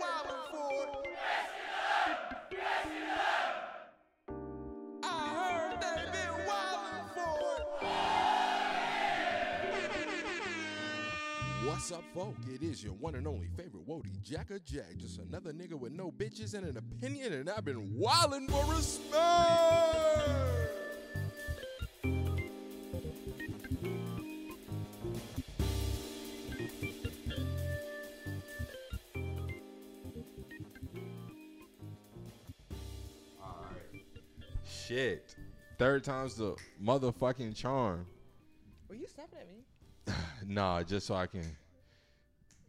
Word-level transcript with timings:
wildin' 0.00 0.44
for 0.50 0.70
it. 0.82 0.90
I 5.02 5.04
heard 5.34 5.80
they 5.80 5.96
been 6.12 6.34
wildin' 6.46 7.06
for 7.14 7.36
it. 7.56 7.64
What's 11.66 11.92
up, 11.92 12.04
folk? 12.14 12.34
It 12.52 12.62
is 12.62 12.82
your 12.84 12.94
one 12.94 13.14
and 13.14 13.26
only 13.26 13.48
favorite 13.56 13.86
Wody 13.86 14.10
Jacka 14.22 14.60
Jack. 14.64 14.96
Just 14.98 15.18
another 15.18 15.52
nigga 15.52 15.74
with 15.74 15.92
no 15.92 16.10
bitches 16.10 16.54
and 16.54 16.66
an 16.66 16.76
opinion, 16.76 17.32
and 17.32 17.48
I've 17.48 17.64
been 17.64 17.96
wildin' 17.98 18.50
for 18.50 18.64
respect. 18.72 19.20
Shit. 34.90 35.36
Third 35.78 36.02
time's 36.02 36.34
the 36.34 36.56
motherfucking 36.84 37.54
charm. 37.54 38.06
Were 38.88 38.96
you 38.96 39.06
snapping 39.06 39.38
at 39.38 39.46
me? 39.48 39.62
Nah, 40.52 40.82
just 40.82 41.06
so 41.06 41.14
I 41.14 41.26
can, 41.28 41.44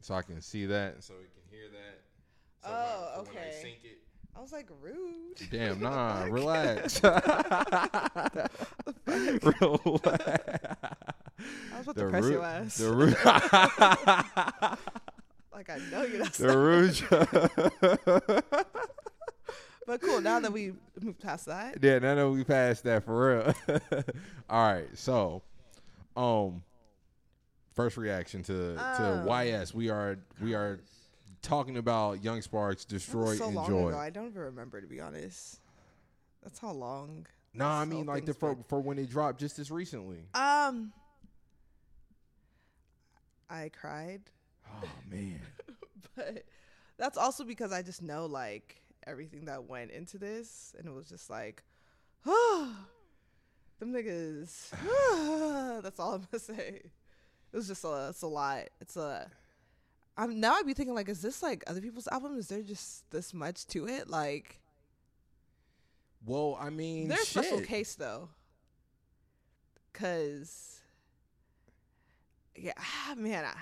so 0.01 0.13
I 0.13 0.21
can 0.21 0.39
see 0.39 0.67
that, 0.67 0.93
and 0.93 1.03
so 1.03 1.15
we 1.15 1.23
can 1.23 1.41
hear 1.49 1.67
that. 1.71 2.01
So 2.63 2.69
Oh, 2.71 3.23
when- 3.23 3.33
When 3.33 3.37
I 3.43 3.47
okay. 3.47 3.57
sync 3.59 3.77
it. 3.83 3.97
I 4.35 4.39
was 4.39 4.51
like 4.51 4.69
rude. 4.81 5.39
Damn, 5.49 5.79
nah, 5.81 6.25
relax. 6.25 7.01
relax. 7.03 7.23
I 11.73 11.77
was 11.77 11.87
about 11.87 11.95
to 11.95 12.07
press 12.07 12.29
your 12.29 12.43
ass. 12.45 12.77
The 12.77 12.93
root. 12.93 13.17
like 15.51 15.69
I 15.71 15.79
know 15.91 16.03
you're 16.03 16.23
the 16.25 16.55
root. 16.55 17.01
But 19.87 20.01
cool. 20.01 20.21
Now 20.21 20.39
that 20.39 20.51
we 20.53 20.73
moved 21.01 21.19
past 21.19 21.47
that, 21.47 21.77
yeah, 21.81 21.99
now 21.99 22.15
that 22.15 22.29
we 22.29 22.43
passed 22.43 22.83
that 22.83 23.03
for 23.03 23.53
real. 23.67 23.79
All 24.49 24.63
right, 24.73 24.87
so, 24.93 25.41
um, 26.15 26.61
first 27.73 27.97
reaction 27.97 28.43
to 28.43 28.75
to 28.75 29.23
Oh. 29.27 29.41
YS. 29.43 29.73
We 29.73 29.89
are 29.89 30.17
we 30.41 30.53
are 30.53 30.79
talking 31.41 31.77
about 31.77 32.23
Young 32.23 32.41
Sparks, 32.41 32.85
that 32.85 32.93
was 32.93 33.03
destroy, 33.05 33.35
so 33.35 33.49
long 33.49 33.65
enjoy. 33.65 33.87
ago. 33.89 33.97
I 33.97 34.09
don't 34.11 34.27
even 34.27 34.41
remember 34.43 34.79
to 34.81 34.87
be 34.87 35.01
honest. 35.01 35.59
That's 36.43 36.59
how 36.59 36.71
long. 36.71 37.25
No, 37.53 37.65
I 37.67 37.85
mean 37.85 38.05
like 38.05 38.25
the 38.25 38.33
for, 38.33 38.57
for 38.67 38.79
when 38.79 38.97
it 38.99 39.09
dropped 39.09 39.39
just 39.39 39.57
as 39.59 39.71
recently. 39.71 40.19
Um, 40.33 40.93
I 43.49 43.69
cried, 43.69 44.21
Oh 44.83 44.87
man. 45.09 45.41
but 46.15 46.43
that's 46.97 47.17
also 47.17 47.43
because 47.43 47.71
I 47.73 47.81
just 47.81 48.01
know 48.01 48.25
like 48.25 48.80
everything 49.07 49.45
that 49.45 49.65
went 49.65 49.91
into 49.91 50.17
this, 50.17 50.73
and 50.77 50.87
it 50.87 50.93
was 50.93 51.07
just 51.07 51.29
like, 51.29 51.63
oh, 52.25 52.75
them 53.79 53.93
niggas. 53.93 54.69
that's 55.83 55.99
all 55.99 56.13
I'm 56.15 56.27
gonna 56.31 56.39
say. 56.39 56.81
It 57.53 57.57
was 57.57 57.67
just 57.67 57.83
a, 57.83 58.07
it's 58.09 58.21
a 58.21 58.27
lot. 58.27 58.63
It's 58.79 58.95
a. 58.95 59.29
I'm 60.17 60.39
now 60.39 60.53
I'd 60.55 60.65
be 60.65 60.73
thinking 60.73 60.93
like, 60.95 61.09
is 61.09 61.21
this 61.21 61.41
like 61.41 61.63
other 61.67 61.81
people's 61.81 62.07
album? 62.07 62.37
Is 62.37 62.47
there 62.47 62.61
just 62.61 63.09
this 63.11 63.33
much 63.33 63.65
to 63.67 63.87
it? 63.87 64.09
Like, 64.09 64.59
Well, 66.25 66.57
I 66.59 66.69
mean, 66.69 67.07
there's 67.07 67.21
a 67.21 67.25
special 67.25 67.61
case 67.61 67.95
though, 67.95 68.29
cause 69.93 70.79
yeah, 72.55 72.73
ah, 72.77 73.15
man, 73.17 73.45
I, 73.45 73.53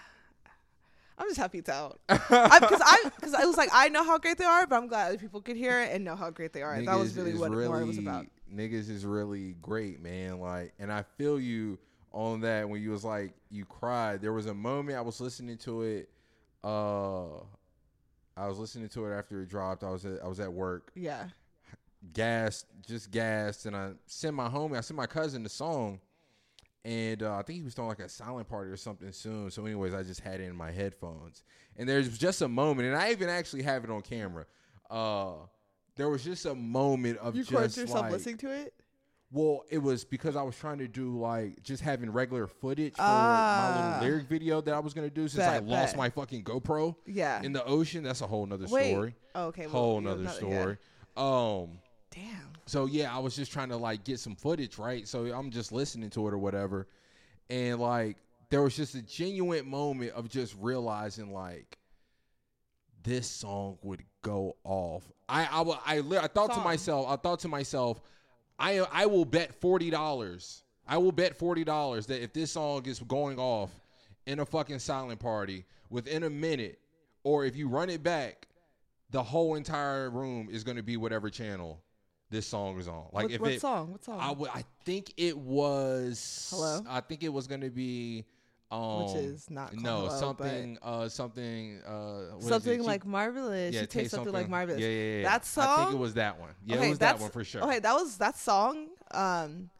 I'm 1.20 1.28
just 1.28 1.38
happy 1.40 1.58
it's 1.60 1.70
out. 1.70 2.00
Because 2.08 2.32
I, 2.32 3.12
because 3.16 3.34
I 3.34 3.46
was 3.46 3.58
like, 3.58 3.70
I 3.74 3.90
know 3.90 4.04
how 4.04 4.18
great 4.18 4.38
they 4.38 4.46
are, 4.46 4.66
but 4.66 4.78
I'm 4.78 4.88
glad 4.88 5.10
other 5.10 5.18
people 5.18 5.42
could 5.42 5.58
hear 5.58 5.82
it 5.82 5.92
and 5.92 6.06
know 6.06 6.16
how 6.16 6.30
great 6.30 6.54
they 6.54 6.62
are. 6.62 6.82
that 6.82 6.98
was 6.98 7.16
really 7.16 7.36
what 7.36 7.52
more 7.52 7.82
it 7.82 7.86
was 7.86 7.98
about. 7.98 8.26
Niggas 8.54 8.90
is 8.90 9.06
really 9.06 9.56
great, 9.62 10.02
man. 10.02 10.40
Like, 10.40 10.74
and 10.80 10.92
I 10.92 11.04
feel 11.18 11.40
you 11.40 11.78
on 12.12 12.42
that 12.42 12.68
when 12.68 12.82
you 12.82 12.92
was 12.92 13.04
like 13.04 13.34
you 13.52 13.66
cried. 13.66 14.22
There 14.22 14.34
was 14.34 14.48
a 14.48 14.54
moment 14.54 14.98
I 14.98 15.02
was 15.02 15.20
listening 15.22 15.58
to 15.60 15.82
it. 15.84 16.10
Uh, 16.64 17.42
I 18.36 18.48
was 18.48 18.58
listening 18.58 18.90
to 18.90 19.06
it 19.06 19.14
after 19.16 19.42
it 19.42 19.50
dropped. 19.50 19.84
I 19.84 19.90
was 19.90 20.06
at, 20.06 20.24
I 20.24 20.28
was 20.28 20.40
at 20.40 20.52
work, 20.52 20.92
Yeah, 20.96 21.26
gassed, 22.14 22.66
just 22.88 23.12
gassed, 23.12 23.66
and 23.66 23.76
I 23.76 23.92
sent 24.08 24.34
my 24.36 24.48
homie, 24.48 24.78
I 24.78 24.82
sent 24.82 24.98
my 24.98 25.06
cousin 25.06 25.44
the 25.44 25.50
song, 25.50 26.00
and 26.86 27.22
uh, 27.24 27.36
I 27.36 27.42
think 27.44 27.58
he 27.58 27.64
was 27.64 27.74
throwing 27.74 27.90
like 27.90 28.00
a 28.00 28.10
silent 28.10 28.48
party 28.48 28.72
or 28.72 28.78
something 28.78 29.12
soon. 29.12 29.52
So, 29.52 29.66
anyways, 29.66 29.94
I 29.94 30.04
just 30.04 30.22
had 30.22 30.40
it 30.40 30.46
in 30.46 30.56
my 30.56 30.72
headphones, 30.72 31.44
and 31.78 31.88
there's 31.88 32.18
just 32.18 32.42
a 32.42 32.48
moment, 32.48 32.88
and 32.88 32.98
I 32.98 33.12
even 33.12 33.30
actually 33.30 33.64
have 33.64 33.84
it 33.84 33.90
on 33.90 34.02
camera. 34.02 34.46
Uh, 34.90 35.34
there 35.96 36.10
was 36.10 36.24
just 36.24 36.46
a 36.46 36.56
moment 36.56 37.18
of 37.20 37.36
you 37.36 37.44
just 37.44 37.78
yourself 37.78 38.02
like, 38.04 38.12
listening 38.14 38.38
to 38.38 38.50
it. 38.52 38.74
well, 39.32 39.64
it 39.70 39.78
was 39.80 40.06
because 40.06 40.36
I 40.38 40.42
was 40.42 40.56
trying 40.56 40.78
to 40.80 40.88
do 40.88 41.20
like 41.20 41.62
just 41.62 41.84
having 41.84 42.10
regular 42.10 42.48
footage 42.48 42.96
for 42.96 43.02
my 43.02 43.08
Ah. 43.10 43.98
little 44.00 44.10
lyric 44.10 44.28
video 44.30 44.62
that 44.62 44.74
I 44.74 44.80
was 44.80 44.94
gonna 44.94 45.10
do 45.10 45.28
since 45.28 45.44
I 45.44 45.60
lost 45.60 45.94
bet. 45.94 45.98
my 45.98 46.10
fucking 46.10 46.44
GoPro 46.46 46.96
Yeah. 47.06 47.42
in 47.44 47.52
the 47.52 47.64
ocean. 47.66 48.04
That's 48.04 48.22
a 48.22 48.28
whole 48.28 48.46
nother 48.46 48.66
Wait. 48.70 48.92
story. 48.92 49.16
Oh, 49.36 49.48
okay. 49.48 49.66
Whole 49.66 49.96
you- 49.96 50.02
nother 50.08 50.22
another- 50.22 50.38
story. 50.38 50.78
yeah. 51.18 51.60
Um. 51.62 51.80
Damn. 52.12 52.54
So 52.66 52.86
yeah, 52.86 53.16
I 53.16 53.20
was 53.20 53.36
just 53.36 53.52
trying 53.52 53.70
to 53.70 53.78
like 53.78 54.04
get 54.04 54.20
some 54.20 54.36
footage, 54.36 54.78
right? 54.78 55.08
So 55.08 55.26
I'm 55.26 55.52
just 55.52 55.72
listening 55.72 56.10
to 56.12 56.28
it 56.28 56.34
or 56.34 56.38
whatever, 56.38 56.88
and 57.50 57.80
like 57.80 58.18
there 58.50 58.62
was 58.62 58.76
just 58.76 58.96
a 58.96 59.02
genuine 59.02 59.70
moment 59.70 60.12
of 60.12 60.30
just 60.30 60.56
realizing 60.60 61.32
like 61.32 61.78
this 63.04 63.28
song 63.28 63.78
would 63.82 64.04
go 64.22 64.56
off. 64.64 65.04
I 65.28 65.46
I 65.46 65.96
I, 65.96 66.00
li- 66.00 66.18
I 66.18 66.28
thought 66.28 66.54
to 66.54 66.60
myself, 66.60 67.08
I 67.10 67.16
thought 67.16 67.40
to 67.40 67.48
myself, 67.48 68.02
I 68.58 68.80
I 68.92 69.06
will 69.06 69.26
bet 69.26 69.54
forty 69.54 69.90
dollars. 69.90 70.64
I 70.88 70.98
will 70.98 71.12
bet 71.12 71.36
forty 71.38 71.64
dollars 71.64 72.08
that 72.08 72.24
if 72.24 72.34
this 72.34 72.52
song 72.52 72.86
is 72.86 73.00
going 73.00 73.40
off 73.40 73.72
in 74.26 74.40
a 74.40 74.46
fucking 74.46 74.80
silent 74.80 75.20
party 75.20 75.66
within 75.90 76.24
a 76.24 76.30
minute, 76.30 76.80
or 77.24 77.46
if 77.46 77.56
you 77.56 77.68
run 77.68 77.90
it 77.90 78.04
back, 78.04 78.48
the 79.12 79.22
whole 79.22 79.56
entire 79.56 80.10
room 80.10 80.50
is 80.52 80.64
going 80.64 80.78
to 80.78 80.84
be 80.84 80.98
whatever 80.98 81.30
channel 81.30 81.82
this 82.30 82.48
song 82.48 82.78
is 82.80 82.88
on. 82.88 83.06
Like 83.12 83.24
what, 83.26 83.32
if 83.32 83.42
what 83.42 83.52
it, 83.52 83.62
song? 83.62 83.92
What 83.92 84.04
song? 84.04 84.20
I 84.20 84.32
would, 84.32 84.50
I 84.54 84.64
think 84.86 85.14
it 85.18 85.38
was. 85.38 86.48
Hello? 86.52 86.82
I 86.88 87.02
think 87.02 87.24
it 87.24 87.30
was 87.30 87.48
going 87.48 87.62
to 87.62 87.70
be. 87.70 88.26
Um, 88.72 89.06
Which 89.06 89.16
is 89.16 89.50
not 89.50 89.74
no 89.74 90.02
Hello, 90.02 90.20
something 90.20 90.78
uh 90.84 91.10
something 91.10 91.82
uh 91.88 91.90
what 92.36 92.38
is 92.38 92.46
it? 92.46 92.50
something 92.50 92.80
She- 92.82 92.86
like 92.86 93.04
marvelous. 93.04 93.74
yeah 93.74 93.82
you 93.82 93.88
taste 93.88 94.12
something, 94.12 94.32
like 94.32 94.48
marvelous. 94.48 94.80
yeah 94.80 94.88
yeah 94.90 95.18
yeah 95.18 95.24
That 95.24 95.44
song. 95.44 95.66
I 95.68 95.76
think 95.86 95.96
it 95.96 95.98
was 95.98 96.14
that 96.14 96.40
one 96.40 96.52
yeah 96.64 96.76
okay, 96.76 96.86
it 96.86 96.90
was 96.92 97.00
that 97.00 97.20
one 97.20 97.32
for 97.32 97.44
sure 97.44 97.64
Okay, 97.64 97.80
that 97.80 97.94
was 97.94 98.18
that 98.20 98.38
song. 98.38 98.90
Um, 99.10 99.72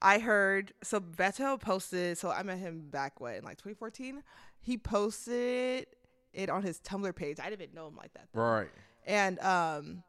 I 0.00 0.20
heard 0.20 0.72
so 0.84 1.00
Beto 1.00 1.60
posted. 1.60 2.18
So 2.18 2.30
I 2.30 2.44
met 2.44 2.58
him 2.58 2.86
back 2.88 3.20
when 3.20 3.42
like 3.42 3.56
2014. 3.56 4.22
He 4.60 4.78
posted 4.78 5.86
it 6.32 6.48
on 6.48 6.62
his 6.62 6.78
Tumblr 6.78 7.16
page. 7.16 7.38
I 7.40 7.50
didn't 7.50 7.62
even 7.62 7.74
know 7.74 7.88
him 7.88 7.96
like 7.96 8.12
that. 8.14 8.28
though. 8.32 8.40
right 8.42 8.68
And 9.08 9.40
um, 9.40 10.04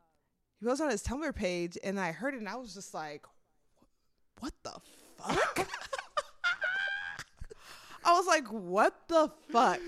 he 0.60 0.66
was 0.66 0.82
on 0.82 0.90
his 0.90 1.04
Tumblr 1.04 1.36
page, 1.36 1.78
and 1.84 2.00
I 2.00 2.12
heard 2.12 2.34
it, 2.34 2.38
and 2.38 2.50
I 2.50 2.56
was 2.56 2.74
just 2.74 2.94
like, 2.94 3.26
"What 4.40 4.54
the 4.64 4.74
fuck?" 5.18 5.68
I 8.04 8.14
was 8.14 8.26
like, 8.28 8.48
"What 8.52 9.08
the 9.08 9.32
fuck?" 9.52 9.80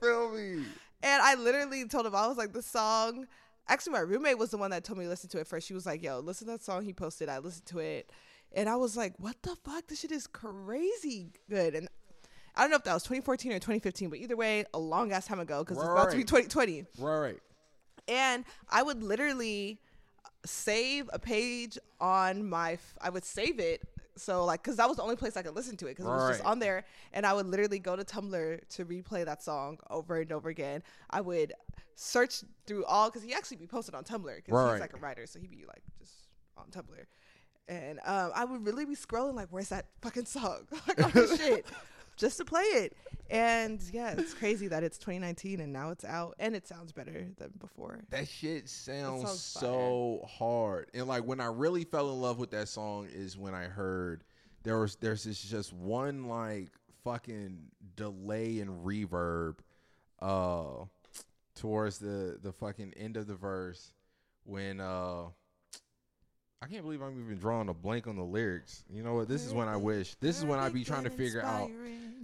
feel 0.00 0.30
me 0.30 0.64
And 1.02 1.22
I 1.22 1.34
literally 1.34 1.86
told 1.86 2.06
him, 2.06 2.14
I 2.14 2.26
was 2.26 2.36
like, 2.36 2.52
the 2.52 2.62
song. 2.62 3.26
Actually, 3.68 3.92
my 3.92 4.00
roommate 4.00 4.38
was 4.38 4.50
the 4.50 4.56
one 4.56 4.70
that 4.70 4.84
told 4.84 4.98
me 4.98 5.04
to 5.04 5.10
listen 5.10 5.28
to 5.30 5.38
it 5.38 5.46
first. 5.46 5.66
She 5.66 5.74
was 5.74 5.86
like, 5.86 6.02
yo, 6.02 6.20
listen 6.20 6.46
to 6.46 6.52
that 6.52 6.62
song 6.62 6.84
he 6.84 6.92
posted. 6.92 7.28
I 7.28 7.38
listened 7.38 7.66
to 7.66 7.78
it. 7.78 8.10
And 8.52 8.68
I 8.68 8.76
was 8.76 8.96
like, 8.96 9.14
what 9.18 9.36
the 9.42 9.56
fuck? 9.64 9.86
This 9.88 10.00
shit 10.00 10.12
is 10.12 10.26
crazy 10.26 11.30
good. 11.48 11.74
And 11.74 11.88
I 12.54 12.62
don't 12.62 12.70
know 12.70 12.76
if 12.76 12.84
that 12.84 12.94
was 12.94 13.02
2014 13.02 13.52
or 13.52 13.56
2015, 13.56 14.08
but 14.08 14.18
either 14.18 14.36
way, 14.36 14.64
a 14.72 14.78
long 14.78 15.12
ass 15.12 15.26
time 15.26 15.40
ago 15.40 15.62
because 15.62 15.78
it's 15.78 15.86
about 15.86 16.10
to 16.10 16.16
be 16.16 16.24
2020. 16.24 16.84
right 16.98 17.18
right 17.18 17.38
And 18.08 18.44
I 18.68 18.82
would 18.82 19.02
literally 19.02 19.80
save 20.46 21.10
a 21.12 21.18
page 21.18 21.78
on 22.00 22.48
my, 22.48 22.72
f- 22.72 22.94
I 23.00 23.10
would 23.10 23.24
save 23.24 23.58
it. 23.58 23.82
So 24.16 24.44
like, 24.46 24.62
cause 24.62 24.76
that 24.76 24.88
was 24.88 24.96
the 24.96 25.02
only 25.02 25.16
place 25.16 25.36
I 25.36 25.42
could 25.42 25.54
listen 25.54 25.76
to 25.78 25.86
it 25.86 25.90
because 25.90 26.06
it 26.06 26.08
was 26.08 26.30
just 26.36 26.44
on 26.44 26.58
there. 26.58 26.84
And 27.12 27.26
I 27.26 27.34
would 27.34 27.46
literally 27.46 27.78
go 27.78 27.96
to 27.96 28.04
Tumblr 28.04 28.60
to 28.68 28.84
replay 28.86 29.24
that 29.26 29.42
song 29.42 29.78
over 29.90 30.20
and 30.20 30.32
over 30.32 30.48
again. 30.48 30.82
I 31.10 31.20
would 31.20 31.52
search 31.96 32.42
through 32.66 32.84
all, 32.86 33.10
cause 33.10 33.22
he 33.22 33.34
actually 33.34 33.58
be 33.58 33.66
posted 33.66 33.94
on 33.94 34.04
Tumblr 34.04 34.34
because 34.36 34.52
Right. 34.52 34.72
he's 34.72 34.80
like 34.80 34.94
a 34.94 34.98
writer. 34.98 35.26
So 35.26 35.38
he'd 35.38 35.50
be 35.50 35.64
like 35.66 35.82
just 35.98 36.12
on 36.56 36.64
Tumblr. 36.70 37.04
And 37.68 37.98
um, 38.06 38.30
I 38.34 38.44
would 38.44 38.64
really 38.64 38.84
be 38.86 38.94
scrolling 38.94 39.34
like, 39.34 39.48
where's 39.50 39.68
that 39.70 39.86
fucking 40.00 40.26
song? 40.26 40.60
like 40.88 41.12
this 41.12 41.36
shit. 41.36 41.66
Just 42.16 42.38
to 42.38 42.44
play 42.44 42.62
it. 42.62 42.96
And 43.28 43.82
yeah, 43.92 44.14
it's 44.16 44.34
crazy 44.34 44.68
that 44.68 44.84
it's 44.84 44.98
2019 44.98 45.60
and 45.60 45.72
now 45.72 45.90
it's 45.90 46.04
out 46.04 46.36
and 46.38 46.54
it 46.54 46.66
sounds 46.66 46.92
better 46.92 47.26
than 47.36 47.50
before. 47.58 48.04
That 48.10 48.28
shit 48.28 48.68
sounds 48.68 49.24
sounds 49.24 49.40
so 49.40 50.26
hard. 50.28 50.90
And 50.94 51.08
like 51.08 51.24
when 51.24 51.40
I 51.40 51.46
really 51.46 51.84
fell 51.84 52.12
in 52.12 52.20
love 52.20 52.38
with 52.38 52.50
that 52.52 52.68
song 52.68 53.08
is 53.12 53.36
when 53.36 53.54
I 53.54 53.64
heard 53.64 54.22
there 54.62 54.78
was 54.78 54.96
there's 54.96 55.24
this 55.24 55.42
just 55.42 55.72
one 55.72 56.28
like 56.28 56.70
fucking 57.02 57.58
delay 57.96 58.60
and 58.60 58.84
reverb. 58.84 59.56
Uh 60.20 60.84
towards 61.56 61.98
the 61.98 62.38
the 62.42 62.52
fucking 62.52 62.92
end 62.96 63.16
of 63.16 63.26
the 63.26 63.34
verse 63.34 63.92
when 64.44 64.78
uh 64.80 65.24
I 66.66 66.68
can't 66.68 66.82
believe 66.82 67.00
I'm 67.00 67.20
even 67.24 67.38
drawing 67.38 67.68
a 67.68 67.74
blank 67.74 68.08
on 68.08 68.16
the 68.16 68.24
lyrics. 68.24 68.82
You 68.90 69.04
know 69.04 69.14
what? 69.14 69.28
This 69.28 69.46
is 69.46 69.54
when 69.54 69.68
I 69.68 69.76
wish. 69.76 70.16
This 70.16 70.36
is 70.36 70.44
when 70.44 70.58
I'd 70.58 70.72
be 70.72 70.82
trying 70.82 71.04
to 71.04 71.10
figure 71.10 71.40
out. 71.40 71.70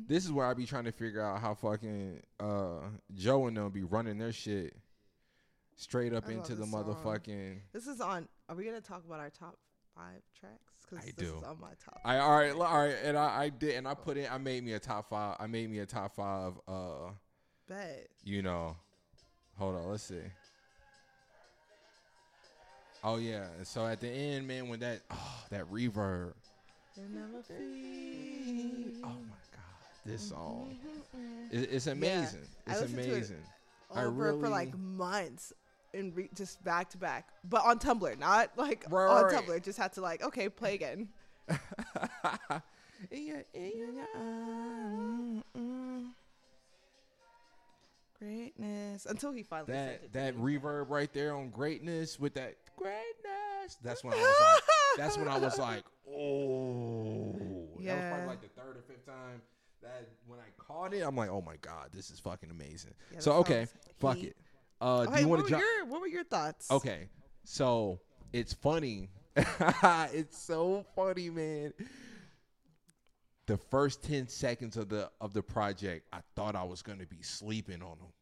This 0.09 0.25
is 0.25 0.33
where 0.33 0.47
I'd 0.47 0.56
be 0.56 0.67
trying 0.67 0.85
to 0.85 0.91
figure 0.93 1.23
out 1.23 1.41
how 1.41 1.55
fucking 1.55 2.21
uh 2.41 2.81
Joe 3.15 3.47
and 3.47 3.56
them 3.56 3.71
be 3.71 3.85
running 3.85 4.19
their 4.19 4.33
shit 4.33 4.75
straight 5.77 6.12
up 6.12 6.25
I 6.29 6.33
into 6.33 6.56
the 6.56 6.62
this 6.62 6.71
song. 6.73 6.85
motherfucking. 6.85 7.59
This 7.73 7.87
is 7.87 8.00
on. 8.00 8.27
Are 8.49 8.56
we 8.56 8.65
gonna 8.65 8.81
talk 8.81 9.05
about 9.06 9.21
our 9.21 9.31
top 9.31 9.59
five 9.94 10.23
tracks? 10.41 10.87
Because 10.91 11.06
I 11.06 11.12
this 11.17 11.31
do. 11.31 11.37
is 11.37 11.44
on 11.44 11.61
my 11.61 11.75
top. 11.85 12.00
I 12.05 12.19
all 12.19 12.37
right, 12.37 12.50
all 12.50 12.79
right, 12.87 12.97
and 13.05 13.17
I, 13.17 13.43
I 13.44 13.49
did, 13.49 13.77
and 13.77 13.87
I 13.87 13.94
put 13.94 14.17
in. 14.17 14.27
I 14.29 14.39
made 14.39 14.65
me 14.65 14.73
a 14.73 14.81
top 14.81 15.09
five. 15.09 15.37
I 15.39 15.47
made 15.47 15.71
me 15.71 15.79
a 15.79 15.87
top 15.87 16.17
five. 16.17 16.55
Uh, 16.67 17.12
Bet. 17.69 18.09
you 18.25 18.43
know, 18.43 18.77
hold 19.56 19.77
on, 19.77 19.89
let's 19.89 20.03
see. 20.03 20.17
Oh 23.05 23.17
yeah, 23.17 23.47
and 23.59 23.67
so 23.67 23.85
at 23.87 24.01
the 24.01 24.09
end, 24.09 24.47
man, 24.47 24.69
when 24.69 24.81
that 24.81 25.01
oh 25.11 25.45
that 25.51 25.71
reverb. 25.71 26.35
You'll 26.97 27.09
never 27.09 27.43
feel. 27.43 27.57
Oh 29.03 29.09
my 29.09 29.41
god, 29.51 29.63
this 30.05 30.27
mm-hmm, 30.27 30.35
song, 30.35 30.77
mm-hmm. 31.17 31.57
it, 31.57 31.69
it's 31.73 31.87
amazing. 31.87 32.41
I 32.67 32.73
It's 32.73 32.81
listened 32.83 32.99
to 32.99 33.05
it 33.05 33.13
amazing. 33.13 33.37
I 33.95 34.05
over 34.05 34.39
for 34.39 34.49
like 34.49 34.77
months 34.79 35.53
and 35.95 36.15
re- 36.17 36.31
just 36.35 36.63
back 36.65 36.91
to 36.91 36.99
back, 36.99 37.29
but 37.49 37.65
on 37.65 37.79
Tumblr, 37.79 38.19
not 38.19 38.51
like 38.57 38.85
Right, 38.89 39.09
on 39.09 39.25
right, 39.25 39.33
right. 39.33 39.47
Tumblr. 39.47 39.65
Just 39.65 39.79
had 39.79 39.93
to 39.95 40.01
like, 40.01 40.23
okay, 40.23 40.49
play 40.49 40.75
again. 40.75 41.09
In 43.11 43.27
your- 43.27 43.45
in 43.53 43.73
your-. 43.79 45.43
Greatness 48.21 49.07
until 49.07 49.33
he 49.33 49.43
finally 49.43 49.73
sent 49.73 49.89
that 49.89 50.05
it 50.05 50.13
that 50.13 50.37
reverb 50.37 50.89
right 50.89 51.13
there 51.13 51.35
on 51.35 51.51
greatness 51.51 52.21
with 52.21 52.35
that 52.35 52.55
greatness. 52.82 53.79
That's 53.82 54.05
when 54.05 54.14
I 54.14 54.17
was 54.19 54.34
like, 54.40 54.62
that's 54.99 55.19
when 55.19 55.29
I 55.29 55.38
was 55.38 55.58
like, 55.58 55.84
oh, 56.08 57.34
that 57.84 57.96
was 57.96 58.05
probably 58.08 58.26
like 58.26 58.43
the 58.43 58.49
third 58.61 58.76
or 58.76 58.82
fifth 58.87 59.06
time 59.06 59.40
that 59.82 60.08
when 60.26 60.38
I 60.38 60.49
caught 60.58 60.94
it, 60.94 61.00
I'm 61.00 61.17
like, 61.17 61.31
oh 61.31 61.43
my 61.43 61.56
god, 61.61 61.88
this 61.93 62.11
is 62.11 62.20
fucking 62.20 62.50
amazing. 62.50 62.94
Yeah, 63.12 63.19
so 63.20 63.32
okay, 63.34 63.67
fuck 63.99 64.17
heat. 64.17 64.29
it. 64.29 64.37
Uh, 64.81 65.06
Oh, 65.08 65.14
do 65.14 65.20
you 65.20 65.29
want 65.29 65.44
to 65.44 65.50
jump? 65.50 65.62
your 65.62 65.87
what 65.87 66.00
were 66.00 66.08
your 66.08 66.25
thoughts? 66.25 66.70
Okay, 66.70 67.08
so 67.44 68.00
it's 68.32 68.52
funny. 68.52 69.08
it's 69.37 70.37
so 70.38 70.84
funny, 70.94 71.31
man. 71.31 71.73
The 73.46 73.56
first 73.56 74.02
ten 74.02 74.29
seconds 74.29 74.76
of 74.76 74.88
the 74.88 75.11
of 75.20 75.32
the 75.32 75.43
project, 75.43 76.06
I 76.12 76.19
thought 76.37 76.55
I 76.56 76.64
was 76.64 76.82
gonna 76.82 77.06
be 77.06 77.23
sleeping 77.23 77.82
on 77.82 77.99
them. 77.99 78.12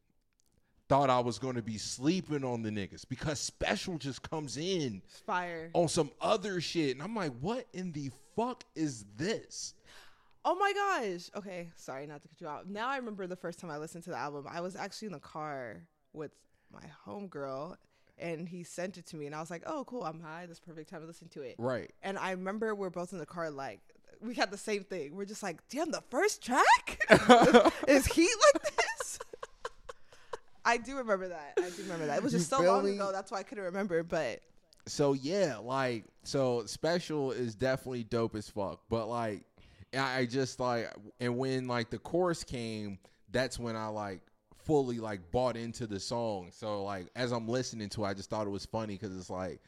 Thought 0.90 1.08
I 1.08 1.20
was 1.20 1.38
gonna 1.38 1.62
be 1.62 1.78
sleeping 1.78 2.42
on 2.42 2.62
the 2.62 2.70
niggas 2.70 3.08
because 3.08 3.38
special 3.38 3.96
just 3.96 4.28
comes 4.28 4.56
in 4.56 5.02
fire. 5.24 5.70
on 5.72 5.86
some 5.86 6.10
other 6.20 6.60
shit, 6.60 6.96
and 6.96 7.00
I'm 7.00 7.14
like, 7.14 7.30
what 7.40 7.68
in 7.72 7.92
the 7.92 8.10
fuck 8.34 8.64
is 8.74 9.04
this? 9.16 9.74
Oh 10.44 10.56
my 10.56 10.72
gosh. 10.72 11.30
Okay, 11.36 11.70
sorry 11.76 12.08
not 12.08 12.22
to 12.22 12.28
cut 12.28 12.40
you 12.40 12.48
out. 12.48 12.68
Now 12.68 12.88
I 12.88 12.96
remember 12.96 13.28
the 13.28 13.36
first 13.36 13.60
time 13.60 13.70
I 13.70 13.78
listened 13.78 14.02
to 14.02 14.10
the 14.10 14.16
album. 14.16 14.46
I 14.50 14.60
was 14.60 14.74
actually 14.74 15.06
in 15.06 15.12
the 15.12 15.20
car 15.20 15.86
with 16.12 16.32
my 16.72 16.82
homegirl 17.06 17.76
and 18.18 18.48
he 18.48 18.64
sent 18.64 18.98
it 18.98 19.06
to 19.06 19.16
me 19.16 19.26
and 19.26 19.34
I 19.36 19.38
was 19.38 19.48
like, 19.48 19.62
"Oh, 19.66 19.84
cool. 19.84 20.02
I'm 20.02 20.18
high. 20.18 20.46
This 20.46 20.58
perfect 20.58 20.90
time 20.90 21.02
to 21.02 21.06
listen 21.06 21.28
to 21.28 21.42
it." 21.42 21.54
Right. 21.58 21.92
And 22.02 22.18
I 22.18 22.32
remember 22.32 22.74
we're 22.74 22.90
both 22.90 23.12
in 23.12 23.20
the 23.20 23.26
car 23.26 23.48
like 23.48 23.78
we 24.20 24.34
had 24.34 24.50
the 24.50 24.58
same 24.58 24.84
thing. 24.84 25.14
We're 25.14 25.24
just 25.24 25.42
like, 25.42 25.60
"Damn, 25.68 25.92
the 25.92 26.02
first 26.10 26.42
track 26.44 27.00
is 27.88 28.06
heat 28.06 28.28
like 28.54 28.62
this?" 28.62 28.69
I 30.64 30.76
do 30.76 30.96
remember 30.96 31.28
that. 31.28 31.54
I 31.58 31.70
do 31.70 31.82
remember 31.82 32.06
that. 32.06 32.18
It 32.18 32.22
was 32.22 32.32
just 32.32 32.50
so 32.50 32.60
long 32.62 32.84
me? 32.84 32.92
ago. 32.92 33.10
That's 33.12 33.30
why 33.30 33.38
I 33.38 33.42
couldn't 33.42 33.64
remember, 33.64 34.02
but 34.02 34.40
so 34.86 35.12
yeah, 35.12 35.56
like 35.58 36.04
so 36.22 36.64
special 36.66 37.32
is 37.32 37.54
definitely 37.54 38.04
dope 38.04 38.34
as 38.34 38.48
fuck. 38.48 38.80
But 38.88 39.08
like 39.08 39.44
I 39.94 40.20
I 40.20 40.26
just 40.26 40.60
like 40.60 40.92
and 41.20 41.38
when 41.38 41.66
like 41.66 41.90
the 41.90 41.98
chorus 41.98 42.44
came, 42.44 42.98
that's 43.30 43.58
when 43.58 43.76
I 43.76 43.86
like 43.86 44.20
fully 44.64 44.98
like 44.98 45.30
bought 45.30 45.56
into 45.56 45.86
the 45.86 46.00
song. 46.00 46.50
So 46.52 46.84
like 46.84 47.08
as 47.16 47.32
I'm 47.32 47.48
listening 47.48 47.88
to 47.90 48.04
it, 48.04 48.08
I 48.08 48.14
just 48.14 48.30
thought 48.30 48.46
it 48.46 48.50
was 48.50 48.66
funny 48.66 48.94
because 48.94 49.16
it's 49.16 49.30
like 49.30 49.60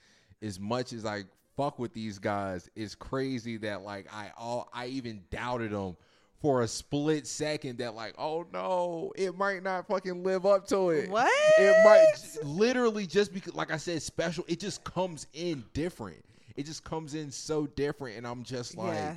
as 0.43 0.59
much 0.59 0.93
as 0.93 1.05
I 1.05 1.25
fuck 1.57 1.79
with 1.79 1.93
these 1.93 2.19
guys, 2.19 2.69
it's 2.75 2.95
crazy 2.95 3.57
that 3.59 3.83
like 3.83 4.07
I 4.13 4.31
all 4.37 4.69
I 4.73 4.87
even 4.87 5.23
doubted 5.31 5.73
them 5.73 5.97
for 6.43 6.63
a 6.63 6.69
split 6.69 7.27
second 7.27 7.79
that 7.79 7.95
like 7.95 8.13
oh 8.19 8.45
no 8.53 9.13
it 9.17 9.39
might 9.39 9.63
not 9.63 9.87
fucking 9.87 10.23
live 10.25 10.45
up 10.45 10.67
to 10.67 10.91
it 10.91 11.09
What? 11.09 11.31
it 11.59 11.75
might 11.85 12.45
literally 12.45 13.07
just 13.07 13.33
because 13.33 13.55
like 13.55 13.73
i 13.73 13.77
said 13.77 14.03
special 14.03 14.45
it 14.49 14.59
just 14.61 14.83
comes 14.85 15.29
in 15.33 15.65
different 15.73 16.23
it 16.57 16.67
just 16.67 16.83
comes 16.85 17.15
in 17.15 17.31
so 17.31 17.67
different 17.69 18.19
and 18.19 18.27
i'm 18.27 18.43
just 18.43 18.77
like 18.77 18.93
Yeah. 18.95 19.15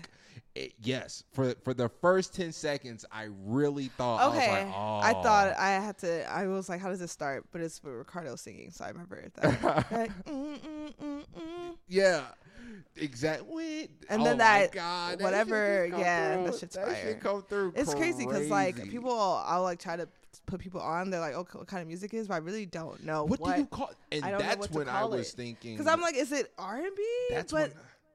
it- 0.53 0.73
yes 0.83 1.23
for 1.33 1.53
for 1.65 1.73
the 1.73 1.89
first 1.89 2.33
10 2.35 2.51
seconds 2.51 3.03
i 3.11 3.27
really 3.43 3.87
thought 3.97 4.31
okay. 4.31 4.47
i 4.47 4.51
was 4.63 4.65
like 4.67 4.75
oh 4.75 4.99
I 4.99 5.13
thought 5.23 5.55
I 5.57 5.69
had 5.71 5.97
to. 5.99 6.31
I 6.31 6.47
was 6.47 6.69
like, 6.69 6.79
"How 6.79 6.89
does 6.89 6.99
this 6.99 7.11
start?" 7.11 7.45
But 7.51 7.61
it's 7.61 7.79
Ricardo 7.83 8.35
singing, 8.37 8.71
so 8.71 8.85
I 8.85 8.89
remember. 8.89 9.23
That, 9.35 9.61
that, 9.61 10.09
mm, 10.25 10.57
mm, 10.59 10.93
mm, 10.95 11.23
mm. 11.37 11.75
yeah 11.87 12.21
exactly 12.95 13.89
And 14.09 14.21
Oh 14.21 14.25
then 14.25 14.37
that 14.39 14.71
God, 14.71 15.21
whatever- 15.21 15.87
come 15.91 15.99
yeah, 15.99 16.35
through. 16.35 16.43
that 16.45 16.59
shit's 16.59 16.75
that 16.75 16.85
fire. 16.87 16.95
shit 17.01 17.19
come 17.21 17.43
through 17.43 17.73
It's 17.75 17.93
crazy 17.93 18.25
because 18.25 18.49
like 18.49 18.81
people, 18.89 19.11
I'll 19.45 19.63
like 19.63 19.79
try 19.79 19.95
to 19.95 20.07
put 20.45 20.59
people 20.59 20.81
on. 20.81 21.09
They're 21.09 21.19
like, 21.19 21.33
"Oh, 21.33 21.47
what 21.53 21.67
kind 21.67 21.81
of 21.81 21.87
music 21.87 22.13
is?" 22.13 22.27
But 22.27 22.35
I 22.35 22.37
really 22.37 22.65
don't 22.65 23.03
know 23.03 23.23
what, 23.25 23.39
what. 23.39 23.55
do 23.55 23.61
you 23.61 23.67
call 23.67 23.89
and 24.11 24.23
I 24.23 24.29
don't 24.31 24.39
know 24.41 24.45
that's 24.45 24.59
what 24.69 24.71
when 24.71 24.89
i 24.89 25.03
was 25.03 25.29
it. 25.33 25.35
thinking 25.35 25.75
Because 25.77 25.87
I'm 25.91 26.01
like, 26.01 26.15
is 26.15 26.31
it 26.31 26.51
R 26.57 26.77
and 26.77 26.95
B? 26.95 27.03
that's 27.31 27.51
But 27.51 27.71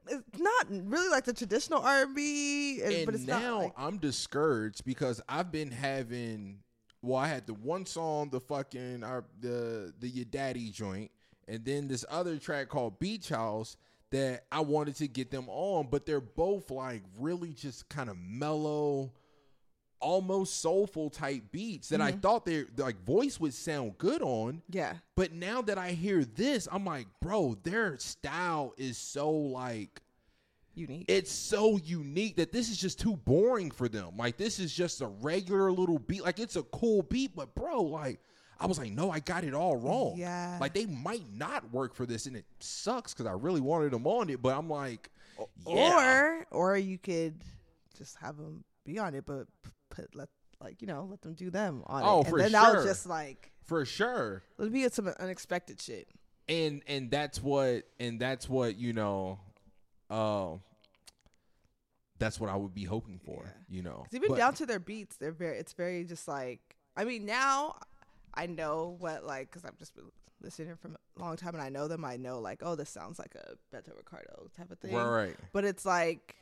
when 0.07 0.17
it's 0.19 0.39
not 0.39 0.67
really 0.69 1.09
like 1.09 1.25
the 1.25 1.33
traditional 1.33 1.81
R 1.81 2.03
and 2.03 2.15
B. 2.15 2.81
and 2.83 3.05
But 3.05 3.15
it's 3.15 3.25
now 3.25 3.39
not. 3.39 3.63
Like, 3.63 3.73
I'm 3.77 3.97
discouraged 3.97 4.85
because 4.85 5.21
I've 5.29 5.51
been 5.51 5.71
having. 5.71 6.59
Well, 7.03 7.17
I 7.17 7.27
had 7.27 7.47
the 7.47 7.53
one 7.55 7.85
song, 7.85 8.29
the 8.29 8.39
fucking 8.39 9.03
our 9.03 9.23
the 9.41 9.91
the 9.99 10.07
your 10.07 10.25
daddy 10.25 10.69
joint, 10.69 11.09
and 11.47 11.65
then 11.65 11.87
this 11.87 12.05
other 12.09 12.37
track 12.37 12.69
called 12.69 12.99
Beach 12.99 13.29
House 13.29 13.75
that 14.11 14.45
I 14.51 14.59
wanted 14.59 14.95
to 14.97 15.07
get 15.07 15.31
them 15.31 15.45
on, 15.47 15.87
but 15.89 16.05
they're 16.05 16.21
both 16.21 16.69
like 16.69 17.03
really 17.19 17.53
just 17.53 17.89
kind 17.89 18.09
of 18.09 18.17
mellow, 18.17 19.13
almost 19.99 20.61
soulful 20.61 21.09
type 21.09 21.43
beats 21.51 21.89
that 21.89 22.01
I 22.01 22.11
mm-hmm. 22.11 22.19
thought 22.19 22.45
their 22.45 22.65
like 22.77 23.03
voice 23.03 23.39
would 23.39 23.53
sound 23.53 23.97
good 23.97 24.21
on. 24.21 24.61
yeah, 24.69 24.95
But 25.15 25.33
now 25.33 25.61
that 25.63 25.77
I 25.77 25.91
hear 25.91 26.23
this, 26.23 26.67
I'm 26.71 26.85
like, 26.85 27.07
bro, 27.21 27.57
their 27.63 27.97
style 27.97 28.73
is 28.77 28.97
so 28.97 29.31
like 29.31 30.01
unique. 30.73 31.05
it's 31.07 31.31
so 31.31 31.77
unique 31.77 32.35
that 32.35 32.51
this 32.51 32.69
is 32.69 32.77
just 32.77 32.99
too 32.99 33.15
boring 33.15 33.71
for 33.71 33.87
them. 33.87 34.17
Like 34.17 34.37
this 34.37 34.59
is 34.59 34.73
just 34.73 35.01
a 35.01 35.07
regular 35.07 35.71
little 35.71 35.99
beat. 35.99 36.23
Like 36.23 36.39
it's 36.39 36.57
a 36.57 36.63
cool 36.63 37.03
beat, 37.03 37.35
but 37.35 37.55
bro, 37.55 37.81
like 37.81 38.19
I 38.61 38.67
was 38.67 38.77
like, 38.77 38.91
no, 38.91 39.09
I 39.09 39.19
got 39.19 39.43
it 39.43 39.55
all 39.55 39.75
wrong. 39.75 40.13
Yeah. 40.17 40.57
Like 40.61 40.73
they 40.75 40.85
might 40.85 41.25
not 41.33 41.71
work 41.73 41.95
for 41.95 42.05
this, 42.05 42.27
and 42.27 42.35
it 42.35 42.45
sucks 42.59 43.11
because 43.13 43.25
I 43.25 43.31
really 43.31 43.59
wanted 43.61 43.91
them 43.91 44.05
on 44.05 44.29
it. 44.29 44.39
But 44.41 44.55
I'm 44.55 44.69
like, 44.69 45.09
yeah. 45.67 46.43
Or 46.51 46.71
or 46.73 46.77
you 46.77 46.99
could 46.99 47.41
just 47.97 48.17
have 48.17 48.37
them 48.37 48.63
be 48.85 48.99
on 48.99 49.15
it, 49.15 49.25
but 49.25 49.47
put 49.89 50.15
let 50.15 50.29
like 50.61 50.79
you 50.81 50.87
know 50.87 51.07
let 51.09 51.21
them 51.23 51.33
do 51.33 51.49
them 51.49 51.81
on 51.87 52.03
Oh, 52.05 52.17
it, 52.17 52.19
and 52.19 52.27
for 52.29 52.37
then 52.39 52.51
that 52.51 52.65
sure. 52.65 52.75
was 52.75 52.85
just 52.85 53.07
like 53.07 53.51
for 53.63 53.83
sure. 53.83 54.43
let's 54.59 54.71
be 54.71 54.87
some 54.89 55.07
unexpected 55.19 55.81
shit. 55.81 56.07
And 56.47 56.83
and 56.85 57.09
that's 57.09 57.41
what 57.41 57.85
and 57.99 58.19
that's 58.19 58.47
what 58.47 58.75
you 58.75 58.93
know. 58.93 59.39
Um. 60.11 60.61
that's 62.19 62.39
what 62.39 62.49
I 62.51 62.55
would 62.55 62.75
be 62.75 62.83
hoping 62.83 63.19
for. 63.25 63.43
Yeah. 63.45 63.75
You 63.77 63.81
know, 63.83 64.05
even 64.11 64.29
But- 64.29 64.37
down 64.37 64.53
to 64.55 64.65
their 64.67 64.79
beats, 64.79 65.15
they're 65.17 65.31
very. 65.31 65.57
It's 65.57 65.73
very 65.73 66.03
just 66.03 66.27
like. 66.27 66.59
I 66.95 67.05
mean, 67.05 67.25
now 67.25 67.77
I 68.33 68.45
know 68.47 68.95
what 68.99 69.25
like 69.25 69.49
because 69.49 69.65
I've 69.65 69.77
just 69.77 69.95
been 69.95 70.11
listening 70.41 70.75
from 70.75 70.97
a 71.17 71.21
long 71.21 71.35
time 71.37 71.53
and 71.53 71.61
I 71.63 71.69
know 71.69 71.87
them. 71.87 72.03
I 72.05 72.17
know 72.17 72.39
like, 72.39 72.61
oh, 72.63 72.75
this 72.75 72.89
sounds 72.89 73.19
like 73.19 73.35
a 73.35 73.55
Beto 73.75 73.95
Ricardo 73.95 74.49
type 74.57 74.71
of 74.71 74.79
thing. 74.79 74.93
right, 74.95 75.05
right. 75.27 75.35
But 75.53 75.65
it's 75.65 75.85
like 75.85 76.35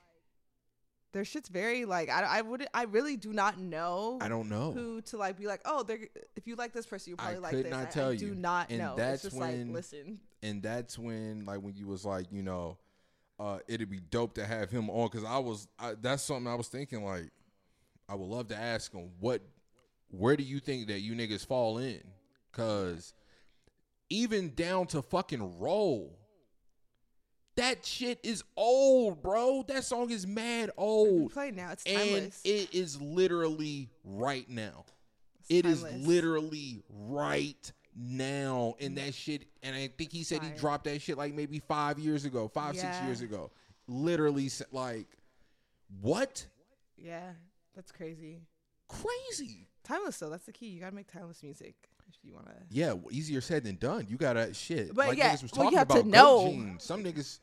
their 1.11 1.25
shit's 1.25 1.49
very 1.49 1.85
like 1.85 2.09
I 2.09 2.21
I 2.21 2.41
would 2.41 2.67
I 2.73 2.83
really 2.83 3.17
do 3.17 3.33
not 3.33 3.59
know. 3.59 4.19
I 4.21 4.27
don't 4.29 4.47
know. 4.47 4.71
who 4.71 5.01
to 5.01 5.17
like 5.17 5.37
be 5.37 5.47
like, 5.47 5.61
oh, 5.65 5.83
they're 5.83 6.07
if 6.35 6.45
you 6.45 6.55
like 6.55 6.71
this 6.73 6.85
person, 6.85 7.11
you 7.11 7.15
I 7.17 7.23
probably 7.23 7.39
like 7.39 7.51
could 7.53 7.65
this. 7.65 7.71
not 7.71 7.81
I, 7.81 7.89
tell 7.89 8.07
I 8.09 8.11
you. 8.11 8.17
do 8.19 8.35
not 8.35 8.69
And 8.69 8.79
know. 8.79 8.93
that's 8.95 9.25
it's 9.25 9.33
just 9.33 9.37
when- 9.37 9.67
like 9.67 9.75
listen. 9.75 10.19
and 10.43 10.61
that's 10.61 10.97
when 10.99 11.45
like 11.45 11.61
when 11.61 11.73
you 11.75 11.87
was 11.87 12.05
like 12.05 12.27
you 12.31 12.43
know 12.43 12.77
uh 13.39 13.57
it'd 13.67 13.89
be 13.89 13.99
dope 13.99 14.35
to 14.35 14.45
have 14.45 14.69
him 14.69 14.89
on 14.89 15.07
because 15.09 15.23
i 15.23 15.37
was 15.37 15.65
I, 15.79 15.93
that's 16.01 16.21
something 16.23 16.45
i 16.47 16.55
was 16.55 16.67
thinking 16.67 17.03
like 17.05 17.29
i 18.09 18.13
would 18.15 18.27
love 18.27 18.49
to 18.49 18.55
ask 18.57 18.91
him 18.93 19.09
what 19.21 19.41
where 20.09 20.35
do 20.35 20.43
you 20.43 20.59
think 20.59 20.87
that 20.87 20.99
you 21.01 21.13
niggas 21.13 21.45
fall 21.45 21.77
in 21.77 22.01
because 22.51 23.13
even 24.09 24.53
down 24.55 24.87
to 24.87 25.01
fucking 25.01 25.59
roll 25.59 26.17
that 27.55 27.85
shit 27.85 28.19
is 28.23 28.43
old 28.55 29.21
bro 29.21 29.63
that 29.67 29.83
song 29.83 30.09
is 30.09 30.25
mad 30.25 30.71
old 30.77 31.31
play 31.33 31.51
now. 31.51 31.71
It's 31.71 31.83
and 31.85 31.97
timeless. 31.97 32.41
it 32.43 32.73
is 32.73 33.01
literally 33.01 33.89
right 34.03 34.49
now 34.49 34.85
It 35.49 35.65
is 35.65 35.83
timeless. 35.83 36.07
literally 36.07 36.83
right 36.89 37.71
now, 38.01 38.75
and 38.79 38.97
that 38.97 39.13
shit. 39.13 39.45
And 39.61 39.75
I 39.75 39.89
think 39.97 40.11
he 40.11 40.23
said 40.23 40.41
he 40.43 40.51
dropped 40.51 40.85
that 40.85 41.01
shit 41.01 41.17
like 41.17 41.33
maybe 41.33 41.59
five 41.59 41.99
years 41.99 42.23
ago, 42.23 42.47
five 42.47 42.77
six 42.77 43.01
years 43.01 43.21
ago. 43.21 43.51
Literally, 43.87 44.49
like 44.71 45.07
what? 45.99 46.45
Yeah, 46.95 47.31
that's 47.75 47.91
crazy. 47.91 48.41
Crazy. 48.87 49.67
Timeless 49.89 50.19
though. 50.19 50.29
That's 50.29 50.45
the 50.45 50.51
key. 50.51 50.67
You 50.67 50.79
gotta 50.79 50.95
make 50.95 51.11
timeless 51.11 51.41
music 51.41 51.75
if 52.07 52.23
you 52.23 52.33
wanna. 52.33 52.53
Yeah, 52.69 52.89
w- 52.89 53.09
easier 53.11 53.41
said 53.41 53.63
than 53.63 53.75
done. 53.75 54.05
You 54.07 54.17
gotta 54.17 54.53
shit. 54.53 54.93
But 54.93 55.09
like 55.09 55.17
yeah, 55.17 55.31
niggas 55.31 55.41
was 55.43 55.51
well, 55.51 55.63
talking 55.63 55.71
you 55.71 55.77
have 55.79 55.89
about 55.89 56.03
to 56.03 56.07
know. 56.07 56.47
jeans. 56.47 56.83
Some 56.83 57.03
niggas 57.03 57.39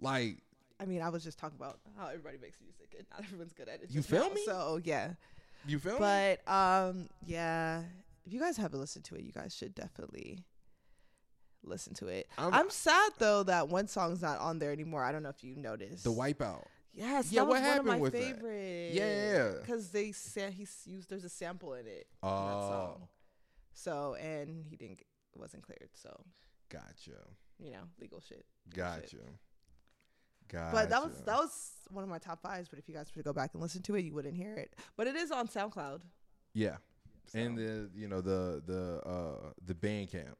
like 0.00 0.38
I 0.78 0.84
mean, 0.84 1.00
I 1.00 1.08
was 1.08 1.24
just 1.24 1.38
talking 1.38 1.56
about 1.58 1.78
how 1.96 2.08
everybody 2.08 2.36
makes 2.36 2.58
music 2.60 2.94
and 2.98 3.06
not 3.10 3.24
everyone's 3.24 3.52
good 3.54 3.68
at 3.68 3.82
it. 3.82 3.90
You 3.90 4.02
feel 4.02 4.28
now, 4.28 4.34
me? 4.34 4.42
So 4.44 4.80
yeah, 4.84 5.12
you 5.66 5.78
feel 5.78 5.94
me? 5.94 5.98
but 6.00 6.52
um, 6.52 7.08
yeah. 7.24 7.82
If 8.26 8.32
you 8.32 8.40
guys 8.40 8.56
haven't 8.56 8.80
listened 8.80 9.04
to 9.06 9.14
it, 9.16 9.22
you 9.22 9.32
guys 9.32 9.54
should 9.54 9.74
definitely 9.74 10.44
listen 11.62 11.94
to 11.94 12.08
it. 12.08 12.28
I'm- 12.38 12.52
I'm, 12.54 12.70
sad 12.70 13.12
though 13.18 13.42
that 13.44 13.68
one 13.68 13.86
song's 13.88 14.22
not 14.22 14.38
on 14.38 14.58
there 14.58 14.72
anymore. 14.72 15.02
I 15.02 15.12
don't 15.12 15.22
know 15.22 15.28
if 15.30 15.42
you 15.42 15.56
noticed 15.56 16.04
The 16.04 16.12
wipeout. 16.12 16.64
Yes, 16.94 17.32
Yeah, 17.32 17.40
that 17.40 17.46
what 17.48 17.54
was 17.54 17.60
one 17.62 17.78
of 17.78 17.86
happened 17.86 18.06
that? 18.06 18.12
favorites. 18.12 18.94
Yeah. 18.94 19.52
because 19.60 19.90
they 19.90 20.12
said 20.12 20.52
he's 20.52 20.82
used. 20.86 21.10
There's 21.10 21.24
a 21.24 21.28
sample 21.28 21.74
in 21.74 21.86
it. 21.86 22.06
in 22.22 22.28
that 22.28 22.28
Oh, 22.28 22.68
song. 22.70 23.08
So 23.72 24.14
and 24.14 24.64
he 24.68 24.76
didn't. 24.76 25.00
It 25.00 25.38
wasn't 25.38 25.64
cleared. 25.64 25.90
So 25.94 26.24
gotcha, 26.68 27.18
you 27.58 27.72
know, 27.72 27.82
legal 28.00 28.20
shit. 28.20 28.44
legal 28.70 28.92
shit. 28.94 29.02
gotcha, 29.02 29.16
gotcha. 30.48 30.70
But 30.74 30.90
that 30.90 31.02
was 31.02 31.20
that 31.22 31.36
was 31.36 31.72
one 31.90 32.04
of 32.04 32.10
my 32.10 32.18
top 32.18 32.40
fives. 32.42 32.68
But 32.68 32.78
if 32.78 32.88
you 32.88 32.94
guys 32.94 33.10
were 33.14 33.20
to 33.22 33.24
go 33.24 33.32
back 33.32 33.50
and 33.54 33.62
listen 33.62 33.82
to 33.82 33.96
it, 33.96 34.04
you 34.04 34.14
wouldn't 34.14 34.36
hear 34.36 34.54
it. 34.54 34.74
But 34.96 35.06
it 35.08 35.16
is 35.16 35.30
on 35.32 35.48
SoundCloud. 35.48 36.00
yeah. 36.52 36.76
So. 37.26 37.38
And 37.38 37.56
the 37.56 37.90
you 37.94 38.06
know 38.06 38.20
the 38.20 38.62
the 38.66 39.00
uh 39.08 39.50
the 39.64 39.74
Bandcamp. 39.74 40.34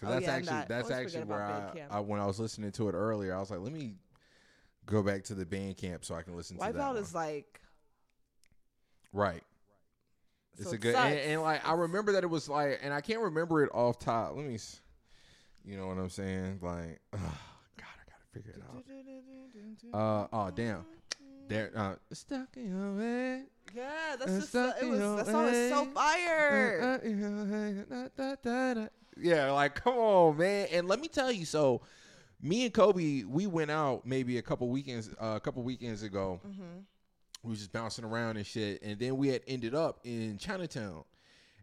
Cause 0.00 0.08
Oh, 0.08 0.10
that's 0.12 0.24
yeah, 0.24 0.32
actually 0.32 0.46
that. 0.52 0.68
that's 0.68 0.90
actually 0.90 1.24
where 1.24 1.42
I, 1.42 1.72
I 1.90 2.00
when 2.00 2.20
I 2.20 2.24
was 2.26 2.38
listening 2.38 2.70
to 2.72 2.88
it 2.88 2.92
earlier, 2.92 3.34
I 3.34 3.40
was 3.40 3.50
like, 3.50 3.60
let 3.60 3.72
me 3.72 3.94
go 4.90 5.02
back 5.02 5.24
to 5.24 5.34
the 5.34 5.46
Bandcamp 5.46 6.04
so 6.04 6.14
I 6.14 6.22
can 6.22 6.36
listen 6.36 6.56
to 6.58 6.60
that. 6.62 6.74
Wipeout 6.74 7.00
is 7.00 7.14
like 7.14 7.60
right. 9.12 9.42
It's 10.58 10.70
a 10.72 10.74
it 10.74 10.80
good 10.82 10.94
and, 10.94 11.18
and 11.18 11.42
like 11.42 11.66
I 11.66 11.72
remember 11.72 12.12
that 12.12 12.24
it 12.24 12.26
was 12.28 12.48
like 12.48 12.80
and 12.82 12.92
I 12.92 13.00
can't 13.00 13.20
remember 13.20 13.64
it 13.64 13.70
off 13.72 13.98
top. 13.98 14.34
Let 14.36 14.44
me, 14.44 14.56
s- 14.56 14.80
you 15.64 15.76
know 15.78 15.86
what 15.86 15.96
I'm 15.98 16.10
saying? 16.10 16.58
Like, 16.60 17.00
ugh, 17.12 17.20
God, 17.78 17.86
I 17.86 18.04
gotta 18.10 18.26
figure 18.32 18.52
it 18.56 18.62
out. 18.68 18.84
Uh 19.94 20.26
oh, 20.32 20.50
damn. 20.50 20.84
There, 21.48 21.72
uh, 21.74 21.94
stuck 22.12 22.56
in 22.56 22.68
your 22.68 23.00
head. 23.00 23.46
Yeah, 23.74 24.16
that's 24.18 24.32
just 24.32 24.52
so, 24.52 24.72
it 24.80 24.84
was. 24.86 25.00
That 25.00 25.26
song 25.26 25.48
is 25.48 25.70
so 25.72 25.84
fire. 25.86 27.00
Yeah, 29.20 29.50
like 29.52 29.74
come 29.74 29.94
on, 29.94 30.36
man. 30.36 30.68
And 30.72 30.88
let 30.88 31.00
me 31.00 31.08
tell 31.08 31.32
you, 31.32 31.44
so 31.44 31.82
me 32.42 32.64
and 32.64 32.74
Kobe, 32.74 33.24
we 33.24 33.46
went 33.46 33.70
out 33.70 34.06
maybe 34.06 34.38
a 34.38 34.42
couple 34.42 34.68
weekends, 34.68 35.10
uh, 35.20 35.34
a 35.36 35.40
couple 35.40 35.62
weekends 35.62 36.02
ago. 36.02 36.40
Mhm. 36.46 36.84
We 37.42 37.50
was 37.50 37.58
just 37.58 37.72
bouncing 37.72 38.04
around 38.04 38.36
and 38.36 38.46
shit, 38.46 38.82
and 38.82 38.98
then 38.98 39.16
we 39.16 39.28
had 39.28 39.42
ended 39.46 39.74
up 39.74 40.00
in 40.04 40.36
Chinatown, 40.38 41.04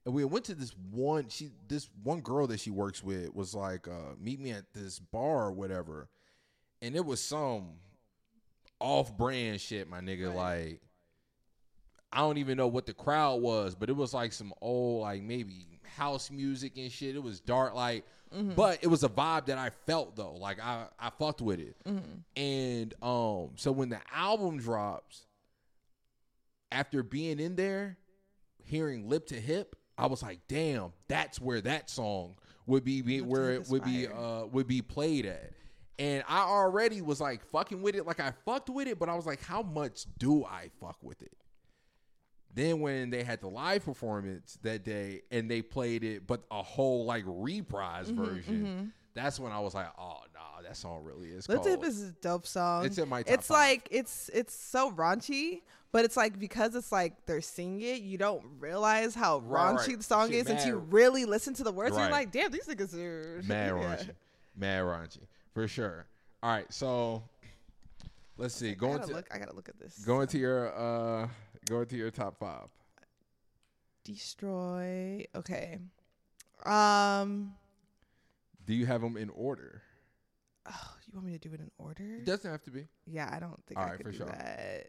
and 0.05 0.13
we 0.13 0.25
went 0.25 0.45
to 0.45 0.55
this 0.55 0.75
one. 0.91 1.29
She, 1.29 1.51
this 1.67 1.89
one 2.03 2.21
girl 2.21 2.47
that 2.47 2.59
she 2.59 2.71
works 2.71 3.03
with 3.03 3.33
was 3.35 3.53
like, 3.53 3.87
uh, 3.87 4.15
meet 4.19 4.39
me 4.39 4.51
at 4.51 4.73
this 4.73 4.99
bar 4.99 5.45
or 5.45 5.51
whatever, 5.51 6.09
and 6.81 6.95
it 6.95 7.05
was 7.05 7.23
some 7.23 7.79
off-brand 8.79 9.61
shit, 9.61 9.87
my 9.87 9.99
nigga. 9.99 10.27
Right. 10.27 10.35
Like, 10.69 10.81
I 12.11 12.19
don't 12.19 12.37
even 12.37 12.57
know 12.57 12.67
what 12.67 12.85
the 12.85 12.93
crowd 12.93 13.41
was, 13.41 13.75
but 13.75 13.89
it 13.89 13.95
was 13.95 14.13
like 14.13 14.33
some 14.33 14.53
old, 14.61 15.01
like 15.01 15.21
maybe 15.21 15.76
house 15.97 16.31
music 16.31 16.77
and 16.77 16.91
shit. 16.91 17.15
It 17.15 17.23
was 17.23 17.39
dark, 17.41 17.73
like, 17.75 18.05
Mm-hmm. 18.35 18.55
but 18.55 18.79
it 18.81 18.87
was 18.87 19.05
a 19.05 19.07
vibe 19.09 19.45
that 19.45 19.57
I 19.57 19.69
felt 19.85 20.17
though. 20.17 20.33
Like 20.33 20.59
I, 20.61 20.87
I 20.99 21.11
fucked 21.11 21.39
with 21.41 21.61
it. 21.61 21.77
Mm-hmm. 21.85 22.19
And 22.35 22.93
um, 23.01 23.51
so 23.55 23.71
when 23.71 23.87
the 23.87 24.01
album 24.13 24.57
drops, 24.59 25.25
after 26.71 27.03
being 27.03 27.39
in 27.39 27.55
there, 27.55 27.97
hearing 28.65 29.07
lip 29.07 29.27
to 29.27 29.35
hip, 29.39 29.77
I 29.97 30.07
was 30.07 30.21
like, 30.21 30.39
damn, 30.49 30.91
that's 31.07 31.39
where 31.39 31.61
that 31.61 31.89
song 31.89 32.35
would 32.65 32.83
be, 32.83 33.01
be 33.01 33.21
where 33.21 33.51
it 33.53 33.69
would 33.69 33.85
be 33.85 34.07
uh 34.07 34.45
would 34.47 34.67
be 34.67 34.81
played 34.81 35.25
at. 35.25 35.51
And 35.97 36.21
I 36.27 36.41
already 36.41 37.01
was 37.01 37.21
like 37.21 37.45
fucking 37.45 37.81
with 37.81 37.95
it, 37.95 38.05
like 38.05 38.19
I 38.19 38.33
fucked 38.45 38.69
with 38.69 38.89
it, 38.89 38.99
but 38.99 39.07
I 39.07 39.15
was 39.15 39.25
like, 39.25 39.41
how 39.41 39.61
much 39.61 40.05
do 40.19 40.43
I 40.43 40.69
fuck 40.81 40.97
with 41.01 41.21
it? 41.21 41.31
Then 42.57 42.79
when 42.81 43.11
they 43.11 43.23
had 43.23 43.39
the 43.39 43.47
live 43.49 43.85
performance 43.85 44.57
that 44.63 44.83
day 44.83 45.21
and 45.31 45.49
they 45.49 45.61
played 45.61 46.03
it, 46.03 46.25
but 46.25 46.41
a 46.51 46.63
whole 46.63 47.05
like 47.05 47.23
reprise 47.27 48.09
Mm-hmm, 48.09 48.23
version, 48.23 48.93
that's 49.13 49.39
when 49.39 49.51
I 49.51 49.59
was 49.59 49.75
like, 49.75 49.87
oh 49.99 50.17
nah, 50.33 50.61
that 50.63 50.75
song 50.75 51.03
really 51.03 51.29
is. 51.29 51.45
To 51.45 51.59
Hip 51.59 51.83
is 51.83 52.01
a 52.01 52.11
dope 52.13 52.47
song. 52.47 52.85
It's 52.85 52.97
in 52.97 53.07
my 53.07 53.21
top 53.21 53.33
It's 53.35 53.47
five. 53.47 53.55
like 53.57 53.87
it's 53.91 54.29
it's 54.33 54.55
so 54.55 54.91
raunchy, 54.91 55.61
but 55.91 56.03
it's 56.03 56.17
like 56.17 56.39
because 56.39 56.73
it's 56.75 56.91
like 56.91 57.25
they're 57.27 57.41
singing 57.41 57.81
it, 57.81 58.01
you 58.01 58.17
don't 58.17 58.43
realize 58.59 59.13
how 59.13 59.37
Right, 59.39 59.73
raunchy 59.75 59.87
right. 59.89 59.97
the 59.99 60.03
song 60.03 60.29
Shit, 60.29 60.35
is 60.41 60.49
until 60.49 60.67
you 60.67 60.77
really 60.77 61.25
listen 61.25 61.53
to 61.55 61.63
the 61.63 61.71
words. 61.71 61.95
And 61.95 62.05
you're 62.05 62.11
like, 62.11 62.31
damn, 62.31 62.51
these 62.51 62.65
niggas 62.67 62.93
are 62.95 63.43
Mad 63.47 63.67
Yeah. 63.69 63.95
raunchy. 63.95 64.09
Mad 64.55 64.81
raunchy. 64.83 65.27
For 65.53 65.67
sure. 65.67 66.07
All 66.43 66.49
right, 66.51 66.71
so 66.73 67.23
let's 68.37 68.55
see. 68.55 68.71
I 68.71 68.73
Going 68.73 68.97
gotta 68.97 69.07
to 69.09 69.13
look. 69.13 69.27
I 69.31 69.37
gotta 69.37 69.55
look 69.55 69.69
at 69.69 69.79
this. 69.79 69.97
going 69.99 70.27
to 70.27 70.37
your 70.37 70.75
uh 70.75 71.27
going 71.67 71.83
into 71.83 71.97
your 71.97 72.11
top 72.11 72.37
five. 72.39 72.67
destroy. 74.03 75.25
Okay. 75.35 75.77
Um. 76.65 77.53
Do 78.65 78.73
you 78.73 78.85
have 78.85 79.01
them 79.01 79.15
in 79.17 79.29
order? 79.29 79.81
Oh, 80.69 80.95
you 81.05 81.13
want 81.13 81.25
me 81.25 81.31
to 81.37 81.39
do 81.39 81.53
it 81.53 81.61
in 81.61 81.71
order? 81.77 82.03
It 82.03 82.25
doesn't 82.25 82.49
have 82.49 82.63
to 82.63 82.71
be. 82.71 82.85
Yeah, 83.05 83.29
I 83.31 83.39
don't 83.39 83.63
think 83.65 83.79
All 83.79 83.85
I 83.85 83.89
right, 83.91 83.97
could 83.97 84.05
for 84.07 84.11
do 84.11 84.17
sure. 84.17 84.25
that. 84.27 84.87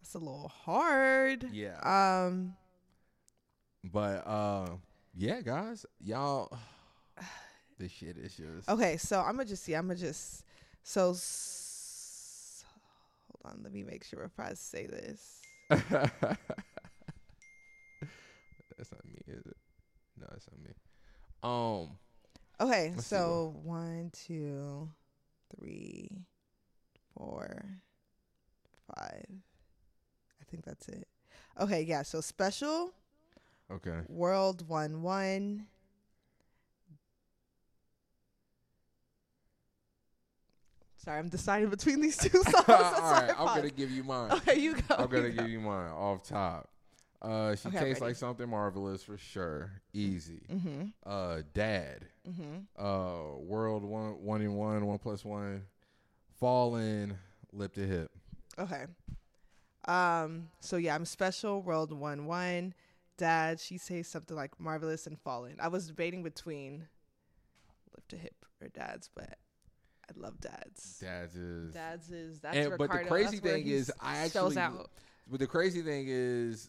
That's 0.00 0.14
a 0.14 0.18
little 0.18 0.48
hard. 0.48 1.46
Yeah. 1.52 1.76
Um. 1.82 2.56
But 3.84 4.26
uh 4.26 4.68
yeah, 5.14 5.42
guys, 5.42 5.84
y'all 6.00 6.50
this 7.78 7.92
shit 7.92 8.16
is 8.16 8.34
just 8.34 8.68
Okay, 8.68 8.96
so 8.96 9.20
I'm 9.20 9.32
gonna 9.36 9.44
just 9.44 9.62
see. 9.62 9.74
I'm 9.74 9.86
gonna 9.86 9.98
just 9.98 10.44
so. 10.82 11.10
S- 11.10 12.64
hold 13.28 13.54
on, 13.54 13.62
let 13.62 13.72
me 13.72 13.82
make 13.84 14.02
sure 14.04 14.24
if 14.24 14.40
I 14.40 14.54
say 14.54 14.86
this. 14.86 15.42
That's 15.70 15.82
not 18.92 19.04
me, 19.06 19.16
is 19.26 19.46
it? 19.46 19.56
No, 20.20 20.26
that's 20.30 20.46
not 20.50 20.60
me. 20.62 20.74
Um 21.42 21.96
Okay, 22.60 22.92
Let's 22.94 23.06
see 23.06 23.16
so 23.16 23.54
one, 23.64 24.10
two, 24.12 24.88
three, 25.56 26.10
four, 27.16 27.64
five. 28.94 29.24
I 29.28 30.44
think 30.50 30.64
that's 30.64 30.88
it. 30.88 31.08
Okay, 31.60 31.82
yeah. 31.82 32.02
So 32.02 32.20
special 32.20 32.92
okay. 33.70 34.00
world 34.08 34.68
one 34.68 35.02
one. 35.02 35.66
Sorry, 41.04 41.18
I'm 41.18 41.28
deciding 41.28 41.68
between 41.68 42.00
these 42.00 42.16
two 42.18 42.28
songs. 42.30 42.64
All 42.68 42.74
right, 43.12 43.30
I'm 43.38 43.46
gonna 43.56 43.70
give 43.70 43.90
you 43.90 44.02
mine. 44.04 44.30
Okay, 44.32 44.58
you 44.58 44.74
go. 44.74 44.94
I'm 44.96 45.08
gonna 45.08 45.28
go. 45.30 45.42
give 45.42 45.50
you 45.50 45.60
mine 45.60 45.90
off 45.90 46.22
top. 46.22 46.68
Uh, 47.20 47.54
she 47.56 47.68
Okay, 47.68 47.78
tastes 47.78 48.00
like 48.02 48.16
something 48.16 48.48
marvelous 48.48 49.02
for 49.02 49.16
sure. 49.18 49.70
Easy. 49.92 50.42
Mhm. 50.50 50.92
Uh, 51.04 51.42
dad. 51.54 52.06
Mhm. 52.28 52.64
Uh, 52.78 53.38
world 53.38 53.84
one, 53.84 54.22
one 54.22 54.40
in 54.42 54.54
one, 54.54 54.86
one 54.86 54.98
plus 54.98 55.24
one. 55.24 55.64
Fallen, 56.40 57.16
lip 57.52 57.74
to 57.74 57.86
hip. 57.86 58.10
Okay. 58.58 58.84
Um. 59.86 60.48
So 60.60 60.76
yeah, 60.76 60.94
I'm 60.94 61.04
special. 61.04 61.60
World 61.62 61.92
one 61.92 62.26
one. 62.26 62.74
Dad. 63.18 63.60
She 63.60 63.78
says 63.78 64.08
something 64.08 64.36
like 64.36 64.58
marvelous 64.58 65.06
and 65.06 65.18
fallen. 65.20 65.56
I 65.60 65.68
was 65.68 65.86
debating 65.86 66.22
between 66.22 66.88
lip 67.94 68.08
to 68.08 68.16
hip 68.16 68.44
or 68.60 68.68
dad's, 68.68 69.08
but 69.14 69.38
I 70.08 70.20
love 70.20 70.38
dad's. 70.40 70.98
Dad's 71.00 71.36
is. 71.36 71.74
Dad's 71.74 72.10
is 72.10 72.40
that's 72.40 72.56
and, 72.56 72.78
but 72.78 72.90
the 72.90 72.98
crazy 72.98 73.38
That's 73.38 73.40
thing 73.40 73.66
is, 73.66 73.92
I 74.00 74.18
actually. 74.18 74.58
out. 74.58 74.90
But 75.30 75.40
the 75.40 75.46
crazy 75.46 75.82
thing 75.82 76.06
is, 76.08 76.68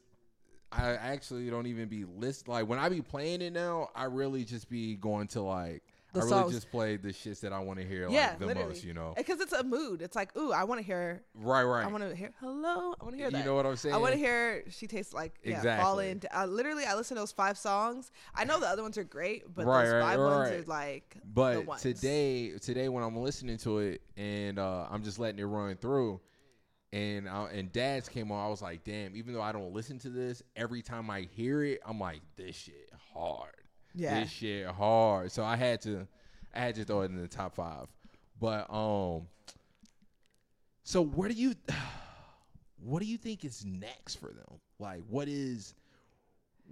I 0.72 0.92
actually 0.92 1.50
don't 1.50 1.68
even 1.68 1.88
be 1.88 2.06
list 2.06 2.48
like 2.48 2.68
when 2.68 2.80
I 2.80 2.90
be 2.90 3.02
playing 3.02 3.42
it 3.42 3.54
now. 3.54 3.90
I 3.96 4.06
really 4.06 4.46
just 4.46 4.70
be 4.70 4.96
going 4.96 5.28
to 5.30 5.42
like. 5.42 5.84
The 6.16 6.22
I 6.22 6.24
really 6.24 6.30
songs. 6.44 6.54
just 6.54 6.72
play 6.72 6.98
the 6.98 7.10
shits 7.10 7.40
that 7.42 7.54
I 7.54 7.60
want 7.60 7.80
to 7.80 7.86
hear 7.86 8.10
Yeah, 8.10 8.30
like 8.30 8.40
the 8.40 8.46
literally. 8.48 8.70
most. 8.70 8.84
You 8.84 8.94
know. 8.94 9.14
because 9.16 9.40
it's 9.42 9.54
a 9.54 9.64
mood. 9.64 10.02
It's 10.02 10.16
like, 10.16 10.36
ooh, 10.38 10.52
I 10.52 10.64
want 10.64 10.80
to 10.80 10.86
hear. 10.86 11.22
Right. 11.36 11.64
Right. 11.64 11.86
I 11.86 11.88
want 11.88 12.04
to 12.10 12.16
hear. 12.16 12.32
Hello. 12.40 12.94
I 13.00 13.04
want 13.04 13.12
to 13.16 13.18
hear 13.18 13.30
you 13.38 13.46
know 13.46 13.56
what 13.56 13.66
I'm 13.66 13.76
saying? 13.76 13.94
I 13.94 13.98
want 13.98 14.14
to 14.14 14.18
hear. 14.20 14.64
She 14.70 14.88
tastes 14.88 15.14
like 15.14 15.34
yeah, 15.44 15.58
Exactly. 15.58 15.84
fallen. 15.84 16.22
Uh, 16.36 16.46
literally, 16.46 16.86
I 16.86 16.96
listen 16.96 17.16
to 17.16 17.22
those 17.22 17.32
five 17.32 17.58
songs. 17.58 18.12
I 18.34 18.44
know 18.46 18.60
the 18.60 18.68
other 18.68 18.82
ones 18.82 18.98
are 18.98 19.04
great, 19.04 19.44
but 19.54 19.66
Right, 19.66 19.84
those 19.86 19.94
right, 19.94 20.02
five 20.02 20.20
ones 20.20 20.50
right. 20.50 20.60
are 20.60 20.64
like 20.64 21.16
the 21.16 21.22
But 21.34 21.66
ones. 21.66 21.82
today, 21.82 22.52
today 22.62 22.90
when 22.90 23.04
I'm 23.04 23.18
listening 23.18 23.58
to 23.60 23.80
it 23.80 24.02
and 24.18 24.58
uh, 24.58 24.88
I'm 24.90 25.04
just 25.04 25.20
letting 25.20 25.40
it 25.40 25.44
run 25.46 25.76
through, 25.76 26.22
and 26.94 27.28
uh, 27.28 27.48
and 27.52 27.72
Dad's 27.74 28.08
came 28.08 28.32
on. 28.32 28.46
I 28.46 28.50
was 28.50 28.62
like, 28.62 28.84
damn. 28.84 29.16
Even 29.18 29.34
though 29.34 29.42
I 29.42 29.52
don't 29.52 29.74
listen 29.74 30.00
to 30.00 30.10
this, 30.10 30.42
every 30.56 30.82
time 30.82 31.10
I 31.10 31.22
hear 31.36 31.64
it, 31.64 31.82
I'm 31.86 32.00
like, 32.00 32.22
this 32.38 32.56
shit 32.56 32.90
hard. 33.14 33.50
Yeah. 33.96 34.20
This 34.20 34.30
shit 34.30 34.68
hard. 34.68 35.32
So 35.32 35.44
I 35.44 35.56
had 35.56 35.82
to, 35.84 36.08
I 36.54 36.60
had 36.60 36.76
to 36.76 36.84
throw 36.84 37.02
it 37.02 37.06
in 37.06 37.22
the 37.22 37.28
top 37.28 37.56
five. 37.56 37.88
But 38.40 38.70
um, 38.70 39.28
so 40.84 41.02
where 41.02 41.30
do 41.30 41.36
you, 41.36 41.56
what 42.84 43.00
do 43.02 43.06
you 43.08 43.18
think 43.18 43.46
is 43.46 43.64
next 43.66 44.16
for 44.16 44.28
them? 44.28 44.60
Like, 44.80 45.02
what 45.10 45.28
is, 45.28 45.74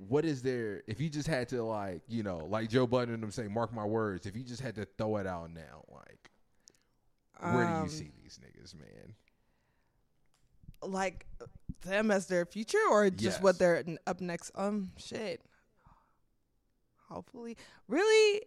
what 0.08 0.26
is 0.26 0.42
there? 0.42 0.84
If 0.88 1.00
you 1.00 1.10
just 1.10 1.28
had 1.28 1.48
to 1.50 1.64
like, 1.64 2.02
you 2.08 2.24
know, 2.24 2.46
like 2.50 2.70
Joe 2.70 2.86
Budden 2.88 3.14
and 3.14 3.24
them 3.24 3.32
say, 3.32 3.48
mark 3.48 3.74
my 3.74 3.86
words. 3.86 4.26
If 4.26 4.36
you 4.36 4.44
just 4.44 4.62
had 4.62 4.76
to 4.76 4.86
throw 4.98 5.18
it 5.18 5.28
out 5.28 5.52
now, 5.54 5.86
like, 5.92 6.30
where 7.40 7.66
do 7.66 7.74
Um, 7.74 7.84
you 7.84 7.90
see 7.90 8.12
these 8.22 8.40
niggas, 8.44 8.76
man? 8.76 9.16
like 10.82 11.26
them 11.86 12.12
as 12.12 12.28
their 12.28 12.46
future 12.46 12.78
or 12.92 13.10
just 13.10 13.24
Yes. 13.38 13.42
what 13.42 13.58
they're 13.58 13.84
up 14.06 14.20
next 14.20 14.52
um 14.56 14.92
shit 14.98 15.42
hopefully. 17.14 17.58
Really 17.88 18.42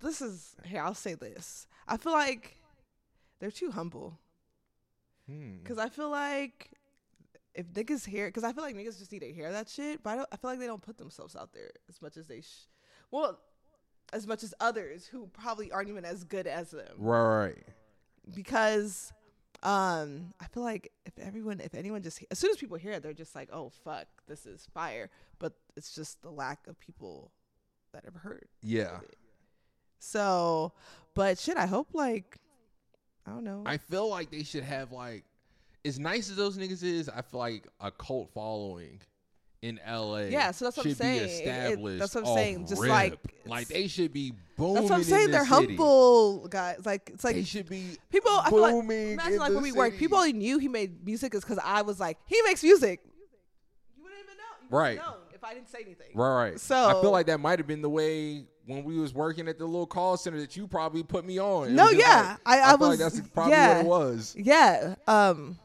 this 0.00 0.22
is 0.22 0.56
here 0.64 0.80
i'll 0.82 0.94
say 0.94 1.14
this. 1.14 1.66
I 1.86 1.96
feel 1.96 2.12
like 2.12 2.56
they're 3.38 3.50
too 3.50 3.70
humble. 3.70 4.18
Hmm. 5.28 5.58
because 5.62 5.78
i 5.78 5.88
feel 5.88 6.10
like 6.10 6.72
if 7.54 7.66
niggas 7.72 8.04
hear 8.06 8.26
because 8.28 8.42
i 8.42 8.52
feel 8.52 8.64
like 8.64 8.74
niggas 8.74 8.98
just 8.98 9.12
need 9.12 9.20
to 9.20 9.32
hear 9.32 9.52
that 9.52 9.68
shit 9.68 10.02
but 10.02 10.10
i 10.10 10.16
don't 10.16 10.28
i 10.32 10.36
feel 10.36 10.50
like 10.50 10.58
they 10.58 10.66
don't 10.66 10.82
put 10.82 10.98
themselves 10.98 11.36
out 11.36 11.52
there 11.52 11.70
as 11.88 12.00
much 12.02 12.16
as 12.16 12.26
they 12.26 12.40
sh- 12.40 12.66
well 13.10 13.38
as 14.12 14.26
much 14.26 14.42
as 14.42 14.54
others 14.60 15.06
who 15.06 15.26
probably 15.28 15.70
aren't 15.70 15.88
even 15.88 16.04
as 16.04 16.24
good 16.24 16.46
as 16.46 16.70
them. 16.70 16.94
Right, 16.98 17.38
right. 17.38 17.64
because 18.34 19.12
um 19.62 20.32
I 20.40 20.46
feel 20.46 20.62
like 20.62 20.90
if 21.04 21.18
everyone 21.18 21.60
if 21.60 21.74
anyone 21.74 22.02
just 22.02 22.24
as 22.30 22.38
soon 22.38 22.50
as 22.50 22.56
people 22.56 22.76
hear 22.76 22.92
it 22.92 23.02
they're 23.02 23.12
just 23.12 23.34
like 23.34 23.50
oh 23.52 23.70
fuck 23.84 24.06
this 24.26 24.46
is 24.46 24.66
fire. 24.72 25.10
But 25.38 25.52
it's 25.76 25.94
just 25.94 26.22
the 26.22 26.30
lack 26.30 26.66
of 26.66 26.78
people 26.80 27.30
that 27.92 28.04
ever 28.06 28.18
heard 28.18 28.46
Yeah. 28.62 28.98
so 29.98 30.72
but 31.14 31.38
shit 31.38 31.56
I 31.56 31.66
hope 31.66 31.88
like 31.92 32.36
I 33.26 33.30
don't 33.30 33.44
know 33.44 33.62
I 33.66 33.76
feel 33.78 34.08
like 34.08 34.30
they 34.30 34.42
should 34.44 34.64
have 34.64 34.92
like 34.92 35.24
as 35.84 35.98
nice 35.98 36.28
as 36.28 36.36
those 36.36 36.58
niggas 36.58 36.82
is, 36.82 37.08
I 37.08 37.22
feel 37.22 37.40
like 37.40 37.66
a 37.80 37.90
cult 37.90 38.28
following 38.34 39.00
in 39.62 39.80
LA. 39.88 40.24
Yeah, 40.28 40.50
so 40.50 40.66
that's 40.66 40.76
what 40.76 40.84
I'm 40.84 40.94
saying. 40.94 41.42
It- 41.42 41.98
that's 41.98 42.14
what 42.14 42.26
I'm 42.26 42.34
saying. 42.34 42.66
Just 42.66 42.82
rip. 42.82 42.90
like, 42.90 43.18
like 43.46 43.68
they 43.68 43.88
should 43.88 44.12
be 44.12 44.34
booming. 44.58 44.74
that's 44.74 44.90
what 44.90 44.96
I'm 44.96 45.02
saying 45.04 45.30
they're 45.30 45.40
city. 45.46 45.76
humble 45.76 46.48
guys 46.48 46.80
like 46.84 47.10
it's 47.14 47.24
like 47.24 47.34
they 47.36 47.44
should 47.44 47.66
be 47.68 47.96
people 48.10 48.30
I 48.30 48.50
feel 48.50 48.60
like 48.60 48.74
imagine 48.74 49.32
in 49.34 49.38
like 49.38 49.52
when 49.54 49.62
we 49.62 49.72
work 49.72 49.96
people 49.96 50.18
only 50.18 50.34
knew 50.34 50.58
he 50.58 50.68
made 50.68 51.02
music 51.04 51.34
is 51.34 51.42
because 51.42 51.58
I 51.64 51.80
was 51.82 51.98
like 51.98 52.18
he 52.26 52.40
makes 52.42 52.62
music 52.62 53.00
you 53.96 54.02
wouldn't 54.02 54.20
even 54.22 54.36
know 54.36 54.42
you 54.70 54.76
Right. 54.76 54.96
know 54.98 55.14
I 55.50 55.54
didn't 55.54 55.68
say 55.68 55.78
anything 55.84 56.06
Right, 56.14 56.34
right. 56.52 56.54
I 56.54 57.00
feel 57.00 57.10
like 57.10 57.26
that 57.26 57.40
might 57.40 57.58
have 57.58 57.66
been 57.66 57.82
the 57.82 57.90
way 57.90 58.44
when 58.66 58.84
we 58.84 58.98
was 58.98 59.12
working 59.12 59.48
at 59.48 59.58
the 59.58 59.64
little 59.66 59.86
call 59.86 60.16
center 60.16 60.38
that 60.40 60.56
you 60.56 60.68
probably 60.68 61.02
put 61.02 61.24
me 61.24 61.40
on. 61.40 61.68
It 61.68 61.72
No, 61.72 61.90
yeah. 61.90 62.36
like- 62.46 62.60
I- 62.60 62.62
I 62.62 62.76
feel 62.76 62.88
was- 62.88 63.00
like 63.00 63.12
that's 63.14 63.28
probably 63.30 63.52
yeah. 63.52 63.76
what 63.82 63.84
it 63.84 63.88
was. 63.88 64.34
yeah 64.38 64.94
um 65.08 65.58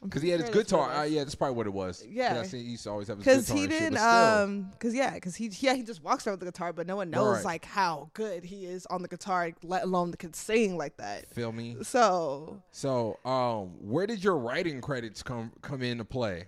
Because 0.00 0.22
he 0.22 0.30
had 0.30 0.40
his 0.40 0.48
Sure 0.50 0.62
guitar. 0.62 0.92
Uh, 0.92 1.02
yeah, 1.04 1.22
that's 1.22 1.34
probably 1.36 1.56
what 1.56 1.66
it 1.66 1.72
was. 1.72 2.04
Yeah. 2.08 2.40
I 2.40 2.46
he 2.46 2.58
used 2.58 2.82
to 2.84 2.90
always 2.90 3.06
have 3.08 3.18
his 3.18 3.24
because 3.24 3.48
he 3.48 3.66
didn't 3.68 3.98
um 3.98 4.68
because 4.72 4.94
yeah 4.94 5.14
because 5.14 5.34
he 5.36 5.48
yeah 5.60 5.74
he 5.74 5.82
just 5.82 6.02
walks 6.04 6.26
around 6.26 6.34
with 6.34 6.40
the 6.40 6.46
guitar 6.52 6.72
but 6.72 6.86
no 6.86 6.96
one 6.96 7.10
knows 7.10 7.36
Right. 7.36 7.44
like 7.44 7.64
how 7.64 8.10
good 8.14 8.44
he 8.44 8.64
is 8.66 8.84
on 8.86 9.02
the 9.02 9.08
guitar 9.08 9.50
let 9.64 9.82
alone 9.84 10.10
the 10.12 10.16
can 10.16 10.32
sing 10.34 10.76
like 10.76 10.96
that 10.98 11.28
Feel 11.34 11.50
me? 11.52 11.76
so 11.82 12.62
So, 12.72 13.18
um, 13.24 13.70
where 13.80 14.06
did 14.06 14.22
your 14.24 14.36
writing 14.38 14.80
credits 14.80 15.22
come 15.22 15.52
come 15.62 15.82
into 15.82 16.04
play? 16.04 16.46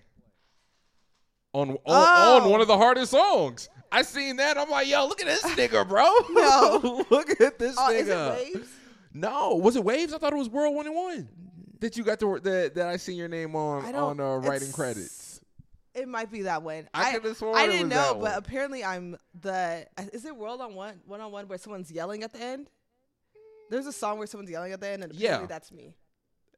On 1.54 1.70
on, 1.70 1.78
Oh. 1.86 2.40
on 2.44 2.50
one 2.50 2.60
of 2.60 2.66
the 2.66 2.76
hardest 2.76 3.12
songs. 3.12 3.68
I 3.92 4.02
seen 4.02 4.36
that. 4.36 4.58
I'm 4.58 4.68
like, 4.68 4.88
yo, 4.88 5.06
look 5.06 5.20
at 5.22 5.26
this 5.26 5.42
nigga, 5.54 5.88
bro. 5.88 6.04
No. 6.30 7.04
look 7.10 7.40
at 7.40 7.58
this 7.58 7.76
oh 7.78 7.88
nigga. 7.90 7.94
is 8.00 8.08
it 8.08 8.54
waves 8.56 8.68
No, 9.14 9.54
was 9.54 9.76
it 9.76 9.84
Waves? 9.84 10.12
I 10.12 10.18
thought 10.18 10.32
it 10.32 10.36
was 10.36 10.48
World 10.50 10.74
One 10.74 10.86
and 10.86 10.94
One. 10.96 11.28
That 11.80 11.96
you 11.96 12.02
got 12.04 12.18
the 12.18 12.40
that 12.42 12.74
that 12.74 12.86
I 12.88 12.96
seen 12.96 13.16
your 13.16 13.28
name 13.28 13.54
on 13.54 13.94
on 13.94 14.18
uh, 14.20 14.36
writing 14.36 14.68
it's- 14.68 14.74
credits. 14.74 15.40
it 15.94 16.08
might 16.08 16.30
be 16.32 16.42
that 16.42 16.62
one 16.62 16.88
I 16.92 17.12
I 17.16 17.20
I 17.54 17.66
didn't 17.68 17.88
know 17.88 18.14
but 18.14 18.20
one. 18.20 18.32
apparently 18.34 18.82
I'm 18.82 19.16
the 19.40 19.86
is 20.12 20.24
it 20.24 20.34
world 20.36 20.60
on 20.60 20.74
one 20.74 21.00
one 21.06 21.20
on 21.20 21.30
one 21.30 21.46
where 21.46 21.58
someone's 21.58 21.92
yelling 21.92 22.24
at 22.24 22.32
the 22.32 22.40
end 22.42 22.68
there's 23.70 23.86
a 23.86 23.92
song 23.92 24.18
where 24.18 24.26
someone's 24.26 24.50
yelling 24.50 24.72
at 24.72 24.80
the 24.80 24.88
end 24.88 25.04
and 25.04 25.12
apparently 25.12 25.42
Yeah. 25.44 25.46
that's 25.46 25.70
me 25.70 25.94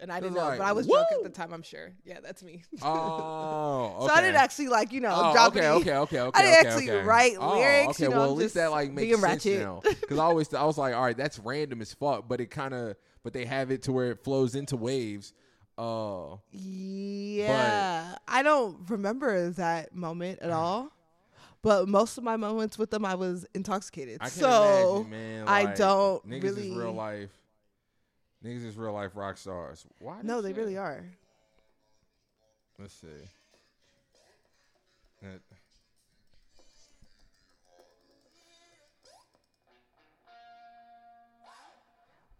and 0.00 0.12
I 0.12 0.20
didn't 0.20 0.34
know 0.34 0.42
like, 0.42 0.58
but 0.58 0.66
I 0.66 0.72
was 0.72 0.86
drunk 0.86 1.06
at 1.12 1.22
the 1.22 1.28
time 1.30 1.52
I'm 1.52 1.62
sure 1.62 1.90
yeah 2.04 2.18
that's 2.22 2.42
me 2.42 2.62
Oh, 2.82 3.94
okay. 3.98 4.06
so 4.06 4.12
I 4.12 4.20
didn't 4.20 4.36
actually 4.36 4.68
like 4.68 4.92
you 4.92 5.00
know 5.00 5.12
Oh, 5.12 5.32
drop 5.32 5.48
okay, 5.56 5.66
any- 5.66 5.76
okay, 5.80 5.94
okay, 5.96 6.20
okay. 6.28 6.38
I 6.38 6.42
didn't 6.42 6.58
okay, 6.58 6.68
actually 6.68 6.90
okay. 6.90 7.04
write 7.04 7.32
Oh, 7.38 7.58
lyrics, 7.58 7.88
Okay, 7.90 8.04
you 8.04 8.10
know, 8.10 8.16
well, 8.18 8.30
at 8.32 8.36
least 8.36 8.54
that 8.54 8.70
like 8.70 8.92
makes 8.92 9.12
sense 9.20 9.44
ratchet. 9.46 9.60
now. 9.60 9.80
Because 9.82 10.18
I 10.18 10.22
always, 10.30 10.52
I 10.54 10.64
was 10.64 10.78
like, 10.78 10.94
all 10.94 11.02
right, 11.02 11.16
that's 11.16 11.38
random 11.38 11.80
as 11.82 11.92
fuck, 11.94 12.28
but 12.28 12.40
it 12.40 12.50
kind 12.50 12.74
of, 12.74 12.96
but 13.22 13.32
they 13.32 13.44
have 13.44 13.70
it 13.70 13.82
to 13.84 13.92
where 13.92 14.10
it 14.10 14.22
flows 14.24 14.54
into 14.54 14.76
waves. 14.76 15.32
Uh, 15.78 16.36
Yeah, 16.52 18.16
I 18.26 18.42
don't 18.42 18.88
remember 18.88 19.50
that 19.50 19.94
moment 19.94 20.40
at 20.40 20.50
all. 20.52 20.90
But 21.62 21.88
most 21.88 22.16
of 22.16 22.22
my 22.22 22.36
moments 22.36 22.78
with 22.78 22.90
them, 22.90 23.04
I 23.04 23.16
was 23.16 23.44
intoxicated. 23.54 24.18
I 24.20 24.28
so 24.28 24.98
imagine, 25.06 25.10
man. 25.10 25.48
I 25.48 25.74
don't 25.74 26.28
niggas 26.28 26.42
really. 26.42 26.70
is 26.70 26.76
real 26.76 26.92
life. 26.92 27.30
Niggas 28.46 28.64
is 28.64 28.76
real 28.76 28.92
life 28.92 29.10
rock 29.16 29.36
stars. 29.38 29.84
Why? 29.98 30.20
no, 30.22 30.40
they 30.40 30.50
shit- 30.50 30.56
really 30.58 30.76
are. 30.76 31.04
Let's 32.78 32.94
see. 32.94 33.08
That- 35.22 35.40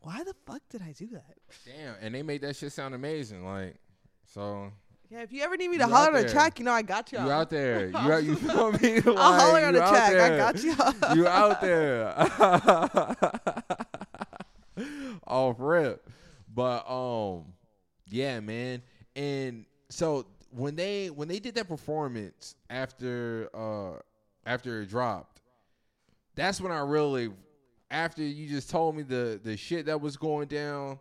Why 0.01 0.23
the 0.23 0.35
fuck 0.47 0.63
did 0.71 0.83
I 0.83 0.93
do 0.93 1.09
that? 1.09 1.35
Damn, 1.65 1.97
and 2.01 2.15
they 2.15 2.23
made 2.23 2.43
that 2.43 2.55
shit 2.55 2.73
sound 2.73 2.95
amazing. 2.95 3.45
Like, 3.45 3.75
so 4.25 4.71
Yeah, 5.11 5.23
if 5.23 5.33
you 5.33 5.43
ever 5.43 5.57
need 5.57 5.69
me 5.69 5.79
to 5.79 5.87
holler 5.89 6.17
on 6.17 6.25
a 6.25 6.29
track, 6.29 6.61
you 6.61 6.65
know 6.65 6.71
I 6.73 6.83
got 6.83 7.11
you. 7.11 7.19
you 7.19 7.31
out 7.31 7.51
there? 7.51 7.89
You 7.91 7.97
out? 8.13 8.23
You 8.25 8.37
feel 8.37 8.71
me? 8.73 9.01
I'll 9.05 9.41
holler 9.41 9.67
on 9.67 9.75
a 9.75 9.79
track. 9.79 10.15
I 10.15 10.37
got 10.37 10.63
you. 10.63 10.75
you 11.17 11.27
out 11.27 11.61
there 11.61 12.15
off 15.27 15.57
rip 15.59 16.09
but 16.55 16.89
um 16.91 17.45
yeah 18.09 18.41
man 18.41 18.83
and 19.15 19.65
so 19.89 20.27
when 20.51 20.77
they 20.77 21.09
when 21.09 21.29
they 21.29 21.39
did 21.39 21.55
that 21.55 21.69
performance 21.69 22.55
after 22.71 23.49
uh 23.55 23.99
after 24.47 24.83
it 24.83 24.87
dropped 24.87 25.41
that's 26.35 26.61
when 26.61 26.73
i 26.73 26.79
really 26.79 27.31
after 27.91 28.23
you 28.23 28.49
just 28.49 28.71
told 28.71 28.97
me 28.97 29.03
the 29.03 29.41
the 29.43 29.57
shit 29.57 29.87
that 29.87 30.01
was 30.01 30.17
going 30.17 30.49
down 30.49 30.99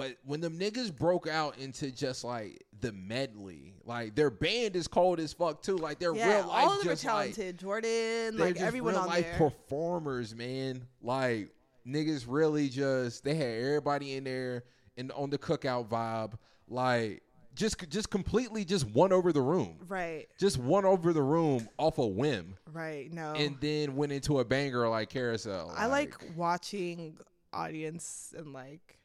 but 0.00 0.16
when 0.24 0.40
them 0.40 0.58
niggas 0.58 0.96
broke 0.96 1.26
out 1.28 1.58
into 1.58 1.90
just 1.90 2.24
like 2.24 2.64
the 2.80 2.92
medley, 2.92 3.74
like 3.84 4.14
their 4.14 4.30
band 4.30 4.76
is 4.76 4.88
cold 4.88 5.20
as 5.20 5.32
fuck 5.32 5.62
too. 5.62 5.76
Like 5.76 5.98
they're 5.98 6.14
yeah, 6.14 6.38
real 6.38 6.48
life 6.48 6.64
all 6.64 6.72
of 6.72 6.78
them 6.78 6.88
are 6.88 6.92
just 6.92 7.04
like. 7.04 7.56
Jordan, 7.58 8.38
like 8.38 8.56
everyone 8.56 8.94
real 8.94 9.02
on 9.02 9.08
life 9.08 9.26
there. 9.26 9.50
performers, 9.50 10.34
man. 10.34 10.86
Like 11.02 11.50
niggas 11.86 12.24
really 12.28 12.68
just 12.68 13.24
they 13.24 13.34
had 13.34 13.62
everybody 13.62 14.14
in 14.14 14.24
there 14.24 14.64
and 14.96 15.12
on 15.12 15.30
the 15.30 15.38
cookout 15.38 15.88
vibe, 15.88 16.34
like 16.68 17.22
just 17.54 17.88
just 17.88 18.10
completely 18.10 18.64
just 18.64 18.86
won 18.90 19.12
over 19.12 19.32
the 19.32 19.40
room, 19.40 19.78
right, 19.88 20.26
just 20.38 20.58
won 20.58 20.84
over 20.84 21.12
the 21.12 21.22
room 21.22 21.68
off 21.78 21.98
a 21.98 22.06
whim, 22.06 22.56
right. 22.72 23.12
No, 23.12 23.32
and 23.34 23.56
then 23.60 23.96
went 23.96 24.12
into 24.12 24.38
a 24.38 24.44
banger 24.44 24.88
like 24.88 25.08
Carousel. 25.08 25.72
I 25.76 25.86
like 25.86 26.14
watching 26.36 27.18
audience 27.52 28.32
and 28.36 28.52
like 28.52 28.98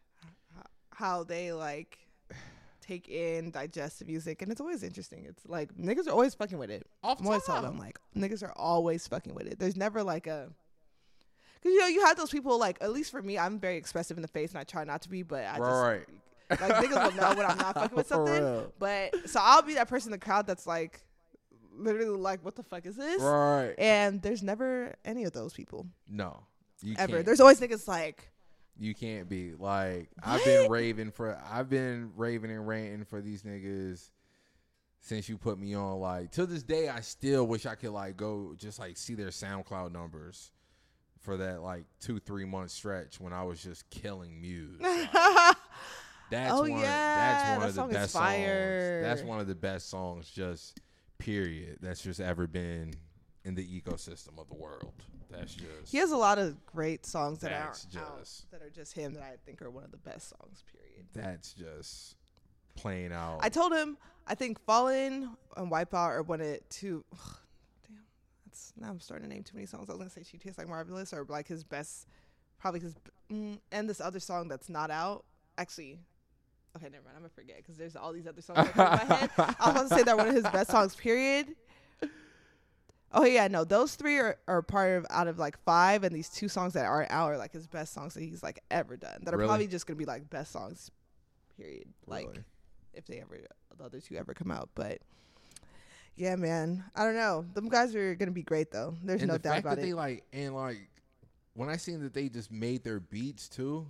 how 0.91 1.23
they 1.23 1.51
like 1.51 1.97
take 2.81 3.09
in, 3.09 3.51
digest 3.51 3.99
the 3.99 4.05
music, 4.05 4.41
and 4.41 4.51
it's 4.51 4.61
always 4.61 4.83
interesting. 4.83 5.25
It's 5.27 5.45
like 5.47 5.73
niggas 5.75 6.07
are 6.07 6.11
always 6.11 6.35
fucking 6.35 6.57
with 6.57 6.69
it. 6.69 6.87
off 7.03 7.19
I'm 7.19 7.27
always 7.27 7.43
telling 7.43 7.63
them 7.63 7.79
like 7.79 7.99
niggas 8.15 8.43
are 8.43 8.53
always 8.55 9.07
fucking 9.07 9.33
with 9.33 9.47
it. 9.47 9.59
There's 9.59 9.75
never 9.75 10.03
like 10.03 10.27
a 10.27 10.49
because 11.65 11.73
you 11.73 11.79
know 11.79 11.87
you 11.87 12.05
have 12.05 12.15
those 12.15 12.29
people 12.29 12.59
like 12.59 12.77
at 12.79 12.91
least 12.91 13.09
for 13.09 13.23
me 13.23 13.39
I'm 13.39 13.59
very 13.59 13.77
expressive 13.77 14.17
in 14.17 14.21
the 14.21 14.27
face 14.27 14.51
and 14.51 14.59
I 14.59 14.63
try 14.63 14.83
not 14.83 15.01
to 15.01 15.09
be, 15.09 15.23
but 15.23 15.45
I 15.45 15.57
just 15.57 15.61
like 15.61 16.07
niggas 16.51 17.11
will 17.11 17.19
know 17.19 17.35
when 17.35 17.45
I'm 17.45 17.57
not 17.57 17.73
fucking 17.73 17.95
with 17.95 18.07
something. 18.07 18.71
But 18.77 19.27
so 19.27 19.39
I'll 19.41 19.63
be 19.63 19.73
that 19.73 19.87
person 19.87 20.13
in 20.13 20.19
the 20.19 20.23
crowd 20.23 20.45
that's 20.45 20.67
like 20.67 21.01
literally 21.75 22.19
like 22.19 22.45
what 22.45 22.55
the 22.55 22.61
fuck 22.61 22.85
is 22.85 22.95
this? 22.95 23.19
Right. 23.19 23.73
And 23.79 24.21
there's 24.21 24.43
never 24.43 24.93
any 25.03 25.23
of 25.23 25.33
those 25.33 25.53
people 25.53 25.87
No. 26.07 26.43
You 26.83 26.95
ever. 26.99 27.13
Can't. 27.13 27.25
There's 27.25 27.39
always 27.39 27.59
niggas 27.59 27.87
like 27.87 28.29
You 28.77 28.93
can't 28.93 29.27
be 29.27 29.53
like 29.57 30.09
I've 30.23 30.45
been 30.45 30.69
raving 30.69 31.11
for 31.11 31.35
I've 31.51 31.69
been 31.69 32.11
raving 32.15 32.51
and 32.51 32.67
ranting 32.67 33.05
for 33.05 33.21
these 33.21 33.41
niggas 33.41 34.11
since 34.99 35.27
you 35.27 35.39
put 35.39 35.57
me 35.57 35.73
on. 35.73 35.99
Like 35.99 36.31
to 36.33 36.45
this 36.45 36.61
day, 36.61 36.89
I 36.89 36.99
still 36.99 37.47
wish 37.47 37.65
I 37.65 37.73
could 37.73 37.89
like 37.89 38.17
go 38.17 38.53
just 38.55 38.77
like 38.77 38.97
see 38.97 39.15
their 39.15 39.29
SoundCloud 39.29 39.91
numbers 39.91 40.51
for 41.25 41.37
that 41.37 41.61
like 41.61 41.83
two 41.99 42.19
three 42.19 42.45
month 42.45 42.71
stretch 42.71 43.19
when 43.19 43.33
I 43.33 43.43
was 43.43 43.61
just 43.61 43.89
killing 43.89 44.39
Muse. 44.39 44.79
Like, 45.11 45.57
That's 46.31 46.53
Oh, 46.53 46.61
one. 46.61 46.71
yeah, 46.79 47.59
that's 47.59 47.59
one 47.59 47.59
that 47.59 47.67
of 47.67 47.75
the 47.89 47.93
best 47.93 48.13
songs. 48.13 49.03
That's 49.03 49.21
one 49.21 49.39
of 49.39 49.47
the 49.47 49.53
best 49.55 49.89
songs, 49.89 50.29
just 50.31 50.79
period. 51.19 51.77
That's 51.81 52.01
just 52.01 52.19
ever 52.19 52.47
been 52.47 52.93
in 53.43 53.53
the 53.53 53.63
ecosystem 53.63 54.39
of 54.39 54.47
the 54.49 54.55
world. 54.55 54.93
That's 55.29 55.53
just. 55.53 55.91
He 55.91 55.99
has 55.99 56.11
a 56.11 56.17
lot 56.17 56.39
of 56.39 56.65
great 56.65 57.05
songs 57.05 57.39
that 57.39 57.51
are 57.51 57.65
That's 57.65 57.85
out 57.95 58.17
just- 58.19 58.49
that 58.51 58.63
are 58.63 58.69
just 58.71 58.93
him 58.93 59.13
that 59.13 59.21
I 59.23 59.35
think 59.45 59.61
are 59.61 59.69
one 59.69 59.83
of 59.83 59.91
the 59.91 59.97
best 59.97 60.29
songs. 60.29 60.63
Period. 60.71 61.05
That's 61.13 61.53
just 61.53 62.15
playing 62.75 63.11
out. 63.13 63.37
I 63.41 63.49
told 63.49 63.71
him 63.73 63.95
I 64.25 64.33
think 64.33 64.59
Fallen 64.65 65.29
and 65.55 65.71
Wipeout 65.71 65.93
are 66.09 66.23
one 66.23 66.41
of 66.41 66.57
two. 66.69 67.05
damn, 67.11 67.19
now 68.79 68.89
I'm 68.89 68.99
starting 68.99 69.27
to 69.29 69.33
name 69.33 69.43
too 69.43 69.55
many 69.55 69.65
songs. 69.67 69.89
I 69.89 69.93
was 69.93 69.99
gonna 69.99 70.09
say 70.09 70.23
She 70.23 70.37
Tastes 70.37 70.57
Like 70.57 70.67
Marvelous 70.67 71.13
or 71.13 71.25
like 71.29 71.47
his 71.47 71.63
best, 71.63 72.07
probably 72.59 72.79
his 72.79 72.95
mm, 73.31 73.59
and 73.71 73.89
this 73.89 74.01
other 74.01 74.19
song 74.19 74.47
that's 74.47 74.69
not 74.69 74.91
out. 74.91 75.25
Actually, 75.57 75.99
okay, 76.75 76.85
never 76.89 77.03
mind. 77.03 77.15
I'm 77.15 77.21
gonna 77.21 77.29
forget 77.29 77.57
because 77.57 77.77
there's 77.77 77.95
all 77.95 78.11
these 78.13 78.27
other 78.27 78.41
songs 78.41 78.67
in 78.69 78.71
my 78.77 78.95
head. 78.97 79.29
I 79.37 79.43
was 79.43 79.55
about 79.59 79.89
to 79.89 79.95
say 79.95 80.03
that 80.03 80.17
one 80.17 80.27
of 80.27 80.33
his 80.35 80.43
best 80.43 80.69
songs. 80.71 80.95
Period. 80.95 81.47
Oh 83.11 83.23
yeah, 83.23 83.47
no, 83.47 83.63
those 83.63 83.95
three 83.95 84.17
are, 84.17 84.37
are 84.47 84.61
part 84.61 84.97
of 84.97 85.05
out 85.09 85.27
of 85.27 85.39
like 85.39 85.57
five, 85.63 86.03
and 86.03 86.13
these 86.13 86.29
two 86.29 86.49
songs 86.49 86.73
that 86.73 86.85
aren't 86.85 87.11
out 87.11 87.31
are 87.31 87.37
like 87.37 87.53
his 87.53 87.65
best 87.65 87.93
songs 87.93 88.13
that 88.15 88.23
he's 88.23 88.43
like 88.43 88.59
ever 88.69 88.97
done. 88.97 89.19
That 89.23 89.33
are 89.33 89.37
Really? 89.37 89.47
probably 89.47 89.67
just 89.67 89.87
gonna 89.87 89.95
be 89.97 90.05
like 90.05 90.29
best 90.29 90.51
songs. 90.51 90.91
Period. 91.55 91.87
Like 92.07 92.27
Really? 92.27 92.43
if 92.93 93.05
they 93.05 93.21
ever 93.21 93.39
the 93.77 93.83
other 93.85 94.01
two 94.01 94.15
ever 94.15 94.33
come 94.33 94.51
out. 94.51 94.69
But 94.75 94.99
yeah, 96.15 96.35
man, 96.35 96.83
I 96.95 97.03
don't 97.03 97.15
know. 97.15 97.45
Them 97.53 97.69
guys 97.69 97.95
are 97.95 98.15
gonna 98.15 98.31
be 98.31 98.43
great 98.43 98.71
though. 98.71 98.95
There's 99.03 99.21
and 99.21 99.27
no 99.27 99.33
the 99.33 99.39
doubt 99.39 99.53
fact 99.53 99.65
about 99.65 99.75
that 99.77 99.81
it. 99.83 99.85
they 99.87 99.93
like 99.93 100.23
and 100.33 100.55
like 100.55 100.77
when 101.53 101.69
I 101.69 101.77
seen 101.77 102.01
that 102.03 102.13
they 102.13 102.29
just 102.29 102.51
made 102.51 102.83
their 102.83 102.99
beats 102.99 103.47
too, 103.47 103.87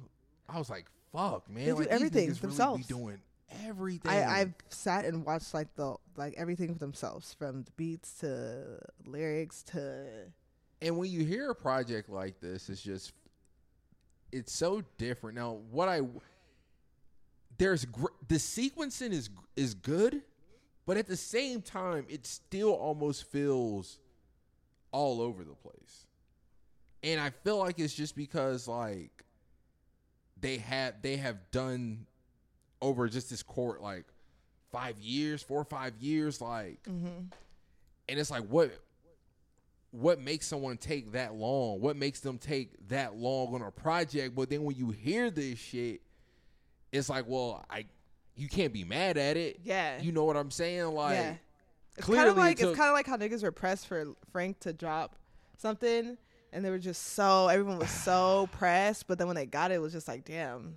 I 0.48 0.58
was 0.60 0.70
like, 0.70 0.86
"Fuck, 1.12 1.50
man!" 1.50 1.66
They 1.66 1.72
do 1.72 1.84
everything 1.90 2.34
themselves. 2.34 2.90
Really 2.90 3.02
be 3.02 3.06
doing 3.06 3.22
everything. 3.64 4.12
I, 4.12 4.42
I've 4.42 4.54
sat 4.70 5.06
and 5.06 5.26
watched 5.26 5.54
like 5.54 5.76
the 5.76 5.96
like 6.16 6.34
everything 6.38 6.74
for 6.74 6.80
themselves, 6.80 7.34
from 7.34 7.64
the 7.64 7.72
beats 7.78 8.20
to 8.20 8.80
lyrics 9.06 9.64
to 9.64 10.06
And 10.82 10.98
when 10.98 11.10
you 11.10 11.24
hear 11.24 11.50
a 11.52 11.56
project 11.56 12.10
like 12.10 12.40
this, 12.40 12.70
it's 12.70 12.82
just 12.82 13.14
it's 14.32 14.52
so 14.52 14.84
different. 14.98 15.38
Now, 15.38 15.60
what 15.72 15.88
I 15.90 16.02
there's 17.58 17.86
gr- 17.86 18.08
the 18.28 18.36
sequencing 18.36 19.12
is 19.12 19.30
is 19.56 19.74
good, 19.74 20.22
but 20.86 20.98
at 20.98 21.08
the 21.08 21.18
same 21.18 21.62
time, 21.62 22.06
it 22.10 22.26
still 22.26 22.72
almost 22.74 23.30
feels 23.32 24.00
all 24.92 25.22
over 25.22 25.44
the 25.44 25.54
place. 25.54 26.06
And 27.04 27.20
I 27.20 27.30
feel 27.30 27.58
like 27.58 27.80
it's 27.80 27.94
just 27.94 28.16
because 28.16 28.68
like 28.68 29.24
they 30.40 30.58
have 30.58 31.02
they 31.02 31.18
have 31.18 31.52
done 31.52 32.06
over 32.82 33.08
just 33.08 33.30
this 33.30 33.44
court 33.44 33.82
like 33.82 34.06
five 34.72 35.00
years, 35.00 35.42
four 35.42 35.62
or 35.62 35.66
five 35.66 35.94
years, 36.00 36.42
like 36.42 36.84
mm-hmm. 36.84 37.26
and 38.10 38.20
it's 38.20 38.32
like 38.32 38.44
what 38.44 38.72
what 39.96 40.20
makes 40.20 40.46
someone 40.46 40.76
take 40.76 41.14
that 41.14 41.34
long 41.36 41.80
what 41.80 41.96
makes 41.96 42.20
them 42.20 42.38
take 42.38 42.70
that 42.90 43.16
long 43.16 43.56
on 43.56 43.62
a 43.62 43.72
project 43.72 44.36
but 44.36 44.50
then 44.50 44.64
when 44.66 44.76
you 44.76 44.92
hear 44.92 45.32
this 45.32 45.58
shit 45.58 46.02
it's 46.92 47.10
like 47.10 47.24
well 47.28 47.64
i 47.70 47.86
you 48.36 48.48
can't 48.50 48.74
be 48.74 48.84
mad 48.84 49.18
at 49.18 49.38
it 49.38 49.60
yeah, 49.64 50.02
you 50.02 50.12
know 50.12 50.24
what 50.26 50.36
i'm 50.38 50.52
saying 50.52 50.86
like 50.94 51.16
yeah. 51.16 51.36
It's 51.98 52.06
clearly 52.06 52.26
kind 52.26 52.30
of 52.32 52.38
like 52.38 52.58
took- 52.58 52.70
it's 52.72 52.78
kind 52.78 52.90
of 52.90 52.94
like 52.94 53.08
how 53.08 53.16
niggas 53.16 53.42
were 53.42 53.54
pressed 53.54 53.88
for 53.88 54.06
Frank 54.34 54.60
to 54.60 54.74
drop 54.74 55.16
something, 55.58 56.18
and 56.52 56.66
they 56.66 56.70
were 56.70 56.78
just 56.78 57.14
so 57.14 57.48
everyone 57.48 57.80
was 57.80 57.90
so 57.90 58.50
pressed, 58.52 59.08
but 59.08 59.18
then 59.18 59.28
when 59.28 59.38
they 59.38 59.46
got 59.46 59.72
it, 59.72 59.76
it 59.76 59.82
was 59.82 59.94
just 59.94 60.06
like 60.10 60.26
damn. 60.26 60.76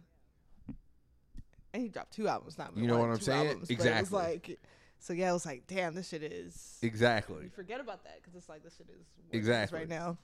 And 1.75 1.83
he 1.83 1.89
dropped 1.89 2.13
two 2.15 2.29
albums, 2.29 2.57
not 2.57 2.77
You 2.77 2.87
know 2.87 2.99
one, 2.99 3.09
what 3.09 3.15
I'm 3.17 3.21
saying? 3.21 3.47
albums, 3.49 3.69
Exactly. 3.71 4.01
was 4.01 4.13
like, 4.13 4.59
so 5.01 5.13
yeah, 5.13 5.31
it 5.31 5.33
was 5.33 5.45
like 5.45 5.67
damn, 5.67 5.95
this 5.95 6.09
shit 6.09 6.23
is 6.23 6.79
exactly 6.83 7.45
you 7.45 7.51
forget 7.51 7.81
about 7.81 8.05
that 8.05 8.17
because 8.23 8.37
it's 8.37 8.49
like 8.49 8.63
this 8.63 8.77
shit 8.77 8.87
is 8.89 8.95
what 9.17 9.27
it 9.33 9.37
is 9.37 9.39
Exactly. 9.41 9.79
right 9.81 9.89
now. 9.89 10.17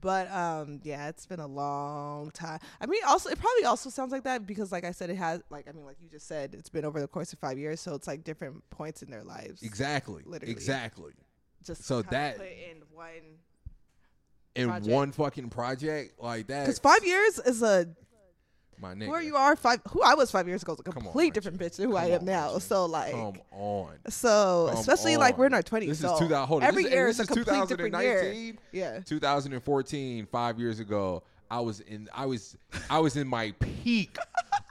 But 0.00 0.30
um, 0.32 0.80
yeah, 0.82 1.08
it's 1.08 1.26
been 1.26 1.40
a 1.40 1.46
long 1.46 2.30
time. 2.30 2.58
I 2.80 2.86
mean, 2.86 3.00
also 3.06 3.28
it 3.28 3.38
probably 3.38 3.64
also 3.64 3.90
sounds 3.90 4.12
like 4.12 4.24
that 4.24 4.46
because, 4.46 4.72
like 4.72 4.84
I 4.84 4.92
said, 4.92 5.10
it 5.10 5.16
has 5.16 5.42
like 5.50 5.68
I 5.68 5.72
mean, 5.72 5.84
like 5.84 5.96
you 6.00 6.08
just 6.08 6.26
said, 6.26 6.54
it's 6.54 6.68
been 6.70 6.84
over 6.84 7.00
the 7.00 7.08
course 7.08 7.32
of 7.32 7.38
five 7.38 7.58
years, 7.58 7.80
so 7.80 7.94
it's 7.94 8.06
like 8.06 8.24
different 8.24 8.68
points 8.70 9.02
in 9.02 9.10
their 9.10 9.24
lives. 9.24 9.62
exactly 9.62 10.22
Literally. 10.24 10.52
exactly 10.52 11.12
Just 11.64 11.84
So 11.84 12.02
that- 12.02 12.38
put 12.38 12.46
in 12.46 12.78
one 12.92 13.08
in 14.56 14.68
Project. 14.68 14.90
one 14.90 15.12
fucking 15.12 15.48
project 15.50 16.20
like 16.20 16.48
that 16.48 16.64
because 16.64 16.80
five 16.80 17.04
years 17.04 17.38
is 17.38 17.62
a 17.62 17.86
my 18.80 18.94
nigga 18.94 19.06
who 19.06 19.12
are 19.12 19.22
you 19.22 19.36
are 19.36 19.56
five 19.56 19.80
who 19.90 20.02
I 20.02 20.14
was 20.14 20.30
five 20.30 20.48
years 20.48 20.62
ago 20.62 20.72
is 20.74 20.80
a 20.80 20.82
Come 20.84 20.96
on, 20.98 21.02
complete 21.04 21.34
different 21.34 21.58
bitch 21.58 21.76
than 21.76 21.90
who 21.90 21.96
I 21.96 22.06
am 22.06 22.20
on, 22.20 22.24
now. 22.26 22.48
Reggie. 22.48 22.60
So 22.60 22.86
like. 22.86 23.12
come 23.12 23.34
on 23.52 23.98
So 24.08 24.66
Come 24.70 24.78
especially 24.78 25.16
like 25.16 25.36
we're 25.38 25.46
in 25.46 25.54
our 25.54 25.62
twenties. 25.62 25.88
this 25.90 26.00
so 26.00 26.14
is 26.14 26.20
2000 26.20 26.46
hold 26.48 26.62
on, 26.62 26.68
every 26.68 26.84
this, 26.84 26.92
year 26.92 27.08
is 27.08 27.20
a 27.20 27.26
complete 27.26 27.44
different 27.68 27.94
year. 28.02 28.20
2019 28.22 28.58
Yeah. 28.72 29.00
2014, 29.00 30.26
five 30.26 30.58
years 30.58 30.80
ago, 30.80 31.22
I 31.50 31.60
was 31.60 31.80
in 31.80 32.08
I 32.14 32.26
was 32.26 32.56
I 32.88 32.98
was 33.00 33.16
in 33.16 33.26
my 33.28 33.52
peak 33.58 34.16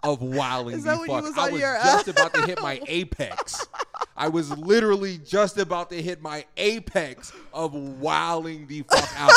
of 0.03 0.21
wilding 0.21 0.75
Is 0.77 0.83
the 0.83 0.91
that 0.91 0.99
when 0.99 1.09
you 1.09 1.15
fuck. 1.15 1.23
was 1.25 1.37
I 1.37 1.45
on 1.47 1.51
was 1.51 1.61
your, 1.61 1.77
uh, 1.77 1.83
just 1.83 2.07
about 2.15 2.33
to 2.33 2.41
hit 2.45 2.61
my 2.61 2.81
apex. 2.87 3.67
I 4.15 4.27
was 4.29 4.49
literally 4.57 5.17
just 5.19 5.57
about 5.57 5.89
to 5.91 6.01
hit 6.01 6.21
my 6.21 6.45
apex 6.57 7.31
of 7.53 7.73
wilding 7.73 8.67
the 8.67 8.81
fuck 8.83 9.09
out 9.19 9.31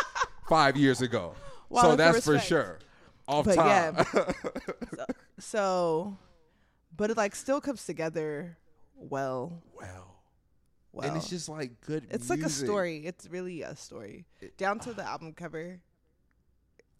five 0.48 0.76
years 0.76 1.00
ago. 1.00 1.34
Wilding 1.70 1.90
so 1.92 1.96
that's 1.96 2.24
for 2.24 2.32
respect. 2.32 2.48
sure. 2.48 2.78
Off 3.28 3.44
But 3.44 3.56
yeah, 3.56 4.04
So, 5.38 6.16
but 6.96 7.10
it 7.10 7.16
like 7.16 7.36
still 7.36 7.60
comes 7.60 7.84
together 7.84 8.56
well. 8.96 9.62
well. 9.78 10.16
Well, 10.90 11.06
And 11.06 11.16
it's 11.16 11.28
just 11.28 11.48
like 11.48 11.80
good 11.82 12.06
it's 12.10 12.30
like 12.30 12.40
a 12.40 12.48
story. 12.48 13.04
It's 13.04 13.28
really 13.28 13.62
a 13.62 13.76
story 13.76 14.24
down 14.56 14.80
to 14.80 14.94
the 14.94 15.04
album 15.06 15.34
cover. 15.34 15.78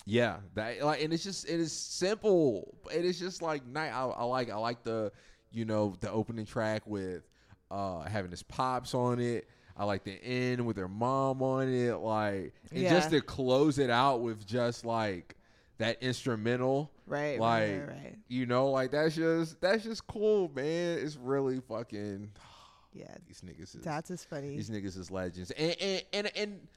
Yeah, 0.05 0.37
that 0.55 0.83
like, 0.83 1.03
and 1.03 1.13
it's 1.13 1.25
just 1.25 1.49
it 1.49 1.59
is 1.59 1.73
simple. 1.73 2.75
It 2.95 3.05
is 3.05 3.19
just 3.19 3.43
like 3.43 3.67
night. 3.67 3.91
I, 3.91 4.05
I 4.05 4.25
like 4.25 4.51
I 4.51 4.57
like 4.57 4.85
the 4.85 5.11
you 5.51 5.65
know 5.65 5.97
the 6.01 6.11
opening 6.11 6.45
track 6.45 6.83
with 6.87 7.23
uh 7.71 8.03
having 8.03 8.31
his 8.31 8.43
pops 8.43 8.95
on 8.95 9.19
it. 9.21 9.49
I 9.77 9.85
like 9.85 10.05
the 10.05 10.23
end 10.23 10.67
with 10.67 10.77
their 10.77 10.89
mom 10.89 11.43
on 11.43 11.69
it. 11.69 11.95
Like 11.97 12.53
and 12.71 12.87
just 12.89 13.11
to 13.11 13.21
close 13.23 13.79
it 13.79 13.91
out 13.91 14.21
with 14.21 14.47
just 14.47 14.85
like 14.85 15.35
that 15.79 16.03
instrumental. 16.03 16.91
Right, 17.07 17.39
Like 17.41 17.63
right, 17.71 17.79
right, 17.79 17.89
right. 17.89 18.19
you 18.29 18.47
know, 18.47 18.71
like 18.71 18.91
that's 18.91 19.15
just 19.15 19.61
that's 19.61 19.85
just 19.85 20.07
cool, 20.07 20.51
man. 20.55 20.99
It's 20.99 21.17
really 21.17 21.61
fucking 21.61 22.31
Yeah, 22.93 23.15
these 23.27 23.43
niggas 23.43 23.77
is 23.77 23.83
that's 23.85 24.11
is 24.11 24.25
funny. 24.25 24.57
these 24.57 24.71
niggas 24.71 24.99
is 24.99 25.11
legends. 25.11 25.51
And 25.53 25.77
and 25.81 26.03
and, 26.13 26.31
and 26.37 26.69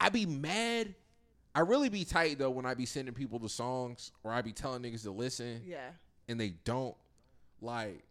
I 0.00 0.08
be 0.10 0.26
mad. 0.26 0.94
I 1.54 1.60
really 1.60 1.88
be 1.88 2.04
tight 2.04 2.38
though 2.38 2.50
when 2.50 2.66
I 2.66 2.74
be 2.74 2.86
sending 2.86 3.14
people 3.14 3.38
the 3.38 3.48
songs 3.48 4.12
or 4.22 4.32
I 4.32 4.42
be 4.42 4.52
telling 4.52 4.82
niggas 4.82 5.02
to 5.02 5.10
listen 5.10 5.62
Yeah, 5.66 5.90
and 6.28 6.38
they 6.40 6.50
don't. 6.64 6.94
Like 7.60 8.02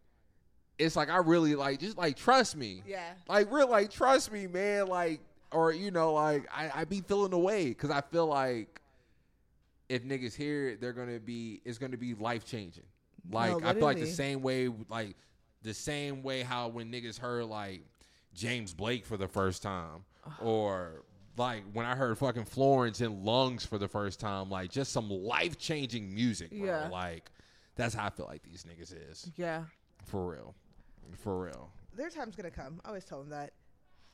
it's 0.78 0.96
like 0.96 1.10
I 1.10 1.18
really 1.18 1.54
like 1.54 1.80
just 1.80 1.96
like 1.96 2.16
trust 2.16 2.56
me. 2.56 2.82
yeah, 2.86 3.12
Like 3.28 3.50
real 3.52 3.68
like 3.68 3.90
trust 3.90 4.32
me, 4.32 4.46
man. 4.46 4.86
Like 4.88 5.20
or 5.52 5.72
you 5.72 5.90
know 5.90 6.12
like 6.14 6.46
I 6.54 6.70
I 6.74 6.84
be 6.84 7.00
feeling 7.00 7.32
away 7.32 7.68
because 7.68 7.90
I 7.90 8.00
feel 8.00 8.26
like 8.26 8.79
if 9.90 10.04
niggas 10.04 10.34
hear 10.34 10.68
it, 10.68 10.80
they're 10.80 10.92
gonna 10.92 11.18
be 11.18 11.60
it's 11.64 11.76
gonna 11.76 11.96
be 11.96 12.14
life 12.14 12.44
changing. 12.46 12.84
Like 13.30 13.62
I 13.64 13.74
feel 13.74 13.82
like 13.82 13.98
the 13.98 14.06
same 14.06 14.40
way 14.40 14.70
like 14.88 15.16
the 15.62 15.74
same 15.74 16.22
way 16.22 16.42
how 16.42 16.68
when 16.68 16.90
niggas 16.90 17.18
heard 17.18 17.44
like 17.46 17.82
James 18.32 18.72
Blake 18.72 19.04
for 19.04 19.16
the 19.16 19.28
first 19.28 19.62
time 19.62 20.04
or 20.40 21.02
like 21.36 21.64
when 21.72 21.84
I 21.86 21.96
heard 21.96 22.16
fucking 22.16 22.44
Florence 22.44 23.00
in 23.00 23.24
Lungs 23.24 23.66
for 23.66 23.78
the 23.78 23.88
first 23.88 24.20
time, 24.20 24.48
like 24.48 24.70
just 24.70 24.92
some 24.92 25.10
life 25.10 25.58
changing 25.58 26.14
music, 26.14 26.50
bro. 26.50 26.66
Yeah. 26.66 26.88
Like 26.88 27.30
that's 27.74 27.92
how 27.92 28.06
I 28.06 28.10
feel 28.10 28.26
like 28.26 28.42
these 28.44 28.64
niggas 28.64 28.94
is. 29.10 29.30
yeah. 29.36 29.64
For 30.06 30.30
real. 30.30 30.54
For 31.18 31.42
real. 31.44 31.70
Their 31.96 32.10
time's 32.10 32.36
gonna 32.36 32.50
come. 32.50 32.80
I 32.84 32.88
always 32.88 33.04
tell 33.04 33.18
them 33.18 33.30
that. 33.30 33.52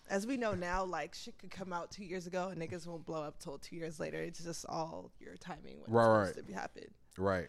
As 0.08 0.26
we 0.26 0.36
know 0.36 0.54
now, 0.54 0.84
like 0.84 1.14
shit 1.14 1.38
could 1.38 1.50
come 1.50 1.72
out 1.72 1.90
two 1.90 2.04
years 2.04 2.26
ago 2.26 2.48
and 2.48 2.60
niggas 2.60 2.86
won't 2.86 3.04
blow 3.04 3.22
up 3.22 3.38
till 3.38 3.58
two 3.58 3.76
years 3.76 3.98
later. 3.98 4.18
It's 4.18 4.42
just 4.42 4.64
all 4.68 5.10
your 5.20 5.36
timing 5.36 5.78
when 5.80 5.90
Right, 5.92 6.02
it's 6.04 6.30
supposed 6.30 6.36
right. 6.36 6.36
to 6.36 6.42
be 6.46 6.52
happen. 6.52 6.84
Right. 7.18 7.48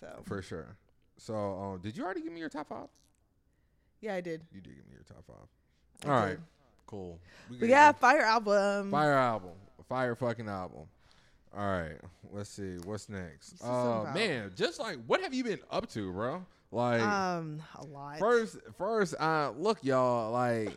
So 0.00 0.08
For 0.24 0.42
sure. 0.42 0.76
So 1.18 1.34
um, 1.34 1.80
did 1.80 1.96
you 1.96 2.04
already 2.04 2.22
give 2.22 2.32
me 2.32 2.40
your 2.40 2.48
top 2.48 2.68
five? 2.68 2.88
yeah, 4.00 4.14
I 4.14 4.20
did. 4.20 4.42
You 4.52 4.60
did 4.60 4.74
give 4.74 4.86
me 4.86 4.94
your 4.94 5.04
top 5.04 5.24
five. 5.26 5.46
I 6.04 6.12
All 6.14 6.20
right. 6.26 6.30
did. 6.32 6.40
Cool. 6.86 7.20
We 7.48 7.56
But 7.58 7.66
good 7.66 7.70
yeah, 7.70 7.92
fire 7.92 8.22
album. 8.22 8.90
Fire 8.90 9.12
album. 9.12 9.52
Fire 9.88 10.14
fucking 10.16 10.48
album. 10.48 10.86
All 11.56 11.66
right. 11.66 11.98
Let's 12.32 12.50
see. 12.50 12.78
What's 12.84 13.08
next? 13.08 13.62
Uh 13.62 14.10
man, 14.12 14.50
just 14.56 14.80
like 14.80 14.96
what 15.06 15.20
have 15.20 15.32
you 15.32 15.44
been 15.44 15.60
up 15.70 15.88
to, 15.92 16.10
bro? 16.12 16.44
Like 16.72 17.02
Um, 17.02 17.62
a 17.76 17.84
lot. 17.84 18.18
first 18.18 18.56
first 18.78 19.14
uh 19.20 19.52
look 19.56 19.78
y'all 19.84 20.32
like 20.32 20.74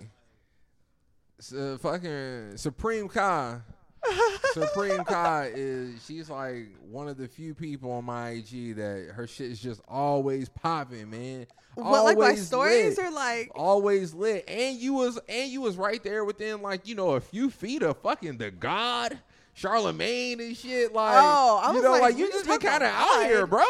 s- 1.40 1.54
uh, 1.54 1.78
fucking 1.82 2.58
Supreme 2.58 3.08
Kai 3.08 3.60
Supreme 4.54 5.04
Kai 5.04 5.52
is 5.56 6.04
she's 6.06 6.30
like 6.30 6.68
one 6.92 7.08
of 7.08 7.18
the 7.18 7.28
few 7.28 7.54
people 7.56 7.92
on 7.92 8.06
my 8.06 8.30
IG 8.32 8.76
that 8.76 9.12
her 9.16 9.26
shit 9.28 9.52
is 9.52 9.60
just 9.60 9.82
always 9.88 10.48
popping, 10.48 11.10
man. 11.10 11.48
What 11.74 12.04
like 12.06 12.18
my 12.18 12.36
stories 12.36 12.98
lit. 12.98 13.08
or 13.08 13.12
like 13.12 13.52
always 13.56 14.14
lit. 14.14 14.46
And 14.48 14.78
you 14.78 14.94
was 14.94 15.20
and 15.28 15.50
you 15.50 15.62
was 15.62 15.76
right 15.76 16.02
there 16.04 16.24
within 16.24 16.62
like, 16.62 16.88
you 16.88 16.94
know, 16.96 17.12
a 17.12 17.20
few 17.20 17.50
feet 17.50 17.82
of 17.84 17.98
fucking 17.98 18.38
the 18.38 18.52
God, 18.52 19.18
Charlemagne 19.54 20.40
and 20.40 20.56
shit. 20.56 20.94
Like 20.94 21.16
Oh, 21.18 21.60
I 21.64 21.70
you 21.70 21.76
was 21.76 21.84
know, 21.84 21.92
like, 21.94 22.02
like, 22.02 22.18
you 22.18 22.26
you 22.28 22.32
just 22.32 22.46
been 22.48 22.60
kinda 22.60 22.86
out 22.86 23.24
here, 23.26 23.48
bro. 23.48 23.62
Um, 23.62 23.66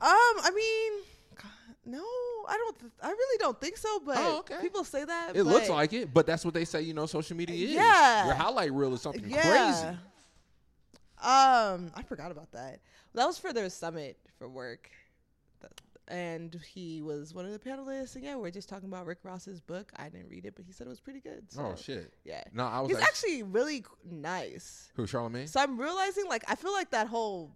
I 0.00 0.50
mean, 0.54 1.02
no, 1.86 2.04
I 2.48 2.56
don't. 2.56 2.78
Th- 2.80 2.92
I 3.02 3.08
really 3.10 3.38
don't 3.38 3.60
think 3.60 3.76
so. 3.76 4.00
But 4.04 4.16
Oh, 4.18 4.38
okay. 4.40 4.56
people 4.60 4.82
say 4.84 5.04
that. 5.04 5.36
It 5.36 5.44
looks 5.44 5.68
like 5.68 5.92
it, 5.92 6.12
but 6.12 6.26
that's 6.26 6.44
what 6.44 6.54
they 6.54 6.64
say, 6.64 6.82
you 6.82 6.94
know, 6.94 7.06
social 7.06 7.36
media 7.36 7.54
is. 7.54 7.72
Yeah. 7.72 8.26
Your 8.26 8.34
highlight 8.34 8.72
reel 8.72 8.94
is 8.94 9.02
something 9.02 9.28
yeah. 9.28 9.42
crazy. 9.42 9.98
Um, 11.20 11.90
I 11.94 12.02
forgot 12.06 12.30
about 12.30 12.52
that. 12.52 12.80
That 13.14 13.26
was 13.26 13.38
for 13.38 13.52
their 13.52 13.68
summit 13.70 14.16
for 14.38 14.48
work, 14.48 14.88
and 16.06 16.58
he 16.72 17.02
was 17.02 17.34
one 17.34 17.44
of 17.44 17.50
the 17.52 17.58
panelists. 17.58 18.14
And 18.14 18.24
yeah, 18.24 18.36
we 18.36 18.48
are 18.48 18.52
just 18.52 18.68
talking 18.68 18.88
about 18.88 19.04
Rick 19.06 19.18
Ross's 19.24 19.60
book. 19.60 19.90
I 19.96 20.08
didn't 20.08 20.28
read 20.28 20.46
it, 20.46 20.54
but 20.54 20.64
he 20.64 20.72
said 20.72 20.86
it 20.86 20.90
was 20.90 21.00
pretty 21.00 21.20
good. 21.20 21.50
So, 21.50 21.62
Oh 21.62 21.74
shit. 21.76 22.12
Yeah, 22.24 22.44
No, 22.52 22.66
I 22.66 22.80
was 22.80 22.90
he's 22.90 22.98
actually, 22.98 23.32
actually 23.38 23.42
really 23.44 23.84
nice. 24.08 24.90
who 24.94 25.06
Charlemagne? 25.06 25.48
So 25.48 25.60
I'm 25.60 25.78
realizing, 25.78 26.26
like, 26.28 26.44
I 26.46 26.54
feel 26.54 26.72
like 26.72 26.90
that 26.90 27.08
whole 27.08 27.50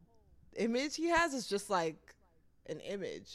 image 0.56 0.96
he 0.96 1.06
has 1.08 1.32
is 1.32 1.46
just 1.46 1.70
like 1.70 2.14
an 2.66 2.80
image. 2.80 3.30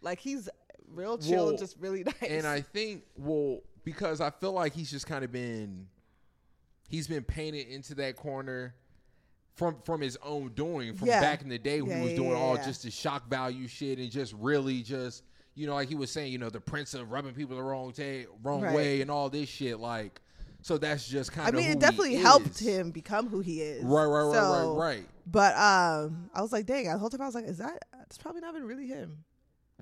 Like 0.00 0.18
he's 0.20 0.48
real 0.88 1.18
chill, 1.18 1.46
Well, 1.46 1.56
just 1.56 1.76
really 1.78 2.04
nice. 2.04 2.14
And 2.28 2.46
I 2.46 2.60
think, 2.60 3.02
well, 3.16 3.60
because 3.84 4.20
I 4.20 4.30
feel 4.30 4.52
like 4.52 4.72
he's 4.74 4.90
just 4.90 5.06
kind 5.06 5.24
of 5.24 5.32
been, 5.32 5.86
he's 6.88 7.06
been 7.08 7.24
painted 7.24 7.68
into 7.68 7.94
that 7.96 8.16
corner 8.16 8.74
from 9.54 9.76
from 9.84 10.00
his 10.00 10.16
own 10.22 10.48
doing 10.54 10.94
from 10.94 11.08
Yeah. 11.08 11.20
back 11.20 11.42
in 11.42 11.48
the 11.48 11.58
day 11.58 11.82
when 11.82 11.90
Yeah, 11.90 11.96
he 11.98 12.04
was 12.04 12.12
doing 12.14 12.30
yeah, 12.30 12.36
all 12.36 12.56
just 12.56 12.84
the 12.84 12.90
shock 12.90 13.28
value 13.28 13.68
shit 13.68 13.98
and 13.98 14.10
just 14.10 14.32
really 14.34 14.82
just 14.82 15.24
you 15.54 15.66
know 15.66 15.74
like 15.74 15.90
he 15.90 15.94
was 15.94 16.10
saying 16.10 16.32
you 16.32 16.38
know 16.38 16.48
the 16.48 16.60
prince 16.60 16.94
of 16.94 17.10
rubbing 17.10 17.34
people 17.34 17.56
the 17.56 17.62
wrong 17.62 17.92
ta- 17.92 18.30
wrong 18.42 18.62
Right. 18.62 18.74
way 18.74 19.00
and 19.02 19.10
all 19.10 19.28
this 19.28 19.50
shit 19.50 19.78
like 19.78 20.22
so 20.62 20.78
that's 20.78 21.06
just 21.06 21.32
kind 21.32 21.50
of 21.50 21.54
I 21.54 21.58
mean, 21.58 21.70
it 21.70 21.80
definitely 21.80 22.16
he 22.16 22.22
helped 22.22 22.58
him 22.58 22.92
become 22.92 23.28
who 23.28 23.40
he 23.40 23.60
is. 23.60 23.84
right 23.84 24.06
right 24.06 24.22
right 24.22 24.32
So- 24.34 24.74
right 24.76 24.94
right 24.96 25.06
But 25.26 25.54
um, 25.56 26.30
I 26.34 26.40
was 26.40 26.50
like, 26.52 26.64
dang. 26.66 26.84
The 26.86 26.96
whole 26.96 27.10
time 27.10 27.20
I 27.20 27.26
was 27.26 27.34
like, 27.34 27.44
is 27.44 27.58
that? 27.58 27.84
It's 28.04 28.16
probably 28.16 28.40
not 28.40 28.54
even 28.54 28.66
really 28.66 28.86
him. 28.86 29.24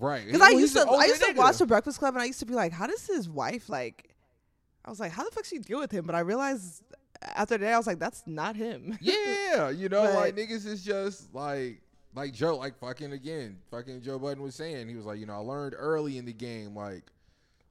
Right 0.01 0.27
Because 0.27 0.41
I 0.41 0.51
used 0.51 0.75
to, 0.75 0.89
I 0.89 1.05
used 1.05 1.23
to 1.23 1.33
watch 1.35 1.59
the 1.59 1.67
Breakfast 1.67 1.99
Club, 1.99 2.15
and 2.15 2.23
I 2.23 2.27
used 2.27 2.41
to 2.41 2.47
be 2.47 2.55
like, 2.55 2.73
how 2.73 2.87
does 2.87 3.07
his 3.07 3.29
wife 3.29 3.69
like? 3.69 4.15
I 4.85 4.91
was 4.91 4.99
like, 4.99 5.13
how 5.13 5.25
the 5.25 5.31
fuck 5.31 5.45
she 5.45 5.59
deal 5.59 5.79
with 5.79 5.91
him? 5.93 6.07
But 6.07 6.15
I 6.15 6.21
realized 6.21 6.83
after 7.23 7.59
that, 7.59 7.73
I 7.75 7.77
was 7.77 7.87
like, 7.87 7.99
that's 7.99 8.23
not 8.27 8.57
him. 8.57 8.99
Yeah, 9.01 9.71
you 9.71 9.89
know, 9.91 10.03
But- 10.05 10.15
like 10.15 10.37
niggas 10.37 10.67
is 10.67 10.83
just 10.85 11.35
like 11.35 11.81
like 12.15 12.33
Joe, 12.33 12.57
like 12.57 12.79
fucking 12.79 13.13
again, 13.13 13.59
fucking 13.71 14.03
Joe 14.03 14.19
Budden 14.19 14.43
was 14.43 14.55
saying. 14.55 14.89
He 14.89 14.97
was 14.97 15.05
like, 15.07 15.19
you 15.21 15.27
know, 15.27 15.35
I 15.35 15.39
learned 15.39 15.75
early 15.79 16.19
in 16.19 16.25
the 16.25 16.33
game, 16.33 16.75
like 16.75 17.05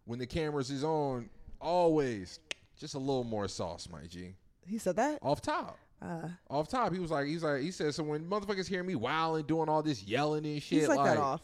when 0.06 0.20
the 0.20 0.28
cameras 0.28 0.70
is 0.70 0.84
on, 0.84 1.30
always 1.60 2.40
just 2.80 2.94
a 2.96 3.00
little 3.00 3.24
more 3.24 3.48
sauce, 3.48 3.88
my 3.92 4.06
G. 4.08 4.34
he 4.66 4.78
said 4.78 4.96
that. 4.96 5.20
Off 5.22 5.42
top. 5.42 5.78
Uh, 6.02 6.30
Off 6.50 6.70
top. 6.70 6.94
He 6.94 7.00
was 7.00 7.12
like, 7.12 7.28
he's 7.28 7.44
like, 7.44 7.62
he 7.62 7.72
said, 7.72 7.94
so 7.94 8.04
when 8.04 8.24
motherfuckers 8.24 8.68
hear 8.68 8.84
me 8.84 8.96
wilding, 8.96 9.46
doing 9.46 9.68
all 9.68 9.84
this 9.84 10.02
yelling 10.04 10.46
and 10.46 10.64
shit, 10.64 10.80
he's 10.80 10.88
like, 10.88 11.04
that 11.04 11.18
off. 11.18 11.42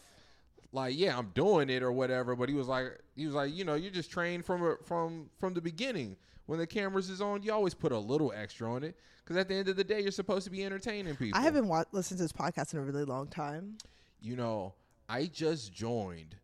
Like 0.75 0.95
yeah 0.97 1.17
i'm 1.17 1.31
doing 1.33 1.69
it 1.69 1.81
or 1.81 1.91
whatever 1.91 2.35
but 2.35 2.49
he 2.49 2.55
was 2.55 2.67
like 2.67 2.99
he 3.15 3.25
was 3.25 3.33
like 3.35 3.53
you 3.55 3.63
know 3.65 3.73
you're 3.75 3.91
just 3.91 4.11
trained 4.11 4.45
from 4.45 4.61
a- 4.63 4.77
from 4.83 5.29
from 5.39 5.53
the 5.53 5.61
beginning 5.61 6.15
when 6.47 6.59
the 6.59 6.67
cameras 6.67 7.09
is 7.09 7.21
on 7.21 7.41
you 7.41 7.51
always 7.51 7.73
put 7.73 7.91
a 7.91 7.97
little 7.97 8.31
extra 8.35 8.71
on 8.71 8.83
it 8.83 8.95
because 9.23 9.37
at 9.37 9.47
the 9.47 9.55
end 9.55 9.67
of 9.69 9.75
the 9.75 9.83
day 9.83 10.01
you're 10.01 10.11
supposed 10.11 10.43
to 10.45 10.51
be 10.51 10.63
entertaining 10.63 11.15
people 11.15 11.39
I 11.39 11.41
haven't 11.43 11.67
wa- 11.67 11.85
listened 11.91 12.17
to 12.19 12.23
this 12.23 12.31
podcast 12.33 12.73
in 12.73 12.79
a 12.79 12.83
really 12.83 13.05
long 13.05 13.27
time. 13.27 13.77
you 14.21 14.35
know 14.35 14.73
i 15.09 15.25
just 15.25 15.73
joined 15.73 16.35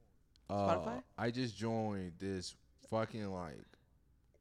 uh 0.50 0.54
Spotify? 0.78 1.04
i 1.18 1.30
just 1.32 1.58
joined 1.58 2.14
this 2.20 2.56
fucking 2.90 3.28
like 3.32 3.58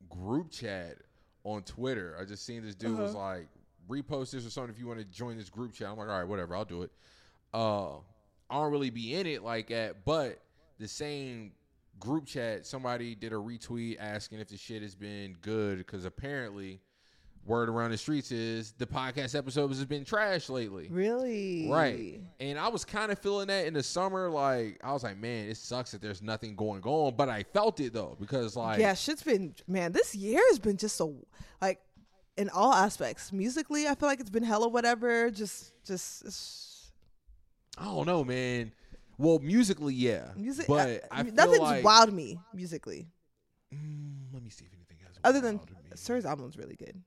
group 0.09 0.51
chat 0.51 0.97
on 1.45 1.63
twitter 1.63 2.17
i 2.21 2.25
just 2.25 2.45
seen 2.45 2.63
this 2.63 2.75
dude 2.75 2.99
was 2.99 3.15
Uh-huh. 3.15 3.25
like 3.25 3.49
repost 3.89 4.31
this 4.33 4.47
or 4.47 4.51
something 4.51 4.73
if 4.75 4.79
you 4.79 4.87
want 4.87 4.99
to 4.99 5.05
join 5.05 5.37
this 5.37 5.49
group 5.51 5.73
chat 5.73 5.89
i'm 5.89 5.97
like 5.99 6.09
all 6.09 6.19
right 6.19 6.29
whatever 6.29 6.55
i'll 6.55 6.65
do 6.65 6.83
it 6.83 6.91
uh 7.55 7.93
i 8.51 8.55
don't 8.55 8.71
really 8.71 8.91
be 8.91 9.15
in 9.15 9.27
it 9.27 9.43
like 9.43 9.69
that 9.69 10.05
but 10.05 10.41
the 10.79 10.89
same 10.89 11.53
group 11.99 12.27
chat 12.27 12.67
somebody 12.67 13.15
did 13.15 13.33
a 13.33 13.37
retweet 13.37 13.97
asking 14.01 14.41
if 14.41 14.49
the 14.49 14.57
shit 14.57 14.83
has 14.83 14.95
been 14.95 15.37
good 15.43 15.79
because 15.79 16.05
apparently 16.05 16.81
word 17.47 17.69
around 17.69 17.91
the 17.91 17.97
streets 17.97 18.31
is 18.33 18.73
the 18.73 18.87
podcast 18.87 19.37
episodes 19.37 19.79
has 19.79 19.87
been 19.87 20.05
trash 20.05 20.49
lately 20.49 20.89
Really? 20.91 21.69
Right. 21.71 22.21
And 22.39 22.59
I 22.59 22.69
was 22.69 22.85
kind 22.85 23.11
of 23.11 23.19
feeling 23.19 23.47
that 23.49 23.67
in 23.67 23.75
the 23.75 23.83
summer. 23.83 24.29
Like, 24.31 24.81
I 24.85 24.93
was 24.93 25.03
like, 25.03 25.19
man, 25.19 25.49
it 25.49 25.57
sucks 25.57 25.93
that 25.93 26.03
there's 26.03 26.23
nothing 26.23 26.55
going 26.55 26.83
on. 26.83 27.15
But 27.17 27.29
I 27.29 27.45
felt 27.45 27.81
it 27.81 27.93
though, 27.93 28.17
because 28.21 28.57
like, 28.57 28.79
yeah, 28.79 28.95
shit's 28.95 29.23
been 29.23 29.55
man. 29.67 29.93
This 29.93 30.15
year 30.15 30.41
has 30.49 30.59
been 30.59 30.77
just 30.77 30.97
so 30.97 31.15
like 31.63 31.81
in 32.37 32.49
all 32.51 32.73
aspects. 32.73 33.33
Musically, 33.33 33.87
I 33.87 33.95
feel 33.95 34.09
like 34.09 34.21
it's 34.21 34.31
been 34.31 34.43
hella 34.43 34.69
whatever. 34.69 35.31
Just, 35.31 35.73
just 35.85 36.25
it's, 36.25 36.70
I 37.79 37.85
don't 37.85 38.07
know, 38.07 38.25
man. 38.25 38.73
Well, 39.19 39.39
musically, 39.39 39.95
yeah. 39.95 40.29
music. 40.37 40.67
but 40.67 41.03
I, 41.11 41.21
I, 41.21 41.23
nothing's 41.25 41.59
like, 41.61 41.85
wowed 41.85 42.13
me 42.13 42.39
musically, 42.55 43.07
Mm, 43.73 44.33
let 44.33 44.43
me 44.43 44.51
see 44.51 44.65
if 44.65 44.73
anything 44.75 44.97
has. 45.07 45.17
other 45.23 45.41
than 45.41 45.57
me. 45.57 45.63
Sir's 45.95 46.25
album's 46.27 46.57
really 46.57 46.75
good. 46.75 47.01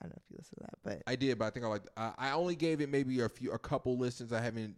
I 0.00 0.04
don't 0.04 0.10
know 0.10 0.20
if 0.24 0.30
you 0.30 0.36
listen 0.38 0.58
to 0.58 0.64
that, 0.64 0.78
but 0.84 1.02
I 1.10 1.16
did, 1.16 1.38
but 1.38 1.46
I 1.46 1.50
think 1.50 1.64
I 1.64 1.68
like. 1.68 1.82
I, 1.96 2.12
I 2.18 2.30
only 2.32 2.54
gave 2.54 2.80
it 2.80 2.88
maybe 2.90 3.20
a 3.20 3.28
few, 3.28 3.50
a 3.52 3.58
couple 3.58 3.96
listens. 3.98 4.32
I 4.32 4.40
haven't 4.40 4.76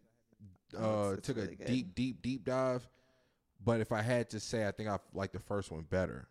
Oh, 0.76 0.78
uh 0.78 1.02
it's- 1.12 1.18
it's 1.18 1.26
took 1.26 1.36
really 1.36 1.52
a 1.52 1.56
good. 1.56 1.66
deep, 1.66 1.94
deep, 1.94 2.22
deep 2.22 2.44
dive. 2.44 2.88
But 3.64 3.80
if 3.80 3.90
I 3.92 4.00
had 4.00 4.30
to 4.30 4.40
say, 4.40 4.66
I 4.66 4.70
think 4.70 4.88
I 4.88 4.98
like 5.12 5.32
the 5.32 5.40
first 5.40 5.70
one 5.72 5.82
better. 5.82 6.28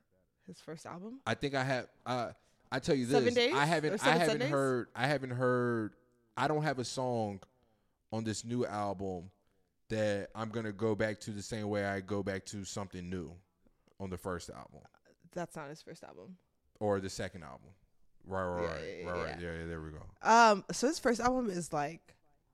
his 0.47 0.59
first 0.61 0.85
album. 0.85 1.19
I 1.27 1.33
think 1.35 1.53
I 1.53 1.63
have. 1.63 1.87
Uh, 2.05 2.29
I 2.71 2.79
tell 2.79 2.95
you 2.95 3.05
this. 3.05 3.13
Seven 3.15 3.33
Days 3.33 3.53
I 3.53 3.65
haven't. 3.65 4.03
I 4.05 4.11
haven't 4.11 4.27
Sundays? 4.29 4.49
heard. 4.49 4.87
I 4.95 5.05
haven't 5.07 5.31
heard. 5.31 5.93
I 6.37 6.47
don't 6.47 6.63
have 6.63 6.79
a 6.79 6.85
song 6.85 7.41
on 8.11 8.23
this 8.23 8.43
new 8.45 8.65
album 8.65 9.29
that 9.89 10.29
I'm 10.35 10.49
gonna 10.49 10.71
go 10.71 10.95
back 10.95 11.19
to 11.21 11.31
the 11.31 11.41
same 11.41 11.69
way 11.69 11.85
I 11.85 11.99
go 12.01 12.23
back 12.23 12.45
to 12.47 12.63
something 12.65 13.09
new 13.09 13.31
on 13.99 14.09
the 14.09 14.17
first 14.17 14.49
album 14.49 14.81
That's 15.33 15.55
not 15.55 15.69
his 15.69 15.81
first 15.81 16.03
album. 16.03 16.37
or 16.79 16.99
the 16.99 17.09
second 17.09 17.43
album. 17.43 17.69
Right, 18.25 18.43
right, 18.45 18.61
Yeah, 18.61 18.67
right, 18.69 18.77
yeah, 18.77 19.09
right, 19.09 19.15
yeah. 19.17 19.23
right. 19.31 19.41
Yeah, 19.41 19.51
yeah, 19.61 19.65
there 19.67 19.81
we 19.81 19.89
go. 19.91 20.03
Um, 20.21 20.65
so 20.71 20.87
his 20.87 20.99
first 20.99 21.19
album 21.21 21.49
is 21.49 21.71
like 21.71 22.01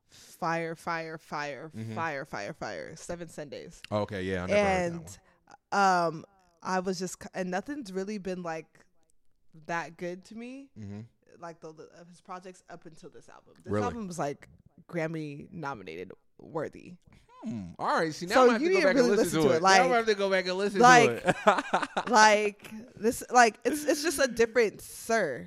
fire, 0.09 0.75
fire, 0.75 1.17
fire, 1.17 1.71
Mhm. 1.75 1.95
fire, 1.95 2.25
fire, 2.25 2.53
fire. 2.53 2.95
Seven 2.95 3.27
Sundays. 3.29 3.81
Okay, 3.91 4.21
yeah, 4.23 4.43
I 4.43 4.45
never 4.45 4.53
heard 4.61 4.91
and 4.91 5.05
that 5.07 5.17
um 5.77 6.23
i 6.61 6.79
was 6.79 6.97
just 6.99 7.17
and 7.33 7.49
nothing's 7.51 7.91
really 7.91 8.17
been 8.19 8.41
like 8.43 8.85
that 9.65 9.97
good 9.97 10.23
to 10.25 10.35
me. 10.35 10.69
Mm-hmm. 10.79 11.01
like 11.41 11.59
the, 11.59 11.73
the 11.73 11.83
of 11.99 12.07
his 12.07 12.21
projects 12.21 12.63
up 12.69 12.85
until 12.85 13.09
this 13.09 13.27
album 13.27 13.53
this 13.63 13.71
Really? 13.71 13.83
album 13.85 14.07
was 14.07 14.17
like 14.19 14.47
grammy 14.87 15.51
nominated 15.51 16.11
worthy 16.39 16.93
Hmm. 17.45 17.71
All 17.77 17.87
right, 17.99 18.13
see 18.13 18.25
now 18.25 18.35
So 18.35 18.43
I'm 18.45 18.49
have 18.51 18.61
you 18.61 18.69
to 18.69 18.73
go 18.75 18.81
back 18.83 18.95
really 18.95 19.09
and 19.09 19.17
listen, 19.17 19.23
listen 19.25 19.41
to 19.41 19.47
to 19.49 19.53
it. 19.53 19.57
it, 19.57 19.63
now 19.63 19.67
I'm 19.69 19.89
like- 19.89 19.97
have 19.97 20.05
to 20.05 20.15
go 20.15 20.29
back 20.29 20.47
and 20.47 20.57
listen 20.57 20.79
like- 20.79 21.23
to 21.23 21.29
it. 22.05 22.09
like 22.09 22.71
this 22.95 23.21
like 23.31 23.59
it's 23.65 23.83
it's 23.83 24.01
just 24.01 24.17
a 24.19 24.27
different 24.27 24.79
sir 24.81 25.45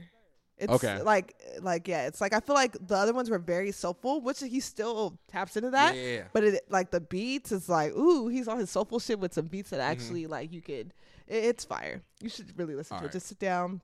it's 0.59 0.73
Okay. 0.73 1.01
like 1.01 1.35
like 1.63 1.89
yeah 1.89 2.07
it's 2.07 2.21
like 2.21 2.35
i 2.35 2.41
feel 2.41 2.55
like 2.55 2.77
the 2.87 2.95
other 2.97 3.15
ones 3.15 3.31
were 3.31 3.39
very 3.39 3.73
soulful 3.73 4.21
which 4.21 4.41
he 4.41 4.61
still 4.61 5.19
taps 5.29 5.57
into 5.57 5.71
that 5.71 5.95
yeah, 5.97 6.25
but 6.35 6.45
it 6.45 6.65
like 6.71 6.91
the 6.91 7.01
beats 7.01 7.51
is 7.53 7.67
like 7.69 7.93
ooh 7.95 8.29
he's 8.29 8.47
on 8.49 8.59
his 8.59 8.69
soulful 8.71 8.99
shit 8.99 9.19
with 9.19 9.33
some 9.33 9.47
beats 9.47 9.71
that 9.71 9.81
Mm-hmm. 9.81 9.91
actually 9.91 10.27
like 10.27 10.53
you 10.53 10.61
could 10.61 10.93
it, 11.27 11.45
it's 11.45 11.65
fire 11.65 12.03
you 12.21 12.29
should 12.29 12.53
really 12.59 12.75
listen 12.75 12.95
All 12.95 13.01
to 13.01 13.07
right. 13.07 13.11
it 13.15 13.17
just 13.17 13.27
sit 13.27 13.39
down 13.39 13.81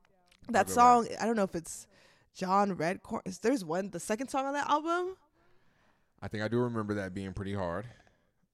that 0.49 0.69
song 0.69 1.07
i 1.19 1.25
don't 1.25 1.35
know 1.35 1.43
if 1.43 1.55
it's 1.55 1.87
john 2.35 2.75
redcorn 2.75 3.21
is 3.25 3.39
there's 3.39 3.63
one 3.65 3.89
the 3.89 3.99
second 3.99 4.27
song 4.29 4.45
on 4.45 4.53
that 4.53 4.69
album 4.69 5.15
I 6.23 6.27
think 6.29 6.41
I 6.41 6.47
do 6.47 6.59
remember 6.59 6.93
that 6.95 7.13
being 7.13 7.33
pretty 7.33 7.53
hard. 7.53 7.85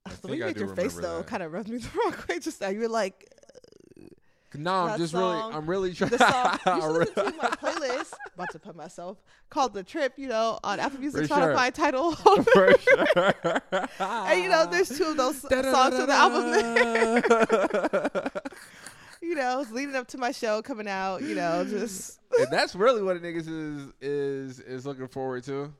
I 0.05 0.11
the 0.21 0.27
way 0.27 0.37
you 0.37 0.43
I 0.43 0.47
made 0.47 0.57
your 0.57 0.75
face 0.75 0.95
though 0.95 1.17
that. 1.17 1.27
kind 1.27 1.43
of 1.43 1.53
rubbed 1.53 1.69
me 1.69 1.77
the 1.83 1.89
wrong 2.03 2.15
way 2.27 2.39
just 2.39 2.59
now 2.61 2.69
you're 2.69 2.87
like 2.89 3.31
uh, 3.95 4.05
No, 4.55 4.73
I'm 4.87 4.97
just 4.97 5.11
song- 5.11 5.21
really, 5.43 5.53
I'm 5.55 5.69
really 5.69 5.93
trying. 5.93 6.09
the 6.09 6.17
song 6.17 6.57
you 6.75 6.81
should 6.81 7.15
listen 7.15 7.31
to 7.31 7.37
my 7.37 7.49
playlist 7.49 8.13
about 8.33 8.49
to 8.53 8.59
put 8.59 8.75
myself 8.75 9.17
called 9.51 9.73
the 9.75 9.83
trip 9.83 10.13
you 10.17 10.27
know 10.27 10.57
on 10.63 10.79
apple 10.79 10.99
music 11.05 11.27
For 11.27 11.27
sure. 11.27 11.37
spotify 11.53 11.71
title 11.73 12.15
For 12.15 12.75
sure. 12.79 13.61
and 13.99 14.41
you 14.41 14.49
know 14.49 14.65
there's 14.65 14.89
two 14.97 15.03
of 15.05 15.17
those 15.17 15.39
songs 15.41 15.95
from 15.95 16.07
the 16.07 16.13
album 16.13 16.45
you 19.21 19.35
know 19.35 19.63
leading 19.71 19.95
up 19.95 20.07
to 20.07 20.17
my 20.17 20.31
show 20.31 20.61
coming 20.61 20.87
out 20.87 21.21
you 21.21 21.35
know 21.35 21.65
just 21.65 22.19
and 22.39 22.47
that's 22.51 22.73
really 22.75 23.03
what 23.03 23.15
a 23.17 23.19
niggas 23.19 23.47
is 23.47 23.91
is 24.01 24.59
is 24.61 24.85
looking 24.85 25.07
forward 25.07 25.43
to. 25.43 25.71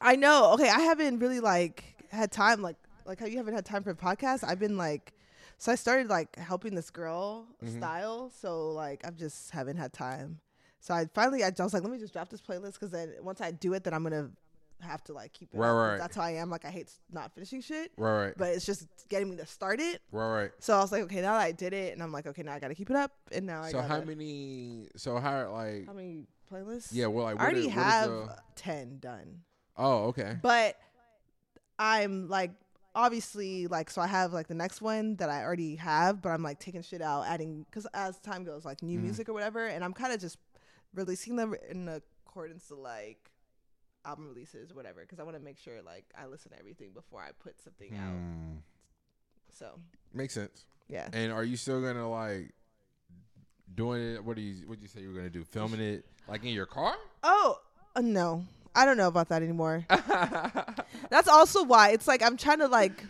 I 0.00 0.16
know. 0.16 0.52
Okay, 0.54 0.68
I 0.68 0.80
haven't 0.80 1.18
really 1.18 1.40
like 1.40 1.84
had 2.10 2.30
time 2.32 2.62
like 2.62 2.76
like 3.06 3.20
how 3.20 3.26
you 3.26 3.36
haven't 3.36 3.54
had 3.54 3.64
time 3.64 3.82
for 3.82 3.90
a 3.90 3.94
podcast. 3.94 4.44
I've 4.46 4.58
been 4.58 4.76
like 4.76 5.12
so 5.58 5.70
I 5.72 5.76
started 5.76 6.08
like 6.08 6.36
helping 6.36 6.74
this 6.74 6.90
girl 6.90 7.46
Mhm. 7.62 7.76
style, 7.78 8.30
so 8.40 8.70
like 8.72 9.04
I've 9.06 9.16
just 9.16 9.50
haven't 9.50 9.76
had 9.76 9.92
time. 9.92 10.40
So 10.80 10.94
I 10.94 11.06
finally 11.14 11.42
I 11.44 11.50
was 11.58 11.72
like, 11.72 11.82
let 11.82 11.90
me 11.92 11.98
just 11.98 12.12
drop 12.12 12.28
this 12.28 12.40
playlist 12.42 12.74
because 12.74 12.90
then 12.90 13.14
once 13.22 13.40
I 13.40 13.50
do 13.50 13.72
it, 13.74 13.84
then 13.84 13.94
I'm 13.94 14.02
gonna 14.02 14.30
have 14.80 15.02
to 15.04 15.12
like 15.12 15.32
keep 15.32 15.48
it. 15.54 15.56
Right, 15.56 15.70
up, 15.70 15.76
right. 15.92 15.98
That's 15.98 16.16
how 16.16 16.22
I 16.22 16.32
am. 16.32 16.50
Like 16.50 16.64
I 16.64 16.70
hate 16.70 16.90
not 17.10 17.32
finishing 17.32 17.60
shit, 17.62 17.92
Right, 17.96 18.26
right, 18.26 18.34
but 18.36 18.48
it's 18.48 18.66
just 18.66 18.86
getting 19.08 19.30
me 19.30 19.36
to 19.36 19.46
start 19.46 19.80
it. 19.80 20.02
right, 20.12 20.40
right. 20.42 20.50
So 20.58 20.76
I 20.76 20.80
was 20.80 20.92
like, 20.92 21.02
okay, 21.04 21.22
now 21.22 21.34
that 21.38 21.42
I 21.42 21.52
did 21.52 21.72
it, 21.72 21.94
and 21.94 22.02
I'm 22.02 22.12
like, 22.12 22.26
okay, 22.26 22.42
now 22.42 22.52
I 22.52 22.58
gotta 22.58 22.74
keep 22.74 22.90
it 22.90 22.96
up, 22.96 23.12
and 23.32 23.46
now 23.46 23.62
I 23.62 23.70
So 23.70 23.78
gotta, 23.78 23.88
how 23.88 24.00
many? 24.02 24.88
So 24.96 25.18
how 25.18 25.50
like? 25.52 25.86
how 25.86 25.92
many 25.94 26.26
playlists? 26.52 26.88
Yeah, 26.90 27.06
well, 27.06 27.24
like 27.24 27.40
I 27.40 27.44
already 27.44 27.68
what 27.68 27.70
is, 27.70 27.76
what 27.76 27.86
is 27.86 27.92
have 27.92 28.10
the- 28.10 28.38
ten 28.56 28.98
done, 28.98 29.40
oh, 29.76 30.04
okay. 30.06 30.36
but 30.42 30.76
I'm 31.78 32.28
like 32.28 32.52
obviously 32.94 33.66
like 33.66 33.90
so 33.90 34.00
I 34.00 34.06
have 34.06 34.32
like 34.32 34.46
the 34.46 34.54
next 34.54 34.80
one 34.80 35.16
that 35.16 35.28
I 35.28 35.42
already 35.42 35.76
have, 35.76 36.22
but 36.22 36.28
I'm 36.30 36.42
like 36.42 36.60
taking 36.60 36.82
shit 36.82 37.02
out, 37.02 37.26
adding 37.26 37.64
because 37.68 37.86
as 37.94 38.18
time 38.20 38.44
goes, 38.44 38.64
like 38.64 38.82
new 38.82 38.98
Mhm. 38.98 39.02
music 39.02 39.28
or 39.28 39.32
whatever, 39.32 39.66
and 39.66 39.84
I'm 39.84 39.92
kind 39.92 40.12
of 40.12 40.20
just 40.20 40.38
releasing 40.94 41.34
them 41.36 41.54
in 41.68 41.88
accordance 41.88 42.68
to 42.68 42.76
like 42.76 43.30
album 44.06 44.28
releases 44.28 44.70
or 44.70 44.74
whatever 44.74 45.00
because 45.00 45.18
I 45.18 45.22
want 45.24 45.36
to 45.36 45.42
make 45.42 45.58
sure 45.58 45.82
like 45.82 46.04
I 46.16 46.26
listen 46.26 46.52
to 46.52 46.58
everything 46.58 46.90
before 46.92 47.20
I 47.20 47.30
put 47.42 47.60
something 47.62 47.96
out. 47.96 48.12
Hmm. 48.12 48.56
So 49.50 49.80
Makes 50.12 50.34
sense. 50.34 50.64
yeah, 50.88 51.08
And 51.12 51.32
are 51.32 51.42
you 51.44 51.56
still 51.56 51.80
gonna 51.80 52.08
like 52.08 52.52
doing 53.74 54.14
it? 54.14 54.24
What 54.24 54.36
do 54.36 54.42
you 54.42 54.68
what 54.68 54.78
do 54.78 54.82
you 54.82 54.88
say 54.88 55.00
you 55.00 55.08
were 55.08 55.14
gonna 55.16 55.30
do? 55.30 55.42
Filming 55.44 55.80
it 55.80 56.04
like 56.28 56.42
in 56.44 56.50
your 56.50 56.66
car? 56.66 56.94
oh 57.24 57.58
uh, 57.96 58.00
no, 58.00 58.44
I 58.74 58.84
don't 58.84 58.96
know 58.96 59.08
about 59.08 59.28
that 59.28 59.42
anymore. 59.42 59.84
That's 61.10 61.28
also 61.28 61.62
why 61.64 61.90
it's 61.90 62.08
like 62.08 62.22
I'm 62.22 62.36
trying 62.36 62.58
to 62.58 62.66
like. 62.68 63.04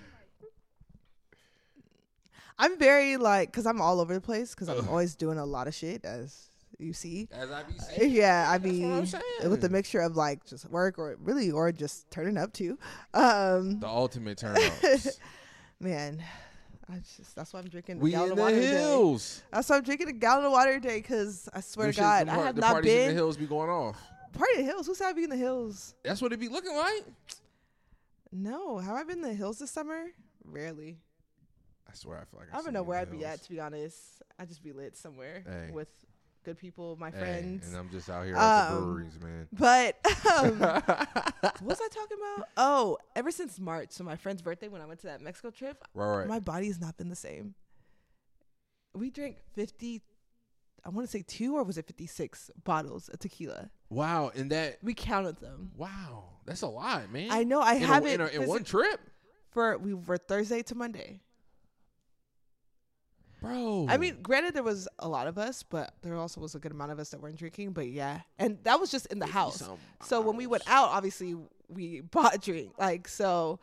I'm 2.59 2.79
very 2.79 3.17
like 3.17 3.51
because 3.51 3.67
I'm 3.67 3.81
all 3.81 4.01
over 4.01 4.15
the 4.15 4.21
place 4.21 4.55
because 4.55 4.69
I'm 4.69 4.89
always 4.89 5.17
doing 5.17 5.39
a 5.39 5.45
lot 5.45 5.67
of 5.67 5.75
shit 5.75 6.05
as 6.05 6.47
you 6.79 6.93
see. 6.93 7.29
As 7.33 7.51
I 7.51 7.63
be 7.65 7.75
seeing. 7.79 8.13
Yeah, 8.13 8.47
I 8.49 8.59
That's 8.59 9.13
what 9.13 9.23
I'm 9.41 9.43
mean, 9.43 9.51
with 9.51 9.61
the 9.61 9.69
mixture 9.69 10.01
of 10.01 10.17
like 10.17 10.45
just 10.47 10.71
work 10.71 10.99
or 10.99 11.17
really 11.21 11.51
or 11.51 11.73
just 11.73 12.09
turning 12.11 12.37
up 12.37 12.53
too. 12.53 12.79
Um, 13.13 13.81
The 13.81 13.89
ultimate 13.89 14.39
turn 14.39 14.57
ups. 14.57 15.19
man, 15.81 16.23
I 16.89 16.99
just 17.17 17.35
that's 17.35 17.53
why 17.53 17.59
I'm 17.59 17.69
drinking 17.69 17.97
a 17.97 18.01
we 18.01 18.13
gallon 18.13 18.27
in 18.27 18.33
of 18.33 18.37
the 18.37 18.43
water 18.45 18.57
a 18.57 18.61
day. 18.61 18.67
hills. 18.69 19.43
That's 19.53 19.69
why 19.69 19.77
I'm 19.77 19.83
drinking 19.83 20.09
a 20.09 20.13
gallon 20.13 20.45
of 20.45 20.53
water 20.53 20.73
a 20.75 20.81
day 20.81 20.99
because 21.01 21.49
I 21.53 21.61
swear 21.61 21.91
to 21.91 21.99
God, 21.99 22.29
I 22.29 22.35
have 22.37 22.55
the 22.55 22.61
not 22.61 22.73
parties 22.75 22.93
in 22.93 22.99
the 22.99 23.07
been 23.09 23.17
hills 23.17 23.37
be 23.37 23.47
going 23.47 23.71
off. 23.71 23.99
Party 24.35 24.53
in 24.59 24.67
the 24.67 24.73
hills. 24.73 24.87
Who 24.87 24.95
said 24.95 25.09
I'd 25.09 25.17
be 25.17 25.25
in 25.25 25.31
the 25.31 25.37
hills? 25.37 25.95
That's 26.05 26.21
what 26.23 26.33
it 26.33 26.41
be 26.41 26.49
looking 26.49 26.75
like. 26.77 27.05
No, 28.33 28.79
have 28.79 28.95
I 28.97 29.05
been 29.05 29.19
in 29.19 29.23
the 29.23 29.35
hills 29.35 29.59
this 29.59 29.71
summer? 29.71 30.07
Rarely. 30.45 30.99
I 31.89 31.95
swear, 31.95 32.17
I 32.19 32.25
feel 32.25 32.41
like 32.41 32.49
I 32.53 32.63
don't 32.63 32.73
know 32.73 32.83
where 32.83 32.99
I'd 32.99 33.11
be 33.11 33.19
hills. 33.19 33.35
at 33.35 33.43
to 33.45 33.51
be 33.51 33.61
honest. 33.61 34.01
I'd 34.39 34.49
just 34.49 34.63
be 34.63 34.73
lit 34.73 34.97
somewhere 34.97 35.45
Hey. 35.47 35.71
with 35.73 35.89
good 36.45 36.59
people, 36.59 36.97
my 36.99 37.11
Hey, 37.11 37.19
friends. 37.19 37.69
and 37.69 37.77
I'm 37.77 37.89
just 37.91 38.11
out 38.11 38.25
here 38.25 38.35
at 38.37 38.69
the 38.71 38.75
Um, 38.77 38.85
breweries, 38.85 39.19
man. 39.21 39.49
But 39.53 39.97
um, 40.37 40.59
what 40.61 41.63
was 41.63 41.81
I 41.81 41.89
talking 41.89 42.19
about? 42.19 42.49
Oh, 42.57 42.99
ever 43.15 43.31
since 43.31 43.61
March, 43.61 43.93
so 43.93 44.03
my 44.05 44.17
friend's 44.17 44.43
birthday 44.43 44.69
when 44.69 44.81
I 44.81 44.87
went 44.87 45.01
to 45.01 45.07
that 45.07 45.21
Mexico 45.23 45.51
trip, 45.51 45.83
right, 45.95 46.19
right. 46.19 46.27
my 46.29 46.41
body's 46.41 46.81
not 46.81 46.97
been 46.97 47.09
the 47.09 47.17
same. 47.17 47.55
We 48.95 49.11
drank 49.11 49.37
50 49.55 50.03
I 50.87 50.91
want 50.91 51.07
to 51.09 51.11
say 51.11 51.25
2 51.27 51.57
or 51.57 51.63
was 51.65 51.79
it 51.79 51.87
56 51.87 52.51
bottles 52.63 53.09
of 53.09 53.19
tequila. 53.19 53.71
Wow, 53.95 54.31
and 54.35 54.51
that 54.51 54.79
We 54.83 54.95
counted 54.95 55.39
them. 55.41 55.71
wow, 55.77 56.25
that's 56.45 56.63
a 56.63 56.67
lot, 56.69 57.11
man. 57.13 57.29
I 57.31 57.45
know 57.45 57.61
I 57.61 57.75
in, 57.75 57.83
haven't 57.83 58.11
in, 58.13 58.21
a, 58.21 58.27
in 58.27 58.47
one 58.49 58.65
trip, 58.65 59.01
for 59.51 59.79
we 59.79 59.95
were 59.95 60.19
Thursday 60.19 60.63
to 60.65 60.75
Monday. 60.75 61.21
bro. 63.41 63.87
I 63.89 63.97
mean, 63.99 64.19
granted, 64.23 64.55
there 64.55 64.63
was 64.63 64.89
a 64.99 65.09
lot 65.09 65.27
of 65.27 65.39
us, 65.39 65.63
but 65.63 65.95
there 66.03 66.17
also 66.17 66.41
was 66.41 66.55
a 66.55 66.59
good 66.59 66.73
amount 66.73 66.93
of 66.93 66.99
us 66.99 67.11
that 67.11 67.21
weren't 67.21 67.37
drinking. 67.37 67.73
But 67.73 67.89
yeah, 67.89 68.21
and 68.39 68.59
that 68.65 68.81
was 68.81 68.91
just 68.91 69.07
in 69.07 69.19
the 69.19 69.27
house. 69.27 69.59
Some 69.59 69.79
So 70.03 70.21
when 70.21 70.37
we 70.37 70.47
went 70.47 70.65
out, 70.67 70.89
obviously 70.91 71.37
we 71.69 72.01
bought 72.11 72.35
a 72.35 72.39
drink. 72.39 72.73
Like 72.79 73.09
so, 73.09 73.61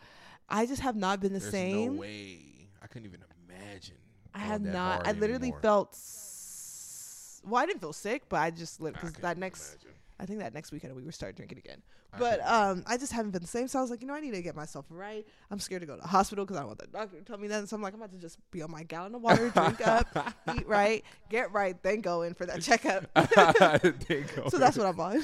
I 0.50 0.66
just 0.66 0.82
have 0.82 0.96
not 0.96 1.20
been 1.20 1.34
the 1.34 1.40
There's 1.40 1.52
same. 1.52 1.96
no 1.96 2.02
way. 2.02 2.70
I 2.82 2.88
couldn't 2.88 3.08
even 3.08 3.24
imagine. 3.48 3.98
I 4.34 4.40
have 4.40 4.62
not. 4.62 5.08
I 5.08 5.12
literally 5.12 5.48
anymore. 5.48 5.60
felt. 5.62 5.94
S- 5.94 7.42
well, 7.46 7.62
I 7.62 7.66
didn't 7.66 7.82
feel 7.82 7.94
sick, 7.94 8.24
but 8.30 8.38
I 8.38 8.52
just 8.52 8.82
I 8.82 8.92
because 8.92 9.14
that 9.14 9.38
next. 9.38 9.74
imagine. 9.74 9.90
I 10.22 10.26
think 10.28 10.40
that 10.40 10.54
next 10.54 10.72
weekend 10.72 10.96
we 10.96 11.04
were 11.04 11.12
start 11.12 11.36
drinking 11.36 11.58
again. 11.58 11.82
I 12.14 12.20
But 12.20 12.40
um, 12.48 12.84
I 12.86 12.98
just 12.98 13.12
haven't 13.12 13.32
been 13.32 13.42
the 13.42 13.48
same. 13.48 13.68
So 13.68 13.80
I 13.80 13.82
was 13.82 13.90
like, 13.90 14.02
you 14.02 14.08
know, 14.08 14.14
I 14.14 14.20
need 14.20 14.36
to 14.36 14.42
get 14.44 14.56
myself 14.56 14.86
right. 14.90 15.26
I'm 15.50 15.58
scared 15.60 15.82
to 15.82 15.88
go 15.88 15.96
to 15.96 16.02
the 16.02 16.08
hospital 16.08 16.46
because 16.46 16.58
I 16.58 16.60
don't 16.60 16.68
want 16.68 16.80
the 16.80 16.88
doctor 16.88 17.18
to 17.18 17.24
tell 17.24 17.38
me 17.40 17.48
that. 17.48 17.68
So 17.68 17.76
I'm 17.76 17.82
like, 17.82 17.94
I'm 17.94 18.00
about 18.00 18.12
to 18.12 18.20
just 18.20 18.38
be 18.52 18.62
on 18.62 18.70
my 18.70 18.84
gallon 18.84 19.16
of 19.16 19.22
water, 19.24 19.50
drink 19.50 19.86
up, 19.88 20.08
eat 20.56 20.68
right, 20.68 21.04
get 21.30 21.52
right, 21.52 21.82
then 21.82 22.02
go 22.02 22.22
in 22.22 22.36
for 22.36 22.46
that 22.46 22.62
checkup. 22.68 23.06
So 24.52 24.58
that's 24.60 24.78
what 24.78 24.86
I'm 24.88 25.00
on. 25.00 25.18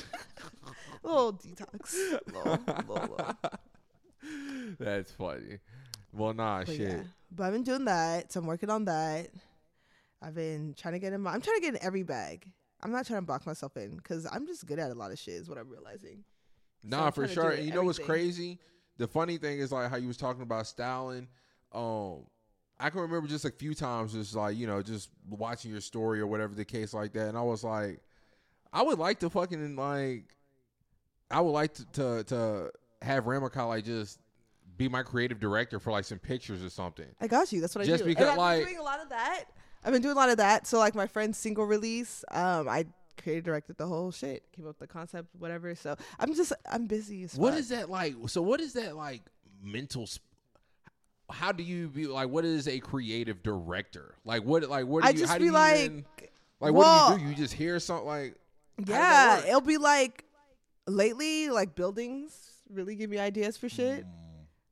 a 1.03 1.07
little 1.07 1.33
detox. 1.33 1.93
Little, 2.25 2.59
little, 2.65 3.01
little. 3.17 3.35
That's 4.79 5.11
funny. 5.11 5.59
Well, 6.11 6.33
nah, 6.33 6.59
But 6.63 6.75
shit. 6.75 6.79
yeah. 6.79 7.03
But 7.31 7.43
I've 7.45 7.53
been 7.53 7.63
doing 7.63 7.85
that. 7.85 8.31
So 8.31 8.39
I'm 8.39 8.47
working 8.47 8.69
on 8.69 8.85
that. 8.85 9.27
I've 10.21 10.33
been 10.33 10.73
trying 10.75 10.93
to 10.93 10.99
get 10.99 11.13
in 11.13 11.21
my, 11.21 11.31
I'm 11.33 11.41
trying 11.41 11.57
to 11.57 11.61
get 11.61 11.75
in 11.75 11.83
every 11.83 12.03
bag. 12.03 12.47
I'm 12.83 12.91
not 12.91 13.05
trying 13.07 13.19
to 13.21 13.25
box 13.25 13.45
myself 13.45 13.75
in 13.77 13.95
because 13.95 14.27
I'm 14.31 14.45
just 14.45 14.65
good 14.65 14.79
at 14.79 14.91
a 14.91 14.93
lot 14.93 15.11
of 15.11 15.19
shit 15.19 15.35
is 15.35 15.49
what 15.49 15.57
I'm 15.57 15.69
realizing. 15.69 16.23
Nah, 16.83 17.07
I'm 17.07 17.11
for 17.11 17.25
do 17.27 17.33
sure. 17.33 17.49
And 17.51 17.65
you 17.65 17.73
know 17.73 17.83
what's 17.83 17.99
crazy? 17.99 18.59
The 18.97 19.07
funny 19.07 19.37
thing 19.37 19.59
is 19.59 19.71
like 19.71 19.89
how 19.89 19.97
you 19.97 20.07
was 20.07 20.17
talking 20.17 20.41
about 20.43 20.67
styling. 20.67 21.27
Um, 21.73 22.23
I 22.79 22.89
can 22.91 23.01
remember 23.01 23.27
just 23.27 23.45
a 23.45 23.51
few 23.51 23.73
times, 23.73 24.13
just 24.13 24.35
like 24.35 24.55
you 24.55 24.67
know, 24.67 24.81
just 24.81 25.09
watching 25.29 25.71
your 25.71 25.81
story 25.81 26.19
or 26.19 26.27
whatever 26.27 26.53
the 26.53 26.65
case 26.65 26.93
like 26.93 27.13
that, 27.13 27.27
and 27.29 27.37
I 27.37 27.41
was 27.41 27.63
like, 27.63 27.99
I 28.71 28.83
would 28.83 28.99
like 28.99 29.19
to 29.19 29.29
fucking 29.29 29.75
like, 29.75 30.35
I 31.31 31.41
would 31.41 31.51
like 31.51 31.73
to 31.73 31.85
to, 31.93 32.23
to 32.25 32.71
have 33.01 33.25
Ramaka 33.25 33.67
like 33.67 33.85
just 33.85 34.19
be 34.77 34.87
my 34.87 35.01
creative 35.01 35.39
director 35.39 35.79
for 35.79 35.91
like 35.91 36.05
some 36.05 36.19
pictures 36.19 36.63
or 36.63 36.69
something. 36.69 37.07
I 37.19 37.27
got 37.27 37.51
you. 37.51 37.61
That's 37.61 37.75
what 37.75 37.85
Just 37.85 38.03
I 38.03 38.05
do. 38.05 38.11
because, 38.11 38.23
and 38.23 38.31
I've 38.33 38.37
like- 38.37 38.63
doing 38.65 38.77
a 38.77 38.83
lot 38.83 38.99
of 39.01 39.09
that. 39.09 39.45
I've 39.87 39.93
been 39.93 40.01
doing 40.01 40.17
a 40.17 40.19
lot 40.19 40.27
of 40.29 40.35
that. 40.37 40.67
So 40.67 40.79
like 40.79 40.95
my 40.95 41.07
friend's 41.07 41.37
single 41.37 41.63
release, 41.63 42.25
um, 42.31 42.67
I 42.67 42.85
created 43.23 43.45
directed 43.45 43.77
the 43.77 43.87
whole 43.87 44.11
shit, 44.11 44.43
came 44.51 44.65
up 44.65 44.71
with 44.71 44.79
the 44.79 44.87
concept, 44.87 45.29
whatever. 45.39 45.73
So 45.75 45.95
I'm 46.19 46.33
just 46.35 46.51
I'm 46.69 46.87
busy 46.87 47.23
as 47.23 47.35
What 47.35 47.53
is 47.53 47.69
that 47.69 47.89
like? 47.89 48.13
So 48.27 48.41
what 48.41 48.59
is 48.59 48.73
that 48.73 48.97
like 48.97 49.21
mental? 49.63 50.05
Sp- 50.11 50.27
how 51.29 51.53
do 51.53 51.63
you 51.63 51.87
be 51.87 52.05
like? 52.05 52.27
What 52.27 52.43
is 52.43 52.67
a 52.67 52.79
creative 52.79 53.41
director? 53.43 54.15
Like 54.25 54.43
what? 54.43 54.69
Like 54.69 54.87
what? 54.87 55.03
Do 55.03 55.07
I 55.07 55.11
you, 55.11 55.19
just 55.19 55.31
how 55.31 55.37
do 55.37 55.43
be 55.43 55.45
you 55.45 55.51
like, 55.53 55.79
even- 55.79 56.05
like 56.59 56.73
what 56.73 57.07
do 57.07 57.13
you 57.13 57.19
do? 57.21 57.29
You 57.29 57.35
just 57.35 57.53
hear 57.53 57.79
something 57.79 58.05
like 58.07 58.35
yeah, 58.85 59.45
it'll 59.45 59.61
be 59.61 59.77
like 59.77 60.25
lately 60.85 61.49
like 61.49 61.75
buildings 61.75 62.51
really 62.69 62.95
give 62.95 63.09
me 63.09 63.19
ideas 63.19 63.55
for 63.55 63.69
shit, 63.69 64.03
Mm, 64.03 64.09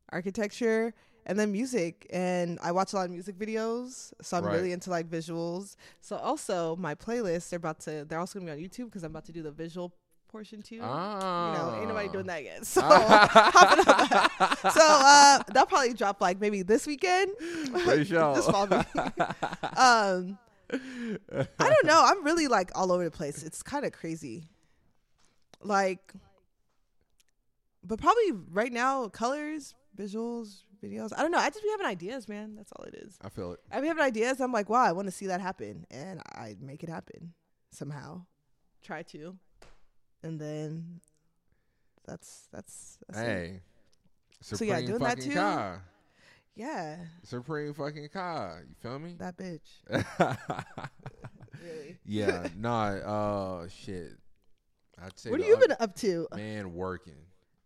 architecture, 0.10 0.94
and 1.26 1.38
then 1.40 1.52
music. 1.52 2.08
And 2.12 2.60
I 2.62 2.72
watch 2.72 2.94
a 2.94 2.96
lot 2.98 3.06
of 3.06 3.12
music 3.12 3.38
videos, 3.38 4.14
so 4.22 4.38
I'm 4.38 4.44
Right. 4.46 4.56
really 4.56 4.72
into 4.72 4.90
like 4.90 5.10
visuals. 5.10 5.76
So 6.02 6.18
also 6.18 6.76
my 6.76 6.96
playlist, 6.96 7.50
they're 7.50 7.58
about 7.58 7.80
to 7.82 8.06
they're 8.08 8.20
also 8.20 8.40
gonna 8.40 8.56
be 8.56 8.64
on 8.64 8.70
YouTube 8.70 8.86
because 8.86 9.04
I'm 9.04 9.12
about 9.12 9.26
to 9.26 9.32
do 9.32 9.42
the 9.42 9.52
visual 9.52 9.94
portion 10.28 10.62
too. 10.62 10.80
Ah, 10.82 11.48
You 11.48 11.54
know, 11.54 11.76
ain't 11.80 11.88
nobody 11.88 12.10
doing 12.10 12.26
that 12.28 12.44
yet. 12.44 12.66
So 12.66 12.82
that. 12.82 14.72
So 14.74 14.82
uh 14.84 15.44
that'll 15.48 15.66
probably 15.68 15.94
drop 15.94 16.20
like 16.22 16.40
maybe 16.42 16.62
this 16.62 16.86
weekend. 16.86 17.32
This 18.36 18.46
fall 18.46 18.68
um 19.78 20.38
I 20.72 21.70
don't 21.70 21.86
know. 21.86 22.02
I'm 22.04 22.24
really 22.24 22.48
like 22.48 22.72
all 22.76 22.92
over 22.92 23.04
the 23.04 23.12
place. 23.12 23.44
It's 23.44 23.62
kind 23.64 23.86
of 23.86 23.92
crazy. 23.94 24.50
Like 25.62 26.14
but 27.84 28.00
probably 28.00 28.32
right 28.52 28.74
now 28.74 29.08
colors, 29.10 29.76
visuals, 29.98 30.64
videos. 30.88 31.12
I 31.18 31.22
don't 31.22 31.32
know. 31.32 31.38
I 31.38 31.50
just 31.50 31.64
be 31.64 31.70
having 31.72 31.86
ideas, 31.86 32.28
man. 32.28 32.56
That's 32.56 32.72
all 32.74 32.86
it 32.86 32.96
is. 32.96 33.18
I 33.22 33.30
feel 33.30 33.54
it. 33.54 33.60
I 33.72 33.82
be 33.82 33.88
having 33.88 34.04
ideas. 34.04 34.40
I'm 34.40 34.52
like, 34.52 34.70
wow, 34.70 34.84
I 34.84 34.92
want 34.92 35.08
to 35.08 35.12
see 35.12 35.28
that 35.28 35.42
happen, 35.42 35.86
and 35.92 36.22
I 36.34 36.56
make 36.62 36.84
it 36.84 36.90
happen 36.90 37.34
somehow. 37.72 38.26
Try 38.84 39.02
to, 39.04 39.36
and 40.24 40.40
then 40.40 41.00
that's 42.08 42.48
that's, 42.52 43.00
that's 43.08 43.20
it. 43.20 43.24
Hey, 43.26 43.60
So, 44.42 44.56
supreme 44.58 44.70
yeah, 44.70 44.82
doing 44.86 45.00
that 45.00 45.18
fucking 45.18 45.24
too. 45.32 45.34
car, 45.36 45.84
yeah, 46.56 46.98
supreme 47.24 47.74
fucking 47.74 48.10
car. 48.10 48.64
You 48.70 48.76
feel 48.82 49.00
me? 49.00 49.16
that 49.20 49.38
bitch. 49.38 49.60
Really. 51.64 51.98
yeah, 52.06 52.48
nah. 52.58 52.90
Uh, 53.64 53.68
shit. 53.70 54.12
I'd 55.02 55.18
say 55.18 55.32
What 55.32 55.40
have 55.40 55.50
you 55.50 55.58
been 55.58 55.76
up 55.80 55.96
to? 55.98 56.28
man 56.36 56.74
working. 56.74 57.16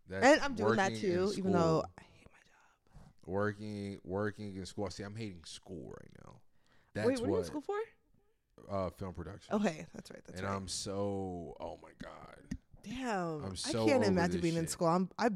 That's 0.08 0.24
And 0.24 0.40
I'm 0.40 0.54
doing 0.54 0.76
that 0.76 0.96
too, 0.96 1.32
even 1.36 1.52
though. 1.52 1.84
I 1.98 2.02
working 3.26 3.98
working 4.04 4.56
in 4.56 4.66
school. 4.66 4.90
See, 4.90 5.02
I'm 5.02 5.16
hating 5.16 5.44
school 5.44 5.94
right 5.96 6.12
now. 6.24 6.40
That's 6.94 7.06
Wait, 7.06 7.20
what 7.20 7.22
are 7.22 7.26
you 7.26 7.32
what 7.32 7.38
in 7.40 7.44
school 7.44 7.60
for? 7.60 7.76
uh 8.70 8.90
film 8.90 9.14
production. 9.14 9.54
Okay, 9.54 9.86
that's 9.94 10.10
right. 10.10 10.20
That's 10.26 10.30
right. 10.30 10.38
and 10.38 10.44
right. 10.44 10.56
I'm 10.56 10.68
so 10.68 11.56
oh 11.60 11.78
my 11.82 11.90
god. 12.02 12.58
Damn, 12.82 13.44
I'm 13.44 13.54
I 13.66 13.86
can't 13.86 14.04
imagine 14.04 14.40
being 14.40 14.56
in 14.56 14.66
school. 14.66 14.88
I'm 14.88 15.10
I 15.18 15.30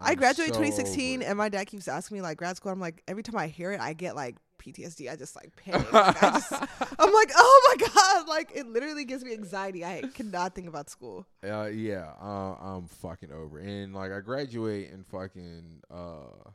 I 0.00 0.14
graduated 0.14 0.54
so 0.54 0.60
2016, 0.60 1.20
over 1.20 1.28
and 1.28 1.38
my 1.38 1.48
dad 1.48 1.66
keeps 1.66 1.88
asking 1.88 2.16
me 2.16 2.22
like 2.22 2.38
grad 2.38 2.56
school. 2.56 2.72
I'm 2.72 2.80
like 2.80 3.02
every 3.08 3.22
time 3.22 3.36
I 3.36 3.48
hear 3.48 3.72
it, 3.72 3.80
I 3.80 3.92
get 3.92 4.14
like 4.14 4.36
PTSD. 4.58 5.10
I 5.10 5.16
just 5.16 5.34
like 5.36 5.54
panic. 5.56 5.92
Like, 5.92 6.22
I 6.22 6.30
just, 6.30 6.52
I'm 6.98 7.12
like, 7.12 7.30
oh 7.34 7.76
my 7.78 7.86
god, 7.86 8.28
like 8.28 8.52
it 8.54 8.68
literally 8.68 9.04
gives 9.04 9.24
me 9.24 9.32
anxiety. 9.32 9.84
I 9.84 10.02
cannot 10.14 10.54
think 10.54 10.68
about 10.68 10.90
school. 10.90 11.26
Uh, 11.44 11.66
yeah, 11.66 12.12
uh, 12.20 12.54
I'm 12.54 12.86
fucking 12.86 13.32
over. 13.32 13.58
And 13.58 13.94
like, 13.94 14.12
I 14.12 14.20
graduate 14.20 14.90
in 14.90 15.04
fucking, 15.04 15.82
uh, 15.90 16.50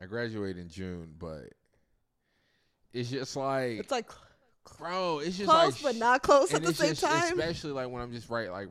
I 0.00 0.06
graduate 0.06 0.56
in 0.56 0.68
June, 0.68 1.14
but 1.18 1.52
it's 2.92 3.10
just 3.10 3.36
like, 3.36 3.78
It's 3.78 3.90
like 3.90 4.10
bro, 4.78 5.18
it's 5.18 5.36
just 5.36 5.48
close 5.48 5.82
like, 5.82 5.94
but 5.94 5.98
not 5.98 6.22
close 6.22 6.52
at 6.54 6.62
the 6.62 6.74
same 6.74 6.90
just, 6.90 7.02
time. 7.02 7.38
Especially 7.38 7.72
like 7.72 7.88
when 7.90 8.02
I'm 8.02 8.12
just 8.12 8.30
right, 8.30 8.50
like 8.50 8.68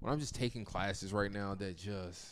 when 0.00 0.12
I'm 0.12 0.18
just 0.18 0.34
taking 0.34 0.64
classes 0.64 1.12
right 1.12 1.30
now 1.30 1.54
that 1.56 1.76
just 1.76 2.26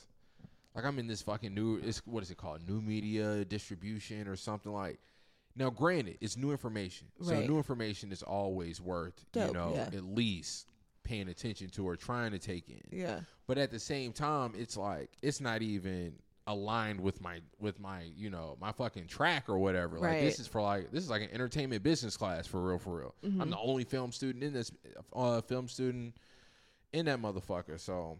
like 0.74 0.84
I'm 0.84 0.98
in 0.98 1.06
this 1.06 1.22
fucking 1.22 1.54
new. 1.54 1.80
It's 1.84 1.98
what 2.06 2.22
is 2.22 2.30
it 2.30 2.38
called? 2.38 2.68
New 2.68 2.80
media 2.80 3.44
distribution 3.44 4.28
or 4.28 4.36
something 4.36 4.72
like. 4.72 4.98
Now, 5.56 5.68
granted, 5.68 6.16
it's 6.20 6.36
new 6.36 6.52
information, 6.52 7.08
so 7.20 7.38
new 7.40 7.56
information 7.56 8.12
is 8.12 8.22
always 8.22 8.80
worth 8.80 9.24
you 9.34 9.52
know 9.52 9.72
yeah. 9.74 9.98
at 9.98 10.04
least 10.04 10.68
paying 11.02 11.28
attention 11.28 11.68
to 11.70 11.86
or 11.86 11.96
trying 11.96 12.30
to 12.30 12.38
take 12.38 12.68
in. 12.68 12.80
Yeah. 12.90 13.20
But 13.48 13.58
at 13.58 13.72
the 13.72 13.80
same 13.80 14.12
time, 14.12 14.52
it's 14.56 14.76
like 14.76 15.10
it's 15.22 15.40
not 15.40 15.60
even 15.60 16.14
aligned 16.50 17.00
with 17.00 17.20
my 17.20 17.40
with 17.58 17.80
my 17.80 18.02
you 18.16 18.30
know 18.30 18.56
my 18.60 18.72
fucking 18.72 19.06
track 19.06 19.44
or 19.48 19.58
whatever. 19.58 19.98
Like 19.98 20.10
Right. 20.10 20.20
this 20.22 20.38
is 20.38 20.46
for 20.46 20.60
like 20.62 20.90
this 20.90 21.02
is 21.04 21.10
like 21.10 21.22
an 21.22 21.30
entertainment 21.32 21.82
business 21.82 22.16
class 22.16 22.46
for 22.46 22.60
real 22.60 22.78
for 22.78 22.96
real. 22.98 23.14
Mm-hmm. 23.24 23.40
I'm 23.40 23.50
the 23.50 23.58
only 23.58 23.84
film 23.84 24.12
student 24.12 24.44
in 24.44 24.52
this 24.52 24.70
uh, 25.14 25.40
film 25.42 25.68
student 25.68 26.16
in 26.92 27.06
that 27.06 27.20
motherfucker. 27.20 27.78
So 27.78 28.18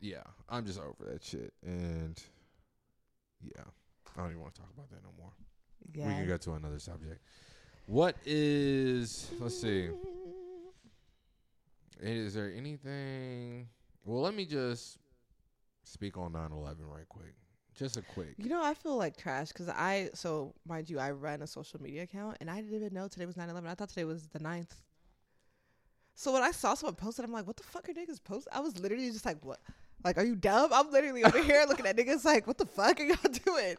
yeah, 0.00 0.22
I'm 0.48 0.66
just 0.66 0.78
over 0.80 1.10
that 1.12 1.22
shit 1.24 1.52
and 1.64 2.20
yeah, 3.42 3.62
I 4.16 4.20
don't 4.20 4.30
even 4.30 4.42
want 4.42 4.54
to 4.54 4.60
talk 4.60 4.70
about 4.74 4.90
that 4.90 5.02
no 5.02 5.10
more. 5.18 5.32
We 5.94 6.14
can 6.14 6.26
go 6.26 6.36
to 6.36 6.52
another 6.54 6.78
subject. 6.78 7.20
What 7.86 8.16
is 8.24 9.28
let's 9.40 9.60
see. 9.60 9.90
Is 12.00 12.34
there 12.34 12.52
anything? 12.56 13.68
Well, 14.04 14.22
let 14.22 14.34
me 14.34 14.44
just 14.44 14.98
speak 15.84 16.16
on 16.16 16.32
9/11 16.32 16.76
right 16.80 17.08
quick. 17.08 17.34
Just 17.74 17.96
a 17.96 18.02
quick. 18.02 18.34
You 18.36 18.48
know, 18.50 18.62
I 18.62 18.74
feel 18.74 18.96
like 18.96 19.16
trash 19.16 19.48
because 19.48 19.68
I, 19.68 20.10
so 20.14 20.54
mind 20.66 20.90
you, 20.90 20.98
I 20.98 21.10
run 21.12 21.40
a 21.40 21.46
social 21.46 21.80
media 21.80 22.02
account 22.02 22.36
and 22.40 22.50
I 22.50 22.56
didn't 22.56 22.74
even 22.74 22.92
know 22.92 23.08
today 23.08 23.24
was 23.24 23.36
9 23.36 23.48
11. 23.48 23.68
I 23.68 23.74
thought 23.74 23.88
today 23.88 24.04
was 24.04 24.26
the 24.28 24.40
9th. 24.40 24.74
So 26.14 26.32
when 26.32 26.42
I 26.42 26.50
saw 26.50 26.74
someone 26.74 26.96
post 26.96 27.18
it, 27.18 27.24
I'm 27.24 27.32
like, 27.32 27.46
what 27.46 27.56
the 27.56 27.62
fuck 27.62 27.88
are 27.88 27.92
niggas 27.92 28.22
post? 28.22 28.46
I 28.52 28.60
was 28.60 28.78
literally 28.78 29.10
just 29.10 29.24
like, 29.24 29.42
what? 29.42 29.60
Like, 30.04 30.18
are 30.18 30.24
you 30.24 30.36
dumb? 30.36 30.70
I'm 30.72 30.90
literally 30.90 31.24
over 31.24 31.42
here 31.42 31.64
looking 31.68 31.86
at 31.86 31.96
niggas 31.96 32.24
like, 32.24 32.46
what 32.46 32.58
the 32.58 32.66
fuck 32.66 33.00
are 33.00 33.04
y'all 33.04 33.16
doing? 33.44 33.76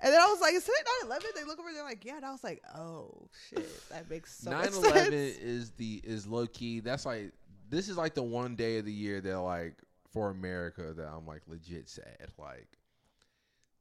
And 0.00 0.12
then 0.12 0.20
I 0.20 0.26
was 0.26 0.40
like, 0.40 0.54
is 0.54 0.64
today 0.64 0.74
9 1.02 1.10
11? 1.10 1.26
They 1.34 1.44
look 1.44 1.58
over 1.58 1.72
there 1.72 1.84
like, 1.84 2.04
yeah. 2.04 2.16
And 2.16 2.24
I 2.24 2.32
was 2.32 2.42
like, 2.42 2.62
oh, 2.74 3.28
shit. 3.48 3.88
That 3.90 4.08
makes 4.08 4.34
so 4.34 4.50
much 4.50 4.70
9/11 4.70 4.92
sense. 4.92 5.14
is 5.14 5.70
the 5.72 6.00
is 6.04 6.26
low 6.26 6.46
key. 6.46 6.80
That's 6.80 7.04
like 7.04 7.32
this 7.68 7.88
is 7.88 7.96
like 7.96 8.14
the 8.14 8.22
one 8.22 8.56
day 8.56 8.78
of 8.78 8.84
the 8.84 8.92
year 8.92 9.20
that 9.20 9.40
like 9.40 9.74
for 10.16 10.30
America 10.30 10.94
that 10.96 11.06
I'm 11.06 11.26
like 11.26 11.42
legit 11.46 11.90
sad. 11.90 12.28
Like 12.38 12.68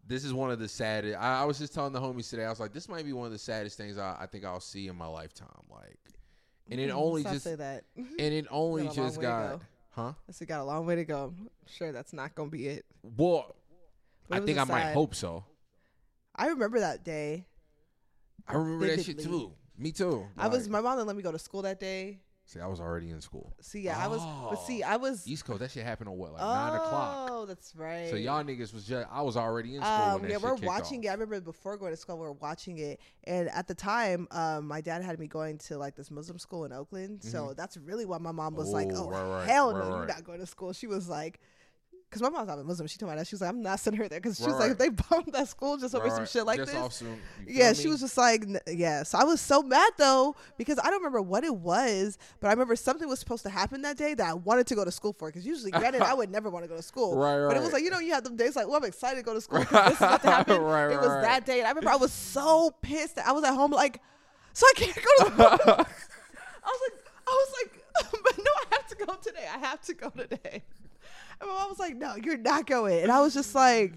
this 0.05 0.25
is 0.25 0.33
one 0.33 0.51
of 0.51 0.59
the 0.59 0.67
saddest. 0.67 1.17
I, 1.17 1.41
I 1.41 1.45
was 1.45 1.57
just 1.57 1.73
telling 1.73 1.93
the 1.93 2.01
homies 2.01 2.29
today. 2.29 2.43
I 2.43 2.49
was 2.49 2.59
like, 2.59 2.73
this 2.73 2.89
might 2.89 3.05
be 3.05 3.13
one 3.13 3.25
of 3.25 3.31
the 3.31 3.39
saddest 3.39 3.77
things 3.77 3.97
I, 3.97 4.17
I 4.19 4.25
think 4.25 4.43
I'll 4.43 4.59
see 4.59 4.87
in 4.87 4.97
my 4.97 5.07
lifetime. 5.07 5.47
Like, 5.69 5.97
and 6.69 6.79
it 6.79 6.89
Mm, 6.89 6.95
only 6.95 7.21
stop 7.21 7.33
just 7.33 7.43
say 7.45 7.55
that. 7.55 7.85
and 7.95 8.33
it 8.33 8.47
only 8.51 8.83
Got 8.83 8.97
a 8.97 9.01
long 9.01 9.07
just 9.07 9.17
way 9.17 9.21
to 9.25 9.31
got 9.31 9.51
go. 9.53 9.61
huh. 9.91 10.13
This 10.27 10.41
got 10.45 10.59
a 10.59 10.63
long 10.65 10.85
way 10.85 10.95
to 10.95 11.05
go. 11.05 11.33
I'm 11.37 11.49
sure 11.67 11.91
that's 11.93 12.11
not 12.11 12.35
to 12.35 12.45
be 12.47 12.67
it. 12.67 12.85
Well, 13.17 13.55
But 14.27 14.35
I 14.35 14.41
it 14.41 14.45
think 14.45 14.59
I 14.59 14.63
might 14.65 14.93
hope 14.93 15.15
so. 15.15 15.45
I 16.35 16.47
remember 16.47 16.81
that 16.81 17.05
day. 17.05 17.45
I 18.47 18.55
remember 18.55 18.87
that 18.87 19.05
shit 19.05 19.19
too. 19.19 19.53
Me 19.77 19.91
too. 19.93 20.25
I 20.37 20.49
was 20.49 20.67
my 20.67 20.81
mom 20.81 20.97
didn't 20.97 21.07
let 21.07 21.15
me 21.15 21.23
go 21.23 21.31
to 21.31 21.39
school 21.39 21.61
that 21.61 21.79
day. 21.79 22.19
See, 22.45 22.59
I 22.59 22.67
was 22.67 22.79
already 22.79 23.09
in 23.09 23.19
school. 23.21 23.53
See, 23.61 23.81
yeah, 23.81 24.03
I 24.03 24.07
was. 24.07 24.21
But 24.49 24.55
see. 24.57 24.83
I 24.83 24.95
was. 24.97 25.27
East 25.27 25.45
Coast, 25.45 25.59
that 25.59 25.71
shit 25.71 25.83
happened 25.83 26.09
on 26.09 26.17
what, 26.17 26.33
like 26.33 26.41
nine 26.41 26.75
o'clock. 26.75 27.29
Oh, 27.31 27.45
that's 27.45 27.75
right. 27.75 28.09
So 28.09 28.15
y'all 28.15 28.43
niggas 28.43 28.73
was 28.73 28.85
just 28.85 29.07
I 29.11 29.21
was 29.21 29.35
already 29.37 29.75
in 29.75 29.81
school 29.81 29.91
Um, 29.93 30.13
when 30.13 30.21
that 30.23 30.29
yeah, 30.29 30.35
shit 30.35 30.43
we're 30.43 30.55
kicked 30.55 30.65
watching 30.67 31.03
it. 31.03 31.07
I 31.07 31.11
remember 31.13 31.41
before 31.41 31.77
going 31.77 31.91
to 31.91 31.97
school, 31.97 32.17
we 32.17 32.23
were 32.25 32.33
watching 32.33 32.77
it, 32.77 32.99
and 33.25 33.49
at 33.49 33.67
the 33.67 33.75
time, 33.75 34.27
um, 34.31 34.67
my 34.67 34.81
dad 34.81 35.03
had 35.03 35.19
me 35.19 35.27
going 35.27 35.57
to 35.59 35.77
like 35.77 35.95
this 35.95 36.09
Muslim 36.09 36.39
school 36.39 36.65
in 36.65 36.71
Oakland. 36.71 37.23
So 37.23 37.53
that's 37.55 37.77
really 37.77 38.05
why 38.05 38.17
my 38.19 38.31
mom 38.31 38.55
was 38.55 38.71
like, 38.71 38.87
Mm-hmm. 38.87 38.97
Oh, 38.97 39.05
"Oh, 39.05 39.09
right, 39.09 39.29
right, 39.39 39.47
hell 39.49 39.73
right, 39.73 39.79
no, 39.83 39.89
you're 39.89 39.99
right. 39.99 40.07
not 40.07 40.23
going 40.23 40.39
to 40.39 40.45
school." 40.45 40.73
She 40.73 40.87
was 40.87 41.09
like, 41.09 41.39
"Cause 42.15 42.21
my 42.21 42.29
mom's 42.29 42.47
not 42.47 42.57
a 42.59 42.63
Muslim." 42.63 42.87
She 42.87 42.97
told 42.97 43.11
my 43.11 43.15
dad, 43.17 43.27
she 43.27 43.35
was 43.35 43.41
like, 43.41 43.49
"I'm 43.49 43.61
not 43.61 43.79
sending 43.79 44.01
her 44.01 44.07
there," 44.07 44.19
because 44.19 44.37
she 44.37 44.43
Right, 44.45 44.51
was 44.51 44.59
like, 44.59 44.71
"If 44.71 44.77
they 44.79 44.89
bombed 44.89 45.33
that 45.33 45.47
school 45.49 45.77
just 45.77 45.93
over 45.93 46.05
Right, 46.05 46.13
some 46.15 46.25
shit 46.25 46.45
like 46.45 46.57
Just 46.57 46.71
this." 46.71 47.03
Yeah, 47.47 47.73
she 47.73 47.85
me? 47.87 47.91
was 47.91 47.99
just 47.99 48.17
like, 48.17 48.43
n- 48.43 48.59
yeah. 48.67 49.03
So 49.03 49.17
I 49.17 49.23
was 49.25 49.41
so 49.41 49.61
mad 49.61 49.91
though 49.97 50.35
because 50.57 50.79
I 50.79 50.85
don't 50.85 50.99
remember 50.99 51.21
what 51.21 51.43
it 51.43 51.55
was, 51.55 52.17
but 52.39 52.47
I 52.47 52.51
remember 52.51 52.75
something 52.75 53.07
was 53.07 53.19
supposed 53.19 53.43
to 53.43 53.49
happen 53.49 53.81
that 53.83 53.97
day 53.97 54.13
that 54.13 54.27
I 54.27 54.33
wanted 54.33 54.65
to 54.67 54.75
go 54.75 54.85
to 54.85 54.91
school 54.91 55.13
for. 55.13 55.27
Because 55.29 55.45
usually, 55.45 55.71
granted, 55.79 56.01
I 56.01 56.13
would 56.13 56.31
never 56.31 56.49
want 56.49 56.63
to 56.63 56.69
go 56.69 56.75
to 56.77 56.81
school, 56.81 57.17
Right, 57.17 57.47
but 57.47 57.57
it 57.57 57.61
was 57.61 57.73
like 57.73 57.83
you 57.83 57.89
know, 57.89 57.99
you 57.99 58.13
have 58.13 58.23
them 58.23 58.35
days 58.35 58.55
like, 58.55 58.67
well, 58.67 58.77
I'm 58.77 58.85
excited 58.85 59.17
to 59.17 59.23
go 59.23 59.33
to 59.33 59.41
school 59.41 59.59
because 59.59 59.89
this 59.89 59.95
is 59.95 60.01
what 60.01 60.21
happened. 60.23 60.63
Right, 60.63 60.91
it 60.93 60.99
was 60.99 61.09
right, 61.09 61.21
that 61.21 61.45
day, 61.45 61.59
and 61.59 61.67
I 61.67 61.71
remember 61.71 61.91
I 61.91 61.97
was 61.97 62.11
so 62.13 62.71
pissed 62.81 63.17
that 63.17 63.27
I 63.27 63.31
was 63.33 63.43
at 63.43 63.53
home 63.53 63.71
like, 63.71 64.01
so 64.53 64.65
I 64.65 64.73
can't 64.77 64.95
go 64.95 65.01
to 65.01 65.31
school. 65.31 65.85
I 66.65 66.67
was 66.67 66.81
like, 66.89 67.05
I 67.27 67.31
was 67.31 67.53
like, 67.61 67.83
but 68.23 68.37
no, 68.37 68.51
I 68.51 68.75
have 68.75 68.87
to 68.87 68.95
go 68.95 69.13
today. 69.21 69.47
I 69.53 69.57
have 69.59 69.81
to 69.81 69.93
go 69.93 70.09
today. 70.09 70.63
And 71.41 71.49
my 71.49 71.55
mom 71.55 71.69
was 71.69 71.79
like, 71.79 71.95
no, 71.95 72.15
you're 72.15 72.37
not 72.37 72.65
going. 72.65 73.01
And 73.03 73.11
I 73.11 73.21
was 73.21 73.33
just 73.33 73.53
like, 73.55 73.93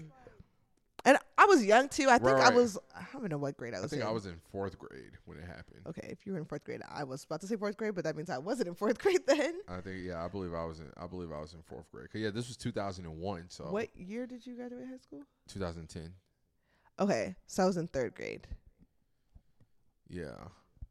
and 1.05 1.17
I 1.37 1.45
was 1.45 1.63
young 1.65 1.87
too. 1.87 2.09
I 2.09 2.17
think 2.17 2.37
Right, 2.37 2.47
I 2.47 2.49
was, 2.49 2.77
I 2.95 3.05
don't 3.13 3.29
know 3.29 3.37
what 3.37 3.55
grade 3.55 3.73
I 3.73 3.79
was. 3.79 3.93
In. 3.93 3.97
I 3.97 4.01
think 4.01 4.01
in. 4.03 4.07
I 4.09 4.11
was 4.11 4.25
in 4.25 4.35
fourth 4.51 4.77
grade 4.77 5.11
when 5.25 5.37
it 5.37 5.45
happened. 5.45 5.79
Okay, 5.87 6.07
if 6.11 6.25
you 6.25 6.33
were 6.33 6.39
in 6.39 6.45
fourth 6.45 6.63
grade, 6.65 6.81
I 6.89 7.05
was 7.05 7.23
about 7.23 7.39
to 7.41 7.47
say 7.47 7.55
fourth 7.55 7.77
grade, 7.77 7.95
but 7.95 8.03
that 8.03 8.17
means 8.17 8.29
I 8.29 8.37
wasn't 8.37 8.67
in 8.67 8.75
fourth 8.75 8.99
grade 9.01 9.21
then. 9.25 9.59
I 9.69 9.79
think 9.79 10.03
yeah, 10.03 10.23
I 10.23 10.27
believe 10.27 10.53
I 10.53 10.65
was 10.65 10.79
in 10.79 10.91
I 10.97 11.07
believe 11.07 11.31
I 11.31 11.39
was 11.39 11.53
in 11.53 11.61
fourth 11.61 11.89
grade. 11.91 12.11
'Cause, 12.11 12.19
yeah, 12.21 12.31
this 12.31 12.47
was 12.49 12.57
2001, 12.57 13.45
so 13.49 13.65
What 13.65 13.95
year 13.95 14.27
did 14.27 14.45
you 14.45 14.55
graduate 14.55 14.87
high 14.89 14.97
school? 14.97 15.21
2010. 15.47 16.13
Okay, 16.99 17.35
so 17.47 17.63
I 17.63 17.65
was 17.65 17.77
in 17.77 17.87
third 17.87 18.13
grade. 18.13 18.45
Yeah. 20.09 20.35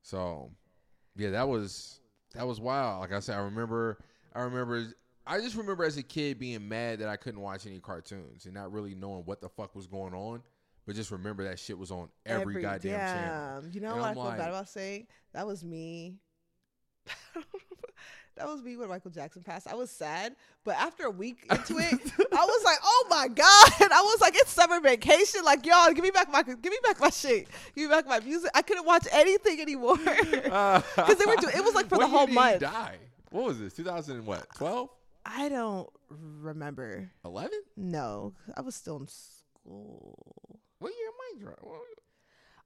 So, 0.02 0.50
yeah, 1.16 1.30
that 1.30 1.48
was 1.48 2.00
that 2.34 2.46
was 2.46 2.60
wild. 2.60 3.00
Like 3.00 3.12
I 3.12 3.20
said, 3.20 3.36
I 3.36 3.40
remember 3.42 3.98
I 4.34 4.40
remember 4.40 4.86
I 5.28 5.40
just 5.40 5.56
remember 5.56 5.84
as 5.84 5.96
a 5.98 6.02
kid 6.02 6.38
being 6.38 6.66
mad 6.68 7.00
that 7.00 7.08
I 7.08 7.16
couldn't 7.16 7.40
watch 7.40 7.66
any 7.66 7.78
cartoons 7.78 8.46
and 8.46 8.54
not 8.54 8.72
really 8.72 8.94
knowing 8.94 9.22
what 9.24 9.40
the 9.40 9.48
fuck 9.48 9.74
was 9.76 9.86
going 9.86 10.14
on, 10.14 10.42
but 10.86 10.94
just 10.96 11.10
remember 11.10 11.44
that 11.44 11.58
shit 11.58 11.76
was 11.78 11.90
on 11.90 12.08
every, 12.24 12.62
goddamn 12.62 12.98
channel. 12.98 13.64
You 13.70 13.80
know 13.82 13.92
And 13.92 14.00
what 14.00 14.06
I 14.06 14.08
I'm 14.10 14.14
feel 14.14 14.24
like- 14.24 14.38
bad 14.38 14.48
about 14.48 14.68
saying? 14.68 15.06
That 15.34 15.46
was 15.46 15.62
me. 15.64 16.16
that 18.36 18.46
was 18.46 18.62
me 18.62 18.76
when 18.76 18.88
Michael 18.88 19.10
Jackson 19.10 19.42
passed. 19.42 19.66
I 19.66 19.74
was 19.74 19.90
sad, 19.90 20.34
but 20.64 20.76
after 20.76 21.04
a 21.04 21.10
week 21.10 21.44
into 21.50 21.78
it, 21.78 21.92
I 22.32 22.44
was 22.44 22.64
like, 22.64 22.78
"Oh 22.82 23.06
my 23.10 23.28
god!" 23.28 23.46
I 23.92 24.02
was 24.04 24.20
like, 24.20 24.34
"It's 24.36 24.50
summer 24.52 24.80
vacation. 24.80 25.42
Like, 25.44 25.66
y'all, 25.66 25.92
give 25.92 26.04
me 26.04 26.10
back 26.10 26.30
my, 26.30 26.42
give 26.42 26.58
me 26.64 26.78
back 26.82 27.00
my 27.00 27.10
shit. 27.10 27.48
Give 27.74 27.88
me 27.88 27.94
back 27.94 28.06
my 28.06 28.20
music. 28.20 28.50
I 28.54 28.62
couldn't 28.62 28.84
watch 28.86 29.06
anything 29.12 29.60
anymore 29.60 29.96
because 30.04 31.16
they 31.18 31.26
were 31.26 31.36
doing. 31.36 31.54
It 31.56 31.64
was 31.64 31.74
like 31.74 31.88
for 31.88 31.98
the 31.98 32.06
whole 32.06 32.26
month. 32.28 32.60
die? 32.60 32.96
What 33.30 33.44
was 33.44 33.58
this? 33.58 33.74
2000 33.74 34.16
and 34.18 34.26
what? 34.26 34.46
12? 34.56 34.88
I 35.30 35.48
don't 35.50 35.88
remember. 36.08 37.10
11? 37.24 37.50
No, 37.76 38.34
I 38.56 38.62
was 38.62 38.74
still 38.74 38.96
in 38.96 39.06
school. 39.08 40.60
What 40.78 40.92
year 40.98 41.08
am 41.08 41.14
I 41.36 41.42
drunk? 41.42 41.58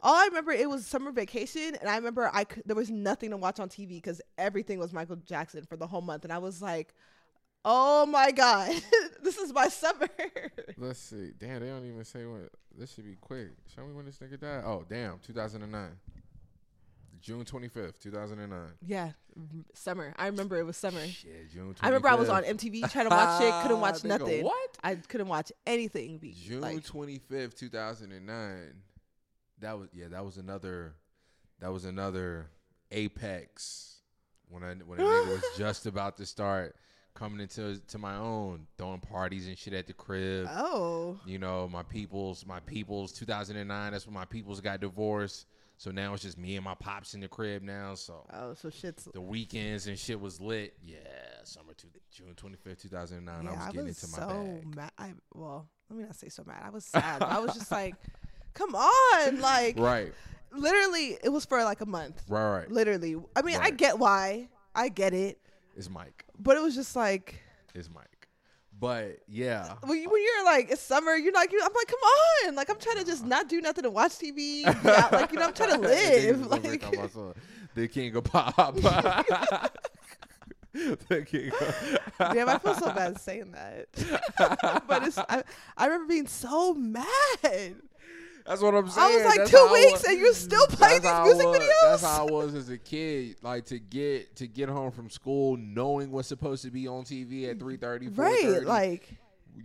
All 0.00 0.14
I 0.14 0.26
remember 0.26 0.52
it 0.52 0.68
was 0.68 0.86
summer 0.86 1.12
vacation, 1.12 1.76
and 1.80 1.88
I 1.88 1.96
remember 1.96 2.30
I 2.32 2.46
there 2.66 2.76
was 2.76 2.90
nothing 2.90 3.30
to 3.30 3.36
watch 3.36 3.60
on 3.60 3.68
TV 3.68 3.88
because 3.90 4.20
everything 4.36 4.78
was 4.78 4.92
Michael 4.92 5.16
Jackson 5.16 5.64
for 5.64 5.76
the 5.76 5.86
whole 5.86 6.00
month, 6.00 6.24
and 6.24 6.32
I 6.32 6.38
was 6.38 6.60
like, 6.60 6.92
"Oh 7.64 8.04
my 8.06 8.32
god, 8.32 8.74
this 9.22 9.38
is 9.38 9.52
my 9.52 9.68
summer." 9.68 10.08
Let's 10.76 10.98
see. 10.98 11.30
Damn, 11.38 11.60
they 11.60 11.68
don't 11.68 11.86
even 11.86 12.04
say 12.04 12.26
what. 12.26 12.50
This 12.76 12.94
should 12.94 13.04
be 13.04 13.16
quick. 13.20 13.50
Show 13.74 13.86
me 13.86 13.92
when 13.92 14.06
this 14.06 14.18
nigga 14.18 14.40
died. 14.40 14.64
Oh, 14.66 14.84
damn. 14.88 15.18
2009. 15.20 15.90
June 17.22 17.44
25th, 17.44 18.00
2009. 18.00 18.58
yeah, 18.84 19.12
summer. 19.74 20.12
I 20.18 20.26
remember 20.26 20.58
it 20.58 20.64
was 20.64 20.76
summer. 20.76 21.06
Shit, 21.06 21.50
June 21.52 21.72
25th. 21.72 21.76
I 21.82 21.86
remember 21.86 22.08
I 22.08 22.14
was 22.16 22.28
on 22.28 22.42
MTV 22.42 22.90
trying 22.90 23.08
to 23.08 23.14
watch 23.14 23.42
it, 23.42 23.62
couldn't 23.62 23.80
watch 23.80 24.04
nothing. 24.04 24.44
What? 24.44 24.78
I 24.82 24.96
couldn't 24.96 25.28
watch 25.28 25.52
anything. 25.66 26.18
Be 26.18 26.32
June 26.32 26.60
like, 26.60 26.84
25th, 26.84 27.54
2009. 27.56 28.74
That 29.60 29.78
was 29.78 29.88
yeah, 29.92 30.08
that 30.08 30.24
was 30.24 30.36
another 30.36 30.94
that 31.60 31.72
was 31.72 31.84
another 31.84 32.48
apex 32.90 34.00
when 34.48 34.62
I 34.64 34.74
when 34.74 34.98
a 34.98 35.02
nigga 35.02 35.28
was 35.28 35.42
just 35.56 35.86
about 35.86 36.16
to 36.16 36.26
start 36.26 36.74
coming 37.14 37.40
into 37.40 37.78
to 37.88 37.98
my 37.98 38.16
own, 38.16 38.66
throwing 38.78 39.00
parties 39.00 39.46
and 39.46 39.56
shit 39.56 39.74
at 39.74 39.86
the 39.86 39.92
crib. 39.92 40.48
oh, 40.50 41.18
You 41.26 41.38
know, 41.38 41.68
my 41.70 41.82
peoples, 41.82 42.46
my 42.46 42.58
peoples 42.60 43.12
2009, 43.12 43.92
that's 43.92 44.06
when 44.06 44.14
my 44.14 44.24
peoples 44.24 44.60
got 44.60 44.80
divorced. 44.80 45.46
So 45.82 45.90
now 45.90 46.14
it's 46.14 46.22
just 46.22 46.38
me 46.38 46.54
and 46.54 46.64
my 46.64 46.76
pops 46.76 47.14
in 47.14 47.20
the 47.20 47.26
crib 47.26 47.64
now. 47.64 47.96
So 47.96 48.24
oh, 48.32 48.54
so 48.54 48.70
shit's. 48.70 49.02
the 49.12 49.20
weekends 49.20 49.88
and 49.88 49.98
shit 49.98 50.20
was 50.20 50.40
lit. 50.40 50.76
Yeah, 50.80 50.98
summer 51.42 51.72
two, 51.76 51.88
June 52.12 52.36
25th, 52.36 52.82
2009. 52.82 53.42
Yeah, 53.42 53.50
I 53.50 53.54
was 53.56 53.66
getting 53.72 53.88
into 53.88 54.06
my 54.06 54.18
so 54.18 54.28
bag. 54.28 54.76
mad. 54.76 54.90
I 54.96 55.12
well, 55.34 55.66
let 55.90 55.98
me 55.98 56.04
not 56.04 56.14
say 56.14 56.28
so 56.28 56.44
mad. 56.46 56.62
I 56.64 56.70
was 56.70 56.84
sad. 56.84 57.24
I 57.24 57.40
was 57.40 57.52
just 57.54 57.72
like, 57.72 57.96
"Come 58.54 58.76
on!" 58.76 59.40
Like, 59.40 59.76
Right. 59.76 60.12
literally, 60.52 61.18
it 61.20 61.30
was 61.30 61.44
for 61.46 61.64
like 61.64 61.80
a 61.80 61.86
month. 61.86 62.22
Right, 62.28 62.58
right. 62.58 62.70
Literally, 62.70 63.16
I 63.34 63.42
mean, 63.42 63.56
I 63.60 63.70
get 63.72 63.98
why, 63.98 64.50
I 64.76 64.88
get 64.88 65.14
it, 65.14 65.40
It's 65.76 65.90
Mike. 65.90 66.24
but 66.38 66.56
it 66.56 66.62
was 66.62 66.76
just 66.76 66.94
like 66.94 67.42
It's 67.74 67.90
Mike. 67.92 68.06
But 68.82 69.20
yeah, 69.28 69.74
when, 69.84 69.96
you, 70.02 70.10
when 70.10 70.20
you're 70.20 70.44
like 70.44 70.68
it's 70.72 70.82
summer, 70.82 71.12
you're 71.14 71.32
like, 71.32 71.52
you, 71.52 71.60
I'm 71.64 71.72
like, 71.72 71.86
come 71.86 72.00
on, 72.48 72.56
like 72.56 72.68
I'm 72.68 72.80
trying 72.80 72.96
to 72.96 73.04
just 73.04 73.24
not 73.24 73.48
do 73.48 73.60
nothing 73.60 73.84
and 73.84 73.94
watch 73.94 74.18
TV, 74.18 74.64
out, 74.66 75.12
like 75.12 75.30
you 75.30 75.38
know, 75.38 75.46
I'm 75.46 75.54
trying 75.54 75.70
to 75.80 75.88
live, 75.88 76.36
Niggas 76.38 76.44
over 76.46 76.56
here 76.56 76.70
like 76.72 76.80
talking 76.80 76.98
about 76.98 77.12
some- 77.12 77.34
the 77.76 77.86
king 77.86 78.16
of 78.16 78.24
pop. 78.24 78.74
the 80.74 81.22
king. 81.24 81.52
Of, 81.52 81.98
Damn, 82.18 82.48
I 82.48 82.58
feel 82.58 82.74
so 82.74 82.92
bad 82.92 83.20
saying 83.20 83.52
that. 83.52 83.86
but 84.88 85.04
it's 85.06 85.16
I, 85.16 85.44
I 85.76 85.84
remember 85.86 86.08
being 86.08 86.26
so 86.26 86.74
mad. 86.74 87.76
That's 88.46 88.60
what 88.60 88.74
I'm 88.74 88.88
saying. 88.88 89.12
I 89.12 89.16
was 89.16 89.24
like 89.24 89.38
That's 89.38 89.50
two 89.50 89.68
weeks 89.72 89.92
was- 89.92 90.04
and 90.04 90.18
you're 90.18 90.34
still 90.34 90.66
playing 90.68 91.02
these 91.02 91.20
music 91.22 91.46
was- 91.46 91.58
videos. 91.58 91.90
That's 91.90 92.02
how 92.02 92.26
I 92.26 92.30
was 92.30 92.54
as 92.54 92.68
a 92.70 92.78
kid. 92.78 93.36
Like 93.42 93.66
to 93.66 93.78
get 93.78 94.36
to 94.36 94.46
get 94.46 94.68
home 94.68 94.90
from 94.90 95.10
school, 95.10 95.56
knowing 95.56 96.10
what's 96.10 96.28
supposed 96.28 96.64
to 96.64 96.70
be 96.70 96.88
on 96.88 97.04
TV 97.04 97.48
at 97.48 97.58
3:30, 97.58 98.16
right, 98.18 98.64
like 98.64 99.08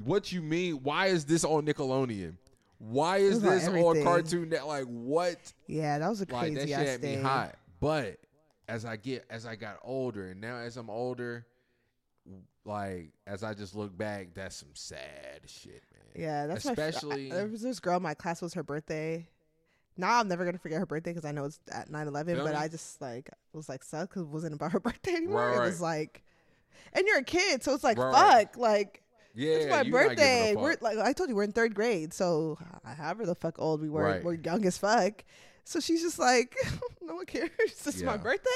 what 0.03 0.32
you 0.32 0.41
mean? 0.41 0.84
Why 0.84 1.07
is 1.07 1.25
this 1.25 1.43
on 1.43 1.65
Nickelodeon? 1.65 2.36
Why 2.80 3.17
is 3.17 3.43
on 3.43 3.49
this 3.49 3.67
on. 3.67 4.03
Cartoon 4.03 4.49
Net? 4.49 4.67
Like 4.67 4.86
what? 4.86 5.38
yeah, 5.65 5.97
that 5.97 6.07
was 6.09 6.21
a 6.21 6.25
Like 6.32 6.53
crazy 6.53 6.55
that 6.55 6.67
shit 6.67 6.78
ass 6.78 6.88
had 6.88 7.01
me 7.03 7.15
hot. 7.15 7.55
But 7.80 8.17
as 8.67 8.86
I 8.86 8.97
get 8.97 9.25
as 9.30 9.45
I 9.45 9.55
got 9.55 9.78
older, 9.84 10.30
and 10.30 10.41
now 10.41 10.57
as 10.57 10.78
I'm 10.78 10.89
older, 10.89 11.45
like 12.65 13.11
as 13.25 13.43
I 13.43 13.53
just 13.53 13.75
look 13.75 13.97
back, 13.97 14.34
that's 14.34 14.55
some 14.55 14.73
sad 14.73 15.41
shit, 15.47 15.84
man. 15.93 15.97
Yeah, 16.18 16.47
that's 16.47 16.65
my 16.65 16.72
Especially- 16.72 17.30
My, 17.30 17.36
there 17.36 17.47
was 17.47 17.61
this 17.61 17.80
girl 17.80 17.97
in 17.97 18.03
my 18.03 18.13
class. 18.13 18.41
Was 18.41 18.53
her 18.55 18.63
birthday. 18.63 19.28
Now 19.99 20.20
I'm 20.20 20.28
never 20.28 20.45
gonna 20.45 20.57
forget 20.59 20.80
her 20.80 20.86
birthday 20.86 21.11
because 21.11 21.26
I 21.26 21.32
know 21.32 21.45
it's 21.45 21.59
at 21.72 21.89
9/11. 21.89 22.36
Feel 22.36 22.43
But? 22.45 22.55
I 22.55 22.68
just 22.68 23.01
like 23.01 23.30
was 23.53 23.68
like 23.70 23.84
sad 23.84 24.09
because 24.09 24.24
it 24.24 24.28
wasn't 24.28 24.53
about 24.53 24.72
her 24.74 24.80
birthday 24.88 25.13
anymore. 25.15 25.47
Right, 25.51 25.57
It 25.57 25.59
was 25.61 25.82
like, 25.82 26.24
and 26.93 27.05
you're 27.07 27.18
a 27.20 27.24
kid, 27.24 27.63
so 27.63 27.74
it's 27.74 27.84
like 27.84 27.97
Right, 27.97 28.13
fuck, 28.13 28.55
right. 28.55 28.57
like 28.57 29.03
Yeah, 29.34 29.51
it's 29.53 29.70
my 29.70 29.82
you 29.82 29.91
not 29.91 29.99
giving 30.01 30.05
a 30.05 30.09
birthday. 30.09 30.55
We're 30.55 30.76
like 30.82 30.97
I 30.99 31.13
told 31.13 31.30
you, 31.30 31.36
we're 31.36 31.43
in 31.43 31.51
third 31.51 31.74
grade, 31.76 32.13
so 32.13 32.57
however 32.84 33.26
the 33.26 33.36
fuck 33.36 33.59
old 33.59 33.82
we 33.82 33.89
were, 33.89 34.22
we're 34.24 34.34
young 34.36 34.65
as 34.65 34.78
fuck. 34.78 35.24
So 35.63 35.80
she's 35.80 36.01
just 36.01 36.18
like, 36.20 36.55
no 37.01 37.15
one 37.15 37.26
cares. 37.26 37.49
It's 37.86 38.01
my 38.03 38.18
birthday. 38.18 38.49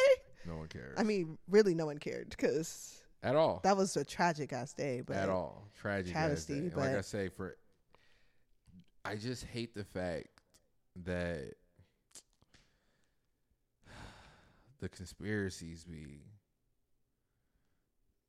no 0.46 0.58
one 0.58 0.68
cares. 0.68 0.96
I 0.98 1.04
mean, 1.04 1.38
really, 1.50 1.74
no 1.76 1.86
one 1.88 1.98
cared 1.98 2.30
because 2.30 3.01
at 3.24 3.36
all. 3.36 3.62
that 3.64 3.78
was 3.78 3.96
a 3.98 4.04
tragic 4.04 4.54
ass 4.54 4.74
day. 4.74 5.02
But 5.06 5.18
at 5.18 5.30
all. 5.30 5.68
Tragic. 5.80 6.12
Travesty. 6.14 6.54
And 6.54 6.76
like 6.76 6.96
I 6.96 7.02
say, 7.02 7.30
for 7.30 7.56
I 9.06 9.16
just 9.16 9.46
hate 9.46 9.74
the 9.74 9.84
fact 9.84 10.28
that 11.06 11.54
the 14.80 14.90
conspiracies 14.90 15.84
be 15.86 16.24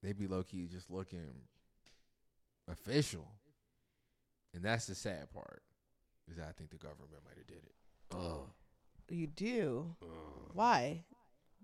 they 0.02 0.12
be 0.12 0.26
low 0.26 0.42
key 0.42 0.66
just 0.66 0.90
looking 0.90 1.30
official. 2.70 3.26
And 4.54 4.62
that's 4.62 4.86
the 4.86 4.94
sad 4.94 5.30
part. 5.32 5.62
Is 6.30 6.36
that 6.36 6.46
I 6.48 6.52
think 6.52 6.70
the 6.70 6.76
government 6.76 7.10
might 7.24 7.36
have 7.38 7.46
did 7.46 7.56
it. 7.64 7.74
Ugh. 8.14 8.48
you 9.08 9.26
do. 9.26 9.94
Ugh. 10.02 10.08
Why? 10.52 11.04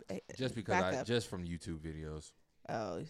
Eh, 0.08 0.18
Just 0.36 0.54
because 0.54 0.72
back 0.72 0.94
I 0.94 0.96
up. 0.98 1.06
just 1.06 1.28
from 1.28 1.44
YouTube 1.44 1.78
videos. 1.80 2.32
Oh, 2.68 3.02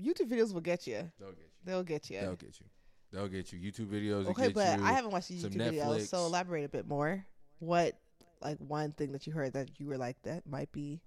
YouTube 0.00 0.28
videos 0.28 0.52
will 0.52 0.60
get 0.60 0.86
you. 0.86 1.10
They'll 1.18 1.30
get 1.32 1.38
you. 1.38 1.54
They'll 1.64 1.82
get 1.82 2.10
you. 2.10 2.20
They'll 2.20 2.36
get 2.36 2.60
you. 2.60 2.66
They'll 3.10 3.28
get 3.28 3.52
you. 3.52 3.58
YouTube 3.58 3.86
videos 3.86 4.24
will 4.24 4.30
okay, 4.30 4.48
but. 4.48 4.80
I 4.80 4.92
haven't 4.92 5.10
watched 5.10 5.30
YouTube 5.32 5.54
videos, 5.54 6.08
so 6.08 6.18
elaborate 6.26 6.64
a 6.64 6.68
bit 6.68 6.86
more. 6.86 7.24
What, 7.58 7.98
like, 8.42 8.58
one 8.58 8.92
thing 8.92 9.12
that 9.12 9.26
you 9.26 9.32
heard 9.32 9.54
that 9.54 9.80
you 9.80 9.86
were 9.86 9.96
like, 9.96 10.20
that 10.22 10.46
might 10.46 10.70
be. 10.72 11.00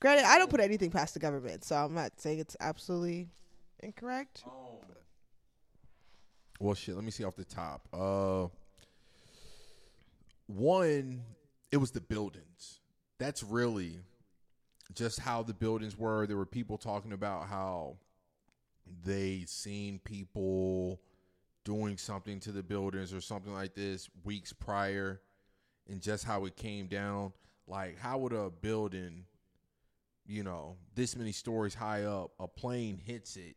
Granted, 0.00 0.24
I 0.24 0.38
don't 0.38 0.50
put 0.50 0.60
anything 0.60 0.90
past 0.90 1.14
the 1.14 1.20
government, 1.20 1.64
so 1.64 1.76
I'm 1.76 1.94
not 1.94 2.20
saying 2.20 2.38
it's 2.38 2.56
absolutely 2.58 3.28
incorrect. 3.80 4.44
Well, 6.58 6.74
shit. 6.74 6.94
Let 6.94 7.04
me 7.04 7.10
see 7.10 7.24
off 7.24 7.36
the 7.36 7.44
top. 7.44 7.88
Uh, 7.92 8.48
one, 10.46 11.22
it 11.70 11.76
was 11.76 11.90
the 11.90 12.00
buildings. 12.00 12.80
That's 13.18 13.42
really 13.42 13.98
just 14.94 15.20
how 15.20 15.42
the 15.42 15.54
buildings 15.54 15.98
were. 15.98 16.26
There 16.26 16.36
were 16.36 16.46
people 16.46 16.78
talking 16.78 17.12
about 17.12 17.46
how 17.46 17.96
they 19.04 19.44
seen 19.46 20.00
people 20.04 21.00
doing 21.64 21.96
something 21.96 22.40
to 22.40 22.52
the 22.52 22.62
buildings 22.62 23.12
or 23.12 23.20
something 23.20 23.52
like 23.52 23.74
this 23.74 24.08
weeks 24.24 24.52
prior, 24.52 25.20
and 25.88 26.00
just 26.00 26.24
how 26.24 26.44
it 26.44 26.56
came 26.56 26.86
down. 26.86 27.32
Like, 27.66 27.98
how 27.98 28.18
would 28.18 28.32
a 28.32 28.50
building, 28.50 29.26
you 30.26 30.42
know, 30.42 30.76
this 30.94 31.16
many 31.16 31.32
stories 31.32 31.74
high 31.74 32.04
up, 32.04 32.32
a 32.40 32.48
plane 32.48 32.98
hits 32.98 33.36
it 33.36 33.56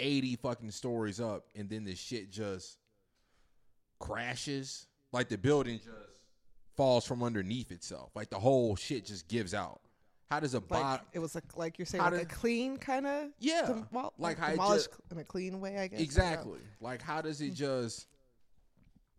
80 0.00 0.36
fucking 0.36 0.70
stories 0.70 1.20
up 1.20 1.46
and 1.54 1.68
then 1.68 1.84
the 1.84 1.94
shit 1.94 2.30
just 2.30 2.78
crashes 3.98 4.86
like 5.12 5.28
the 5.28 5.38
building 5.38 5.78
just 5.78 5.90
falls 6.76 7.06
from 7.06 7.22
underneath 7.22 7.72
itself 7.72 8.10
like 8.14 8.28
the 8.28 8.38
whole 8.38 8.76
shit 8.76 9.06
just 9.06 9.26
gives 9.28 9.54
out 9.54 9.80
how 10.30 10.40
does 10.40 10.54
a 10.54 10.58
Like 10.58 10.68
bot 10.68 11.06
it 11.12 11.18
was 11.18 11.34
like 11.34 11.56
like 11.56 11.78
you're 11.78 11.86
saying 11.86 12.02
like 12.02 12.22
a 12.22 12.24
clean 12.26 12.76
kind 12.76 13.06
of 13.06 13.28
yeah 13.38 13.62
demol- 13.92 14.12
like 14.18 14.38
how 14.38 14.48
it 14.48 14.50
demolished 14.52 14.88
just- 14.90 15.00
in 15.12 15.18
a 15.18 15.24
clean 15.24 15.60
way, 15.60 15.78
I 15.78 15.86
guess. 15.88 16.00
Exactly 16.00 16.58
like 16.80 17.00
how 17.02 17.20
does 17.22 17.40
it 17.40 17.54
just 17.54 18.06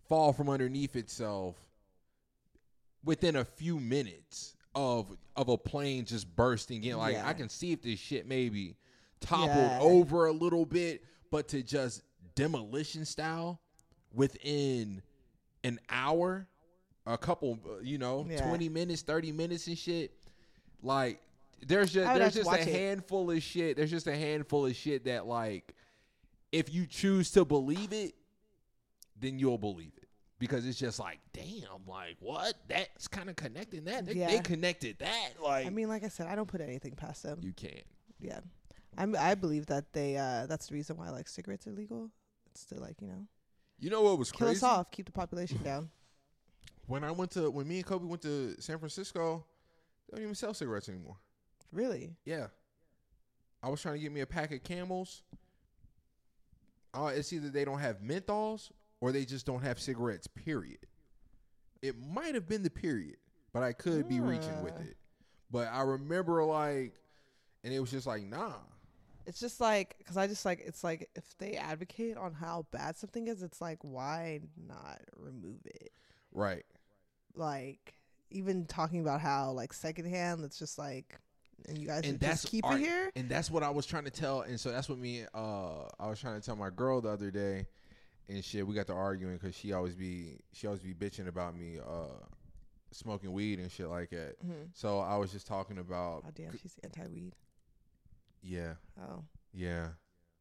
fall 0.08 0.34
from 0.34 0.50
underneath 0.50 0.96
itself 0.96 1.56
within 3.04 3.36
a 3.38 3.46
few 3.46 3.80
minutes 3.80 4.56
of 4.76 5.16
of 5.36 5.50
a 5.50 5.58
plane 5.58 6.06
just 6.06 6.34
bursting 6.36 6.84
in 6.84 6.98
like 6.98 7.14
Yeah. 7.14 7.28
i 7.28 7.34
can 7.34 7.50
see 7.50 7.72
if 7.72 7.82
this 7.82 8.00
shit 8.00 8.28
maybe 8.28 8.76
toppled 9.22 9.50
Yeah. 9.50 9.80
over 9.82 10.28
a 10.28 10.32
little 10.32 10.66
bit 10.66 11.04
but 11.32 11.48
to 11.50 11.64
just 11.64 12.04
demolition 12.36 13.06
style 13.06 13.60
within 14.14 15.02
an 15.64 15.80
hour 15.90 16.48
a 17.06 17.18
couple 17.18 17.58
you 17.82 17.98
know. 17.98 18.24
20 18.38 18.70
minutes 18.70 19.02
30 19.02 19.32
minutes 19.32 19.68
and 19.68 19.78
shit 19.78 20.12
like 20.82 21.22
there's 21.66 21.92
just 21.92 22.14
there's 22.14 22.34
just 22.34 22.48
a 22.48 22.52
watch 22.52 22.60
it. 22.62 22.68
handful 22.68 23.32
of 23.32 23.42
shit 23.42 23.78
there's 23.78 23.92
just 23.92 24.08
a 24.08 24.16
handful 24.16 24.66
of 24.66 24.76
shit 24.76 25.06
that 25.06 25.26
like 25.26 25.74
if 26.52 26.74
you 26.74 26.86
choose 26.86 27.32
to 27.32 27.44
believe 27.44 27.92
it 27.94 28.14
then 29.20 29.40
you'll 29.40 29.58
believe 29.58 29.92
it 29.98 30.08
because 30.40 30.66
it's 30.68 30.78
just 30.78 31.00
like 31.00 31.20
damn 31.34 31.86
like 31.88 32.16
what 32.20 32.54
that's 32.68 33.08
kind 33.08 33.30
of 33.30 33.36
connecting 33.36 33.86
that 33.86 34.06
they, 34.06 34.14
they 34.14 34.40
connected 34.40 34.98
that 35.00 35.30
like 35.42 35.66
I 35.66 35.70
mean, 35.70 35.88
like 35.88 36.04
I 36.04 36.10
said, 36.10 36.28
I 36.28 36.36
don't 36.36 36.48
put 36.48 36.62
anything 36.62 36.94
past 36.94 37.24
them. 37.24 37.40
you 37.42 37.54
can't 37.54 37.84
yeah, 38.20 38.40
I'm, 38.98 39.16
I 39.18 39.36
believe 39.36 39.68
that 39.68 39.94
they. 39.94 40.18
uh 40.18 40.48
That's 40.48 40.68
the 40.68 40.74
reason 40.74 40.98
why 40.98 41.10
like 41.10 41.28
cigarettes 41.28 41.68
are 41.68 41.72
legal. 41.72 42.10
It's 42.52 42.66
to 42.66 42.80
like 42.80 43.02
you 43.02 43.08
know 43.08 43.26
you 43.80 43.90
know 43.90 44.02
what 44.02 44.18
was 44.18 44.32
kill 44.32 44.48
crazy 44.48 44.58
us 44.58 44.64
off, 44.64 44.92
keep 44.92 45.06
the 45.06 45.12
population 45.12 45.60
down. 45.64 45.90
when 46.88 47.04
i 47.04 47.12
went 47.12 47.30
to 47.32 47.52
when 47.52 47.68
me 47.68 47.78
and 47.78 47.86
kobe 47.86 48.06
went 48.06 48.22
to 48.24 48.56
san 48.60 48.78
francisco 48.80 49.46
they 50.10 50.18
don't 50.18 50.24
even 50.24 50.36
sell 50.36 50.54
cigarettes 50.54 50.90
anymore 50.90 51.18
Really? 51.72 52.16
Yeah. 52.26 52.48
I 53.62 53.70
was 53.70 53.82
trying 53.82 53.96
to 53.96 54.02
get 54.02 54.12
me 54.12 54.22
a 54.22 54.26
pack 54.26 54.52
of 54.52 54.64
camels. 54.64 55.24
Uh, 56.94 57.12
it's 57.14 57.34
either 57.34 57.50
they 57.50 57.66
don't 57.66 57.80
have 57.80 58.00
menthols 58.00 58.72
or 59.02 59.12
they 59.12 59.26
just 59.26 59.46
don't 59.46 59.62
have 59.62 59.80
cigarettes, 59.80 60.28
period. 60.28 60.80
It 61.82 61.96
might 62.00 62.34
have 62.34 62.48
been 62.48 62.64
the 62.64 62.70
period, 62.70 63.18
but 63.54 63.64
I 63.64 63.74
could 63.74 64.08
be 64.08 64.20
reaching 64.20 64.64
with 64.64 64.80
it. 64.80 64.98
But 65.52 65.68
I 65.72 65.82
remember 65.82 66.44
like, 66.44 66.94
and 67.64 67.74
it 67.74 67.80
was 67.80 67.92
just 67.92 68.08
like, 68.08 68.24
nah. 68.24 68.54
It's 69.26 69.40
just 69.40 69.60
like 69.60 69.96
because 69.98 70.16
I 70.16 70.26
just 70.28 70.46
like 70.46 70.62
it's 70.66 70.84
like 70.86 71.10
if 71.16 71.38
they 71.38 71.54
advocate 71.54 72.16
on 72.16 72.34
how 72.34 72.66
bad 72.72 72.96
something 72.96 73.28
is, 73.28 73.44
it's 73.44 73.60
like 73.60 73.80
why 73.82 74.40
not 74.68 75.02
remove 75.18 75.60
it? 75.66 75.92
Right. 76.32 76.64
Like 77.36 77.94
even 78.30 78.66
talking 78.66 79.02
about 79.02 79.22
how 79.22 79.52
like 79.52 79.74
secondhand, 79.74 80.44
it's 80.44 80.60
just 80.60 80.78
like 80.78 81.20
and 81.68 81.78
you 81.78 81.88
guys 81.88 82.04
and 82.06 82.20
that's 82.20 82.44
just 82.44 82.52
keep 82.52 82.64
it 82.66 82.78
here. 82.80 83.12
and 83.16 83.28
that's 83.28 83.50
what 83.50 83.64
I 83.64 83.70
was 83.70 83.86
trying 83.86 84.04
to 84.06 84.12
tell. 84.12 84.42
And 84.42 84.60
so 84.60 84.72
that's 84.72 84.88
what 84.90 84.98
me, 85.00 85.24
uh, 85.34 85.84
I 86.00 86.08
was 86.08 86.20
trying 86.20 86.40
to 86.40 86.46
tell 86.46 86.56
my 86.56 86.70
girl 86.70 87.02
the 87.02 87.10
other 87.10 87.32
day, 87.32 87.66
and 88.30 88.44
shit. 88.44 88.66
We 88.68 88.76
got 88.76 88.88
to 88.88 88.94
arguing 88.94 89.38
because 89.38 89.56
she 89.56 89.74
always 89.74 89.96
be, 89.96 90.40
she 90.54 90.68
always 90.68 90.82
be 90.82 90.94
bitching 90.94 91.28
about 91.28 91.56
me, 91.58 91.80
uh, 91.80 92.24
smoking 92.92 93.32
weed 93.34 93.60
and 93.60 93.72
shit 93.72 93.88
like 93.90 94.12
that. 94.12 94.36
Mhm. 94.46 94.70
So 94.74 95.00
I 95.00 95.18
was 95.18 95.32
just 95.32 95.48
talking 95.48 95.78
about, 95.80 96.24
Oh 96.28 96.32
damn, 96.36 96.58
she's 96.58 96.76
anti-weed. 96.84 97.34
yeah, 98.44 98.74
Oh, 99.02 99.24
yeah, 99.54 99.90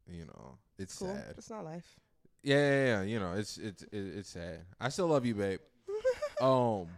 you 0.07 0.27
know, 0.27 0.59
it's 0.79 0.99
cool. 0.99 1.09
sad. 1.15 1.35
It's 1.39 1.51
not 1.51 1.65
life. 1.65 1.99
Yeah, 2.43 2.57
yeah, 2.57 2.85
yeah, 2.85 3.03
you 3.03 3.19
know, 3.19 3.33
it's 3.33 3.57
it's 3.59 3.85
it's 3.91 4.29
sad. 4.29 4.61
I 4.79 4.91
still 4.91 5.07
love 5.09 5.25
you, 5.25 5.35
babe. 5.35 5.61
um. 6.41 6.89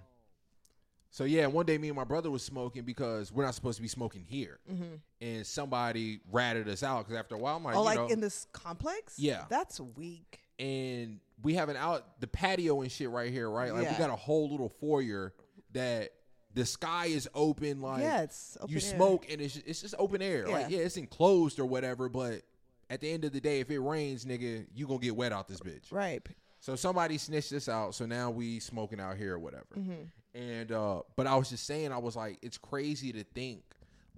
So 1.19 1.25
yeah, 1.25 1.49
one 1.49 1.67
day 1.67 1.79
me 1.79 1.89
and 1.89 1.97
my 1.97 2.05
brother 2.05 2.31
was 2.31 2.45
smoking 2.45 2.85
because 2.85 3.33
we're 3.33 3.43
not 3.45 3.53
supposed 3.57 3.75
to 3.75 3.83
be 3.83 3.89
smoking 3.89 4.25
here, 4.25 4.61
Mm-hmm. 4.73 4.85
and 5.21 5.45
somebody 5.45 6.21
ratted 6.31 6.69
us 6.69 6.85
out 6.85 6.99
because 7.09 7.19
after 7.19 7.35
a 7.35 7.39
while, 7.39 7.57
I'm 7.57 7.65
like, 7.65 7.75
oh, 7.75 7.83
like 7.83 7.99
know, 7.99 8.07
in 8.07 8.21
this 8.21 8.47
complex? 8.53 9.19
Yeah. 9.19 9.43
that's 9.49 9.81
weak. 9.81 10.39
and 10.61 11.19
we 11.43 11.55
have 11.55 11.71
an 11.71 11.77
out 11.77 12.21
the 12.21 12.29
patio 12.29 12.83
and 12.83 12.93
shit 12.93 13.11
right 13.11 13.33
here, 13.33 13.51
right? 13.51 13.75
Like 13.75 13.91
we 13.91 13.97
got 13.97 14.11
a 14.11 14.15
whole 14.17 14.49
little 14.49 14.69
foyer 14.69 15.35
that 15.73 16.11
the 16.55 16.65
sky 16.65 17.07
is 17.07 17.29
open, 17.35 17.81
like 17.83 18.03
yeah, 18.03 18.23
it's 18.23 18.57
open 18.61 18.71
you 18.71 18.77
air. 18.77 18.81
smoke 18.81 19.27
and 19.29 19.41
it's 19.41 19.57
it's 19.57 19.81
just 19.81 19.97
open 19.99 20.23
air. 20.23 20.47
Like 20.47 20.71
Yeah. 20.71 20.79
yeah, 20.79 20.85
it's 20.85 20.97
enclosed 20.99 21.59
or 21.59 21.67
whatever, 21.67 22.09
but 22.09 22.43
at 22.91 23.01
the 23.01 23.11
end 23.11 23.25
of 23.25 23.33
the 23.33 23.41
day, 23.41 23.59
if 23.59 23.73
it 23.73 23.81
rains, 23.81 24.25
nigga, 24.25 24.67
you 24.73 24.87
gonna 24.87 25.01
get 25.01 25.17
wet 25.17 25.33
out 25.33 25.49
this 25.49 25.59
bitch. 25.59 25.91
Right. 25.91 26.25
So 26.69 26.77
somebody 26.77 27.17
snitched 27.17 27.49
this 27.49 27.67
out. 27.67 27.95
So 27.95 28.05
now 28.05 28.29
we 28.29 28.61
smoking 28.61 29.01
out 29.01 29.17
here 29.17 29.37
or 29.37 29.39
whatever. 29.39 29.65
Mm-hmm. 29.75 30.39
And 30.39 30.71
uh 30.71 31.01
but 31.17 31.27
I 31.27 31.35
was 31.35 31.49
just 31.49 31.65
saying, 31.65 31.93
I 31.93 31.97
was 31.97 32.15
like, 32.15 32.37
it's 32.43 32.59
crazy 32.59 33.11
to 33.15 33.25
think 33.25 33.63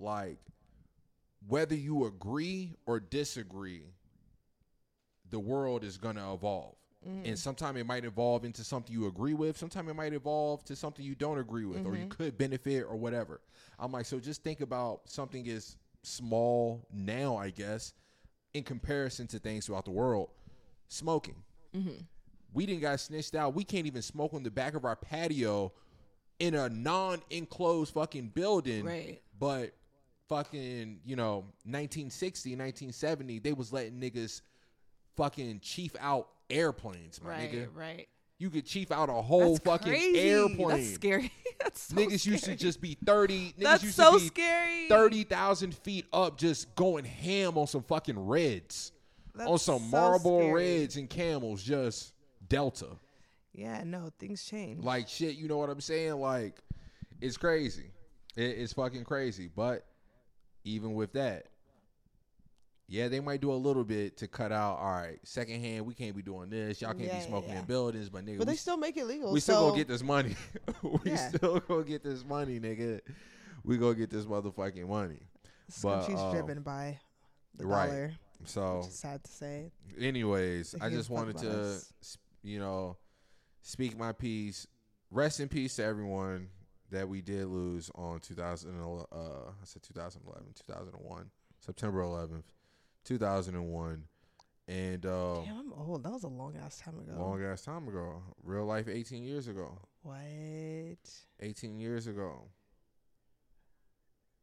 like 0.01 0.39
whether 1.47 1.77
you 1.77 2.07
agree 2.07 2.75
or 2.87 2.99
disagree, 2.99 3.85
the 5.31 5.39
world 5.39 5.85
is 5.85 5.97
gonna 5.97 6.35
evolve. 6.35 6.75
Mm. 7.09 7.29
And 7.29 7.39
sometimes 7.39 7.79
it 7.79 7.87
might 7.87 8.05
evolve 8.05 8.45
into 8.45 8.65
something 8.65 8.93
you 8.93 9.07
agree 9.07 9.35
with. 9.35 9.57
Sometimes 9.57 9.89
it 9.89 9.95
might 9.95 10.13
evolve 10.13 10.65
to 10.65 10.75
something 10.75 11.05
you 11.05 11.15
don't 11.15 11.39
agree 11.39 11.67
with, 11.67 11.87
or 11.87 11.95
you 11.95 12.07
Mm-hmm. 12.07 12.09
could 12.09 12.37
benefit 12.37 12.83
or 12.83 12.97
whatever. 12.97 13.41
I'm 13.79 13.93
like, 13.93 14.07
so 14.07 14.19
just 14.19 14.43
think 14.43 14.61
about 14.61 15.03
something 15.05 15.49
as 15.49 15.77
small 16.03 16.85
now, 16.93 17.37
I 17.37 17.51
guess, 17.51 17.95
in 18.55 18.65
comparison 18.65 19.29
to 19.29 19.39
things 19.39 19.67
throughout 19.67 19.85
the 19.85 19.93
world. 19.93 20.31
Smoking. 20.89 21.37
Mm-hmm. 21.77 22.03
We 22.53 22.67
didn't 22.67 22.81
got 22.83 22.99
snitched 23.01 23.35
out. 23.35 23.55
We 23.55 23.65
can't 23.65 23.87
even 23.87 24.03
smoke 24.03 24.35
on 24.35 24.43
the 24.43 24.51
back 24.51 24.75
of 24.75 24.85
our 24.85 24.97
patio 24.97 25.73
in 26.39 26.55
a 26.55 26.69
non-enclosed 26.69 27.95
fucking 27.95 28.29
building. 28.29 28.85
Right. 28.85 29.21
But 29.39 29.73
fucking, 30.29 31.01
you 31.05 31.17
know, 31.17 31.45
1960, 31.65 32.51
1970, 32.51 33.39
they 33.41 33.53
was 33.53 33.73
letting 33.73 34.01
niggas 34.01 34.41
fucking 35.17 35.61
chief 35.61 35.95
out 36.01 36.29
airplanes, 36.49 37.23
my 37.23 37.31
Right. 37.31 37.53
nigga. 37.53 37.69
Right. 37.75 38.09
You 38.39 38.49
could 38.49 38.65
chief 38.65 38.91
out 38.91 39.11
a 39.11 39.13
whole 39.21 39.53
That's 39.55 39.65
fucking 39.65 39.93
crazy. 39.93 40.19
airplane. 40.19 40.69
That's 40.69 40.95
scary. 40.95 41.33
That's 41.61 41.83
so 41.83 41.95
niggas 41.97 42.25
used 42.25 42.45
to 42.45 42.57
just 42.57 42.81
be 42.81 42.97
30. 43.05 43.53
Niggas 43.53 43.63
That's 43.63 43.83
used 43.83 43.97
so 43.97 44.15
to 44.15 44.19
be 44.19 44.27
scary. 44.29 44.89
30,000 44.89 45.75
feet 45.75 46.07
up 46.13 46.39
just 46.39 46.75
going 46.75 47.05
ham 47.05 47.59
on 47.59 47.67
some 47.67 47.83
fucking 47.83 48.19
reds. 48.19 48.93
on 49.39 49.59
some 49.59 49.79
so 49.81 49.87
Marlboro 49.87 50.39
scary. 50.41 50.79
Reds 50.81 50.97
and 50.97 51.09
Camels, 51.11 51.63
just 51.63 52.15
Delta. 52.51 52.89
Yeah. 53.55 53.83
No, 53.85 54.11
things 54.19 54.45
change. 54.45 54.85
Like 54.85 55.09
shit, 55.09 55.37
you 55.37 55.49
know 55.49 55.57
what 55.57 55.71
I'm 55.71 55.81
saying? 55.81 56.15
Like, 56.21 56.59
it's 57.23 57.39
crazy. 57.39 57.91
It, 58.37 58.43
it's 58.59 58.75
fucking 58.75 59.05
crazy. 59.05 59.49
But 59.55 59.87
even 60.65 60.95
with 60.95 61.15
that, 61.15 61.47
yeah, 62.87 63.07
they 63.07 63.21
might 63.21 63.41
do 63.41 63.53
a 63.53 63.55
little 63.55 63.85
bit 63.85 64.17
to 64.19 64.27
cut 64.29 64.51
out. 64.51 64.79
All 64.81 64.91
right, 64.93 65.19
secondhand, 65.23 65.87
we 65.87 65.95
can't 65.95 66.15
be 66.15 66.23
doing 66.23 66.51
this. 66.51 66.83
Y'all 66.83 66.93
can't 66.93 67.05
Yeah, 67.05 67.21
be 67.21 67.25
smoking 67.25 67.51
yeah. 67.51 67.61
in 67.61 67.65
buildings, 67.65 68.09
but 68.09 68.27
nigga, 68.27 68.39
but 68.39 68.49
we, 68.49 68.57
still 68.57 68.77
make 68.77 68.97
it 68.97 69.07
legal. 69.07 69.33
we 69.33 69.39
still 69.41 69.69
gonna 69.69 69.79
get 69.79 69.89
this 69.89 70.03
money. 70.03 70.35
we 70.83 70.99
Yeah. 71.13 71.29
still 71.29 71.61
gonna 71.61 71.85
get 71.85 72.03
this 72.03 72.25
money, 72.25 72.59
nigga. 72.59 73.01
We 73.65 73.79
gonna 73.79 73.95
get 73.95 74.11
this 74.11 74.25
motherfucking 74.25 74.89
money. 74.89 75.21
But, 75.83 75.99
country's 76.01 76.19
um, 76.19 76.33
driven 76.33 76.63
by 76.63 76.99
the 77.57 77.67
right. 77.67 77.87
dollar. 77.87 78.13
So, 78.45 78.79
Which 78.79 78.89
is 78.89 78.99
sad 78.99 79.23
to 79.23 79.31
say. 79.31 79.71
anyways, 80.01 80.75
I 80.81 80.89
just 80.91 81.11
wanted 81.11 81.39
to, 81.39 81.61
us. 81.61 81.93
You 82.43 82.59
know, 82.59 82.97
speak 83.63 83.99
my 83.99 84.13
piece. 84.13 84.67
Rest 85.11 85.41
in 85.41 85.49
peace 85.49 85.77
to 85.77 85.85
everyone 85.85 86.49
that 86.91 87.09
we 87.09 87.21
did 87.21 87.47
lose 87.47 87.91
on 87.95 88.21
2000. 88.21 88.71
Uh, 88.81 89.05
I 89.15 89.65
said 89.65 89.83
2011, 89.83 90.47
2001, 90.67 91.31
September 91.61 92.03
11th, 92.03 92.45
2001, 93.05 94.05
and 94.69 95.07
uh, 95.07 95.41
Damn, 95.45 95.59
I'm 95.59 95.73
old. 95.73 96.05
That 96.05 96.13
was 96.13 96.23
a 96.23 96.29
long 96.29 96.55
ass 96.65 96.79
time 96.79 96.99
ago. 96.99 97.13
long 97.19 97.43
ass 97.43 97.63
time 97.63 97.89
ago. 97.89 98.23
Real 98.45 98.65
life, 98.65 98.89
18 98.89 99.25
years 99.25 99.49
ago. 99.49 99.79
What? 100.03 100.17
18 101.41 101.81
years 101.81 102.07
ago. 102.07 102.45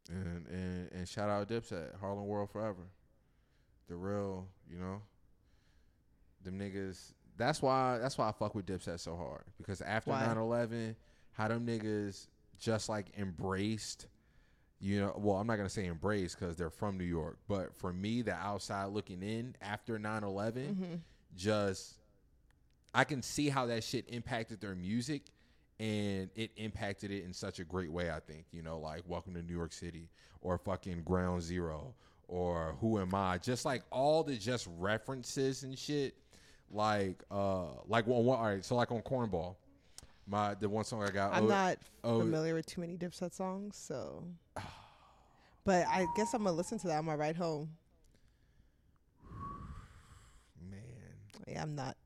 And 0.09 0.47
and 0.47 0.91
and 0.91 1.07
shout 1.07 1.29
out 1.29 1.49
Dipset, 1.49 1.99
Harlem 1.99 2.27
World 2.27 2.49
Forever. 2.49 2.87
The 3.87 3.95
real, 3.95 4.47
you 4.69 4.77
know. 4.77 5.01
Them 6.43 6.59
niggas 6.59 7.13
that's 7.37 7.61
why 7.61 7.97
that's 7.99 8.17
why 8.17 8.27
I 8.29 8.31
fuck 8.31 8.55
with 8.55 8.65
Dipset 8.65 8.99
so 8.99 9.15
hard. 9.15 9.43
Because 9.57 9.81
after 9.81 10.11
Why? 10.11 10.23
9-11, 10.27 10.95
how 11.33 11.47
them 11.47 11.65
niggas 11.65 12.27
just 12.59 12.89
like 12.89 13.07
embraced 13.17 14.07
you 14.79 14.99
know, 14.99 15.15
well, 15.17 15.37
I'm 15.37 15.47
not 15.47 15.55
gonna 15.55 15.69
say 15.69 15.87
embraced 15.87 16.39
because 16.39 16.55
they're 16.55 16.69
from 16.69 16.97
New 16.99 17.03
York, 17.03 17.39
but 17.47 17.73
for 17.75 17.91
me, 17.91 18.21
the 18.21 18.33
outside 18.33 18.85
looking 18.89 19.23
in 19.23 19.55
after 19.61 19.97
9 19.97 20.23
11, 20.23 20.63
Mm-hmm. 20.75 20.95
just 21.35 21.95
I 22.93 23.03
can 23.03 23.21
see 23.21 23.49
how 23.49 23.65
that 23.67 23.83
shit 23.83 24.05
impacted 24.07 24.61
their 24.61 24.75
music 24.75 25.23
and 25.79 26.29
it 26.35 26.51
impacted 26.57 27.11
it 27.11 27.23
in 27.23 27.33
such 27.33 27.59
a 27.59 27.63
great 27.63 27.91
way, 27.91 28.11
I 28.11 28.19
think. 28.19 28.45
You 28.51 28.61
know, 28.61 28.79
like 28.79 29.01
Welcome 29.07 29.33
to 29.33 29.41
New 29.41 29.53
York 29.55 29.73
City 29.73 30.09
or 30.41 30.57
fucking 30.59 31.01
Ground 31.03 31.41
Zero 31.41 31.93
or 32.27 32.75
Who 32.79 32.99
Am 32.99 33.13
I? 33.15 33.37
Just 33.39 33.65
like 33.65 33.83
all 33.91 34.23
the 34.23 34.35
just 34.35 34.67
references 34.77 35.63
and 35.63 35.77
shit. 35.77 36.15
Like 36.71 37.23
uh 37.31 37.67
like 37.87 38.07
one, 38.07 38.25
one 38.25 38.39
all 38.39 38.45
right, 38.45 38.65
so 38.65 38.75
like 38.75 38.91
on 38.91 39.01
Cornball. 39.01 39.55
My 40.25 40.53
the 40.55 40.67
one 40.67 40.83
song 40.83 41.03
I 41.03 41.09
got 41.09 41.33
I'm 41.33 41.45
oh, 41.45 41.47
not 41.47 41.77
oh. 42.03 42.19
familiar 42.19 42.53
with 42.53 42.65
too 42.65 42.81
many 42.81 42.97
Dipset 42.97 43.33
songs, 43.33 43.77
so. 43.77 44.23
But 45.63 45.85
I 45.87 46.05
guess 46.15 46.33
I'm 46.33 46.43
gonna 46.43 46.55
listen 46.55 46.79
to 46.79 46.87
that 46.87 46.99
on 46.99 47.05
my 47.05 47.15
ride 47.15 47.35
home. 47.35 47.69
man. 50.69 50.79
Yeah, 51.45 51.61
I'm 51.61 51.75
not 51.75 51.97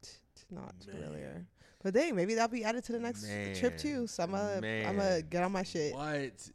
not 0.49 0.73
familiar. 0.83 1.45
But 1.83 1.93
dang, 1.93 2.15
maybe 2.15 2.35
that'll 2.35 2.51
be 2.51 2.63
added 2.63 2.83
to 2.85 2.91
the 2.91 2.99
next 2.99 3.25
trip 3.59 3.77
too. 3.77 3.99
Man. 3.99 4.07
So 4.07 4.23
I'm 4.23 4.31
gonna 4.31 4.55
I'm 4.55 4.61
Man. 4.61 4.95
gonna 4.97 5.21
get 5.21 5.43
on 5.43 5.51
my 5.51 5.61
shit. 5.61 5.93
What? 5.93 6.49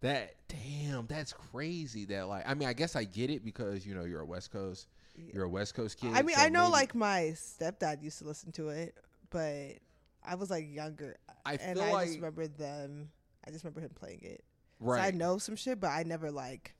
That 0.00 0.34
damn, 0.48 1.06
that's 1.06 1.32
crazy. 1.32 2.04
That 2.06 2.28
like, 2.28 2.48
I 2.48 2.54
mean, 2.54 2.68
I 2.68 2.72
guess 2.72 2.96
I 2.96 3.04
get 3.04 3.30
it 3.30 3.44
because 3.44 3.86
you 3.86 3.94
know 3.94 4.04
you're 4.04 4.20
a 4.20 4.26
West 4.26 4.52
Coast, 4.52 4.88
you're 5.16 5.44
a 5.44 5.48
West 5.48 5.74
Coast 5.74 5.98
kid. 5.98 6.12
I 6.14 6.22
mean, 6.22 6.36
so 6.36 6.42
I 6.42 6.48
know 6.48 6.62
maybe- 6.64 6.72
like 6.72 6.94
my 6.94 7.32
stepdad 7.34 8.02
used 8.02 8.18
to 8.18 8.24
listen 8.24 8.52
to 8.52 8.68
it, 8.68 8.96
but 9.30 9.78
I 10.24 10.34
was 10.34 10.50
like 10.50 10.66
younger, 10.72 11.16
I 11.44 11.54
and 11.54 11.78
I 11.78 11.92
like 11.92 12.06
just 12.06 12.18
remember 12.18 12.46
them. 12.48 13.10
I 13.46 13.50
just 13.50 13.64
remember 13.64 13.80
him 13.80 13.90
playing 13.94 14.20
it. 14.22 14.44
Right. 14.80 15.00
So. 15.00 15.06
I 15.06 15.10
know 15.12 15.38
some 15.38 15.56
shit, 15.56 15.80
but 15.80 15.88
I 15.88 16.02
never 16.02 16.30
like. 16.30 16.74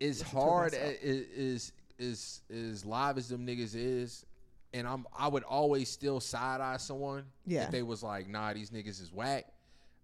It's 0.00 0.20
listen 0.20 0.26
to 0.26 0.38
it 0.38 0.42
hard 0.42 0.72
myself. 0.72 0.90
a- 0.90 1.08
i- 1.08 1.26
is 1.36 1.72
is 1.98 2.42
is 2.50 2.84
live 2.84 3.16
as 3.18 3.28
them 3.28 3.46
niggas 3.46 3.74
is, 3.76 4.26
and 4.72 4.86
I'm 4.86 5.06
I 5.16 5.28
would 5.28 5.44
always 5.44 5.88
still 5.88 6.18
side 6.20 6.60
eye 6.60 6.76
someone. 6.78 7.24
Yeah. 7.46 7.64
If 7.64 7.70
they 7.70 7.82
was 7.82 8.02
like, 8.02 8.28
nah, 8.28 8.52
these 8.52 8.70
niggas 8.70 9.00
is 9.00 9.12
whack. 9.12 9.46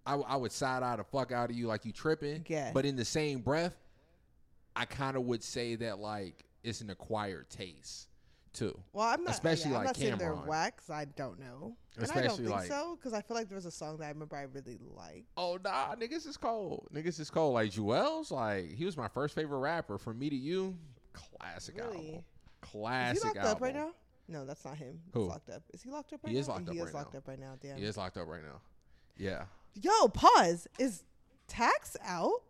I, 0.07 0.15
I 0.15 0.37
would 0.37 0.53
side 0.53 0.83
eye 0.83 0.97
the 0.97 1.05
fuck 1.05 1.31
out 1.33 1.51
of 1.51 1.57
you 1.57 1.67
like 1.67 1.85
you 1.85 1.93
tripping. 1.93 2.47
Yeah. 2.49 2.71
But 2.73 2.87
in 2.87 2.97
the 2.97 3.05
same 3.05 3.41
breath, 3.41 3.77
I 4.75 4.85
kind 4.87 5.17
of 5.17 5.25
would 5.25 5.43
say 5.43 5.75
that 5.77 5.99
like 5.99 6.45
it's 6.63 6.81
an 6.81 6.91
acquired 6.91 7.49
taste 7.51 8.09
too. 8.53 8.79
Well, 8.93 9.07
I'm 9.07 9.23
not. 9.25 9.33
Especially 9.35 9.71
yeah, 9.71 9.79
I'm 9.79 9.85
like 9.85 9.87
not 9.89 9.97
saying 9.97 10.17
they're 10.19 10.35
Cameron. 10.35 10.73
'cause 10.77 10.91
I 10.91 11.05
don't 11.05 11.39
know, 11.39 11.77
and 11.97 12.11
I 12.11 12.23
don't 12.23 12.37
think 12.37 12.49
like- 12.51 12.69
so 12.69 12.97
because 12.97 13.13
I 13.13 13.23
feel 13.23 13.37
like 13.37 13.49
there 13.49 13.57
was 13.57 13.67
a 13.67 13.71
song 13.71 13.97
that 13.99 14.07
I 14.07 14.09
remember 14.09 14.37
I 14.37 14.43
really 14.43 14.79
liked. 14.97 15.27
Oh 15.37 15.59
nah, 15.63 15.95
niggas 15.95 16.27
is 16.27 16.37
cold. 16.37 16.89
Niggas 16.93 17.21
is 17.21 17.31
cold. 17.31 17.55
Like 17.55 17.71
Juelz, 17.71 18.31
like 18.31 18.73
he 18.73 18.85
was 18.85 18.97
my 18.97 19.09
first 19.09 19.35
favorite 19.35 19.59
rapper. 19.59 19.99
From 19.99 20.19
me 20.19 20.29
to 20.31 20.37
you, 20.37 20.77
classic 21.13 21.79
album. 21.79 21.97
Really? 22.01 22.25
Classic 22.61 23.17
Is 23.17 23.23
he 23.23 23.29
locked 23.29 23.39
album. 23.39 23.53
up 23.57 23.61
right 23.63 23.75
now? 23.75 23.91
No, 24.29 24.45
that's 24.45 24.65
not 24.65 24.77
him. 24.77 25.01
Who? 25.13 25.21
He's 25.23 25.29
locked 25.29 25.51
up. 25.51 25.63
Is 25.73 25.83
he 25.83 25.91
locked 25.91 26.13
up 26.13 26.21
right 26.23 26.29
He 26.31 26.35
now? 26.35 26.41
is 26.41 26.49
locked 26.49 26.69
up 26.69 26.75
He 26.75 26.81
right 26.81 26.89
is 26.89 26.93
now. 26.95 26.99
locked 27.01 27.15
up 27.17 27.29
right 27.29 27.39
now. 27.41 27.55
Damn. 27.61 27.79
He 27.79 27.85
is 27.85 27.97
locked 27.97 28.17
up 28.17 28.29
right 28.29 28.43
now. 28.43 28.61
Yeah. 29.17 29.45
Yo, 29.75 30.09
pause. 30.09 30.69
Is 30.79 31.05
tax 31.49 31.97
out? 32.05 32.43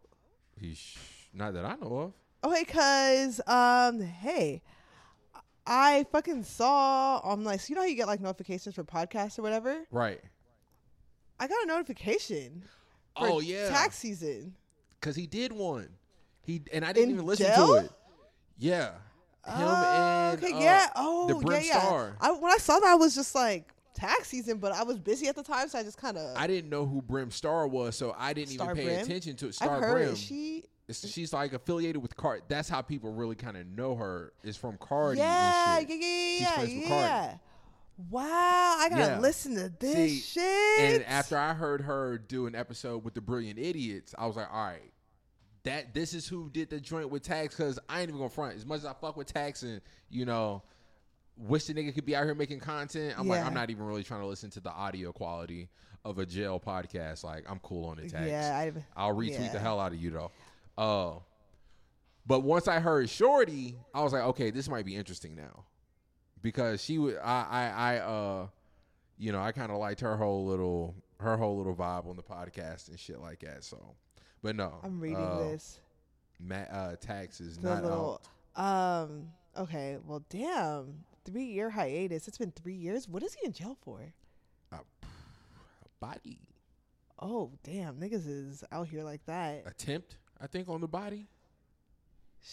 He's 0.58 0.76
sh- 0.78 0.98
not 1.32 1.54
that 1.54 1.64
I 1.64 1.76
know 1.76 1.96
of. 1.98 2.12
Okay, 2.42 2.64
cause 2.64 3.40
um, 3.46 4.00
hey, 4.00 4.62
I 5.66 6.06
fucking 6.10 6.44
saw 6.44 7.18
on 7.22 7.44
like, 7.44 7.60
so 7.60 7.66
you 7.68 7.74
know 7.74 7.82
how 7.82 7.86
you 7.86 7.96
get 7.96 8.06
like 8.06 8.20
notifications 8.20 8.74
for 8.74 8.84
podcasts 8.84 9.38
or 9.38 9.42
whatever. 9.42 9.84
Right. 9.90 10.20
I 11.38 11.46
got 11.46 11.62
a 11.64 11.66
notification. 11.66 12.62
For 13.18 13.26
Oh 13.28 13.40
yeah. 13.40 13.68
tax 13.68 13.96
season. 13.96 14.54
Cause 15.00 15.16
he 15.16 15.26
did 15.26 15.52
one. 15.52 15.88
He 16.42 16.62
and 16.72 16.84
I 16.84 16.92
didn't 16.92 17.10
In 17.10 17.14
even 17.16 17.26
listen 17.26 17.46
jail? 17.46 17.66
to 17.66 17.84
it. 17.84 17.90
Yeah. 18.58 18.88
Him 18.88 18.96
Oh, 19.46 19.84
and 19.84 20.44
okay, 20.44 20.52
uh, 20.52 20.60
yeah. 20.60 20.86
Oh, 20.96 21.26
the 21.28 21.34
yeah, 21.34 21.40
Brim 21.40 21.62
yeah. 21.64 21.78
Star. 21.80 22.16
I, 22.20 22.30
when 22.32 22.52
I 22.52 22.58
saw 22.58 22.78
that, 22.78 22.88
I 22.88 22.94
was 22.94 23.14
just 23.14 23.34
like 23.34 23.72
tax 23.94 24.28
season, 24.28 24.58
but 24.58 24.72
I 24.72 24.82
was 24.82 24.98
busy 24.98 25.28
at 25.28 25.36
the 25.36 25.42
time, 25.42 25.68
so 25.68 25.78
I 25.78 25.82
just 25.82 25.96
kind 25.96 26.18
of. 26.18 26.36
I 26.36 26.46
didn't 26.46 26.68
know 26.70 26.84
who 26.86 27.00
Brim 27.02 27.30
Star 27.30 27.66
was, 27.66 27.96
so 27.96 28.14
I 28.18 28.32
didn't 28.34 28.50
Star 28.50 28.72
even 28.72 28.76
pay 28.76 28.84
Brim? 28.94 29.00
attention 29.00 29.36
to 29.36 29.46
it. 29.46 29.48
I've 29.48 29.54
Star 29.54 29.80
heard 29.80 29.92
Brim. 30.08 30.14
she. 30.14 30.64
It's- 30.90 31.10
she's 31.12 31.32
like 31.32 31.52
affiliated 31.52 32.02
with 32.02 32.16
Card. 32.16 32.42
That's 32.48 32.68
how 32.68 32.82
people 32.82 33.12
really 33.12 33.36
kind 33.36 33.56
of 33.56 33.66
know 33.66 33.94
her. 33.96 34.32
Is 34.42 34.56
from 34.56 34.76
Cardi. 34.78 35.18
Yeah, 35.18 35.78
yeah, 35.78 35.94
yeah, 35.96 36.60
She's 36.60 36.74
yeah, 36.74 36.88
yeah. 36.88 36.88
Cardi. 37.26 37.38
Wow, 38.10 38.76
I 38.78 38.88
gotta 38.88 39.02
Yeah. 39.02 39.18
listen 39.20 39.54
to 39.56 39.68
this 39.78 40.24
See, 40.24 40.40
shit. 40.40 40.80
And 40.80 41.04
after 41.04 41.36
I 41.36 41.52
heard 41.52 41.82
her 41.82 42.16
do 42.18 42.46
an 42.46 42.54
episode 42.54 43.04
with 43.04 43.14
the 43.14 43.20
Brilliant 43.20 43.58
Idiots, 43.58 44.14
I 44.16 44.26
was 44.26 44.36
like, 44.36 44.50
all 44.50 44.64
right, 44.64 44.90
that 45.64 45.92
this 45.92 46.14
is 46.14 46.26
who 46.26 46.48
did 46.48 46.70
the 46.70 46.80
joint 46.80 47.10
with 47.10 47.22
Tax. 47.22 47.54
Because 47.54 47.78
I 47.88 48.00
ain't 48.00 48.08
even 48.08 48.18
gonna 48.18 48.30
front 48.30 48.56
as 48.56 48.64
much 48.64 48.78
as 48.78 48.86
I 48.86 48.94
fuck 48.94 49.16
with 49.16 49.26
Tax 49.26 49.62
and 49.62 49.80
you 50.08 50.24
know 50.24 50.62
wish 51.36 51.64
the 51.64 51.74
nigga 51.74 51.94
could 51.94 52.04
be 52.06 52.16
out 52.16 52.24
here 52.24 52.34
making 52.34 52.60
content. 52.60 53.14
I'm 53.18 53.28
like, 53.28 53.44
I'm 53.44 53.54
not 53.54 53.70
even 53.70 53.84
really 53.84 54.02
trying 54.02 54.20
to 54.20 54.26
listen 54.26 54.50
to 54.50 54.60
the 54.60 54.70
audio 54.70 55.12
quality 55.12 55.68
of 56.04 56.18
a 56.18 56.24
jail 56.26 56.58
podcast. 56.58 57.24
Like, 57.24 57.44
I'm 57.48 57.58
cool 57.60 57.86
on 57.86 57.96
the 57.96 58.08
text. 58.08 58.28
Yeah, 58.28 58.56
I, 58.56 58.72
I'll 58.96 59.14
retweet 59.14 59.52
the 59.52 59.58
hell 59.58 59.78
out 59.80 59.92
of 59.92 59.98
you 59.98 60.10
though. 60.10 60.30
Uh, 60.80 61.18
but 62.26 62.40
once 62.40 62.66
I 62.68 62.80
heard 62.80 63.10
Shorty, 63.10 63.76
I 63.94 64.02
was 64.02 64.12
like, 64.14 64.22
okay, 64.22 64.50
this 64.50 64.66
might 64.68 64.86
be 64.86 64.96
interesting 64.96 65.34
now, 65.34 65.64
because 66.42 66.82
she 66.82 66.96
would, 66.98 67.18
I, 67.18 67.46
I, 67.50 67.94
I, 67.94 67.98
uh, 67.98 68.46
you 69.18 69.30
know, 69.32 69.40
I 69.42 69.52
kind 69.52 69.70
of 69.70 69.76
liked 69.78 70.00
her 70.00 70.16
whole 70.16 70.46
little, 70.46 70.94
her 71.18 71.36
whole 71.36 71.58
little 71.58 71.74
vibe 71.74 72.06
on 72.08 72.16
the 72.16 72.22
podcast 72.22 72.88
and 72.88 72.98
shit 72.98 73.20
like 73.20 73.40
that. 73.40 73.62
So, 73.62 73.94
but 74.42 74.56
no, 74.56 74.74
I'm 74.82 74.98
reading 75.00 75.18
uh, 75.18 75.38
this. 75.50 75.80
Ma- 76.40 76.54
uh, 76.72 76.96
tax 76.96 77.40
is 77.40 77.58
The 77.58 77.68
not 77.68 77.82
little, 77.82 78.22
out. 78.56 79.02
um, 79.04 79.28
okay, 79.58 79.98
well, 80.06 80.24
damn, 80.30 81.04
three 81.26 81.44
year 81.44 81.68
hiatus. 81.68 82.26
It's 82.26 82.38
been 82.38 82.52
three 82.52 82.76
years. 82.76 83.06
What 83.06 83.22
is 83.22 83.34
he 83.34 83.44
in 83.44 83.52
jail 83.52 83.76
for? 83.82 84.00
A 84.72 84.78
body 86.00 86.38
Oh, 87.22 87.50
damn, 87.64 87.96
niggas 87.96 88.26
is 88.26 88.64
out 88.72 88.88
here 88.88 89.02
like 89.02 89.26
that. 89.26 89.64
attempt, 89.66 90.16
I 90.40 90.46
think, 90.46 90.68
on 90.68 90.80
the 90.80 90.88
body. 90.88 91.26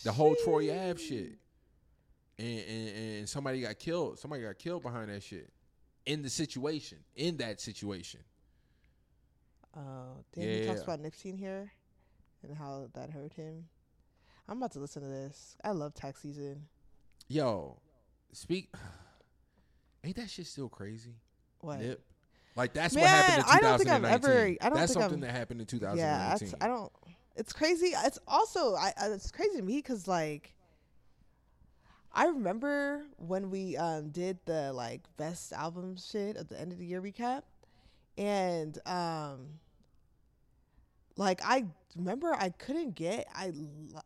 The 0.03 0.11
whole 0.11 0.35
Troy 0.43 0.69
Ave 0.69 1.01
shit, 1.01 1.37
and, 2.37 2.59
and 2.67 2.89
and 3.19 3.29
somebody 3.29 3.61
got 3.61 3.79
killed. 3.79 4.19
Somebody 4.19 4.43
got 4.43 4.57
killed 4.57 4.83
behind 4.83 5.09
that 5.09 5.23
shit. 5.23 5.49
In 6.05 6.21
the 6.21 6.29
situation, 6.29 6.97
in 7.15 7.37
that 7.37 7.61
situation. 7.61 8.19
Oh, 9.75 10.23
damn, 10.33 10.43
he 10.43 10.65
talks 10.65 10.81
about 10.81 11.01
Nipsey 11.01 11.25
in 11.25 11.37
here 11.37 11.71
and 12.43 12.57
how 12.57 12.87
that 12.93 13.11
hurt 13.11 13.33
him. 13.33 13.65
I'm 14.49 14.57
about 14.57 14.71
to 14.73 14.79
listen 14.79 15.01
to 15.03 15.07
this. 15.07 15.55
I 15.63 15.71
love 15.71 15.93
tax 15.93 16.21
season. 16.21 16.63
Yo, 17.27 17.77
speak. 18.33 18.73
Ain't 20.03 20.15
that 20.15 20.29
shit 20.29 20.47
still 20.47 20.69
crazy? 20.69 21.15
What? 21.59 21.79
Nip. 21.79 22.01
Like 22.55 22.73
that's 22.73 22.95
Man, 22.95 23.03
what 23.03 23.09
happened 23.11 23.37
in 23.37 23.43
I 23.55 23.59
don't 23.61 23.77
think 23.77 23.89
I've 23.89 24.01
2019. 24.01 24.29
ever- 24.29 24.57
I 24.61 24.69
don't 24.69 24.77
that's 24.79 24.93
something 24.93 25.11
I've- 25.23 25.27
that 25.27 25.31
happened 25.37 25.61
in 25.61 25.67
Yeah, 25.67 25.79
2019. 25.79 26.49
that's, 26.49 26.63
I 26.63 26.67
don't. 26.67 26.91
It's 27.37 27.53
crazy. 27.53 27.93
It's 28.03 28.19
also 28.27 28.75
I, 28.75 28.93
I- 28.99 29.09
it's 29.09 29.31
crazy 29.31 29.57
to 29.57 29.63
me 29.63 29.77
because 29.77 30.07
like 30.07 30.53
I 32.13 32.25
remember 32.25 33.03
when 33.17 33.51
we 33.51 33.77
um 33.77 34.09
did 34.09 34.39
the 34.45 34.73
like 34.73 35.01
best 35.17 35.53
album 35.53 35.95
shit 35.97 36.35
at 36.35 36.49
the 36.49 36.59
end 36.59 36.71
of 36.71 36.79
the 36.79 36.85
year 36.85 37.01
recap, 37.01 37.43
and 38.17 38.77
um 38.87 39.59
like 41.15 41.41
I 41.45 41.65
remember 41.95 42.33
I 42.33 42.49
couldn't 42.49 42.95
get 42.95 43.27
I 43.35 43.51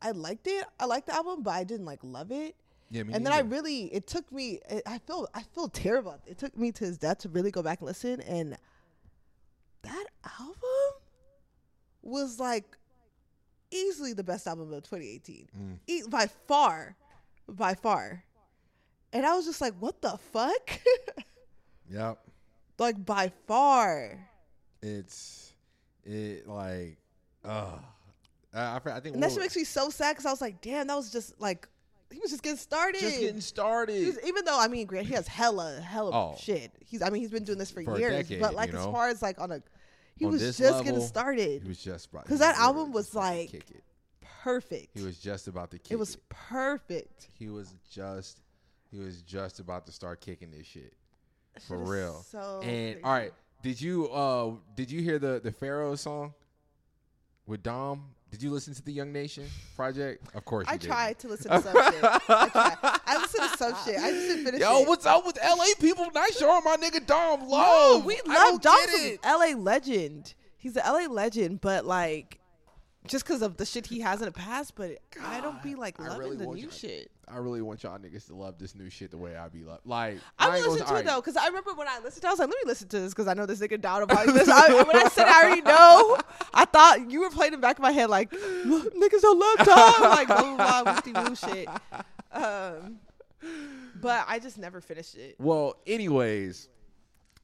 I 0.02 0.12
liked 0.12 0.48
it 0.48 0.66
I 0.80 0.86
liked 0.86 1.08
the 1.08 1.16
album 1.16 1.44
but 1.44 1.52
I 1.52 1.64
didn't 1.64 1.86
like 1.86 2.00
love 2.04 2.32
it 2.32 2.56
yeah, 2.90 3.04
me 3.04 3.14
and 3.14 3.26
then 3.26 3.34
I 3.34 3.40
really 3.40 3.86
it 3.94 4.08
took 4.08 4.30
me 4.32 4.60
it, 4.70 4.84
I 4.86 4.98
feel 5.00 5.28
I 5.34 5.44
feel 5.44 5.70
terrible. 5.70 6.20
It 6.28 6.38
took 6.38 6.58
me 6.58 6.72
to 6.74 6.86
his 6.86 6.98
death 6.98 7.20
to 7.20 7.30
really 7.30 7.52
go 7.52 7.62
back 7.64 7.80
and 7.80 7.88
listen 7.88 8.20
and 8.22 8.58
that 9.84 10.06
album 10.40 11.02
was 12.02 12.40
like 12.40 12.78
easily 13.72 14.14
the 14.14 14.24
best 14.24 14.46
album 14.48 14.72
of 14.74 14.84
2018. 14.84 15.48
Mm. 15.58 15.78
E- 15.88 16.04
by 16.10 16.28
far. 16.48 16.96
By 17.48 17.74
far. 17.74 18.24
And 19.14 19.26
I 19.26 19.36
was 19.36 19.46
just 19.46 19.60
like, 19.62 19.74
what 19.80 20.02
the 20.02 20.18
fuck? 20.32 20.80
Yep. 21.90 22.20
like 22.80 23.06
by 23.06 23.32
far. 23.48 24.18
It's 24.82 25.52
it 26.06 26.48
like 26.48 26.98
uh 27.44 27.78
I, 28.54 28.76
I 28.78 28.80
think 29.02 29.14
And 29.16 29.24
that 29.24 29.32
what- 29.32 29.40
makes 29.42 29.56
me 29.56 29.64
so 29.66 29.90
sad 29.90 30.14
because 30.14 30.26
I 30.26 30.32
was 30.32 30.42
like, 30.42 30.62
damn, 30.62 30.88
that 30.88 30.96
was 30.96 31.12
just 31.12 31.40
like 31.42 31.68
he 32.12 32.20
was 32.20 32.32
just 32.32 32.44
getting 32.44 32.58
started. 32.58 33.00
just 33.02 33.20
getting 33.20 33.42
started. 33.42 34.18
Even 34.26 34.44
though 34.46 34.60
I 34.60 34.68
mean, 34.68 34.86
Grant, 34.86 35.08
he 35.08 35.14
has 35.14 35.28
hella, 35.28 35.80
hella 35.82 36.12
Oh. 36.14 36.36
shit. 36.38 36.72
He's, 36.86 37.02
I 37.02 37.10
mean, 37.10 37.22
he's 37.22 37.32
been 37.32 37.46
doing 37.46 37.58
this 37.58 37.72
for, 37.72 37.82
For 37.84 37.98
years. 37.98 38.12
decade, 38.28 38.42
but 38.42 38.54
like, 38.54 38.72
you 38.74 38.78
as 38.78 38.84
far 38.86 39.08
as 39.08 39.22
like 39.22 39.40
on 39.40 39.52
a, 39.52 39.62
he 40.22 40.26
On 40.28 40.32
was 40.34 40.42
just 40.42 40.60
level, 40.60 40.84
getting 40.84 41.02
started. 41.02 41.64
He 41.64 41.68
was 41.68 41.80
just 41.84 42.06
about 42.12 42.26
'Cause 42.26 42.38
he 42.38 42.46
that 42.46 42.56
album 42.58 42.92
was 42.92 43.08
just 43.08 43.16
about 43.16 43.24
to 43.32 43.38
like- 43.40 43.50
kick 43.52 43.72
it. 43.72 43.84
Perfect. 44.44 44.98
He 44.98 45.04
was 45.04 45.18
just 45.20 45.48
about 45.48 45.72
to 45.72 45.78
kick 45.80 45.92
it 45.92 45.94
It 45.96 45.98
was 45.98 46.16
it. 46.16 46.30
perfect. 46.30 47.28
He 47.38 47.50
was 47.50 47.74
just 47.92 48.40
he 48.92 49.00
was 49.00 49.22
just 49.24 49.60
about 49.60 49.86
to 49.88 49.92
start 49.92 50.22
kicking 50.22 50.52
this 50.52 50.68
shit. 50.68 50.94
For 51.68 51.78
real. 51.78 52.22
So 52.30 52.60
and 52.64 52.94
crazy. 52.96 53.04
all 53.04 53.12
right, 53.14 53.34
did 53.64 53.82
you 53.82 54.10
uh 54.10 54.56
did 54.76 54.90
you 54.92 55.02
hear 55.02 55.18
the 55.20 55.40
the 55.44 55.52
Pharaoh 55.52 55.96
song 55.96 56.34
with 57.48 57.64
Dom? 57.64 58.14
Did 58.32 58.42
you 58.42 58.50
listen 58.52 58.74
to 58.74 58.82
the 58.82 58.94
Young 58.94 59.12
Nation 59.12 59.46
project? 59.76 60.34
Of 60.36 60.46
course, 60.46 60.66
you. 60.68 60.74
I 60.74 60.78
did. 60.78 60.88
tried 60.88 61.20
to 61.20 61.28
listen 61.28 61.52
to 61.52 61.62
some 61.62 61.74
shit. 61.74 62.04
I. 62.04 63.00
I 63.06 63.18
listened 63.22 63.52
to 63.52 63.58
some 63.58 63.76
shit. 63.86 63.98
I 64.00 64.12
just 64.12 64.28
didn't 64.30 64.46
finish 64.46 64.62
Yo, 64.62 64.80
it. 64.82 64.88
what's 64.88 65.06
up 65.06 65.26
with 65.26 65.38
LA 65.44 65.66
people 65.80 66.08
not 66.14 66.32
showing 66.34 66.62
my 66.64 66.78
nigga 66.78 67.06
Dom 67.06 67.42
No, 67.42 67.48
love? 67.48 68.06
we 68.06 68.16
love 68.26 68.38
don't 68.38 68.64
Dom's 68.64 68.86
get 68.86 69.00
an 69.02 69.08
it. 69.14 69.20
LA 69.56 69.60
legend. 69.62 70.34
He's 70.58 70.78
an 70.78 70.84
LA 70.86 71.08
legend, 71.12 71.60
but 71.62 71.86
like, 71.86 72.40
just 73.08 73.26
because 73.26 73.42
of 73.42 73.58
the 73.58 73.66
shit 73.66 73.88
he 73.88 74.00
has 74.02 74.20
in 74.22 74.26
the 74.26 74.32
past. 74.32 74.76
But 74.76 74.98
I 75.24 75.42
don't 75.42 75.62
be 75.64 75.76
like 75.76 76.00
loving 76.00 76.20
really 76.20 76.38
the 76.38 76.48
new 76.48 76.72
shit. 76.72 77.12
I 77.28 77.38
really 77.38 77.62
want 77.62 77.84
y'all 77.84 77.98
niggas 77.98 78.28
to 78.28 78.36
love 78.36 78.58
this 78.60 78.76
new 78.76 78.90
shit 78.90 79.10
the 79.12 79.18
way 79.18 79.36
I 79.38 79.48
be 79.48 79.64
love. 79.64 79.80
Like 79.86 80.20
I 80.38 80.60
gonna- 80.60 80.70
listen 80.72 80.88
to 80.88 80.96
it 80.98 81.06
though, 81.06 81.22
because 81.22 81.38
I 81.38 81.48
remember 81.48 81.74
when 81.74 81.88
I 81.88 82.00
listened 82.00 82.22
to 82.24 82.28
it, 82.28 82.30
I 82.30 82.34
was 82.34 82.40
like, 82.40 82.50
let 82.50 82.58
me 82.58 82.68
listen 82.70 82.88
to 82.90 83.00
this 83.00 83.14
because 83.14 83.28
I 83.28 83.34
know 83.34 83.46
this 83.46 83.60
nigga 83.60 83.80
down 83.80 84.02
about 84.04 84.26
this. 84.28 84.50
I, 84.50 84.84
when 84.84 84.96
I 84.96 85.08
said 85.10 85.28
I 85.28 85.44
already 85.46 85.62
know, 85.62 86.18
I 86.54 86.66
thought 86.66 87.10
you 87.10 87.22
were 87.22 87.30
playing 87.30 87.54
in 87.54 87.60
the 87.60 87.66
back 87.66 87.78
of 87.78 87.82
my 87.84 87.92
head 87.92 88.10
like, 88.10 88.32
niggas 88.32 89.22
don't 89.22 89.40
love 89.40 89.66
Dom. 89.66 90.02
Like, 90.02 90.28
blah, 90.28 90.84
blah, 90.84 91.02
blah, 91.02 91.24
woo 91.30 91.36
shit. 91.36 91.68
Um, 92.34 93.00
but 94.02 94.26
I 94.28 94.40
just 94.40 94.58
never 94.58 94.82
finished 94.82 95.16
it. 95.16 95.36
Well, 95.40 95.78
anyways, 95.88 96.68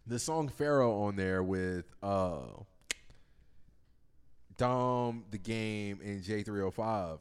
the 0.05 0.19
song 0.19 0.49
Pharaoh 0.49 1.03
on 1.03 1.15
there 1.15 1.43
with 1.43 1.85
uh 2.03 2.39
Dom, 4.57 5.23
the 5.31 5.37
game, 5.37 5.99
and 6.03 6.23
Jay 6.23 6.43
305. 6.43 7.19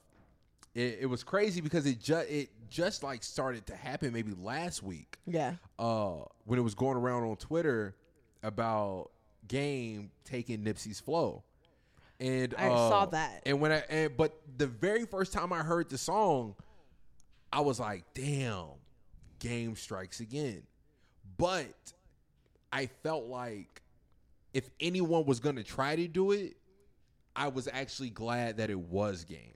It, 0.74 0.98
it 1.02 1.06
was 1.06 1.22
crazy 1.22 1.60
because 1.60 1.86
it 1.86 2.00
just 2.00 2.28
it 2.28 2.50
just 2.68 3.02
like 3.02 3.22
started 3.22 3.66
to 3.66 3.76
happen 3.76 4.12
maybe 4.12 4.32
last 4.38 4.82
week. 4.82 5.16
Yeah. 5.26 5.54
Uh 5.78 6.24
when 6.44 6.58
it 6.58 6.62
was 6.62 6.74
going 6.74 6.96
around 6.98 7.24
on 7.24 7.36
Twitter 7.36 7.94
about 8.42 9.10
game 9.48 10.10
taking 10.24 10.60
Nipsey's 10.60 11.00
flow. 11.00 11.42
And 12.20 12.54
I 12.58 12.68
uh, 12.68 12.88
saw 12.88 13.06
that. 13.06 13.42
And 13.46 13.60
when 13.60 13.72
I 13.72 13.82
and 13.88 14.16
but 14.16 14.38
the 14.56 14.66
very 14.66 15.06
first 15.06 15.32
time 15.32 15.52
I 15.52 15.58
heard 15.58 15.88
the 15.88 15.98
song, 15.98 16.54
I 17.52 17.60
was 17.60 17.80
like, 17.80 18.04
damn, 18.14 18.66
game 19.38 19.76
strikes 19.76 20.20
again. 20.20 20.62
But 21.38 21.92
I 22.72 22.86
felt 23.02 23.26
like 23.26 23.82
if 24.54 24.68
anyone 24.80 25.26
was 25.26 25.40
gonna 25.40 25.62
try 25.62 25.96
to 25.96 26.08
do 26.08 26.32
it, 26.32 26.56
I 27.36 27.48
was 27.48 27.68
actually 27.72 28.10
glad 28.10 28.56
that 28.56 28.70
it 28.70 28.78
was 28.78 29.24
game. 29.24 29.52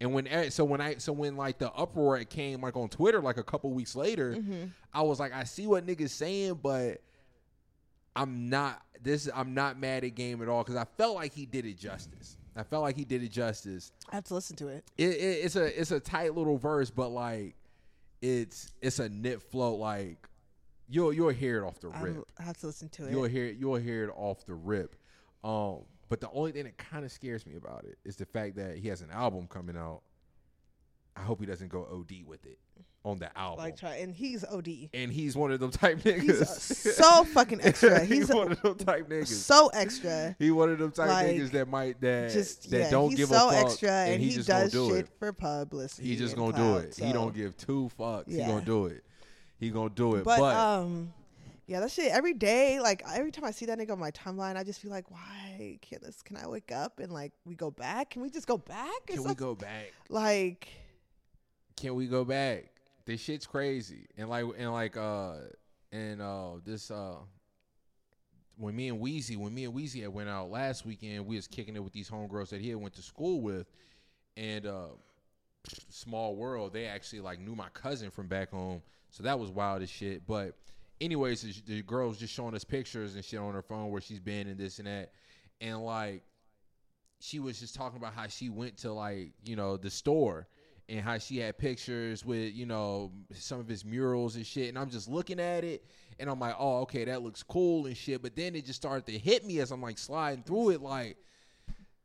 And 0.00 0.12
when 0.12 0.26
e- 0.26 0.50
so 0.50 0.64
when 0.64 0.80
I 0.80 0.96
so 0.98 1.12
when 1.12 1.36
like 1.36 1.58
the 1.58 1.72
uproar 1.72 2.18
it 2.18 2.28
came 2.30 2.60
like 2.60 2.76
on 2.76 2.88
Twitter 2.88 3.20
like 3.20 3.36
a 3.38 3.42
couple 3.42 3.70
weeks 3.72 3.96
later, 3.96 4.34
Mm-hmm. 4.34 4.64
I 4.92 5.02
was 5.02 5.18
like, 5.20 5.32
I 5.34 5.44
see 5.44 5.66
what 5.66 5.84
niggas 5.86 6.10
saying, 6.10 6.60
but 6.62 7.02
I'm 8.14 8.48
not 8.48 8.82
this. 9.02 9.28
I'm 9.34 9.54
not 9.54 9.78
mad 9.78 10.04
at 10.04 10.14
game 10.14 10.42
at 10.42 10.48
all 10.48 10.62
because 10.62 10.76
I 10.76 10.84
felt 10.96 11.14
like 11.16 11.32
he 11.32 11.44
did 11.46 11.66
it 11.66 11.78
justice. 11.78 12.36
I 12.54 12.62
felt 12.62 12.82
like 12.82 12.96
he 12.96 13.04
did 13.04 13.22
it 13.22 13.28
justice. 13.30 13.92
I 14.10 14.14
have 14.14 14.24
to 14.24 14.34
listen 14.34 14.56
to 14.56 14.68
it. 14.68 14.84
It, 14.96 15.10
it, 15.10 15.44
it's 15.44 15.56
a 15.56 15.80
it's 15.80 15.90
a 15.90 16.00
tight 16.00 16.34
little 16.34 16.56
verse, 16.56 16.90
but 16.90 17.10
like 17.10 17.54
it's 18.22 18.72
it's 18.80 18.98
a 18.98 19.08
nip 19.10 19.42
flow. 19.50 19.74
Like 19.74 20.26
you'll 20.88 21.12
you'll 21.12 21.28
hear 21.28 21.62
it 21.62 21.66
off 21.66 21.80
the 21.80 21.88
rip. 21.88 22.24
I 22.38 22.42
have 22.44 22.56
to 22.58 22.66
listen 22.66 22.88
to 22.90 23.06
it. 23.06 23.10
You'll 23.10 23.24
hear 23.24 23.46
it. 23.46 23.56
You'll 23.58 23.74
hear 23.76 24.04
it 24.04 24.10
off 24.16 24.46
the 24.46 24.54
rip. 24.54 24.96
Um, 25.44 25.80
but 26.08 26.20
the 26.20 26.30
only 26.30 26.52
thing 26.52 26.64
that 26.64 26.76
kind 26.78 27.04
of 27.04 27.12
scares 27.12 27.46
me 27.46 27.56
about 27.56 27.84
it 27.84 27.98
is 28.04 28.16
the 28.16 28.26
fact 28.26 28.56
that 28.56 28.76
he 28.78 28.88
has 28.88 29.00
an 29.00 29.10
album 29.10 29.46
coming 29.48 29.76
out. 29.76 30.02
I 31.16 31.20
hope 31.22 31.40
he 31.40 31.46
doesn't 31.46 31.68
go 31.68 31.86
OD 31.90 32.26
with 32.26 32.44
it 32.44 32.58
on 33.06 33.18
the 33.18 33.38
album. 33.38 33.58
like 33.64 33.76
try, 33.76 33.94
and 33.96 34.12
he's 34.12 34.44
OD. 34.44 34.68
and 34.92 35.12
he's 35.12 35.36
one 35.36 35.50
of 35.52 35.60
them 35.60 35.70
type 35.70 35.98
niggas. 36.00 36.42
uh, 36.42 36.44
so 36.44 37.24
fucking 37.24 37.60
extra. 37.64 38.00
he's 38.00 38.18
He's 38.18 38.34
one 38.34 38.52
of 38.52 38.60
them 38.60 38.74
type 38.74 39.08
niggas. 39.08 39.28
so 39.28 39.68
extra. 39.68 40.34
he 40.38 40.50
one 40.50 40.70
of 40.70 40.78
them 40.78 40.90
type 40.90 41.08
like, 41.08 41.28
niggas 41.28 41.52
that 41.52 41.68
might 41.68 42.00
that 42.00 42.32
Just 42.32 42.68
that 42.70 42.78
yeah, 42.78 42.90
don't 42.90 43.10
he's 43.10 43.20
give 43.20 43.28
so 43.28 43.48
a 43.48 43.52
fuck 43.52 43.64
extra, 43.64 43.90
and, 43.90 44.20
he, 44.20 44.30
just 44.30 44.48
does 44.48 44.72
do 44.72 44.90
shit 44.90 44.98
it. 45.06 45.08
for 45.18 45.32
publicity. 45.32 46.08
He 46.08 46.16
just 46.16 46.36
gonna 46.36 46.52
do 46.52 46.58
clout, 46.58 46.84
it. 46.84 46.96
He 46.96 47.12
don't 47.12 47.34
give 47.34 47.56
two 47.56 47.90
fucks. 47.98 48.30
He 48.30 48.38
gonna 48.38 48.60
do 48.64 48.86
it. 48.86 49.04
He 49.58 49.70
gonna 49.70 49.88
do 49.88 50.16
it. 50.16 50.24
But, 50.24 50.38
But, 50.40 50.54
um, 50.56 51.12
yeah, 51.66 51.80
that 51.80 51.90
shit 51.90 52.12
every 52.12 52.32
day. 52.32 52.80
Like 52.80 53.02
every 53.12 53.32
time 53.32 53.44
I 53.44 53.50
see 53.50 53.66
that 53.66 53.78
nigga 53.78 53.92
on 53.92 53.98
my 53.98 54.12
timeline, 54.12 54.56
I 54.56 54.62
just 54.62 54.80
feel 54.80 54.90
like, 54.90 55.10
why 55.10 55.78
can't 55.82 56.02
this? 56.02 56.22
Can 56.22 56.36
I 56.36 56.46
wake 56.46 56.70
up 56.70 57.00
and 57.00 57.12
like 57.12 57.32
we 57.44 57.54
go 57.54 57.70
back? 57.70 58.10
Can 58.10 58.22
we 58.22 58.30
just 58.30 58.46
go 58.46 58.56
back? 58.56 59.06
can 59.06 59.24
we 59.24 59.34
go 59.34 59.54
back? 59.54 59.92
Like, 60.08 60.68
Can 61.76 61.94
we 61.96 62.06
go 62.06 62.24
back? 62.24 62.66
This 63.04 63.20
shit's 63.20 63.46
crazy. 63.46 64.06
And 64.16 64.28
like 64.28 64.44
and 64.56 64.72
like 64.72 64.96
uh 64.96 65.34
and 65.92 66.22
uh 66.22 66.50
this 66.64 66.90
uh 66.90 67.16
when 68.58 68.74
me 68.74 68.88
and 68.88 69.00
Weezy, 69.00 69.36
when 69.36 69.52
me 69.52 69.64
and 69.64 69.74
Weezy 69.74 70.02
had 70.02 70.14
went 70.14 70.28
out 70.28 70.50
last 70.50 70.86
weekend, 70.86 71.26
we 71.26 71.36
was 71.36 71.46
kicking 71.46 71.76
it 71.76 71.84
with 71.84 71.92
these 71.92 72.08
homegirls 72.08 72.48
that 72.50 72.60
he 72.60 72.70
had 72.70 72.78
went 72.78 72.94
to 72.94 73.02
school 73.02 73.40
with, 73.42 73.66
and 74.36 74.66
uh 74.66 74.88
small 75.90 76.36
world. 76.36 76.72
They 76.72 76.86
actually 76.86 77.20
like 77.20 77.40
knew 77.40 77.56
my 77.56 77.68
cousin 77.70 78.10
from 78.10 78.28
back 78.28 78.50
home, 78.50 78.82
so 79.10 79.24
that 79.24 79.38
was 79.38 79.50
wild 79.50 79.82
as 79.82 79.90
shit. 79.90 80.26
But 80.26 80.54
anyways, 81.00 81.42
the, 81.42 81.74
the 81.74 81.82
girl 81.82 82.08
was 82.08 82.18
just 82.18 82.34
showing 82.34 82.54
us 82.54 82.64
pictures 82.64 83.14
and 83.14 83.24
shit 83.24 83.40
on 83.40 83.54
her 83.54 83.62
phone 83.62 83.90
where 83.90 84.00
she's 84.00 84.20
been 84.20 84.48
and 84.48 84.58
this 84.58 84.78
and 84.78 84.86
that, 84.86 85.12
and 85.60 85.84
like 85.84 86.22
she 87.20 87.38
was 87.38 87.58
just 87.58 87.74
talking 87.74 87.96
about 87.96 88.12
how 88.12 88.26
she 88.26 88.48
went 88.48 88.76
to 88.78 88.92
like 88.92 89.32
you 89.44 89.56
know 89.56 89.76
the 89.76 89.90
store 89.90 90.46
and 90.88 91.00
how 91.00 91.18
she 91.18 91.38
had 91.38 91.58
pictures 91.58 92.24
with 92.24 92.52
you 92.54 92.66
know 92.66 93.10
some 93.32 93.58
of 93.58 93.68
his 93.68 93.84
murals 93.84 94.36
and 94.36 94.46
shit. 94.46 94.68
And 94.68 94.78
i'm 94.78 94.90
just 94.90 95.08
looking 95.08 95.40
at 95.40 95.64
it 95.64 95.84
and 96.18 96.28
i'm 96.30 96.38
like 96.38 96.54
oh 96.58 96.80
okay 96.82 97.04
that 97.06 97.22
looks 97.22 97.42
cool 97.42 97.86
and 97.86 97.96
shit. 97.96 98.22
But 98.22 98.36
then 98.36 98.54
it 98.54 98.66
just 98.66 98.80
started 98.80 99.06
to 99.06 99.18
hit 99.18 99.44
me 99.44 99.60
as 99.60 99.70
i'm 99.70 99.82
like 99.82 99.98
sliding 99.98 100.44
through 100.44 100.70
it 100.70 100.82
like 100.82 101.16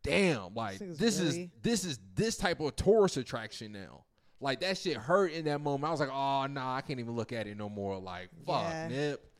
damn 0.03 0.53
like 0.55 0.79
This 0.79 0.97
this 0.97 1.19
is 1.19 1.37
is 1.37 1.47
this 1.61 1.85
is 1.85 1.99
this 2.15 2.37
type 2.37 2.59
of 2.59 2.75
tourist 2.75 3.17
attraction 3.17 3.71
now 3.71 4.05
like 4.41 4.59
that 4.61 4.77
shit 4.77 4.97
hurt 4.97 5.31
in 5.31 5.45
that 5.45 5.61
moment 5.61 5.85
i 5.87 5.91
was 5.91 5.99
like 5.99 6.09
oh 6.11 6.45
nah 6.47 6.75
i 6.75 6.81
can't 6.81 6.99
even 6.99 7.15
look 7.15 7.31
at 7.31 7.47
it 7.47 7.55
no 7.57 7.69
more 7.69 7.97
like 7.97 8.29
fuck 8.45 8.63
Yeah. 8.63 8.87
nip 8.89 9.31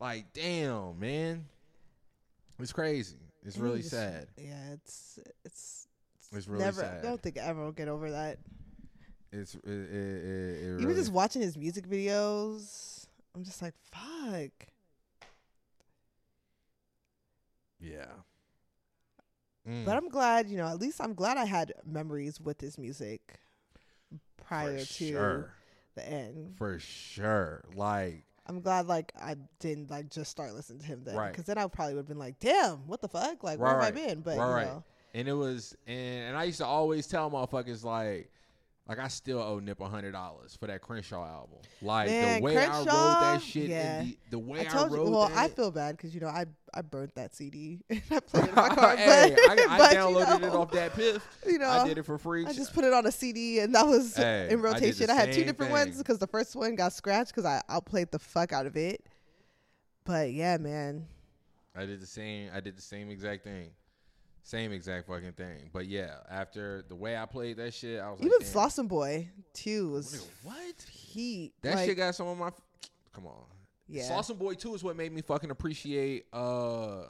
like 0.00 0.32
damn 0.32 0.98
man 0.98 1.44
it's 2.58 2.72
crazy 2.72 3.16
it's 3.44 3.54
And 3.56 3.64
really 3.64 3.78
just- 3.78 3.90
sad 3.90 4.26
Yeah, 4.36 4.72
it's 4.72 5.18
it's, 5.44 5.86
It's 6.32 6.48
really 6.48 6.64
never. 6.64 6.80
sad. 6.80 6.98
I 6.98 7.02
don't 7.08 7.22
think 7.22 7.38
I 7.38 7.42
ever 7.42 7.64
will 7.64 7.72
get 7.72 7.86
over 7.88 8.10
that. 8.10 8.38
It's 9.32 9.54
it, 9.54 9.60
it, 9.64 9.70
it, 9.70 9.74
it 9.74 10.62
Even 10.64 10.76
really- 10.84 10.94
just 10.96 11.12
watching 11.12 11.40
his 11.40 11.56
music 11.56 11.86
videos, 11.88 13.06
I'm 13.34 13.44
just 13.44 13.62
like, 13.62 13.74
fuck. 13.92 14.50
yeah. 17.80 18.06
But 19.64 19.70
Mm, 19.72 19.96
I'm 19.96 20.08
glad, 20.08 20.48
you 20.48 20.56
know, 20.56 20.66
at 20.66 20.80
least 20.80 21.00
I'm 21.00 21.12
glad 21.14 21.36
I 21.36 21.44
had 21.44 21.74
memories 21.84 22.40
with 22.40 22.60
his 22.60 22.78
music 22.78 23.38
prior 24.48 24.78
for 24.78 24.84
to 24.94 25.04
sure, 25.10 25.54
the 25.94 26.08
end. 26.08 26.54
for 26.56 26.78
sure. 26.78 27.64
Like 27.74 28.24
I'm 28.46 28.60
glad, 28.62 28.86
like, 28.86 29.12
I 29.20 29.36
didn't 29.60 29.90
like 29.90 30.08
just 30.10 30.30
start 30.30 30.54
listening 30.54 30.78
to 30.80 30.86
him 30.86 31.02
then, 31.04 31.16
Right. 31.16 31.30
because 31.32 31.44
then 31.44 31.58
I 31.58 31.66
probably 31.66 31.94
would 31.94 32.00
have 32.00 32.08
been 32.08 32.18
like, 32.18 32.38
"Damn, 32.40 32.86
what 32.86 33.02
the 33.02 33.08
fuck? 33.08 33.42
Like, 33.44 33.58
where 33.58 33.68
Right, 33.76 33.94
have 33.94 33.94
I 33.94 34.06
been?" 34.06 34.20
But 34.22 34.38
right, 34.38 34.48
you 34.48 34.54
right. 34.54 34.66
know, 34.66 34.84
and 35.14 35.28
it 35.28 35.34
was 35.34 35.76
and 35.86 36.28
and 36.28 36.36
I 36.36 36.44
used 36.44 36.58
to 36.58 36.66
always 36.66 37.06
tell 37.06 37.30
motherfuckers 37.30 37.84
like 37.84 38.30
like 38.88 38.98
I 38.98 39.08
still 39.08 39.40
owe 39.40 39.58
Nip 39.58 39.80
a 39.80 39.88
hundred 39.88 40.12
dollars 40.12 40.56
for 40.58 40.66
that 40.66 40.80
Crenshaw 40.80 41.22
album. 41.26 41.58
Like 41.82 42.08
Man, 42.08 42.40
the 42.40 42.44
way 42.44 42.56
I 42.56 42.78
wrote 42.78 42.86
that 42.86 43.42
shit, 43.42 43.68
yeah. 43.68 44.02
the, 44.02 44.18
the 44.30 44.38
way 44.38 44.66
I 44.66 44.72
I, 44.72 44.86
wrote 44.86 45.04
you. 45.06 45.10
Well, 45.10 45.28
that. 45.28 45.36
I 45.36 45.48
feel 45.48 45.70
bad 45.70 45.96
because 45.96 46.14
you 46.14 46.20
know 46.20 46.28
I 46.28 46.46
I 46.72 46.80
burnt 46.80 47.14
that 47.16 47.34
CD 47.34 47.80
and 47.90 48.00
I 48.10 48.20
played 48.20 48.44
it 48.44 48.48
in 48.48 48.54
my 48.54 48.68
car. 48.74 48.96
hey, 48.96 49.36
but, 49.36 49.58
I, 49.58 49.74
I 49.74 49.78
but, 49.78 49.92
you 49.92 49.98
downloaded 49.98 50.42
it 50.42 50.54
off 50.54 50.70
DatPiff. 50.70 51.20
You 51.46 51.58
know, 51.58 51.68
I 51.68 51.86
did 51.86 51.98
it 51.98 52.04
for 52.04 52.16
free. 52.16 52.46
I 52.46 52.52
just 52.54 52.72
put 52.72 52.84
it 52.84 52.94
on 52.94 53.04
a 53.04 53.12
CD 53.12 53.60
and 53.60 53.74
that 53.74 53.86
was 53.86 54.16
Hey, 54.16 54.48
in 54.50 54.62
rotation. 54.62 55.10
I, 55.10 55.14
had 55.14 55.32
two 55.34 55.44
different 55.44 55.70
thing. 55.70 55.86
ones 55.86 55.98
because 55.98 56.18
the 56.18 56.26
first 56.26 56.56
one 56.56 56.74
got 56.74 56.94
scratched 56.94 57.32
because 57.32 57.44
I 57.44 57.60
outplayed 57.68 58.10
the 58.10 58.18
fuck 58.18 58.54
out 58.54 58.64
of 58.64 58.76
it. 58.76 59.04
But 60.04 60.32
yeah, 60.32 60.56
man, 60.56 61.06
I 61.76 61.84
did 61.84 62.00
the 62.00 62.06
same. 62.06 62.48
I 62.54 62.60
did 62.60 62.76
the 62.76 62.82
same 62.82 63.10
exact 63.10 63.44
thing, 63.44 63.70
same 64.48 64.72
exact 64.72 65.06
fucking 65.06 65.32
thing. 65.32 65.68
But 65.74 65.86
yeah, 65.86 66.14
after 66.30 66.82
the 66.88 66.94
way 66.94 67.18
I 67.18 67.26
played 67.26 67.58
that 67.58 67.74
shit, 67.74 68.00
I 68.00 68.10
was 68.10 68.20
even 68.20 68.32
like, 68.38 68.48
Slauson 68.48 68.88
Boy 68.88 69.28
2 69.52 69.90
was 69.90 70.26
what? 70.42 70.56
heat. 70.90 71.52
That 71.60 71.74
like, 71.76 71.86
shit 71.86 71.96
got 71.98 72.14
some 72.14 72.28
of 72.28 72.38
my. 72.38 72.50
Come 73.12 73.26
on. 73.26 73.44
yeah. 73.88 74.04
Slauson 74.10 74.38
Boy 74.38 74.54
2 74.54 74.74
is 74.74 74.82
what 74.82 74.96
made 74.96 75.12
me 75.12 75.20
fucking 75.20 75.50
appreciate. 75.50 76.26
uh 76.32 77.02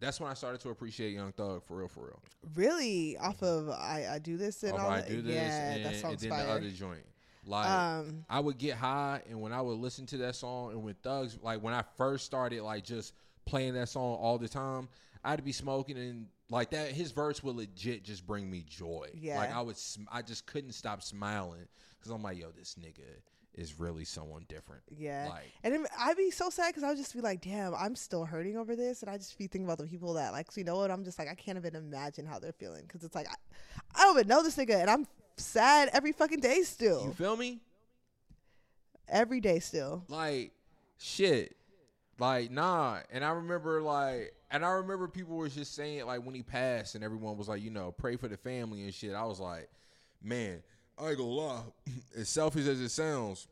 That's 0.00 0.18
when 0.20 0.30
I 0.30 0.34
started 0.34 0.60
to 0.62 0.70
appreciate 0.70 1.12
Young 1.12 1.32
Thug 1.32 1.62
for 1.64 1.76
real, 1.76 1.88
for 1.88 2.04
real. 2.04 2.22
really 2.54 3.18
off 3.18 3.42
of 3.42 3.68
I 3.68 4.08
I 4.14 4.18
do 4.18 4.38
this 4.38 4.62
and 4.62 4.72
Off 4.72 4.80
all 4.80 4.90
I 4.90 5.00
that. 5.02 5.08
do 5.10 5.20
this, 5.20 5.34
yeah, 5.34 5.70
and, 5.72 5.84
that 5.84 5.92
and 5.92 6.00
song's 6.00 6.22
then 6.22 6.30
fire. 6.30 6.46
the 6.46 6.52
other 6.52 6.70
joint. 6.70 7.04
Like 7.46 7.68
um, 7.68 8.24
I 8.30 8.40
would 8.40 8.56
get 8.56 8.76
high, 8.76 9.20
and 9.28 9.38
when 9.38 9.52
I 9.52 9.60
would 9.60 9.78
listen 9.78 10.06
to 10.06 10.16
that 10.18 10.34
song, 10.34 10.70
and 10.72 10.82
when 10.82 10.94
Thugs, 11.02 11.36
like 11.42 11.62
when 11.62 11.74
I 11.74 11.84
first 11.98 12.24
started, 12.24 12.62
like 12.62 12.84
just 12.84 13.12
playing 13.44 13.74
that 13.74 13.90
song 13.90 14.14
all 14.14 14.38
the 14.38 14.48
time, 14.48 14.88
I'd 15.24 15.44
be 15.44 15.52
smoking, 15.52 15.96
and 15.98 16.26
like 16.50 16.70
that, 16.70 16.88
his 16.92 17.10
verse 17.12 17.42
would 17.42 17.56
legit 17.56 18.04
just 18.04 18.26
bring 18.26 18.50
me 18.50 18.64
joy. 18.68 19.08
Yeah. 19.14 19.38
like 19.38 19.54
I 19.54 19.60
would, 19.62 19.76
sm- 19.76 20.04
I 20.12 20.22
just 20.22 20.46
couldn't 20.46 20.72
stop 20.72 21.02
smiling 21.02 21.66
because 21.98 22.12
I'm 22.12 22.22
like, 22.22 22.38
yo, 22.38 22.50
this 22.50 22.76
nigga 22.78 23.00
is 23.54 23.78
really 23.78 24.04
someone 24.04 24.44
different. 24.48 24.82
yeah. 24.98 25.28
Like, 25.30 25.44
And 25.62 25.72
then 25.72 25.86
I'd 25.98 26.16
be 26.16 26.30
so 26.30 26.50
sad 26.50 26.68
because 26.70 26.82
I 26.82 26.88
would 26.88 26.98
just 26.98 27.14
be 27.14 27.20
like, 27.20 27.40
damn, 27.40 27.72
I'm 27.74 27.94
still 27.94 28.24
hurting 28.24 28.56
over 28.56 28.74
this. 28.76 29.02
And 29.02 29.10
I 29.10 29.16
just 29.16 29.38
be 29.38 29.46
thinking 29.46 29.64
about 29.64 29.78
the 29.78 29.86
people 29.86 30.12
that, 30.14 30.32
like, 30.32 30.50
so 30.50 30.60
you 30.60 30.64
know 30.64 30.76
what? 30.76 30.90
I'm 30.90 31.04
just 31.04 31.18
like, 31.20 31.28
I 31.28 31.34
can't 31.34 31.56
even 31.56 31.76
imagine 31.76 32.26
how 32.26 32.38
they're 32.40 32.52
feeling. 32.52 32.82
Because 32.82 33.04
it's 33.04 33.14
like, 33.14 33.28
I, 33.28 33.34
I 33.94 34.02
don't 34.04 34.16
even 34.16 34.26
know 34.28 34.42
this 34.42 34.56
nigga. 34.56 34.80
And 34.80 34.90
I'm 34.90 35.06
sad 35.36 35.88
every 35.92 36.10
fucking 36.12 36.40
day 36.40 36.62
still. 36.62 37.04
you 37.06 37.12
feel 37.12 37.36
me? 37.36 37.60
Every 39.08 39.40
day 39.40 39.58
still. 39.60 40.04
like 40.08 40.52
shit 40.98 41.56
like 42.18 42.50
nah 42.50 43.00
and 43.10 43.24
i 43.24 43.30
remember 43.30 43.82
like 43.82 44.32
and 44.54 44.64
i 44.64 44.70
remember 44.70 45.08
people 45.08 45.36
were 45.36 45.48
just 45.48 45.74
saying 45.74 46.06
like 46.06 46.24
when 46.24 46.34
he 46.34 46.42
passed 46.42 46.94
and 46.94 47.02
everyone 47.04 47.36
was 47.36 47.48
like 47.48 47.60
you 47.62 47.70
know 47.70 47.92
pray 47.92 48.16
for 48.16 48.28
the 48.28 48.36
family 48.36 48.82
and 48.84 48.94
shit 48.94 49.12
i 49.14 49.24
was 49.24 49.40
like 49.40 49.68
man 50.22 50.62
i 50.98 51.08
ain't 51.08 51.18
gonna 51.18 51.28
lie. 51.28 51.62
As 52.16 52.28
selfish 52.28 52.66
as 52.66 52.80
it 52.80 52.88
sounds 52.90 53.48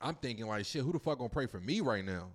i'm 0.00 0.14
thinking 0.14 0.46
like 0.46 0.64
shit 0.64 0.82
who 0.82 0.92
the 0.92 0.98
fuck 0.98 1.18
gonna 1.18 1.28
pray 1.28 1.46
for 1.46 1.60
me 1.60 1.80
right 1.80 2.04
now? 2.04 2.28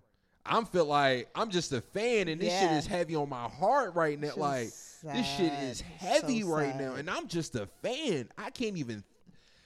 I'm 0.45 0.65
feel 0.65 0.85
like 0.85 1.29
i'm 1.35 1.49
just 1.49 1.71
a 1.71 1.81
fan 1.81 2.27
and 2.27 2.41
this 2.41 2.51
shit 2.59 2.71
is 2.71 2.87
heavy 2.87 3.15
on 3.15 3.29
my 3.29 3.47
heart 3.47 3.93
right 3.95 4.19
now. 4.19 4.31
Like 4.35 4.65
just 4.65 5.03
this 5.03 5.27
shit 5.37 5.53
is 5.53 5.81
heavy 5.81 6.41
So 6.41 6.47
right 6.47 6.75
now. 6.77 6.95
and 6.95 7.09
i'm 7.09 7.27
just 7.27 7.55
a 7.55 7.67
fan. 7.83 8.27
I 8.37 8.49
can't 8.49 8.75
even 8.77 9.03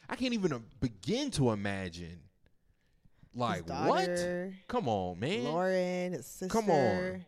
i 0.10 0.16
can't 0.16 0.34
even 0.34 0.53
uh, 0.53 0.60
begin 0.80 1.32
to 1.32 1.51
imagine. 1.51 2.20
Like 3.34 3.68
His 3.68 3.88
what 3.88 4.10
Come 4.68 4.88
on, 4.88 5.20
man. 5.20 5.43
Lauren, 5.45 6.14
his 6.14 6.26
sister. 6.26 6.47
Come 6.47 6.70
on. 6.70 7.26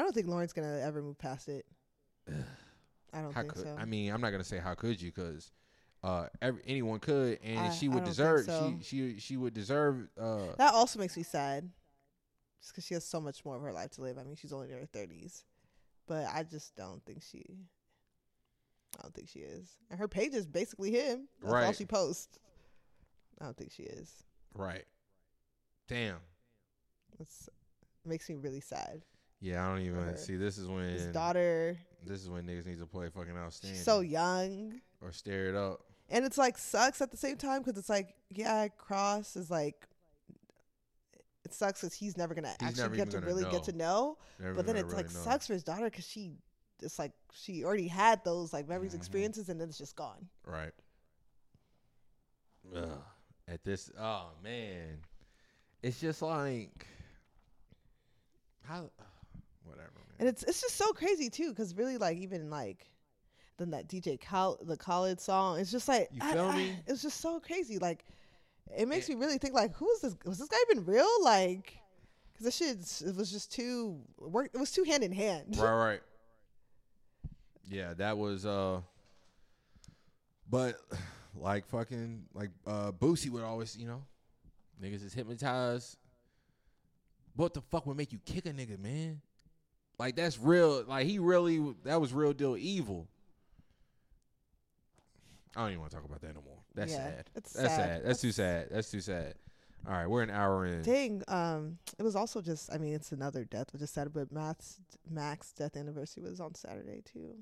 I 0.00 0.02
don't 0.02 0.14
think 0.14 0.28
Lauren's 0.28 0.54
to 0.54 0.82
ever 0.82 1.02
move 1.02 1.18
past 1.18 1.48
it. 1.50 1.66
I 3.12 3.20
don't 3.20 3.34
How 3.34 3.42
think 3.42 3.52
could 3.52 3.62
so. 3.64 3.76
I 3.78 3.84
mean? 3.84 4.10
I'm 4.12 4.22
not 4.22 4.30
gonna 4.30 4.42
say 4.44 4.56
how 4.58 4.72
could 4.74 5.00
you, 5.02 5.12
because 5.12 5.50
uh, 6.02 6.28
every, 6.40 6.62
anyone 6.66 7.00
could, 7.00 7.38
and 7.44 7.58
I- 7.58 7.70
she 7.70 7.88
would 7.90 8.04
deserve. 8.04 8.46
so. 8.46 8.78
She 8.80 9.12
she 9.12 9.18
she 9.20 9.36
would 9.36 9.52
deserve. 9.52 10.08
Uh, 10.18 10.54
That 10.56 10.72
also 10.72 10.98
makes 10.98 11.18
me 11.18 11.22
sad. 11.22 11.68
Just 12.62 12.72
because 12.72 12.86
she 12.86 12.94
has 12.94 13.04
so 13.04 13.20
much 13.20 13.44
more 13.44 13.56
of 13.56 13.62
her 13.62 13.72
life 13.74 13.90
to 13.92 14.00
live. 14.00 14.16
I 14.16 14.22
mean, 14.24 14.36
she's 14.36 14.52
only 14.54 14.70
in 14.70 14.78
her 14.78 14.86
30s. 14.86 15.44
But 16.06 16.26
I 16.32 16.44
just 16.44 16.74
don't 16.76 17.04
think 17.04 17.22
she. 17.22 17.44
I 18.98 19.02
don't 19.02 19.14
think 19.14 19.28
she 19.28 19.40
is. 19.40 19.76
And 19.90 19.98
her 20.00 20.08
page 20.08 20.32
is 20.34 20.46
basically 20.46 20.90
him. 20.92 21.28
That's 21.42 21.52
All 21.66 21.72
she 21.72 21.84
posts. 21.86 22.38
I 23.40 23.44
don't 23.44 23.56
think 23.56 23.70
she 23.72 23.82
is. 23.82 24.12
right. 24.54 24.84
Damn. 25.88 26.16
That's 27.18 27.48
makes 28.06 28.28
me 28.30 28.36
really 28.36 28.60
sad. 28.60 29.02
Yeah, 29.40 29.66
I 29.66 29.70
don't 29.74 29.84
even 29.86 30.16
see. 30.16 30.36
This 30.36 30.58
is 30.58 30.66
when 30.68 30.90
His 30.90 31.06
daughter, 31.06 31.78
this 32.04 32.20
is 32.22 32.28
when 32.28 32.44
niggas 32.46 32.66
need 32.66 32.78
to 32.78 32.86
play 32.86 33.08
fucking 33.08 33.36
outstanding. 33.36 33.76
she's 33.78 33.84
so 33.84 34.00
young. 34.00 34.80
or 35.00 35.12
stare 35.12 35.48
it 35.48 35.54
up. 35.54 35.80
And 36.10 36.24
it's 36.24 36.36
like 36.36 36.58
sucks 36.58 37.00
at 37.00 37.10
the 37.10 37.16
same 37.16 37.36
time 37.36 37.62
because 37.62 37.78
it's 37.78 37.88
like, 37.88 38.14
yeah, 38.30 38.68
Kross 38.68 39.36
is 39.36 39.50
like. 39.50 39.86
It 41.44 41.54
sucks 41.54 41.80
because 41.80 41.94
he's 41.94 42.16
never 42.18 42.34
gonna 42.34 42.54
He's 42.60 42.68
actually 42.70 42.82
never 42.82 42.96
get 42.96 43.10
to 43.12 43.20
really 43.20 43.42
know. 43.44 43.50
get 43.50 43.64
to 43.64 43.72
know. 43.72 44.18
Never 44.38 44.54
but 44.54 44.66
then 44.66 44.76
it's 44.76 44.92
really 44.92 45.04
like 45.04 45.14
know. 45.14 45.20
sucks 45.20 45.46
for 45.46 45.54
his 45.54 45.62
daughter 45.64 45.84
because 45.86 46.06
she 46.06 46.32
it's 46.82 46.98
like 46.98 47.12
she 47.32 47.64
already 47.64 47.88
had 47.88 48.22
those 48.24 48.52
like 48.52 48.68
memories 48.68 48.92
Mhm. 48.92 48.96
experiences 48.96 49.48
and 49.48 49.58
then 49.60 49.68
it's 49.68 49.78
just 49.78 49.96
gone 49.96 50.28
Right. 50.46 50.72
Ugh. 52.76 53.02
At 53.48 53.64
this, 53.64 53.90
oh 53.98 54.28
man, 54.44 54.98
it's 55.82 55.98
just 56.00 56.22
like 56.22 56.86
how, 58.64 58.90
whatever. 59.64 59.90
Man. 59.94 60.16
and 60.20 60.28
it's 60.28 60.42
it's 60.44 60.60
just 60.60 60.76
so 60.76 60.92
crazy 60.92 61.28
too 61.30 61.50
because 61.50 61.74
really 61.74 61.98
like 61.98 62.16
even 62.18 62.50
like 62.50 62.86
then 63.58 63.70
that 63.72 63.88
dj 63.88 64.20
Khaled, 64.20 64.66
the 64.66 64.76
Khaled 64.76 65.20
song 65.20 65.58
it's 65.58 65.70
just 65.70 65.88
like 65.88 66.08
You 66.12 66.20
feel 66.30 66.46
I- 66.46 66.56
me? 66.56 66.76
it's 66.86 67.02
just 67.02 67.20
so 67.20 67.40
crazy 67.40 67.78
like 67.78 68.04
it 68.76 68.86
makes 68.88 69.08
me 69.08 69.14
really 69.16 69.38
think 69.38 69.54
like 69.54 69.74
who 69.74 69.90
is 69.92 70.00
this 70.00 70.16
was 70.24 70.38
this 70.38 70.48
guy 70.48 70.56
even 70.70 70.84
real 70.84 71.08
like 71.24 71.76
because 72.32 72.44
this 72.46 72.56
shit 72.56 73.08
it 73.08 73.16
was 73.16 73.30
just 73.30 73.52
too 73.52 74.00
work 74.18 74.50
it 74.54 74.58
was 74.58 74.70
too 74.70 74.84
hand 74.84 75.02
in 75.02 75.12
hand 75.12 75.56
right, 75.58 75.74
right. 75.74 76.00
Yeah, 77.68 77.94
that 77.98 78.18
was. 78.18 78.44
uh 78.46 78.80
But 80.48 80.74
like 81.36 81.66
fucking 81.66 82.24
like 82.34 82.50
uh 82.66 82.90
Boosie 82.90 83.30
would 83.30 83.44
always, 83.44 83.76
you 83.76 83.86
know, 83.86 84.02
niggas 84.82 85.04
is 85.04 85.14
hypnotized. 85.14 85.96
What 87.36 87.54
the 87.54 87.60
fuck 87.60 87.86
would 87.86 87.96
make 87.96 88.12
you 88.12 88.18
kick 88.24 88.46
a 88.46 88.50
nigga, 88.50 88.76
man? 88.78 89.20
Like 90.00 90.16
that's 90.16 90.38
real. 90.38 90.82
Like 90.88 91.06
he 91.06 91.18
really, 91.18 91.74
that 91.84 92.00
was 92.00 92.14
real 92.14 92.32
deal 92.32 92.56
evil. 92.56 93.06
I 95.54 95.60
don't 95.60 95.68
even 95.72 95.80
want 95.80 95.90
to 95.90 95.96
talk 95.98 96.06
about 96.06 96.22
that 96.22 96.34
no 96.34 96.40
more. 96.40 96.56
That's 96.74 96.90
Yeah, 96.90 97.04
sad. 97.04 97.30
That's 97.34 97.52
sad. 97.52 97.70
sad. 97.70 98.02
That's 98.06 98.20
too 98.22 98.32
sad. 98.32 98.68
That's 98.70 98.90
too 98.90 99.00
sad. 99.02 99.34
All 99.86 99.92
right, 99.92 100.06
we're 100.06 100.22
an 100.22 100.30
hour 100.30 100.64
in. 100.64 100.80
Dang, 100.80 101.22
um, 101.28 101.76
it 101.98 102.02
was 102.02 102.16
also 102.16 102.40
just 102.40 102.72
I 102.72 102.78
mean 102.78 102.94
it's 102.94 103.12
another 103.12 103.44
death 103.44 103.74
which 103.74 103.82
is 103.82 103.90
sad, 103.90 104.10
but 104.14 104.32
Max 104.32 104.80
Max 105.10 105.52
death 105.52 105.76
anniversary 105.76 106.22
was 106.22 106.40
on 106.40 106.54
Saturday 106.54 107.02
too. 107.04 107.34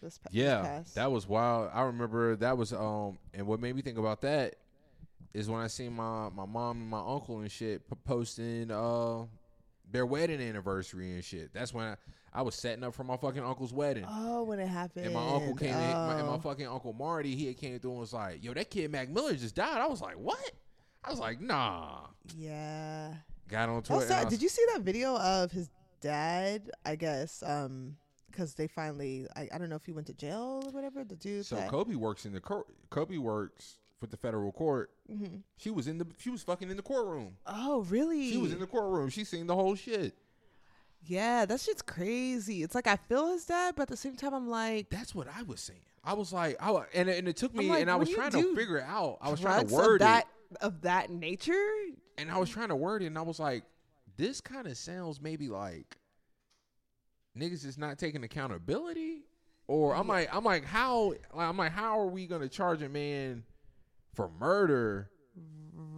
This 0.00 0.18
pa- 0.18 0.28
this 0.30 0.36
Yeah, 0.40 0.62
past. 0.62 0.94
that 0.94 1.10
was 1.10 1.26
wild. 1.26 1.70
I 1.74 1.80
remember 1.82 2.36
that 2.36 2.56
was 2.56 2.72
um, 2.72 3.18
and 3.34 3.44
what 3.44 3.58
made 3.58 3.74
me 3.74 3.82
think 3.82 3.98
about 3.98 4.20
that 4.20 4.54
is 5.34 5.50
when 5.50 5.60
I 5.60 5.66
seen 5.66 5.94
my 5.94 6.28
my 6.28 6.46
mom 6.46 6.80
and 6.80 6.90
my 6.90 7.00
uncle 7.00 7.40
and 7.40 7.50
shit 7.50 7.82
posting 8.04 8.70
uh 8.70 9.24
their 9.90 10.06
wedding 10.06 10.40
anniversary 10.40 11.12
and 11.12 11.24
shit. 11.24 11.52
That's 11.54 11.72
when 11.72 11.86
I, 11.86 11.96
I 12.32 12.42
was 12.42 12.54
setting 12.54 12.84
up 12.84 12.94
for 12.94 13.04
my 13.04 13.16
fucking 13.16 13.42
uncle's 13.42 13.72
wedding. 13.72 14.04
Oh, 14.08 14.42
when 14.44 14.58
it 14.60 14.66
happened. 14.68 15.06
And 15.06 15.14
my 15.14 15.26
uncle 15.26 15.54
came 15.54 15.70
in, 15.74 15.92
my, 15.92 16.18
and 16.18 16.26
my 16.28 16.34
Oh. 16.34 16.38
fucking 16.38 16.66
uncle 16.66 16.92
Marty, 16.92 17.34
he 17.34 17.46
had 17.46 17.56
came 17.56 17.78
through 17.78 17.92
and 17.92 18.00
was 18.00 18.12
like, 18.12 18.44
"Yo, 18.44 18.52
that 18.54 18.70
kid 18.70 18.90
Mac 18.92 19.08
Miller 19.08 19.34
just 19.34 19.54
died." 19.54 19.80
I 19.80 19.86
was 19.86 20.00
like, 20.02 20.16
"What?" 20.16 20.52
I 21.04 21.10
was 21.10 21.18
like, 21.18 21.40
"Nah." 21.40 22.00
Yeah. 22.36 23.14
Got 23.48 23.68
on 23.70 23.82
Twitter. 23.82 23.94
was 23.94 24.04
and 24.04 24.12
I 24.12 24.16
sad. 24.18 24.24
was- 24.26 24.34
Did 24.34 24.42
you 24.42 24.48
see 24.50 24.64
that 24.74 24.82
video 24.82 25.16
of 25.16 25.50
his 25.52 25.70
dad? 26.00 26.70
I 26.84 26.94
guess 26.96 27.42
um 27.46 27.96
because 28.30 28.54
they 28.54 28.68
finally 28.68 29.26
I, 29.34 29.48
I 29.52 29.58
don't 29.58 29.68
know 29.70 29.76
if 29.76 29.84
he 29.86 29.92
went 29.92 30.06
to 30.08 30.12
jail 30.12 30.62
or 30.66 30.70
whatever. 30.70 31.02
The 31.02 31.16
dude. 31.16 31.46
So 31.46 31.56
that, 31.56 31.70
Kobe 31.70 31.94
works 31.94 32.24
in 32.26 32.32
the. 32.34 32.40
Kobe 32.90 33.16
works 33.16 33.78
with 34.00 34.10
the 34.10 34.16
federal 34.16 34.52
court. 34.52 34.90
Mhm. 35.10 35.42
She 35.56 35.70
was 35.70 35.88
in 35.88 35.98
the. 35.98 36.06
She 36.18 36.30
was 36.30 36.42
fucking 36.42 36.70
in 36.70 36.76
the 36.76 36.82
courtroom. 36.82 37.36
Oh 37.46 37.80
really? 37.82 38.30
She 38.30 38.36
was 38.38 38.52
in 38.52 38.60
the 38.60 38.66
courtroom. 38.66 39.08
She 39.10 39.24
seen 39.24 39.46
the 39.46 39.54
whole 39.56 39.74
shit. 39.74 40.16
Yeah, 41.04 41.46
that 41.46 41.60
shit's 41.60 41.82
crazy. 41.82 42.62
It's 42.62 42.74
like 42.74 42.86
I 42.86 42.96
feel 42.96 43.28
his 43.32 43.44
dad, 43.46 43.74
but 43.76 43.82
at 43.82 43.88
the 43.88 43.96
same 43.96 44.16
time 44.16 44.34
I'm 44.34 44.48
like 44.48 44.90
That's 44.90 45.14
what 45.14 45.28
I 45.28 45.42
was 45.42 45.60
saying. 45.60 45.80
I 46.04 46.14
was 46.14 46.32
like, 46.32 46.56
I 46.60 46.70
wa- 46.70 46.86
and 46.94 47.08
it- 47.08 47.18
and 47.18 47.28
it 47.28 47.36
took 47.36 47.54
me, 47.54 47.68
like, 47.68 47.82
and 47.82 47.90
I 47.90 47.96
was 47.96 48.08
trying 48.10 48.30
to 48.32 48.54
figure 48.54 48.78
it 48.78 48.84
out. 48.84 49.18
I 49.20 49.30
was 49.30 49.40
trying 49.40 49.60
to 49.60 49.66
of 49.66 49.72
word 49.72 50.00
that 50.00 50.26
it, 50.50 50.56
of 50.60 50.80
that 50.82 51.10
nature. 51.10 51.52
and 52.16 52.30
I 52.30 52.38
was 52.38 52.48
trying 52.50 52.68
to 52.68 52.76
word 52.76 53.02
it, 53.02 53.06
and 53.06 53.18
I 53.18 53.22
was 53.22 53.38
like, 53.38 53.64
this 54.16 54.40
kind 54.40 54.66
of 54.66 54.76
sounds 54.76 55.20
maybe 55.20 55.48
like 55.48 55.98
niggas 57.36 57.64
is 57.64 57.78
not 57.78 57.98
taking 57.98 58.24
accountability, 58.24 59.22
or 59.66 59.94
I'm 59.94 60.06
Yeah. 60.06 60.12
like, 60.12 60.34
I'm 60.34 60.44
like, 60.44 60.64
how? 60.64 61.08
Like, 61.34 61.48
I'm 61.48 61.56
like, 61.56 61.72
how 61.72 61.98
are 62.00 62.06
we 62.06 62.26
gonna 62.26 62.48
charge 62.48 62.82
a 62.82 62.88
man 62.88 63.44
for 64.14 64.30
murder 64.40 65.10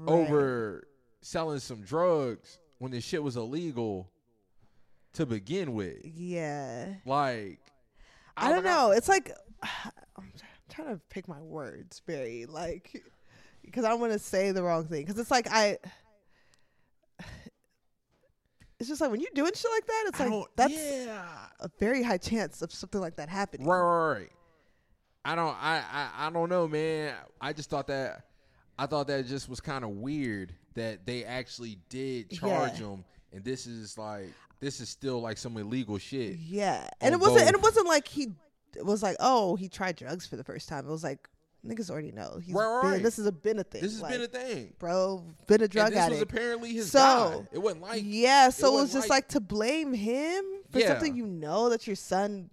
Right. 0.00 0.12
over 0.12 0.88
selling 1.20 1.58
some 1.58 1.82
drugs 1.82 2.58
when 2.78 2.90
this 2.92 3.04
shit 3.04 3.22
was 3.22 3.36
illegal 3.36 4.10
to 5.14 5.26
begin 5.26 5.74
with? 5.74 5.98
Yeah. 6.04 6.94
Like, 7.04 7.60
I 8.36 8.48
was 8.48 8.54
don't 8.56 8.64
know. 8.64 8.92
It's 8.92 9.08
like 9.08 9.32
I'm 10.16 10.32
trying 10.70 10.94
to 10.96 11.00
pick 11.10 11.28
my 11.28 11.40
words 11.40 12.00
very 12.06 12.46
like 12.46 13.02
because 13.62 13.84
I 13.84 13.90
don't 13.90 14.00
want 14.00 14.12
to 14.12 14.18
say 14.18 14.52
the 14.52 14.62
wrong 14.62 14.86
thing 14.86 15.04
because 15.04 15.18
it's 15.18 15.30
like 15.30 15.48
I. 15.50 15.78
It's 18.78 18.88
just 18.88 19.02
like 19.02 19.10
when 19.10 19.20
you're 19.20 19.28
doing 19.34 19.52
shit 19.54 19.70
like 19.70 19.86
that, 19.86 20.04
it's 20.08 20.20
I 20.22 20.26
like 20.28 20.46
that's 20.56 20.72
yeah. 20.72 21.26
a 21.60 21.68
very 21.78 22.02
high 22.02 22.16
chance 22.16 22.62
of 22.62 22.72
something 22.72 22.98
like 22.98 23.16
that 23.16 23.28
happening. 23.28 23.66
Right, 23.66 23.78
right, 23.78 24.12
right. 24.20 24.30
I 25.30 25.34
don't, 25.36 25.56
I, 25.60 25.82
I, 25.92 26.26
I 26.26 26.30
don't 26.30 26.48
know, 26.48 26.66
man. 26.66 27.14
I 27.40 27.52
just 27.52 27.70
thought 27.70 27.86
that, 27.86 28.24
I 28.78 28.86
thought 28.86 29.06
that 29.08 29.26
just 29.26 29.48
was 29.48 29.60
kind 29.60 29.84
of 29.84 29.90
weird 29.90 30.52
that 30.74 31.06
they 31.06 31.24
actually 31.24 31.78
did 31.88 32.30
charge 32.30 32.80
Yeah. 32.80 32.86
him, 32.88 33.04
and 33.32 33.44
this 33.44 33.66
is 33.66 33.96
like, 33.98 34.28
this 34.60 34.80
is 34.80 34.88
still 34.88 35.20
like 35.20 35.38
some 35.38 35.56
illegal 35.56 35.98
shit. 35.98 36.36
Yeah, 36.36 36.88
and 37.00 37.14
it 37.14 37.20
wasn't. 37.20 37.42
And 37.46 37.54
it 37.56 37.62
wasn't 37.62 37.86
like 37.86 38.08
he 38.08 38.32
was 38.82 39.02
like, 39.02 39.16
oh, 39.20 39.56
he 39.56 39.68
tried 39.68 39.96
drugs 39.96 40.26
for 40.26 40.36
the 40.36 40.44
first 40.44 40.68
time. 40.68 40.86
It 40.86 40.90
was 40.90 41.04
like 41.04 41.28
niggas 41.66 41.90
already 41.90 42.10
know. 42.12 42.40
He's 42.42 42.54
Right, 42.54 42.82
been, 42.82 42.90
right. 42.92 43.02
This 43.02 43.16
has 43.18 43.26
a 43.26 43.32
been 43.32 43.58
a 43.58 43.64
thing. 43.64 43.82
This 43.82 43.92
has 43.92 44.02
like, 44.02 44.12
been 44.12 44.22
a 44.22 44.26
thing. 44.26 44.72
bro. 44.78 45.24
Been 45.46 45.62
a 45.62 45.68
drug 45.68 45.92
and 45.92 45.96
this 45.96 46.10
was 46.10 46.22
apparently 46.22 46.72
his 46.72 46.90
So. 46.90 47.46
It 47.52 47.58
wasn't 47.58 47.82
like 47.82 48.02
yeah, 48.04 48.48
so 48.50 48.68
it 48.68 48.70
was 48.72 48.80
wasn't 48.82 48.92
just 49.02 49.10
like- 49.10 49.16
like, 49.24 49.28
to 49.28 49.40
blame 49.40 49.92
him 49.92 50.44
for 50.70 50.78
Yeah. 50.80 50.88
something 50.88 51.14
you 51.16 51.26
know 51.26 51.68
that 51.70 51.86
your 51.86 51.96
son 51.96 52.50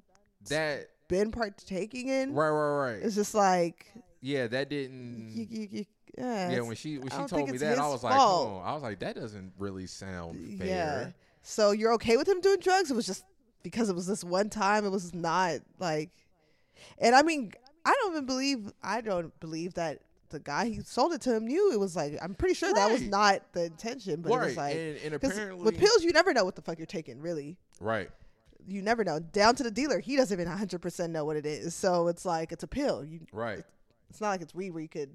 that. 0.50 0.90
Been 1.08 1.32
partaking 1.32 2.10
in. 2.10 2.34
Right, 2.34 2.50
right, 2.50 2.92
right. 2.94 3.04
It's 3.04 3.16
just 3.16 3.34
like 3.34 3.92
Yeah, 4.22 4.48
that 4.48 4.70
didn't. 4.70 5.32
you, 5.34 5.48
you, 5.50 5.68
you, 5.72 5.86
yeah, 6.18 6.50
yeah, 6.50 6.62
when 6.62 6.76
she 6.76 6.98
when 6.98 7.10
she 7.10 7.24
told 7.28 7.50
me 7.50 7.58
that, 7.60 7.78
I 7.78 7.88
was 7.88 8.04
like, 8.04 8.16
oh, 8.18 8.62
I 8.66 8.74
was 8.74 8.82
like, 8.82 9.00
that 9.00 9.16
doesn't 9.16 9.54
really 9.60 9.86
sound 9.86 10.58
fair. 10.58 10.68
yeah. 10.68 11.10
So 11.44 11.72
you're 11.72 11.94
okay 11.94 12.18
with 12.18 12.28
him 12.28 12.42
doing 12.42 12.60
drugs? 12.60 12.90
It 12.90 12.96
was 12.96 13.06
just 13.06 13.24
because 13.62 13.90
it 13.90 13.96
was 13.96 14.08
this 14.08 14.24
one 14.24 14.50
time. 14.50 14.84
It 14.86 14.90
was 14.90 15.14
not 15.14 15.60
like, 15.80 16.10
and 16.98 17.16
I 17.16 17.22
mean, 17.22 17.54
I 17.86 17.94
don't 18.02 18.14
even 18.14 18.26
believe. 18.26 18.74
I 18.82 19.02
don't 19.02 19.38
believe 19.40 19.76
that 19.76 20.00
the 20.30 20.40
guy 20.40 20.66
he 20.66 20.82
sold 20.82 21.14
it 21.14 21.22
to 21.22 21.36
him 21.36 21.46
knew 21.46 21.72
it 21.72 21.80
was 21.80 21.96
like. 21.96 22.18
I'm 22.22 22.34
pretty 22.34 22.56
sure 22.56 22.74
that 22.74 22.92
was 22.92 23.02
not 23.04 23.54
the 23.54 23.66
intention, 23.66 24.22
but 24.22 24.32
it 24.32 24.40
was 24.40 24.58
like. 24.58 24.76
and, 24.76 24.98
and 25.06 25.14
apparently, 25.14 25.64
with 25.64 25.78
pills, 25.78 26.04
you 26.04 26.12
never 26.12 26.34
know 26.34 26.44
what 26.46 26.56
the 26.56 26.62
fuck 26.64 26.80
you're 26.80 26.88
taking. 26.88 27.22
Really, 27.22 27.58
right, 27.80 28.10
you 28.68 28.82
never 28.82 29.04
know. 29.04 29.20
Down 29.20 29.56
to 29.56 29.64
the 29.64 29.72
dealer, 29.72 30.00
he 30.00 30.16
doesn't 30.16 30.36
even 30.36 30.48
100 30.48 30.82
percent 30.82 31.14
know 31.14 31.26
what 31.26 31.38
it 31.38 31.46
is. 31.46 31.74
So 31.74 32.08
it's 32.08 32.26
like 32.26 32.52
it's 32.52 32.64
a 32.64 32.68
pill. 32.68 33.04
You, 33.04 33.22
right. 33.32 33.64
it's 34.10 34.22
not 34.22 34.30
like 34.30 34.42
it's 34.42 34.54
weed 34.54 34.72
where 34.72 34.82
you 34.82 34.90
could. 34.90 35.10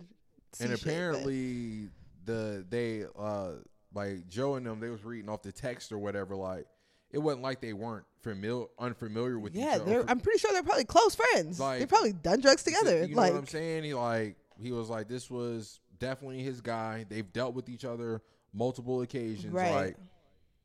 See 0.52 0.64
and 0.64 0.72
shit, 0.72 0.84
but- 0.84 0.90
apparently 0.90 1.88
the 2.24 2.64
they 2.68 3.04
uh 3.18 3.52
like 3.94 4.28
Joe 4.28 4.54
and 4.54 4.66
them 4.66 4.80
they 4.80 4.88
was 4.88 5.04
reading 5.04 5.28
off 5.28 5.42
the 5.42 5.52
text 5.52 5.92
or 5.92 5.98
whatever 5.98 6.36
like 6.36 6.66
it 7.10 7.18
wasn't 7.18 7.42
like 7.42 7.60
they 7.60 7.72
weren't 7.72 8.04
familiar 8.22 8.66
unfamiliar 8.78 9.38
with 9.38 9.54
yeah, 9.54 9.74
each 9.76 9.80
other. 9.80 9.84
they're, 9.84 10.10
I'm 10.10 10.20
pretty 10.20 10.38
sure 10.38 10.52
they're 10.52 10.62
probably 10.62 10.84
close 10.84 11.14
friends. 11.14 11.60
Like- 11.60 11.80
they 11.80 11.86
probably 11.86 12.12
done 12.12 12.40
drugs 12.40 12.62
together. 12.62 13.04
You 13.04 13.14
know 13.14 13.20
like 13.20 13.32
what 13.32 13.38
I'm 13.38 13.46
saying? 13.46 13.84
He 13.84 13.94
like 13.94 14.36
he 14.60 14.72
was 14.72 14.88
like 14.88 15.08
this 15.08 15.30
was 15.30 15.80
definitely 15.98 16.42
his 16.42 16.60
guy. 16.60 17.06
They've 17.08 17.30
dealt 17.32 17.54
with 17.54 17.68
each 17.68 17.84
other 17.84 18.22
multiple 18.52 19.02
occasions. 19.02 19.52
Right. 19.52 19.74
Like 19.74 19.96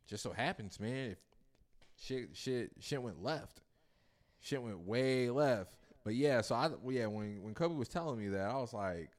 just 0.07 0.23
so 0.23 0.31
happens, 0.31 0.79
man. 0.79 1.11
If 1.11 1.17
shit 2.01 2.29
shit 2.33 2.71
shit 2.79 3.01
went 3.01 3.23
left, 3.23 3.61
shit 4.41 4.61
went 4.61 4.79
way 4.79 5.29
left. 5.29 5.73
But 6.03 6.15
yeah, 6.15 6.41
so 6.41 6.55
I 6.55 6.67
well, 6.67 6.95
yeah 6.95 7.07
when 7.07 7.43
when 7.43 7.53
Kobe 7.53 7.75
was 7.75 7.89
telling 7.89 8.19
me 8.19 8.29
that 8.29 8.49
I 8.49 8.57
was 8.57 8.73
like, 8.73 9.09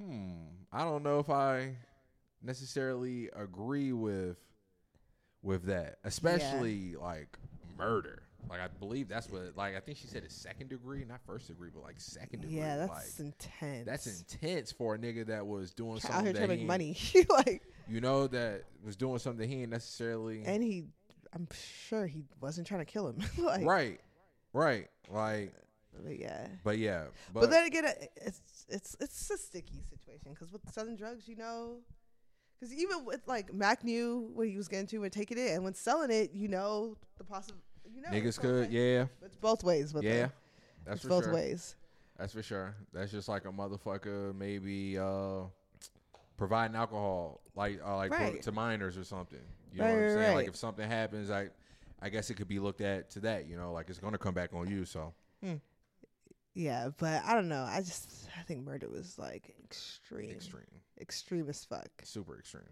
hmm, 0.00 0.32
I 0.72 0.84
don't 0.84 1.02
know 1.02 1.18
if 1.18 1.30
I 1.30 1.76
necessarily 2.42 3.30
agree 3.34 3.92
with 3.92 4.38
with 5.42 5.64
that, 5.66 5.98
especially 6.04 6.96
like 6.96 7.38
murder. 7.76 8.22
Like 8.48 8.60
I 8.60 8.68
believe 8.68 9.08
that's 9.08 9.28
what 9.28 9.56
like 9.56 9.76
I 9.76 9.80
think 9.80 9.98
she 9.98 10.06
said 10.06 10.24
it's 10.24 10.34
second 10.34 10.68
degree, 10.68 11.04
not 11.06 11.20
first 11.26 11.48
degree, 11.48 11.70
but 11.72 11.82
like 11.82 12.00
second 12.00 12.40
degree. 12.40 12.56
yeah, 12.56 12.76
that's 12.78 13.18
like 13.18 13.26
intense. 13.26 13.86
that's 13.86 14.06
intense 14.06 14.72
for 14.72 14.94
a 14.94 14.98
nigga 14.98 15.26
that 15.26 15.46
was 15.46 15.72
doing 15.74 15.94
out 15.94 16.02
something 16.02 16.24
here 16.24 16.32
that 16.32 16.38
trying 16.38 16.50
to 16.50 16.56
make 16.56 16.66
money. 16.66 16.96
like, 17.30 17.62
You 17.88 18.00
know 18.00 18.26
that 18.28 18.64
was 18.84 18.96
doing 18.96 19.18
something 19.18 19.48
he 19.48 19.62
ain't 19.62 19.70
necessarily 19.70 20.42
and 20.44 20.62
he, 20.62 20.86
I'm 21.34 21.48
sure 21.88 22.06
he 22.06 22.24
wasn't 22.40 22.66
trying 22.66 22.80
to 22.80 22.84
kill 22.84 23.08
him. 23.08 23.18
like, 23.38 23.64
right, 23.64 24.00
right. 24.52 24.88
Like, 25.10 25.54
But 26.04 26.18
yeah. 26.18 26.46
but 26.64 26.78
yeah, 26.78 27.04
But, 27.32 27.40
but, 27.40 27.50
then 27.50 27.66
again, 27.66 27.84
it's 28.16 28.66
it's 28.68 28.96
it's 29.00 29.30
a 29.30 29.38
sticky 29.38 29.82
situation 29.90 30.32
because 30.34 30.52
with 30.52 30.62
selling 30.72 30.96
drugs, 30.96 31.28
you 31.28 31.36
know, 31.36 31.78
because 32.58 32.74
even 32.74 33.04
with 33.04 33.26
like 33.26 33.52
Mac 33.52 33.84
knew 33.84 34.30
what 34.34 34.48
he 34.48 34.56
was 34.56 34.68
getting 34.68 34.86
to 34.88 35.04
and 35.04 35.12
taking 35.12 35.38
it, 35.38 35.52
and 35.52 35.64
when 35.64 35.74
selling 35.74 36.10
it, 36.10 36.32
you 36.32 36.48
know 36.48 36.96
the 37.16 37.24
possible, 37.24 37.60
you 37.84 38.02
know, 38.02 38.08
niggas 38.10 38.38
could, 38.38 38.68
ways. 38.68 38.70
yeah, 38.70 39.06
It's 39.24 39.36
both 39.36 39.64
ways. 39.64 39.94
With 39.94 40.04
yeah. 40.04 40.12
them. 40.12 40.32
That's 40.86 41.04
both 41.04 41.24
sure. 41.24 41.34
ways. 41.34 41.76
That's 42.18 42.32
for 42.32 42.42
sure. 42.42 42.74
That's 42.92 43.12
just 43.12 43.28
like 43.28 43.44
a 43.44 43.52
motherfucker 43.52 44.34
maybe 44.34 44.98
uh 44.98 45.44
providing 46.38 46.74
alcohol 46.76 47.42
like 47.54 47.80
uh, 47.84 47.96
like 47.96 48.10
Right. 48.12 48.40
to 48.42 48.52
minors 48.52 48.96
or 48.96 49.04
something. 49.04 49.38
You 49.72 49.80
know 49.80 49.84
Right, 49.84 49.90
what 49.92 49.98
I'm 49.98 50.04
right, 50.04 50.12
saying? 50.14 50.34
Like 50.36 50.48
if 50.48 50.56
something 50.56 50.88
happens, 50.88 51.30
I 51.30 51.50
I 52.00 52.08
guess 52.08 52.30
it 52.30 52.34
could 52.34 52.48
be 52.48 52.58
looked 52.60 52.80
at 52.80 53.10
to 53.10 53.20
that, 53.20 53.46
you 53.46 53.56
know, 53.58 53.72
like 53.74 53.90
it's 53.90 53.98
gonna 53.98 54.16
come 54.18 54.32
back 54.34 54.54
on 54.54 54.68
you. 54.70 54.86
So 54.86 55.12
Yeah, 56.54 56.88
but 56.96 57.22
I 57.24 57.34
don't 57.34 57.48
know. 57.48 57.64
I 57.68 57.80
just 57.80 58.28
I 58.38 58.42
think 58.42 58.64
murder 58.64 58.88
was 58.88 59.18
like 59.18 59.54
extreme, 59.64 60.30
extreme, 60.30 60.64
extreme. 61.00 61.48
as 61.48 61.64
fuck. 61.64 61.90
Super 62.02 62.38
extreme. 62.38 62.62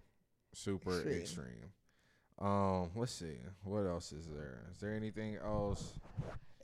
Super 0.55 0.97
Extreme. 0.97 1.21
extreme. 1.21 1.73
Um, 2.41 2.91
let's 2.97 3.13
see. 3.13 3.37
What 3.65 3.87
else 3.87 4.13
is 4.13 4.27
there? 4.27 4.67
Is 4.73 4.79
there 4.81 4.95
anything 4.95 5.37
else? 5.37 5.93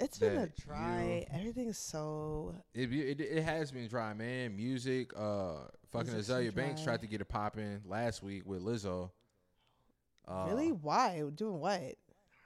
It's 0.00 0.18
been 0.18 0.36
a 0.36 0.48
dry. 0.48 1.26
Everything 1.32 1.68
is 1.68 1.78
so. 1.78 2.54
It, 2.74 2.92
it 2.92 3.20
it 3.20 3.42
has 3.44 3.70
been 3.70 3.86
dry, 3.88 4.14
man. 4.14 4.56
Music, 4.56 5.12
uh, 5.16 5.66
fucking 5.92 6.14
Azealia 6.14 6.54
Banks 6.54 6.82
tried 6.82 7.00
to 7.02 7.06
get 7.06 7.20
it 7.20 7.28
popping 7.28 7.80
last 7.86 8.22
week 8.22 8.42
with 8.46 8.62
Lizzo. 8.62 9.10
Uh, 10.26 10.46
really? 10.48 10.72
Why 10.72 11.22
doing 11.34 11.60
what? 11.60 11.94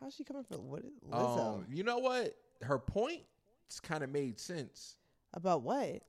How's 0.00 0.14
she 0.14 0.24
coming 0.24 0.44
for 0.44 0.58
what? 0.58 0.82
Lizzo 1.10 1.56
Um, 1.56 1.66
you 1.70 1.84
know 1.84 1.98
what? 1.98 2.36
Her 2.62 2.78
points 2.78 3.80
kind 3.82 4.02
of 4.02 4.10
made 4.10 4.38
sense. 4.38 4.96
about 5.34 5.62
what? 5.62 6.02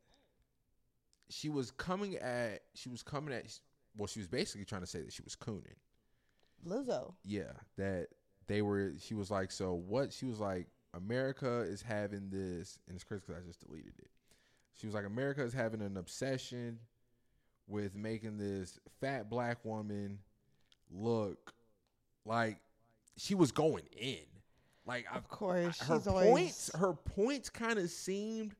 She 1.29 1.49
was 1.49 1.71
coming 1.71 2.15
at. 2.15 2.61
She 2.73 2.89
was 2.89 3.03
coming 3.03 3.33
at. 3.33 3.45
Well, 3.97 4.07
she 4.07 4.19
was 4.19 4.27
basically 4.27 4.65
trying 4.65 4.81
to 4.81 4.87
say 4.87 5.01
that 5.01 5.13
she 5.13 5.23
was 5.23 5.35
cooning. 5.35 5.75
Lizzo. 6.65 7.13
Yeah, 7.23 7.51
that 7.77 8.07
they 8.47 8.61
were. 8.61 8.93
She 8.99 9.13
was 9.13 9.29
like, 9.29 9.51
so 9.51 9.73
what? 9.73 10.13
She 10.13 10.25
was 10.25 10.39
like, 10.39 10.67
America 10.93 11.61
is 11.61 11.81
having 11.81 12.29
this, 12.29 12.79
and 12.87 12.95
it's 12.95 13.03
crazy 13.03 13.23
because 13.27 13.41
I 13.43 13.45
just 13.45 13.65
deleted 13.65 13.93
it. 13.99 14.09
She 14.79 14.87
was 14.87 14.93
like, 14.95 15.05
America 15.05 15.43
is 15.43 15.53
having 15.53 15.81
an 15.81 15.97
obsession 15.97 16.79
with 17.67 17.95
making 17.95 18.37
this 18.37 18.79
fat 19.01 19.29
black 19.29 19.63
woman 19.65 20.19
look 20.91 21.53
like 22.25 22.59
she 23.17 23.35
was 23.35 23.51
going 23.51 23.83
in. 23.97 24.19
Like 24.85 25.05
I, 25.11 25.17
Of 25.17 25.27
course, 25.27 25.79
her 25.81 25.97
she's 25.97 26.07
always 26.07 26.29
points, 26.29 26.71
her 26.75 26.93
points 26.93 27.49
kind 27.49 27.77
of 27.77 27.89
seemed 27.89 28.55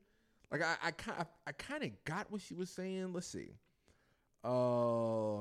like 0.52 0.62
I, 0.62 0.76
I 0.84 0.92
kind, 0.92 1.26
I 1.46 1.52
kind 1.54 1.84
of 1.84 1.92
got 2.04 2.32
what 2.32 2.42
she 2.42 2.54
was 2.54 2.70
saying. 2.70 3.14
Let's 3.14 3.28
see. 3.28 3.52
Uh, 4.44 5.38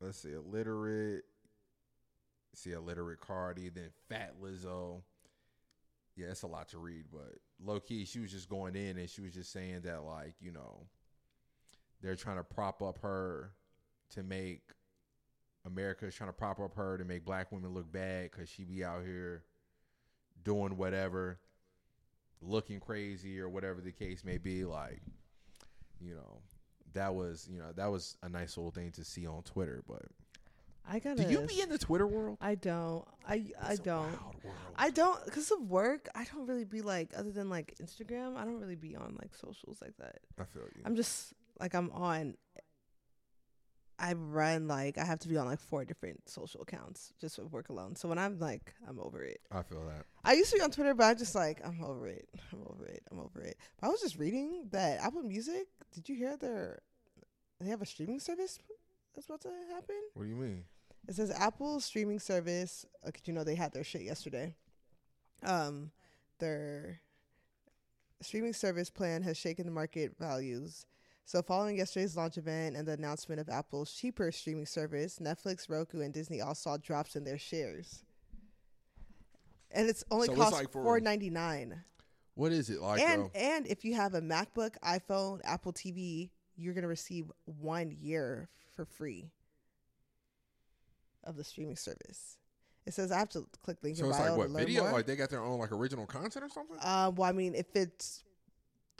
let's 0.00 0.18
see, 0.18 0.32
illiterate. 0.32 1.24
See, 2.54 2.72
illiterate 2.72 3.20
Cardi, 3.20 3.68
then 3.68 3.90
Fat 4.08 4.34
Lizzo. 4.42 5.02
Yeah, 6.16 6.28
it's 6.28 6.42
a 6.42 6.46
lot 6.46 6.68
to 6.70 6.78
read, 6.78 7.04
but 7.12 7.34
low 7.62 7.78
key, 7.78 8.06
she 8.06 8.20
was 8.20 8.32
just 8.32 8.48
going 8.48 8.74
in 8.74 8.96
and 8.96 9.10
she 9.10 9.20
was 9.20 9.34
just 9.34 9.52
saying 9.52 9.82
that, 9.82 10.04
like, 10.04 10.34
you 10.40 10.50
know, 10.50 10.86
they're 12.02 12.16
trying 12.16 12.36
to 12.36 12.44
prop 12.44 12.82
up 12.82 12.98
her 13.02 13.52
to 14.10 14.22
make 14.22 14.62
America's 15.66 16.14
trying 16.14 16.30
to 16.30 16.34
prop 16.34 16.60
up 16.60 16.74
her 16.74 16.96
to 16.96 17.04
make 17.04 17.24
black 17.24 17.50
women 17.50 17.74
look 17.74 17.90
bad 17.90 18.30
because 18.30 18.48
she 18.48 18.64
be 18.64 18.84
out 18.84 19.02
here 19.04 19.42
doing 20.44 20.76
whatever, 20.76 21.40
looking 22.40 22.78
crazy 22.80 23.40
or 23.40 23.48
whatever 23.48 23.80
the 23.80 23.90
case 23.92 24.24
may 24.24 24.38
be. 24.38 24.64
Like, 24.64 25.02
you 26.00 26.14
know, 26.14 26.40
that 26.94 27.14
was 27.14 27.48
you 27.50 27.58
know 27.58 27.72
that 27.74 27.90
was 27.90 28.16
a 28.22 28.28
nice 28.28 28.56
little 28.56 28.70
thing 28.70 28.92
to 28.92 29.04
see 29.04 29.26
on 29.26 29.42
Twitter. 29.42 29.82
But 29.88 30.02
I 30.88 31.00
got. 31.00 31.16
do 31.16 31.24
you 31.24 31.40
be 31.40 31.60
in 31.60 31.68
the 31.68 31.78
Twitter 31.78 32.06
world? 32.06 32.38
I 32.40 32.54
don't. 32.54 33.04
I 33.28 33.46
I 33.60 33.72
It's 33.72 33.80
a 33.80 33.82
don't. 33.82 34.18
I 34.76 34.90
don't 34.90 35.24
because 35.24 35.50
of 35.50 35.62
work. 35.62 36.08
I 36.14 36.24
don't 36.32 36.46
really 36.46 36.64
be 36.64 36.80
like 36.80 37.10
other 37.16 37.32
than 37.32 37.50
like 37.50 37.74
Instagram. 37.82 38.36
I 38.36 38.44
don't 38.44 38.60
really 38.60 38.76
be 38.76 38.94
on 38.94 39.16
like 39.20 39.34
socials 39.34 39.78
like 39.82 39.96
that. 39.98 40.20
I 40.38 40.44
feel 40.44 40.62
you. 40.76 40.82
I'm 40.84 40.94
just 40.94 41.32
like 41.60 41.74
I'm 41.74 41.90
on. 41.90 42.36
I 43.98 44.12
run 44.12 44.68
like 44.68 44.98
I 44.98 45.04
have 45.06 45.20
to 45.20 45.28
be 45.28 45.38
on 45.38 45.46
like 45.46 45.58
four 45.58 45.86
different 45.86 46.28
social 46.28 46.60
accounts 46.60 47.14
just 47.18 47.38
with 47.38 47.50
work 47.50 47.70
alone. 47.70 47.96
So 47.96 48.08
when 48.08 48.18
I'm 48.18 48.38
like 48.38 48.74
I'm 48.86 49.00
over 49.00 49.22
it. 49.22 49.40
I 49.50 49.62
feel 49.62 49.86
that. 49.86 50.04
I 50.22 50.34
used 50.34 50.50
to 50.50 50.58
be 50.58 50.62
on 50.62 50.70
Twitter, 50.70 50.92
but 50.94 51.04
I 51.04 51.14
just 51.14 51.34
like 51.34 51.60
I'm 51.66 51.82
over 51.82 52.06
it. 52.06 52.28
I'm 52.52 52.62
over 52.66 52.84
it. 52.84 53.02
I'm 53.10 53.18
over 53.18 53.40
it. 53.40 53.56
But 53.80 53.86
I 53.86 53.90
was 53.90 54.00
just 54.00 54.18
reading 54.18 54.68
that 54.72 55.00
Apple 55.00 55.22
Music. 55.22 55.66
Did 55.94 56.08
you 56.08 56.14
hear 56.14 56.36
their? 56.36 56.80
They 57.58 57.70
have 57.70 57.80
a 57.80 57.86
streaming 57.86 58.20
service 58.20 58.58
that's 59.14 59.26
about 59.26 59.40
to 59.42 59.48
happen. 59.72 59.96
What 60.12 60.24
do 60.24 60.28
you 60.28 60.36
mean? 60.36 60.64
It 61.08 61.14
says 61.14 61.30
Apple 61.30 61.80
streaming 61.80 62.18
service. 62.18 62.84
Uh, 63.06 63.12
you 63.24 63.32
know 63.32 63.44
they 63.44 63.54
had 63.54 63.72
their 63.72 63.84
shit 63.84 64.02
yesterday. 64.02 64.54
Um, 65.42 65.90
their 66.38 67.00
streaming 68.20 68.52
service 68.52 68.90
plan 68.90 69.22
has 69.22 69.36
shaken 69.36 69.66
the 69.66 69.72
market 69.72 70.12
values. 70.18 70.84
So, 71.26 71.42
following 71.42 71.76
yesterday's 71.76 72.16
launch 72.16 72.38
event 72.38 72.76
and 72.76 72.86
the 72.86 72.92
announcement 72.92 73.40
of 73.40 73.48
Apple's 73.48 73.92
cheaper 73.92 74.30
streaming 74.30 74.64
service, 74.64 75.18
Netflix, 75.18 75.68
Roku, 75.68 76.00
and 76.00 76.14
Disney 76.14 76.40
all 76.40 76.54
saw 76.54 76.76
drops 76.76 77.16
in 77.16 77.24
their 77.24 77.36
shares. 77.36 78.04
And 79.72 79.88
it's 79.88 80.04
only 80.12 80.28
So 80.28 80.36
cost 80.36 80.52
like 80.52 80.70
four 80.70 81.00
ninety 81.00 81.28
nine. 81.28 81.82
What 82.36 82.52
is 82.52 82.70
it 82.70 82.80
like? 82.80 83.00
And 83.00 83.24
though? 83.24 83.30
and 83.34 83.66
if 83.66 83.84
you 83.84 83.96
have 83.96 84.14
a 84.14 84.20
MacBook, 84.20 84.76
iPhone, 84.84 85.40
Apple 85.42 85.72
TV, 85.72 86.30
you're 86.54 86.74
gonna 86.74 86.86
receive 86.86 87.32
one 87.44 87.90
year 88.00 88.48
for 88.76 88.84
free 88.84 89.32
of 91.24 91.36
the 91.36 91.42
streaming 91.42 91.76
service. 91.76 92.38
It 92.86 92.94
says 92.94 93.10
I 93.10 93.18
have 93.18 93.30
to 93.30 93.44
click 93.64 93.78
link 93.82 93.96
so 93.96 94.08
it's 94.08 94.20
like 94.20 94.36
what 94.36 94.50
video? 94.50 94.84
more. 94.84 94.92
Like 94.92 95.06
they 95.06 95.16
got 95.16 95.30
their 95.30 95.42
own 95.42 95.58
like 95.58 95.72
original 95.72 96.06
content 96.06 96.44
or 96.44 96.48
something? 96.48 96.76
Uh, 96.80 97.10
well, 97.16 97.28
I 97.28 97.32
mean, 97.32 97.56
if 97.56 97.74
it's 97.74 98.22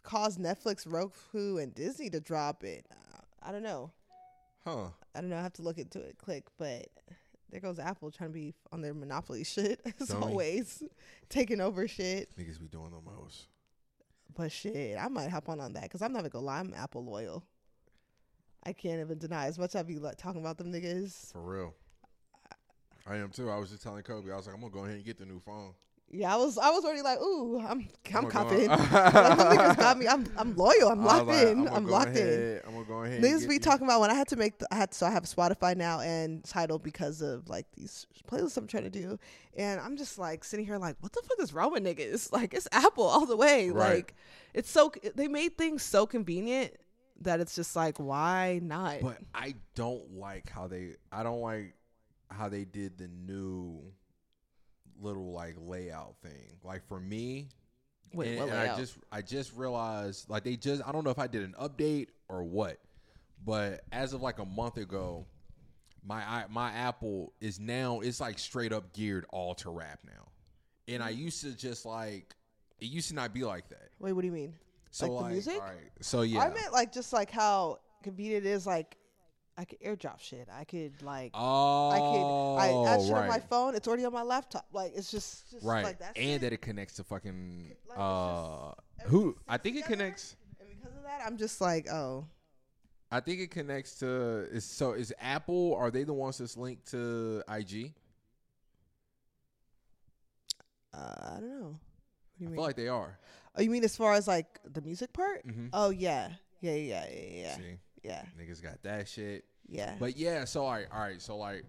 caused 0.06 0.38
Netflix, 0.38 0.90
Roku, 0.90 1.58
and 1.58 1.74
Disney 1.74 2.08
to 2.10 2.20
drop 2.20 2.64
it, 2.64 2.86
I 3.42 3.52
don't 3.52 3.64
know. 3.64 3.90
Huh? 4.64 4.88
I 5.14 5.20
don't 5.20 5.30
know. 5.30 5.36
I 5.36 5.42
have 5.42 5.52
to 5.54 5.62
look 5.62 5.78
into 5.78 6.00
it. 6.00 6.16
Click, 6.16 6.44
but 6.58 6.86
there 7.50 7.60
goes 7.60 7.78
Apple 7.78 8.10
trying 8.10 8.30
to 8.30 8.34
be 8.34 8.54
on 8.72 8.80
their 8.80 8.94
monopoly 8.94 9.44
shit 9.44 9.80
as 10.00 10.10
always, 10.12 10.82
taking 11.28 11.60
over 11.60 11.86
shit. 11.86 12.30
Niggas 12.38 12.60
be 12.60 12.68
doing 12.68 12.90
the 12.90 13.10
most. 13.10 13.48
But 14.34 14.52
shit, 14.52 14.96
I 14.98 15.08
might 15.08 15.30
hop 15.30 15.48
on 15.48 15.60
on 15.60 15.72
that 15.74 15.84
because 15.84 16.02
I'm 16.02 16.12
never 16.12 16.28
gonna 16.28 16.44
lie. 16.44 16.60
I'm 16.60 16.74
Apple 16.74 17.04
loyal. 17.04 17.44
I 18.64 18.72
can't 18.72 19.00
even 19.00 19.18
deny 19.18 19.46
as 19.46 19.58
much 19.58 19.74
as 19.74 19.80
I 19.80 19.82
be 19.82 19.98
like 19.98 20.16
talking 20.16 20.40
about 20.40 20.58
them 20.58 20.72
niggas. 20.72 21.32
For 21.32 21.40
real. 21.40 21.74
I 23.06 23.16
am 23.16 23.30
too. 23.30 23.50
I 23.50 23.56
was 23.56 23.70
just 23.70 23.82
telling 23.82 24.02
Kobe. 24.02 24.32
I 24.32 24.36
was 24.36 24.46
like, 24.46 24.54
I'm 24.54 24.60
gonna 24.60 24.72
go 24.72 24.84
ahead 24.84 24.96
and 24.96 25.04
get 25.04 25.18
the 25.18 25.26
new 25.26 25.40
phone. 25.40 25.72
Yeah, 26.08 26.32
I 26.32 26.36
was 26.36 26.56
I 26.56 26.70
was 26.70 26.84
already 26.84 27.02
like, 27.02 27.20
ooh, 27.20 27.58
I'm 27.58 27.88
I'm 28.14 28.16
I'ma 28.16 28.28
copping. 28.28 28.68
Like, 28.68 28.78
niggas 28.78 29.76
got 29.76 29.98
me. 29.98 30.06
I'm 30.06 30.24
I'm 30.38 30.54
loyal. 30.54 30.88
I'm 30.88 31.04
locked 31.04 31.26
like, 31.26 31.48
in. 31.48 31.66
I'm 31.68 31.84
go 31.84 31.90
locked 31.92 32.16
in. 32.16 32.16
ahead- 32.16 32.62
I'm 32.66 32.74
gonna 32.74 32.84
go 32.84 33.02
ahead. 33.02 33.20
Niggas 33.22 33.48
be 33.48 33.58
talking 33.58 33.86
about 33.86 34.00
when 34.00 34.10
I 34.10 34.14
had 34.14 34.28
to 34.28 34.36
make 34.36 34.58
the, 34.58 34.68
I 34.72 34.76
had 34.76 34.94
so 34.94 35.04
I 35.06 35.10
have 35.10 35.24
Spotify 35.24 35.76
now 35.76 36.00
and 36.00 36.44
Tidal 36.44 36.78
because 36.78 37.22
of 37.22 37.48
like 37.48 37.66
these 37.76 38.06
playlists 38.28 38.56
I'm 38.56 38.68
trying 38.68 38.84
to 38.84 38.90
do, 38.90 39.18
and 39.56 39.80
I'm 39.80 39.96
just 39.96 40.16
like 40.16 40.44
sitting 40.44 40.64
here 40.64 40.78
like, 40.78 40.96
what 41.00 41.12
the 41.12 41.22
fuck 41.22 41.40
is 41.40 41.52
wrong 41.52 41.72
with 41.72 41.82
niggas? 41.82 42.32
Like 42.36 42.54
it's 42.54 42.68
Apple 42.70 43.04
all 43.04 43.26
the 43.26 43.36
way. 43.36 43.70
Right. 43.70 43.96
Like 43.96 44.14
it's 44.54 44.70
so 44.70 44.92
they 45.16 45.26
made 45.26 45.58
things 45.58 45.82
so 45.82 46.06
convenient 46.06 46.72
that 47.22 47.40
it's 47.40 47.56
just 47.56 47.74
like 47.74 47.98
why 47.98 48.60
not? 48.62 49.00
But 49.00 49.18
I 49.34 49.54
don't 49.74 50.12
like 50.14 50.50
how 50.50 50.68
they. 50.68 50.96
I 51.10 51.22
don't 51.24 51.40
like 51.40 51.74
how 52.30 52.48
they 52.48 52.64
did 52.64 52.98
the 52.98 53.08
new 53.08 53.82
little 55.00 55.32
like 55.32 55.56
layout 55.58 56.16
thing. 56.22 56.58
Like 56.62 56.86
for 56.86 57.00
me, 57.00 57.48
Wait, 58.12 58.30
and, 58.30 58.40
what 58.40 58.48
and 58.50 58.58
I 58.58 58.76
just 58.76 58.96
I 59.12 59.22
just 59.22 59.54
realized 59.54 60.28
like 60.30 60.44
they 60.44 60.56
just 60.56 60.82
I 60.86 60.92
don't 60.92 61.04
know 61.04 61.10
if 61.10 61.18
I 61.18 61.26
did 61.26 61.42
an 61.42 61.54
update 61.60 62.08
or 62.28 62.44
what, 62.44 62.78
but 63.44 63.82
as 63.92 64.12
of 64.12 64.22
like 64.22 64.38
a 64.38 64.44
month 64.44 64.76
ago, 64.76 65.26
my 66.04 66.22
i 66.22 66.44
my 66.48 66.70
Apple 66.72 67.32
is 67.40 67.58
now 67.60 68.00
it's 68.00 68.20
like 68.20 68.38
straight 68.38 68.72
up 68.72 68.92
geared 68.92 69.26
all 69.30 69.54
to 69.56 69.70
rap 69.70 70.00
now, 70.04 70.28
and 70.88 71.02
I 71.02 71.10
used 71.10 71.42
to 71.42 71.52
just 71.52 71.84
like 71.84 72.34
it 72.80 72.86
used 72.86 73.08
to 73.08 73.14
not 73.14 73.32
be 73.32 73.44
like 73.44 73.68
that. 73.68 73.90
Wait, 73.98 74.12
what 74.12 74.22
do 74.22 74.26
you 74.26 74.32
mean? 74.32 74.54
So 74.90 75.12
Like 75.12 75.24
the 75.24 75.32
music? 75.32 75.54
all 75.54 75.60
right, 75.60 75.90
so 76.00 76.22
yeah, 76.22 76.40
I 76.40 76.48
meant 76.48 76.72
like 76.72 76.92
just 76.92 77.12
like 77.12 77.30
how 77.30 77.80
convenient 78.02 78.46
it 78.46 78.48
is. 78.48 78.66
Like 78.66 78.96
I 79.58 79.64
could 79.64 79.80
airdrop 79.80 80.20
shit. 80.20 80.48
I 80.52 80.64
could 80.64 81.02
like 81.02 81.30
oh, 81.34 81.90
I 81.90 81.98
could 81.98 82.88
I 82.88 82.92
add 82.92 83.02
shit 83.02 83.14
on 83.14 83.28
my 83.28 83.40
phone. 83.40 83.74
It's 83.74 83.88
already 83.88 84.04
on 84.04 84.12
my 84.12 84.22
laptop. 84.22 84.66
Like 84.72 84.92
it's 84.94 85.10
just, 85.10 85.50
just 85.50 85.64
right 85.64 85.84
like 85.84 86.00
and 86.00 86.16
shit. 86.16 86.40
that 86.42 86.52
it 86.52 86.60
connects 86.60 86.94
to 86.96 87.04
fucking 87.04 87.72
Like, 87.88 87.98
uh 87.98 88.72
just- 88.98 89.08
who 89.08 89.36
i 89.48 89.56
think 89.56 89.76
it 89.76 89.84
connects 89.84 90.36
And 90.60 90.68
because 90.68 90.96
of 90.96 91.02
that, 91.04 91.22
I'm 91.24 91.36
just 91.36 91.60
like, 91.60 91.88
oh, 91.90 92.26
i 93.10 93.20
think 93.20 93.40
it 93.40 93.50
connects 93.50 93.98
to 94.00 94.46
is 94.50 94.64
so 94.64 94.92
is 94.92 95.14
apple 95.20 95.74
are 95.76 95.90
they 95.90 96.02
the 96.02 96.12
ones 96.12 96.38
that's 96.38 96.56
linked 96.56 96.90
to 96.90 97.42
ig 97.56 97.94
uh, 100.92 101.36
I 101.36 101.40
don't 101.40 101.60
know. 101.60 101.66
What 101.68 102.38
do 102.38 102.44
you 102.44 102.46
i 102.46 102.50
mean? 102.50 102.56
feel 102.56 102.64
like 102.64 102.76
they 102.76 102.88
are 102.88 103.18
oh, 103.54 103.62
you 103.62 103.70
mean 103.70 103.84
as 103.84 103.96
far 103.96 104.14
as 104.14 104.26
like 104.26 104.60
the 104.64 104.80
music 104.82 105.12
part? 105.12 105.46
Mm-hmm. 105.46 105.68
Oh 105.72 105.90
yeah, 105.90 106.30
yeah, 106.60 106.74
yeah, 106.74 107.06
yeah, 107.08 107.30
yeah, 107.34 107.56
see 107.56 107.78
yeah, 108.06 108.22
niggas 108.40 108.62
got 108.62 108.82
that 108.82 109.08
shit 109.08 109.44
yeah. 109.68 109.94
but 109.98 110.16
yeah 110.16 110.44
so 110.44 110.64
all 110.64 110.72
right 110.72 110.86
all 110.92 111.00
right 111.00 111.20
so 111.20 111.36
like 111.36 111.64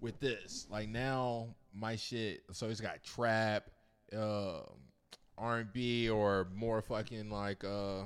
with 0.00 0.18
this 0.20 0.66
like 0.70 0.88
now 0.88 1.48
my 1.74 1.96
shit 1.96 2.42
so 2.52 2.68
it's 2.68 2.80
got 2.80 3.02
trap 3.02 3.64
uh 4.16 4.60
r&b 5.36 6.08
or 6.08 6.48
more 6.54 6.80
fucking 6.80 7.28
like 7.28 7.62
uh 7.64 8.04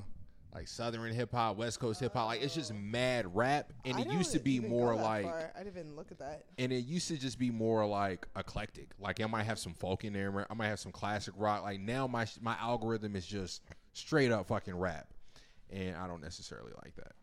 like 0.53 0.67
southern 0.67 1.13
hip-hop 1.13 1.55
west 1.55 1.79
coast 1.79 2.01
hip-hop 2.01 2.27
like 2.27 2.41
it's 2.41 2.53
just 2.53 2.73
mad 2.73 3.33
rap 3.33 3.71
and 3.85 3.95
I 3.95 4.01
it 4.01 4.11
used 4.11 4.33
to 4.33 4.39
be 4.39 4.59
more 4.59 4.95
like 4.95 5.23
far. 5.23 5.51
I 5.55 5.63
didn't 5.63 5.79
even 5.79 5.95
look 5.95 6.11
at 6.11 6.19
that. 6.19 6.43
and 6.57 6.73
it 6.73 6.83
used 6.83 7.07
to 7.07 7.17
just 7.17 7.39
be 7.39 7.49
more 7.51 7.85
like 7.85 8.27
eclectic. 8.35 8.89
Like 8.99 9.21
I 9.21 9.27
might 9.27 9.43
have 9.43 9.59
some 9.59 9.73
folk 9.73 10.03
in 10.03 10.11
there. 10.11 10.45
I 10.49 10.53
might 10.53 10.67
have 10.67 10.79
some 10.81 10.91
classic 10.91 11.33
rock. 11.37 11.63
Like 11.63 11.79
now 11.79 12.05
my 12.05 12.25
my 12.41 12.57
algorithm 12.59 13.15
is 13.15 13.25
just 13.25 13.61
straight 13.93 14.29
up 14.29 14.47
fucking 14.47 14.75
rap, 14.75 15.07
and 15.69 15.95
I 15.95 16.05
don't 16.07 16.21
necessarily 16.21 16.73
like 16.83 16.95
that. 16.97 17.13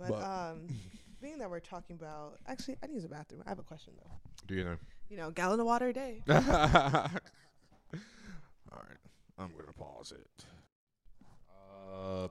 But, 0.00 0.08
But- 0.08 0.22
um, 0.24 0.66
being 1.22 1.38
that 1.38 1.50
we're 1.50 1.60
talking 1.60 1.96
about, 1.96 2.38
actually, 2.46 2.76
I 2.82 2.86
need 2.86 3.02
the 3.02 3.08
bathroom. 3.08 3.42
I 3.46 3.50
have 3.50 3.58
a 3.58 3.62
question 3.62 3.92
though. 4.02 4.10
Do 4.46 4.54
you 4.54 4.64
know? 4.64 4.76
You 5.10 5.16
know, 5.18 5.30
gallon 5.30 5.60
of 5.60 5.66
water 5.66 5.88
a 5.88 5.92
day. 5.92 6.22
All 6.28 6.38
right, 8.72 8.98
I'm 9.38 9.50
gonna 9.58 9.72
pause 9.76 10.12
it. 10.12 10.44
Uh, 11.50 12.28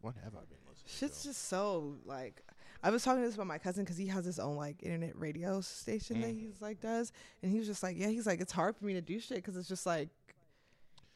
what 0.00 0.14
have 0.24 0.34
I 0.34 0.40
been 0.48 0.58
listening 0.68 0.86
Shit's 0.86 1.22
to? 1.22 1.28
just 1.28 1.48
so 1.48 1.96
like. 2.04 2.42
I 2.82 2.88
was 2.90 3.04
talking 3.04 3.20
to 3.20 3.26
this 3.28 3.34
about 3.34 3.46
my 3.46 3.58
cousin 3.58 3.84
because 3.84 3.98
he 3.98 4.06
has 4.06 4.24
his 4.24 4.38
own 4.38 4.56
like 4.56 4.82
internet 4.82 5.12
radio 5.18 5.60
station 5.60 6.22
that 6.22 6.30
Mm. 6.30 6.40
he's 6.40 6.62
like 6.62 6.80
does, 6.80 7.12
and 7.42 7.52
he 7.52 7.58
was 7.58 7.66
just 7.68 7.82
like, 7.82 7.98
yeah, 7.98 8.06
he's 8.08 8.26
like, 8.26 8.40
it's 8.40 8.52
hard 8.52 8.74
for 8.74 8.86
me 8.86 8.94
to 8.94 9.02
do 9.02 9.20
shit 9.20 9.36
because 9.36 9.54
it's 9.58 9.68
just 9.68 9.84
like, 9.84 10.08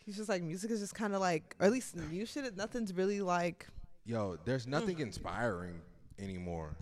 he's 0.05 0.16
just 0.19 0.28
like, 0.28 0.43
music 0.43 0.70
is 0.70 0.81
just 0.81 0.94
kind 0.94 1.15
of 1.15 1.23
like, 1.23 1.56
or 1.59 1.65
at 1.66 1.73
least 1.73 1.97
new 1.97 2.27
shit. 2.27 2.55
Nothing's 2.55 2.93
really 2.93 3.23
like, 3.23 3.66
Yo, 4.05 4.36
there's 4.44 4.66
mm. 4.66 4.70
nothing 4.70 4.98
inspiring 5.01 5.81
anymore. 6.18 6.76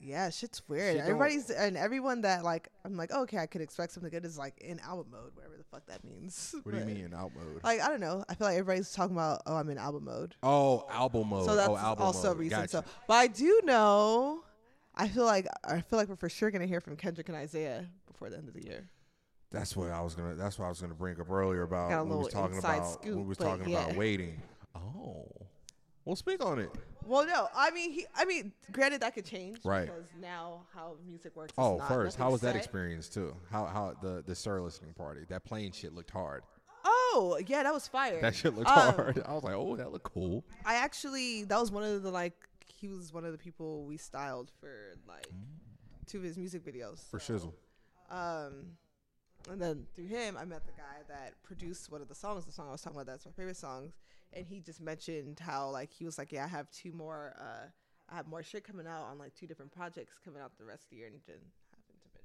yeah, 0.00 0.30
shit's 0.30 0.62
weird. 0.68 0.96
Shit 0.96 0.98
don't- 0.98 1.10
Everybody's 1.10 1.50
and 1.50 1.76
everyone 1.76 2.22
that 2.22 2.44
like, 2.44 2.68
I'm 2.84 2.96
like, 2.96 3.12
okay, 3.12 3.38
I 3.38 3.46
could 3.46 3.60
expect 3.60 3.92
something 3.92 4.10
good 4.10 4.24
is 4.24 4.38
like 4.38 4.58
in 4.60 4.80
album 4.80 5.06
mode, 5.10 5.32
whatever 5.34 5.56
the 5.56 5.64
fuck 5.64 5.86
that 5.86 6.04
means. 6.04 6.54
What 6.62 6.72
do 6.72 6.78
you 6.78 6.84
But, 6.84 6.94
mean 6.94 7.14
out 7.14 7.32
mode? 7.34 7.60
Like 7.62 7.80
I 7.80 7.88
don't 7.88 8.00
know. 8.00 8.24
I 8.28 8.34
feel 8.34 8.46
like 8.46 8.58
everybody's 8.58 8.92
talking 8.92 9.16
about, 9.16 9.42
oh, 9.46 9.56
I'm 9.56 9.68
in 9.70 9.78
album 9.78 10.04
mode. 10.04 10.34
oh, 10.42 10.86
album 10.90 11.28
mode. 11.28 11.46
So 11.46 11.56
that's 11.56 11.68
oh, 11.68 11.76
album 11.76 12.06
also 12.06 12.28
a 12.28 12.30
mode. 12.30 12.40
reason. 12.40 12.60
Gotcha. 12.60 12.68
So, 12.68 12.84
but 13.06 13.14
I 13.14 13.26
do 13.26 13.60
know 13.64 14.44
I 14.96 15.08
feel 15.08 15.24
like 15.24 15.46
I 15.64 15.80
feel 15.80 15.98
like 15.98 16.08
we're 16.08 16.16
for 16.16 16.28
sure 16.28 16.50
gonna 16.50 16.66
hear 16.66 16.80
from 16.80 16.96
Kendrick 16.96 17.28
and 17.28 17.36
Isaiah 17.36 17.86
before 18.06 18.30
the 18.30 18.38
end 18.38 18.48
of 18.48 18.54
the 18.54 18.64
year. 18.64 18.88
That's 19.50 19.76
what 19.76 19.90
I 19.90 20.00
was 20.00 20.14
gonna. 20.14 20.34
That's 20.34 20.58
what 20.58 20.66
I 20.66 20.68
was 20.68 20.80
gonna 20.80 20.94
bring 20.94 21.20
up 21.20 21.30
earlier 21.30 21.62
about. 21.62 21.90
Got 21.90 22.00
a 22.00 22.04
we 22.04 22.10
was 22.10 22.26
little 22.26 22.40
talking 22.40 22.56
inside 22.56 22.76
about. 22.76 23.04
we 23.04 23.10
scoop, 23.10 23.26
was 23.26 23.38
but 23.38 23.44
talking 23.44 23.68
yeah. 23.68 23.84
about 23.84 23.96
waiting. 23.96 24.40
Oh, 24.74 25.26
well, 26.04 26.16
speak 26.16 26.44
on 26.44 26.58
it. 26.58 26.70
Well, 27.06 27.26
no, 27.26 27.48
I 27.54 27.70
mean, 27.70 27.92
he, 27.92 28.06
I 28.16 28.24
mean, 28.24 28.52
granted 28.72 29.02
that 29.02 29.14
could 29.14 29.26
change, 29.26 29.58
Right. 29.64 29.86
Because 29.86 30.04
now 30.20 30.62
how 30.74 30.96
music 31.06 31.36
works. 31.36 31.50
is 31.52 31.54
Oh, 31.58 31.78
first, 31.86 32.16
how 32.16 32.30
was 32.30 32.40
that 32.42 32.56
experience 32.56 33.08
too? 33.08 33.34
How 33.50 33.66
how 33.66 33.94
the 34.02 34.22
the 34.26 34.34
Sir 34.34 34.60
listening 34.60 34.94
party? 34.94 35.22
That 35.28 35.44
plane 35.44 35.72
shit 35.72 35.92
looked 35.94 36.10
hard. 36.10 36.42
Oh, 36.86 37.38
yeah, 37.46 37.62
that 37.62 37.72
was 37.72 37.86
fire. 37.88 38.20
That 38.20 38.34
shit 38.34 38.54
looked 38.54 38.68
Um, 38.68 38.94
hard. 38.94 39.22
I 39.26 39.32
was 39.34 39.44
like, 39.44 39.54
oh, 39.54 39.76
that 39.76 39.92
looked 39.92 40.10
cool. 40.12 40.44
I 40.64 40.76
actually 40.76 41.44
that 41.44 41.58
was 41.60 41.70
one 41.70 41.82
of 41.84 42.02
the 42.02 42.10
like 42.10 42.34
he 42.66 42.88
was 42.88 43.12
one 43.12 43.24
of 43.24 43.32
the 43.32 43.38
people 43.38 43.84
we 43.84 43.96
styled 43.96 44.50
for 44.60 44.96
like 45.06 45.26
two 46.06 46.18
of 46.18 46.24
his 46.24 46.36
music 46.38 46.64
videos. 46.64 47.08
For 47.10 47.18
shizzle. 47.18 47.52
Um, 48.10 48.76
and 49.50 49.60
then 49.60 49.86
through 49.94 50.06
him, 50.06 50.36
I 50.38 50.44
met 50.44 50.64
the 50.66 50.72
guy 50.72 51.02
that 51.08 51.34
produced 51.42 51.90
one 51.92 52.00
of 52.00 52.08
the 52.08 52.14
songs. 52.14 52.44
The 52.46 52.52
song 52.52 52.68
I 52.68 52.72
was 52.72 52.80
talking 52.82 52.98
about 52.98 53.06
that's 53.06 53.26
my 53.26 53.32
favorite 53.32 53.56
songs, 53.56 53.92
and 54.36 54.46
he 54.46 54.60
just 54.60 54.80
mentioned 54.80 55.38
how 55.40 55.68
like 55.70 55.92
he 55.92 56.04
was 56.04 56.18
like, 56.18 56.32
yeah, 56.32 56.44
I 56.44 56.48
have 56.48 56.70
two 56.70 56.92
more. 56.92 57.34
Uh, 57.38 57.66
I 58.10 58.16
have 58.16 58.26
more 58.26 58.42
shit 58.42 58.64
coming 58.64 58.86
out 58.86 59.04
on 59.10 59.18
like 59.18 59.34
two 59.34 59.46
different 59.46 59.72
projects 59.72 60.16
coming 60.24 60.42
out 60.42 60.52
the 60.58 60.64
rest 60.64 60.84
of 60.84 60.90
the 60.90 60.96
year, 60.96 61.06
and 61.06 61.24
didn't 61.24 61.40
happen 61.70 61.84
to 61.88 61.94
mention. 62.04 62.24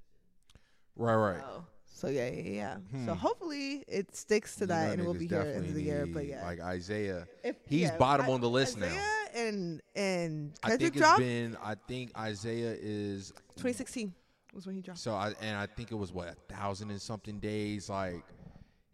Right, 0.97 1.15
right. 1.15 1.43
Oh, 1.47 1.63
so 1.85 2.07
yeah, 2.09 2.29
yeah, 2.29 2.41
yeah. 2.51 2.75
So 3.05 3.13
Hmm. 3.13 3.19
hopefully 3.19 3.83
it 3.87 4.15
sticks 4.15 4.55
to 4.57 4.61
You 4.65 4.67
that, 4.67 4.93
and 4.93 5.03
we'll 5.05 5.13
be 5.13 5.27
here 5.27 5.39
at 5.39 5.47
the 5.47 5.55
end 5.55 5.67
of 5.67 5.73
the 5.75 5.81
year. 5.83 6.05
But 6.05 6.25
yeah, 6.25 6.43
like 6.43 6.59
Isaiah, 6.59 7.27
If- 7.43 7.55
he's 7.65 7.81
yeah, 7.89 7.97
bottom 7.97 8.25
I- 8.27 8.31
on 8.33 8.41
the 8.41 8.49
list 8.49 8.77
now. 8.77 8.87
Isaiah 8.87 9.05
and 9.35 9.81
and 9.95 10.53
I 10.63 10.69
think 10.71 10.81
it's 10.95 10.97
dropped 10.97 11.19
been. 11.19 11.55
I 11.63 11.75
think 11.75 12.17
Isaiah 12.17 12.75
is 12.79 13.29
2016 13.55 14.13
was 14.53 14.65
when 14.65 14.75
he 14.75 14.81
dropped. 14.81 14.99
So 14.99 15.13
I 15.13 15.33
and 15.39 15.55
I 15.55 15.67
think 15.67 15.91
it 15.91 15.95
was 15.95 16.11
what 16.11 16.27
a 16.27 16.53
thousand 16.53 16.89
and 16.91 17.01
something 17.01 17.39
days. 17.39 17.89
Like 17.89 18.23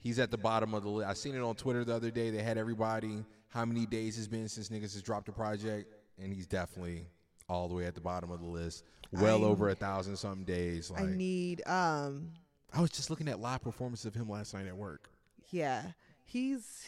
he's 0.06 0.20
at 0.20 0.30
the 0.30 0.38
bottom 0.38 0.74
of 0.76 0.84
the 0.84 0.90
list. 0.90 1.10
I 1.10 1.14
seen 1.14 1.34
it 1.36 1.42
on 1.42 1.56
Twitter 1.56 1.84
the 1.84 1.96
other 1.96 2.12
day. 2.12 2.30
They 2.30 2.44
had 2.44 2.58
everybody 2.60 3.26
how 3.50 3.66
many 3.66 3.86
days 3.88 4.18
it's 4.20 4.28
been 4.28 4.48
since 4.48 4.70
niggas 4.70 4.94
has 4.94 5.02
dropped 5.02 5.28
a 5.30 5.32
project, 5.32 5.92
and 6.22 6.32
he's 6.34 6.46
definitely 6.48 7.08
all 7.50 7.68
the 7.68 7.74
way 7.76 7.86
at 7.86 7.96
the 7.96 8.02
bottom 8.02 8.30
of 8.32 8.40
the 8.40 8.46
list. 8.48 8.84
Well 9.12 9.44
I- 9.44 9.48
over 9.48 9.70
a 9.70 9.76
thousand 9.76 10.16
some 10.18 10.44
days. 10.44 10.92
Like 10.92 11.04
I 11.04 11.08
need 11.08 11.68
um 11.68 12.32
I 12.74 12.82
was 12.82 12.92
just 12.92 13.10
looking 13.10 13.28
at 13.28 13.40
live 13.40 13.62
performance 13.62 14.06
of 14.06 14.14
him 14.14 14.30
last 14.30 14.54
night 14.54 14.68
at 14.68 14.76
work. 14.78 15.10
yeah 15.52 15.84
he's 16.28 16.86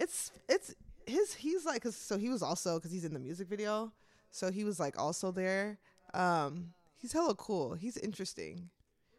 it's 0.00 0.32
it's 0.48 0.74
his 1.06 1.34
he's 1.34 1.64
like 1.64 1.82
'cause- 1.82 1.96
so 1.96 2.18
he 2.18 2.28
was 2.28 2.42
also 2.42 2.76
because 2.78 2.90
he's 2.90 3.04
in 3.04 3.12
the 3.14 3.18
music 3.20 3.46
video 3.48 3.92
so 4.30 4.50
he 4.50 4.64
was 4.64 4.80
like 4.80 4.98
also 4.98 5.30
there 5.30 5.78
um 6.14 6.72
he's 6.98 7.12
hella 7.12 7.34
cool 7.36 7.74
he's 7.74 7.96
interesting 7.98 8.68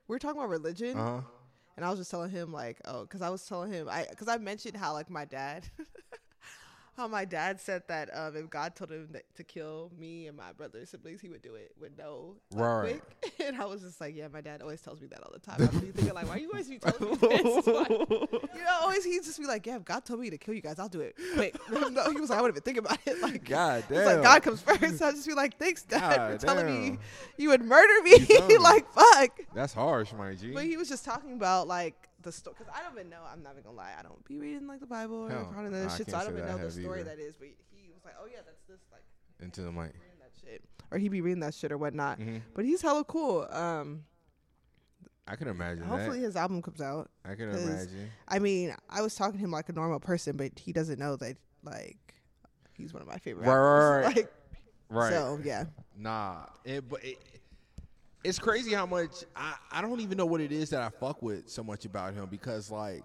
We're 0.08 0.20
talking 0.20 0.40
about 0.40 0.50
religion 0.50 0.98
Uh 0.98 1.22
huh. 1.22 1.22
And 1.78 1.86
I 1.86 1.90
was 1.90 2.00
just 2.00 2.12
telling 2.12 2.32
him 2.32 2.52
like, 2.52 2.82
oh, 2.86 3.04
because 3.04 3.22
I 3.22 3.30
was 3.30 3.46
telling 3.46 3.72
him 3.72 3.88
I 3.90 4.06
because 4.10 4.28
I 4.28 4.38
mentioned 4.38 4.76
how 4.76 4.94
like 4.94 5.10
my 5.10 5.26
dad, 5.26 5.66
how 6.98 7.08
my 7.08 7.24
dad 7.26 7.62
said 7.62 7.84
that 7.88 8.10
um 8.14 8.36
if 8.36 8.50
God 8.50 8.76
told 8.76 8.92
him 8.92 9.08
that, 9.12 9.24
to 9.36 9.44
kill 9.44 9.92
me 9.98 10.28
and 10.28 10.36
my 10.36 10.52
brother 10.52 10.84
siblings, 10.86 11.22
he 11.22 11.30
would 11.30 11.44
do 11.44 11.54
it 11.54 11.72
with 11.80 11.92
no 11.98 12.36
like, 12.52 12.62
Right. 12.62 13.02
quick. 13.22 13.34
And 13.48 13.56
I 13.56 13.66
was 13.66 13.82
just 13.82 14.02
like, 14.02 14.16
yeah, 14.16 14.28
my 14.28 14.42
dad 14.42 14.62
always 14.62 14.82
tells 14.82 15.00
me 15.00 15.08
that 15.08 15.24
all 15.24 15.32
the 15.32 15.40
time. 15.40 15.62
I'm 15.62 15.80
thinking 15.92 16.14
like, 16.14 16.28
why 16.28 16.34
are 16.34 16.40
you 16.40 16.50
always 16.50 16.68
be 16.68 16.80
telling 16.80 17.12
me 17.12 17.16
this? 17.16 17.68
Like, 17.78 17.90
you 17.90 18.64
know, 18.64 18.78
always 18.82 19.06
he'd 19.06 19.24
just 19.24 19.40
be 19.40 19.46
like, 19.46 19.66
yeah, 19.66 19.76
if 19.76 19.86
God 19.86 20.04
told 20.04 20.20
me 20.20 20.30
to 20.32 20.38
kill 20.38 20.56
you 20.56 20.62
guys, 20.62 20.80
I'll 20.80 20.90
do 20.90 21.02
it 21.02 21.16
quick. 21.36 21.56
no, 21.72 22.12
he 22.12 22.20
was 22.20 22.30
like, 22.30 22.40
I 22.40 22.42
wouldn't 22.42 22.58
even 22.58 22.64
think 22.64 22.78
about 22.78 22.98
it. 23.06 23.22
Like, 23.22 23.46
God 23.46 23.84
it's 23.90 24.06
like. 24.06 24.24
God 24.24 24.44
comes 24.44 24.62
first. 24.62 24.98
So 24.98 25.08
I 25.08 25.12
just 25.12 25.28
be 25.28 25.34
like, 25.34 25.58
thanks, 25.58 25.84
Dad, 25.84 26.18
God 26.18 26.32
for 26.32 26.46
telling 26.46 26.66
me 26.66 26.98
you 27.38 27.50
would 27.50 27.62
murder 27.62 28.02
me? 28.04 28.58
like, 28.60 28.92
fuck. 28.92 29.40
That's 29.54 29.74
harsh, 29.74 30.14
my 30.14 30.34
G. 30.34 30.52
But 30.52 30.64
he 30.64 30.78
was 30.78 30.90
just 30.90 31.06
talking 31.06 31.34
about 31.34 31.68
like 31.68 32.10
the 32.28 32.32
story 32.34 32.56
because 32.60 32.74
I 32.76 32.84
don't 32.84 32.94
even 32.98 33.10
know. 33.10 33.22
I'm 33.32 33.42
not 33.42 33.54
even 33.54 33.64
gonna 33.64 33.78
lie. 33.78 33.94
I 33.98 34.04
don't 34.04 34.24
be 34.26 34.38
reading 34.38 34.68
like 34.68 34.80
the 34.82 34.86
Bible 34.88 35.26
or 35.26 35.30
Hell, 35.30 35.52
part 35.54 35.66
of 35.66 35.72
that 35.72 35.90
I 35.90 35.98
shit. 35.98 36.10
So 36.10 36.18
I 36.18 36.24
don't 36.24 36.34
even 36.38 36.46
know 36.46 36.58
the 36.58 36.72
story 36.72 37.00
either. 37.02 37.10
that 37.16 37.20
is. 37.20 37.36
But 37.38 37.48
he 37.72 37.90
was 37.94 38.04
like, 38.06 38.16
"Oh 38.22 38.26
yeah, 38.32 38.40
that's 38.46 38.62
this 38.68 38.80
like 38.92 39.04
Into 39.40 39.62
the 39.62 39.72
mic. 39.72 39.94
that 39.94 40.32
shit," 40.44 40.62
or 40.92 40.98
he 40.98 41.10
be 41.10 41.22
reading 41.22 41.40
that 41.42 41.54
shit 41.54 41.72
or 41.72 41.78
whatnot. 41.78 42.20
Mhm. 42.20 42.42
But 42.54 42.66
he's 42.66 42.82
hella 42.82 43.04
cool. 43.06 43.48
Um, 43.50 44.04
I 45.28 45.36
can 45.36 45.48
imagine 45.50 45.84
hopefully 45.86 46.20
that. 46.20 46.26
his 46.26 46.36
album 46.36 46.62
comes 46.62 46.82
out. 46.82 47.10
I 47.26 47.36
can 47.36 47.50
imagine. 47.50 48.10
I 48.28 48.40
mean, 48.40 48.74
I 48.90 49.02
was 49.02 49.14
talking 49.16 49.40
to 49.40 49.44
him 49.44 49.52
like 49.52 49.70
a 49.70 49.74
normal 49.74 50.00
person, 50.00 50.38
but 50.38 50.58
he 50.60 50.72
doesn't 50.72 51.00
know 51.00 51.16
that 51.18 51.38
like 51.64 51.98
he's 52.74 52.94
one 52.94 53.02
of 53.02 53.08
my 53.08 53.18
favorite. 53.18 53.46
Right, 53.48 53.56
right, 53.58 53.98
rappers. 54.02 54.06
right. 54.06 54.16
Like, 54.26 54.34
Right. 54.90 55.12
So 55.12 55.38
yeah, 55.44 55.66
Nah, 55.98 56.46
it, 56.64 56.88
but 56.88 57.04
it, 57.04 57.18
it's 58.24 58.40
crazy 58.40 58.74
how 58.74 58.86
much 58.86 59.24
I, 59.36 59.56
I 59.72 59.82
don't 59.82 60.00
even 60.02 60.18
know 60.18 60.26
what 60.26 60.42
it 60.42 60.52
is 60.52 60.70
that 60.72 60.82
I 60.82 60.90
fuck 60.90 61.22
with 61.22 61.50
so 61.50 61.64
much 61.64 61.86
about 61.86 62.14
him 62.14 62.28
because 62.30 62.70
like 62.72 63.04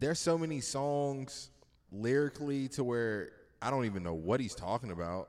there's 0.00 0.18
so 0.18 0.36
many 0.36 0.60
songs 0.60 1.50
lyrically 1.92 2.68
to 2.68 2.84
where 2.84 3.30
I 3.62 3.70
don't 3.70 3.84
even 3.84 4.02
know 4.02 4.14
what 4.14 4.40
he's 4.40 4.54
talking 4.54 4.90
about. 4.90 5.28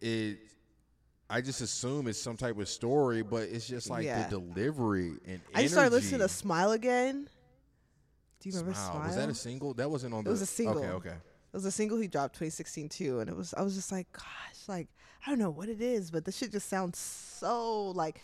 It 0.00 0.38
I 1.30 1.42
just 1.42 1.60
assume 1.60 2.06
it's 2.08 2.18
some 2.20 2.38
type 2.38 2.58
of 2.58 2.68
story, 2.68 3.22
but 3.22 3.42
it's 3.42 3.66
just 3.68 3.90
like 3.90 4.06
Yeah. 4.06 4.22
the 4.22 4.30
delivery 4.30 5.12
and 5.26 5.40
I 5.54 5.62
just 5.62 5.74
started 5.74 5.92
listening 5.92 6.18
to 6.20 6.24
energy. 6.24 6.32
"Smile" 6.34 6.72
again. 6.72 7.28
Do 8.40 8.48
you 8.48 8.54
remember 8.56 8.74
Smile. 8.74 8.92
"Smile"? 8.92 9.06
Was 9.06 9.16
that 9.16 9.28
a 9.28 9.34
single? 9.34 9.74
That 9.74 9.90
wasn't 9.90 10.14
on 10.14 10.20
It 10.20 10.24
the 10.24 10.30
was 10.30 10.40
a 10.42 10.46
single. 10.46 10.78
Okay, 10.78 10.92
okay. 11.10 11.16
It 11.16 11.54
was 11.56 11.64
a 11.64 11.70
single 11.72 11.98
he 11.98 12.08
dropped 12.08 12.34
2016 12.34 12.88
too, 12.88 13.20
and 13.20 13.28
it 13.28 13.36
was 13.36 13.52
I 13.54 13.62
was 13.62 13.74
just 13.74 13.92
like, 13.92 14.10
gosh, 14.12 14.68
like 14.68 14.88
I 15.26 15.30
don't 15.30 15.38
know 15.38 15.50
what 15.50 15.68
it 15.68 15.80
is, 15.80 16.10
but 16.10 16.24
the 16.24 16.32
shit 16.32 16.52
just 16.52 16.68
sounds 16.68 16.98
so 16.98 17.90
like. 17.90 18.20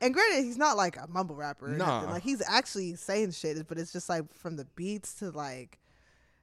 And 0.00 0.12
granted, 0.12 0.44
he's 0.44 0.58
not 0.58 0.76
like 0.76 0.96
a 0.96 1.06
mumble 1.08 1.36
rapper. 1.36 1.66
Or 1.66 1.70
nothing. 1.70 2.08
Nah. 2.08 2.14
Like 2.14 2.22
he's 2.22 2.42
actually 2.46 2.94
saying 2.96 3.30
shit, 3.32 3.66
but 3.68 3.78
it's 3.78 3.92
just 3.92 4.08
like 4.08 4.24
from 4.34 4.56
the 4.56 4.66
beats 4.76 5.14
to 5.14 5.30
like 5.30 5.78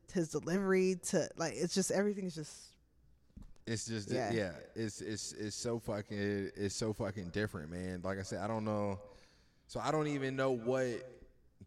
to 0.08 0.16
his 0.16 0.30
delivery 0.30 0.98
to 1.10 1.30
like 1.38 1.54
it's 1.56 1.74
just 1.74 1.92
everything 1.92 2.26
is 2.26 2.36
just 2.36 2.54
It's 3.68 3.86
just 3.86 4.10
Yeah. 4.10 4.32
yeah. 4.32 4.52
It's 4.76 5.02
it's 5.02 5.34
it's 5.34 5.56
so 5.56 5.80
fucking 5.80 6.52
it's 6.56 6.76
so 6.76 6.94
fucking 6.94 7.30
different, 7.30 7.70
man. 7.72 8.02
Like 8.04 8.20
I 8.20 8.24
said, 8.24 8.40
I 8.40 8.48
don't 8.48 8.66
know. 8.66 9.00
So 9.68 9.80
I 9.80 9.92
don't 9.92 10.08
even 10.08 10.36
know 10.36 10.52
what 10.52 10.88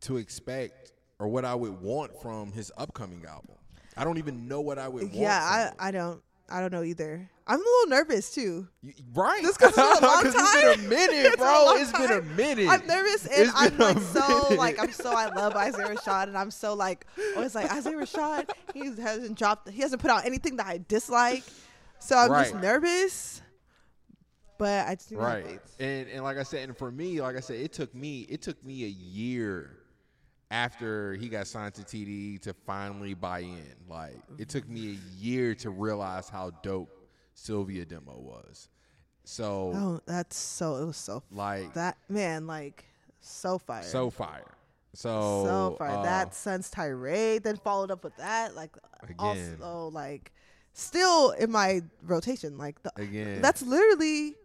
to 0.00 0.16
expect 0.16 0.92
or 1.18 1.28
what 1.28 1.44
I 1.44 1.54
would 1.54 1.80
want 1.80 2.20
from 2.20 2.50
his 2.50 2.72
upcoming 2.76 3.24
album. 3.24 3.56
I 3.96 4.02
don't 4.04 4.18
even 4.18 4.48
know 4.48 4.60
what 4.60 4.78
I 4.78 4.88
would 4.88 5.04
want. 5.04 5.14
yeah. 5.14 5.70
I 5.78 5.88
I 5.88 5.90
don't 5.92 6.20
I 6.50 6.60
don't 6.60 6.72
know 6.72 6.82
either. 6.82 7.30
I'm 7.46 7.58
a 7.58 7.62
little 7.62 7.88
nervous 7.90 8.30
too. 8.34 8.68
You- 8.82 8.92
right. 9.14 9.42
Just 9.42 9.58
'cause 9.58 9.68
it's 9.70 9.76
been 9.76 10.04
a 10.04 10.06
long 10.12 10.22
time. 10.24 10.32
It's 10.34 10.76
been 10.76 10.86
a 10.86 10.88
minute, 10.88 11.26
It's 11.26 11.36
bro. 11.36 11.72
It's 11.76 11.92
been 11.92 12.12
a 12.12 12.22
minute. 12.22 12.68
I'm 12.68 12.86
nervous 12.86 13.26
and 13.26 13.48
It's 13.48 13.52
I'm 13.54 13.76
like 13.78 13.98
so 13.98 14.42
minute. 14.50 14.58
like 14.58 14.78
I'm 14.78 14.92
so 14.92 15.12
I 15.14 15.32
love 15.34 15.54
Isaiah 15.54 15.88
Rashad 15.88 16.24
and 16.28 16.36
I'm 16.38 16.50
so 16.50 16.74
like 16.74 17.06
always 17.36 17.54
like 17.54 17.70
Isaiah 17.72 17.96
Rashad 17.96 18.50
he 18.72 18.86
hasn't 19.00 19.36
dropped 19.38 19.68
he 19.70 19.80
hasn't 19.82 20.00
put 20.02 20.10
out 20.10 20.24
anything 20.26 20.56
that 20.56 20.66
I 20.66 20.80
dislike 20.86 21.44
so 21.98 22.16
I'm 22.16 22.30
just 22.30 22.54
nervous 22.56 23.42
but 24.58 24.86
I 24.86 24.94
just 24.94 25.10
right 25.12 25.60
and 25.80 26.08
and 26.08 26.22
like 26.22 26.36
i 26.38 26.42
said 26.44 26.68
and 26.68 26.78
for 26.78 26.90
me 26.90 27.20
like 27.20 27.36
i 27.36 27.40
said 27.40 27.56
it 27.56 27.72
took 27.72 27.92
me 27.92 28.20
it 28.30 28.40
took 28.40 28.62
me 28.64 28.84
a 28.84 28.88
year 28.88 29.78
after 30.54 31.14
he 31.14 31.28
got 31.28 31.48
signed 31.48 31.74
to 31.74 31.82
td 31.82 32.40
to 32.40 32.54
finally 32.64 33.12
buy 33.12 33.40
in 33.40 33.74
like 33.88 34.16
it 34.38 34.48
took 34.48 34.68
me 34.68 34.92
a 34.92 35.16
year 35.16 35.52
to 35.52 35.68
realize 35.70 36.28
how 36.28 36.50
dope 36.62 36.88
Cilvia 37.36 37.86
Demo 37.86 38.16
was 38.16 38.68
so 39.24 39.72
oh 39.74 40.00
that's 40.06 40.36
so 40.36 40.76
it 40.76 40.84
was 40.86 40.96
so 40.96 41.24
like 41.32 41.74
that 41.74 41.96
man 42.08 42.46
like 42.46 42.84
so 43.20 43.58
fire 43.58 43.82
so 43.82 44.10
fire 44.10 44.54
so 44.92 45.44
so 45.44 45.76
fire 45.76 45.90
uh, 45.90 46.02
that 46.02 46.34
Sun's 46.34 46.70
Tirade 46.70 47.42
then 47.42 47.56
followed 47.56 47.90
up 47.90 48.04
with 48.04 48.16
that 48.18 48.54
like 48.54 48.76
Again. 49.02 49.16
also 49.18 49.90
like 49.92 50.32
still 50.72 51.30
in 51.32 51.50
my 51.50 51.82
rotation 52.02 52.58
like 52.58 52.80
the, 52.82 52.92
again 52.96 53.42
That's 53.42 53.62
literally. 53.62 54.36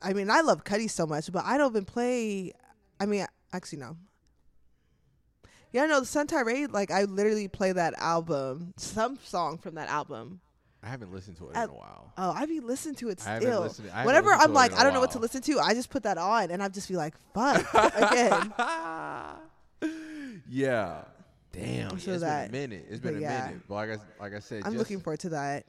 I 0.00 0.12
mean, 0.12 0.30
I 0.30 0.42
love 0.42 0.62
Cuddy 0.62 0.86
so 0.86 1.08
much, 1.08 1.32
but 1.32 1.44
I 1.44 1.58
don't 1.58 1.72
even 1.72 1.84
play. 1.84 2.52
I 3.00 3.06
mean, 3.06 3.26
actually, 3.52 3.80
no. 3.80 3.96
Yeah, 5.72 5.86
no, 5.86 6.00
the 6.00 6.06
Sun 6.06 6.28
Tirade, 6.28 6.70
like, 6.72 6.90
I 6.90 7.04
literally 7.04 7.46
play 7.48 7.72
that 7.72 7.94
album, 7.98 8.72
some 8.76 9.18
song 9.22 9.58
from 9.58 9.74
that 9.74 9.88
album. 9.90 10.40
i 10.82 10.88
haven't 10.88 11.12
listened 11.12 11.36
to 11.38 11.48
it 11.48 11.56
in 11.56 11.56
a 11.56 11.66
while 11.66 12.12
Oh, 12.16 12.30
I 12.30 12.46
be 12.46 12.60
listening 12.60 12.94
to 12.96 13.08
it 13.10 13.20
still. 13.20 13.60
listened- 13.62 13.90
Whenever 14.04 14.30
I'm 14.32 14.52
like, 14.54 14.72
I 14.72 14.82
don't 14.82 14.94
know 14.94 15.00
what 15.00 15.10
to 15.12 15.18
listen 15.18 15.42
to, 15.42 15.60
I 15.60 15.74
just 15.74 15.90
put 15.90 16.04
that 16.04 16.16
on 16.18 16.50
and 16.50 16.62
I 16.62 16.68
just 16.68 16.88
be 16.88 16.96
like, 16.96 17.14
fuck 17.34 17.66
again. 17.94 18.52
yeah 20.50 21.02
damn 21.52 21.90
I'm 21.90 21.98
sure 21.98 22.14
it's 22.14 22.22
that- 22.22 22.50
been 22.50 22.64
a 22.64 22.68
minute 22.68 22.86
It's 22.90 23.00
been 23.00 23.16
a 23.16 23.20
yeah. 23.20 23.46
minute 23.46 23.62
but 23.68 23.74
like 23.74 23.90
i 23.90 23.96
like 24.22 24.34
i 24.34 24.38
said 24.38 24.62
I'm 24.64 24.76
looking 24.76 25.00
forward 25.00 25.20
to 25.20 25.28
that. 25.30 25.64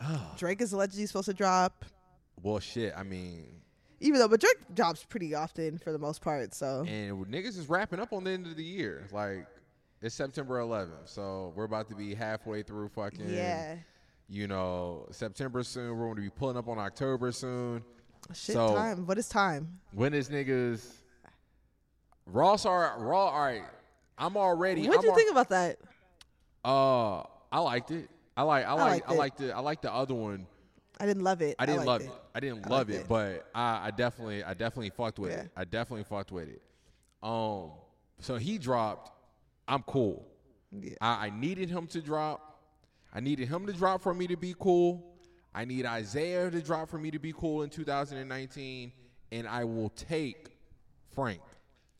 Oh, 0.00 0.34
Drake 0.38 0.60
is 0.60 0.72
allegedly 0.72 1.06
supposed 1.06 1.26
to 1.26 1.34
drop, 1.34 1.84
well 2.42 2.58
shit 2.60 2.92
i 2.96 3.02
mean 3.02 3.46
even 4.04 4.20
though, 4.20 4.28
but 4.28 4.40
Drake 4.40 4.58
drops 4.74 5.02
pretty 5.04 5.34
often 5.34 5.78
for 5.78 5.90
the 5.90 5.98
most 5.98 6.20
part. 6.20 6.54
So 6.54 6.84
And 6.86 7.26
niggas 7.26 7.58
is 7.58 7.68
wrapping 7.68 7.98
up 8.00 8.12
on 8.12 8.24
the 8.24 8.30
end 8.30 8.46
of 8.46 8.56
the 8.56 8.62
year. 8.62 9.06
Like 9.10 9.46
it's 10.02 10.14
September 10.14 10.60
11th, 10.60 11.06
so 11.08 11.52
we're 11.56 11.64
about 11.64 11.88
to 11.88 11.94
be 11.94 12.14
halfway 12.14 12.62
through 12.62 12.90
fucking 12.90 13.28
yeah, 13.32 13.76
You 14.28 14.46
know, 14.46 15.06
September 15.10 15.62
soon. 15.62 15.96
We're 15.96 16.04
going 16.04 16.16
to 16.16 16.22
be 16.22 16.28
pulling 16.30 16.58
up 16.58 16.68
on 16.68 16.78
October 16.78 17.32
soon. 17.32 17.82
Shit 18.34 18.54
So- 18.54 18.74
time. 18.74 19.06
What 19.06 19.16
is 19.18 19.28
time? 19.28 19.80
When 19.92 20.12
is 20.12 20.28
niggas? 20.28 20.86
Ross 22.26 22.66
are 22.66 22.94
raw. 22.98 23.26
All 23.28 23.40
right, 23.40 23.64
I'm 24.18 24.36
already. 24.36 24.86
What 24.88 25.00
do 25.00 25.06
you 25.06 25.12
al- 25.12 25.16
think 25.16 25.30
about 25.30 25.48
that? 25.50 25.78
Uh, 26.64 27.22
I 27.52 27.58
liked 27.60 27.90
it. 27.90 28.08
I 28.36 28.42
like. 28.42 28.64
I 28.66 28.72
like. 28.72 28.80
liked 28.90 29.08
I 29.10 29.14
liked 29.14 29.40
it. 29.42 29.50
I 29.50 29.60
like 29.60 29.82
the 29.82 29.92
other 29.92 30.14
one. 30.14 30.46
I 31.00 31.06
didn't 31.06 31.22
love 31.24 31.42
it. 31.42 31.56
I 31.58 31.66
didn't 31.66 31.84
liked 31.84 31.88
love 31.88 32.00
it. 32.02 32.10
I 32.34 32.40
didn't 32.40 32.66
I 32.66 32.68
love 32.68 32.90
it, 32.90 33.00
it. 33.00 33.08
but 33.08 33.48
I, 33.54 33.86
I 33.86 33.90
definitely, 33.90 34.44
I 34.44 34.54
definitely 34.54 34.90
fucked 34.90 35.18
with 35.18 35.32
Yeah. 35.32 35.40
it. 35.40 35.50
I 35.56 35.64
definitely 35.64 36.04
fucked 36.04 36.30
with 36.32 36.48
it. 36.48 36.62
Um, 37.22 37.70
so 38.20 38.36
he 38.36 38.58
dropped. 38.58 39.10
I'm 39.66 39.82
cool. 39.82 40.26
Yeah. 40.72 40.94
I, 41.00 41.26
I 41.26 41.30
needed 41.30 41.70
him 41.70 41.86
to 41.88 42.00
drop. 42.00 42.60
I 43.12 43.20
needed 43.20 43.48
him 43.48 43.66
to 43.66 43.72
drop 43.72 44.02
for 44.02 44.12
me 44.14 44.26
to 44.28 44.36
be 44.36 44.54
cool. 44.58 45.14
I 45.54 45.64
need 45.64 45.86
Isaiah 45.86 46.50
to 46.50 46.60
drop 46.60 46.88
for 46.88 46.98
me 46.98 47.10
to 47.12 47.18
be 47.20 47.32
cool 47.32 47.62
in 47.62 47.70
2019, 47.70 48.92
and 49.30 49.46
I 49.46 49.62
will 49.64 49.90
take 49.90 50.48
Frank 51.14 51.40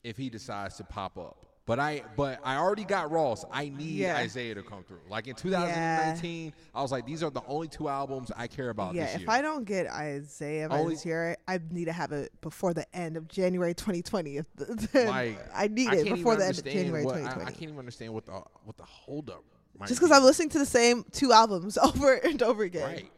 if 0.03 0.17
he 0.17 0.29
decides 0.29 0.77
to 0.79 0.85
pop 0.85 1.17
up. 1.17 1.47
But 1.67 1.79
I, 1.81 2.03
but 2.15 2.41
I 2.45 2.57
already 2.57 2.85
got 2.85 3.11
Ross. 3.11 3.45
I 3.51 3.71
need 3.71 3.87
Yeah. 4.01 4.17
Isaiah 4.17 4.55
to 4.55 4.63
come 4.63 4.85
through. 4.85 5.01
Like 5.09 5.29
in 5.29 5.35
2019, 5.35 6.53
I 6.75 6.83
was 6.83 6.93
like, 6.93 7.07
these 7.07 7.23
are 7.23 7.31
the 7.31 7.41
only 7.47 7.69
two 7.69 7.89
albums 7.89 8.31
I 8.37 8.49
care 8.49 8.69
about 8.69 8.95
Yeah, 8.95 9.05
if. 9.19 9.27
I 9.29 9.41
don't 9.41 9.65
get 9.65 9.87
Isaiah 9.87 10.69
by 10.69 10.79
Only- 10.81 10.95
this 10.95 11.07
year, 11.07 11.37
I 11.49 11.59
need 11.71 11.87
to 11.87 11.93
have 11.93 12.13
it 12.13 12.33
before 12.43 12.75
the 12.75 12.85
end 12.95 13.17
of 13.17 13.29
January 13.29 13.73
2020. 13.73 14.37
If 14.37 14.47
like 14.95 15.39
I 15.55 15.69
need 15.69 15.89
I 15.89 15.97
it 15.97 16.05
before 16.05 16.37
the 16.37 16.45
end 16.47 16.59
of 16.59 16.65
January 16.65 17.05
what, 17.05 17.15
2020. 17.15 17.41
I, 17.49 17.51
can't 17.53 17.63
even 17.63 17.79
understand 17.79 18.13
what 18.13 18.27
the 18.27 18.33
what 18.65 18.77
the 18.77 18.85
holdup. 18.85 19.43
might 19.79 19.89
Just 19.89 20.01
because. 20.01 20.13
I'm 20.15 20.23
listening 20.23 20.51
to 20.51 20.59
the 20.59 20.67
same 20.67 21.05
two 21.13 21.33
albums 21.33 21.79
over 21.83 22.13
and 22.15 22.43
over 22.43 22.63
again. 22.65 22.83
right. 22.85 23.11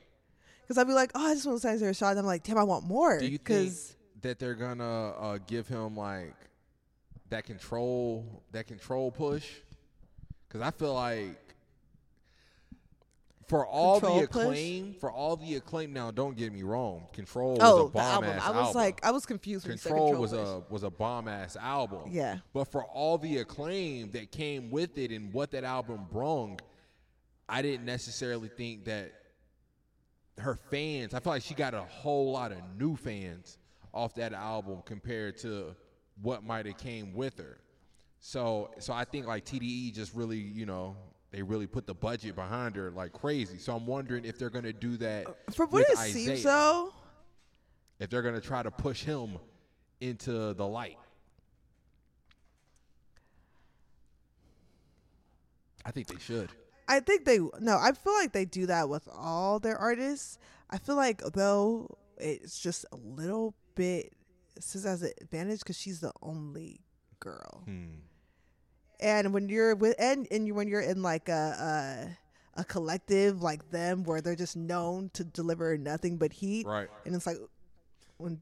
Because 0.63 0.79
I'd 0.79 0.87
be 0.87 0.93
like, 0.95 1.11
oh, 1.17 1.27
I 1.31 1.35
just 1.35 1.47
want 1.47 1.61
to 1.63 1.69
Isaiah 1.69 1.91
Rashad. 1.91 2.11
And 2.11 2.21
I'm 2.21 2.27
like, 2.27 2.43
damn, 2.45 2.59
I 2.59 2.65
want 2.65 2.85
more. 2.85 3.19
Do 3.19 3.27
you 3.27 3.39
think 3.39 3.73
that 4.23 4.39
they're 4.39 4.55
gonna 4.55 5.11
uh, 5.11 5.39
give 5.47 5.67
him 5.69 5.97
like 5.97 6.35
that 7.31 7.45
control 7.45 8.43
that 8.53 8.67
control 8.67 9.11
push? 9.11 9.47
Because 10.49 10.61
I 10.61 10.71
feel 10.71 10.95
like 10.95 11.47
for 13.47 13.65
all 13.65 14.01
Control 14.01 14.21
the 14.21 14.27
push? 14.27 14.43
acclaim, 14.43 14.95
for 14.99 15.11
all 15.11 15.37
the 15.37 15.55
acclaim. 15.55 15.93
Now, 15.93 16.11
don't 16.11 16.37
get 16.37 16.53
me 16.53 16.63
wrong. 16.63 17.07
Control 17.13 17.53
was 17.53 17.61
oh, 17.63 17.81
a 17.81 17.85
the 17.85 17.91
bomb 17.91 18.25
album. 18.25 18.31
ass 18.31 18.43
I 18.43 18.51
was 18.51 18.59
album. 18.59 18.75
like, 18.75 19.07
I 19.07 19.11
was 19.13 19.27
confused 19.27 19.67
when 19.67 19.73
you 19.73 19.79
said 19.79 19.91
Control, 19.91 20.09
Control 20.09 20.23
was 20.23 20.31
Push. 20.33 20.41
a 20.41 20.73
was 20.73 20.83
a 20.83 20.91
bomb 20.91 21.29
ass 21.29 21.57
album. 21.57 22.11
Yeah. 22.11 22.39
But 22.53 22.65
for 22.65 22.85
all 22.85 23.19
the 23.19 23.39
acclaim 23.39 24.11
that 24.13 24.33
came 24.33 24.71
with 24.71 24.99
it 24.99 25.13
and 25.13 25.33
what 25.33 25.53
that 25.53 25.65
album 25.65 26.07
brung, 26.11 26.59
I 27.49 27.63
didn't 27.63 27.87
necessarily 27.87 28.49
think 28.49 28.87
that 28.87 29.13
her 30.39 30.57
fans. 30.71 31.15
I 31.15 31.21
feel 31.21 31.33
like 31.33 31.43
she 31.43 31.55
got 31.55 31.73
a 31.73 31.83
whole 31.83 32.33
lot 32.33 32.51
of 32.51 32.59
new 32.77 32.97
fans 32.97 33.59
off 33.95 34.15
that 34.17 34.33
album 34.33 34.83
compared 34.85 35.39
to 35.39 35.75
what 36.23 36.45
might 36.45 36.67
have 36.67 36.79
came 36.79 37.15
with 37.15 37.39
her. 37.39 37.59
So 38.21 38.71
so 38.79 38.93
I 38.93 39.05
think 39.05 39.27
like 39.27 39.45
TDE 39.45 39.95
just 39.95 40.15
really 40.15 40.39
you 40.39 40.67
know 40.67 40.97
they 41.31 41.43
really 41.43 41.67
put 41.67 41.87
the 41.87 41.95
budget 41.95 42.35
behind 42.35 42.77
her 42.77 42.91
like 42.91 43.13
crazy. 43.13 43.59
So 43.59 43.75
I'm 43.77 43.87
wondering 43.87 44.25
if 44.25 44.39
they're 44.39 44.51
gonna 44.51 44.73
do 44.73 44.97
that. 44.99 45.27
From 45.55 45.69
what 45.71 45.83
it 45.89 45.99
seems, 45.99 46.31
Isaiah 46.31 46.45
though, 46.45 46.93
if 47.99 48.11
they're 48.11 48.23
gonna 48.23 48.41
try 48.41 48.63
to 48.63 48.71
push 48.71 49.03
him 49.03 49.39
into 50.01 50.55
the 50.55 50.67
light. 50.67 50.99
I 55.85 55.93
think 55.93 56.09
they 56.09 56.19
should. 56.19 56.51
I 56.89 57.01
think 57.01 57.25
they 57.25 57.39
no. 57.61 57.79
I 57.79 57.93
feel 57.93 58.15
like 58.15 58.33
they 58.33 58.45
do 58.45 58.67
that 58.67 58.89
with 58.89 59.09
all 59.13 59.61
their 59.61 59.77
artists. 59.77 60.39
I 60.71 60.79
feel 60.79 60.97
like 60.97 61.23
though 61.33 61.97
it's 62.19 62.59
just 62.59 62.87
a 62.93 62.97
little 62.97 63.55
bit 63.75 64.13
Sis 64.61 64.85
has 64.85 65.03
an 65.03 65.13
advantage 65.21 65.61
because 65.61 65.79
she's 65.79 66.01
the 66.01 66.13
only 66.23 66.81
girl. 67.21 67.63
Hmm. 67.65 67.87
And 69.01 69.35
when 69.35 69.49
you're 69.49 69.75
with 69.75 69.95
and 69.99 70.27
and 70.31 70.47
you, 70.47 70.55
when 70.55 70.69
you're 70.69 70.81
in 70.81 71.03
like 71.03 71.29
a, 71.29 72.17
a 72.57 72.61
a 72.61 72.65
collective 72.65 73.43
like 73.43 73.71
them 73.71 74.05
where 74.05 74.21
they're 74.23 74.35
just 74.35 74.57
known 74.57 75.11
to 75.13 75.23
deliver 75.25 75.77
nothing 75.77 76.17
but 76.17 76.33
heat, 76.33 76.67
Right. 76.67 76.89
and 77.05 77.15
it's 77.15 77.27
like 77.27 77.37
when 78.17 78.41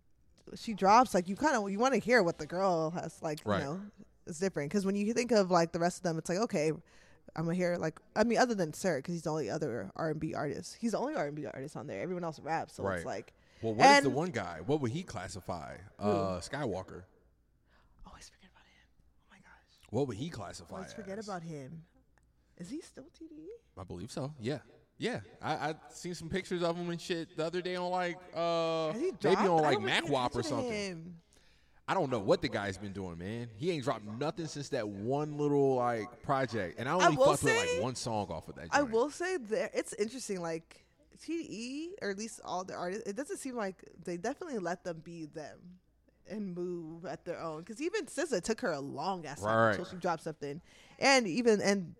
she 0.54 0.74
drops, 0.74 1.14
like 1.14 1.28
you 1.28 1.34
kind 1.34 1.56
of 1.56 1.68
you 1.70 1.78
want 1.80 1.94
to 1.94 2.00
hear 2.00 2.22
what 2.22 2.38
the 2.38 2.46
girl 2.46 2.90
has 2.90 3.20
like. 3.22 3.40
Right. 3.44 3.58
You 3.58 3.64
know, 3.64 3.80
it's 4.26 4.38
different 4.38 4.70
because 4.70 4.86
when 4.86 4.94
you 4.94 5.12
think 5.12 5.32
of 5.32 5.50
like 5.50 5.72
the 5.72 5.80
rest 5.80 5.96
of 5.98 6.02
them, 6.04 6.18
it's 6.18 6.28
like 6.28 6.38
okay, 6.38 6.70
I'm 7.34 7.44
gonna 7.44 7.54
hear 7.56 7.76
like 7.76 7.98
I 8.14 8.22
mean 8.22 8.38
other 8.38 8.54
than 8.54 8.72
Sir 8.72 8.98
because 8.98 9.14
he's 9.14 9.22
the 9.22 9.30
only 9.30 9.50
other 9.50 9.90
R 9.96 10.10
and 10.10 10.20
B 10.20 10.34
artist. 10.34 10.76
He's 10.80 10.92
the 10.92 10.98
only 10.98 11.16
R 11.16 11.26
and 11.26 11.34
B 11.34 11.46
artist 11.46 11.76
on 11.76 11.88
there. 11.88 12.00
Everyone 12.00 12.22
else 12.22 12.38
raps, 12.38 12.74
so 12.76 12.84
Right. 12.84 12.98
it's 12.98 13.04
like 13.04 13.32
Well, 13.64 13.74
what 13.74 13.86
is 13.98 14.02
the 14.04 14.10
one 14.10 14.30
guy? 14.30 14.58
What 14.66 14.80
would 14.82 14.90
he 14.90 15.02
classify? 15.02 15.76
Uh, 15.98 16.38
Skiiiwalker. 16.40 17.02
always 18.06 18.28
forget 18.28 18.50
about 18.50 18.66
him. 18.66 18.86
Oh 18.92 19.30
my 19.30 19.38
gosh, 19.38 19.88
What 19.88 20.06
would 20.08 20.16
he 20.18 20.28
classify? 20.28 20.74
always 20.76 20.92
forget 20.92 21.18
as? 21.18 21.26
about 21.28 21.42
him. 21.42 21.82
Is 22.58 22.68
he 22.68 22.80
still? 22.82 23.04
TDE? 23.04 23.46
I 23.80 23.84
believe 23.84 24.10
so. 24.10 24.34
Yeah. 24.38 24.58
Yeah. 24.98 25.20
I 25.42 25.54
I 25.70 25.74
seen 25.92 26.14
some 26.14 26.28
pictures 26.28 26.62
of 26.62 26.76
him 26.76 26.90
and 26.90 27.00
shit 27.00 27.36
the 27.36 27.44
other 27.46 27.62
day 27.62 27.76
on 27.76 27.90
like 27.90 28.18
uh 28.34 28.92
he 28.92 29.10
maybe 29.24 29.36
on 29.48 29.62
like 29.62 29.78
MacWop 29.78 30.36
or 30.36 30.42
something. 30.42 30.70
him. 30.70 31.16
I 31.88 31.94
don't 31.94 32.10
know 32.10 32.18
what 32.20 32.42
the 32.42 32.48
guy's 32.48 32.78
been 32.78 32.92
doing, 32.92 33.18
man. 33.18 33.48
He 33.56 33.70
ain't 33.70 33.84
dropped 33.84 34.04
nothing 34.04 34.46
since 34.46 34.68
that 34.70 34.86
one 34.88 35.36
little 35.38 35.74
like 35.76 36.22
project, 36.22 36.78
and 36.78 36.88
I 36.88 36.92
only 36.92 37.16
will 37.16 37.26
fucked 37.32 37.44
with 37.44 37.56
like 37.56 37.82
one 37.82 37.94
song 37.94 38.28
off 38.30 38.48
of 38.48 38.54
that. 38.56 38.68
I 38.72 38.82
will 38.82 39.10
say 39.10 39.36
there 39.38 39.70
it's 39.74 39.94
interesting. 39.94 40.40
Like 40.40 40.83
TDE, 41.18 41.90
or 42.02 42.10
at 42.10 42.18
least 42.18 42.40
all 42.44 42.64
the 42.64 42.74
artists, 42.74 43.08
it 43.08 43.16
doesn't 43.16 43.38
seem 43.38 43.54
like 43.56 43.76
they 44.04 44.16
definitely 44.16 44.58
let 44.58 44.84
them 44.84 45.00
be 45.04 45.26
them 45.26 45.58
and 46.28 46.54
move 46.54 47.04
at 47.04 47.24
their 47.24 47.40
own. 47.40 47.60
Because 47.60 47.80
even 47.82 48.06
SZA 48.06 48.42
took 48.42 48.60
her 48.62 48.72
a 48.72 48.80
long 48.80 49.26
ass 49.26 49.42
time 49.42 49.56
Right. 49.56 49.70
until 49.70 49.84
she 49.84 49.96
dropped 49.96 50.22
something, 50.22 50.60
and 50.98 51.26
even 51.26 51.60
and 51.60 51.94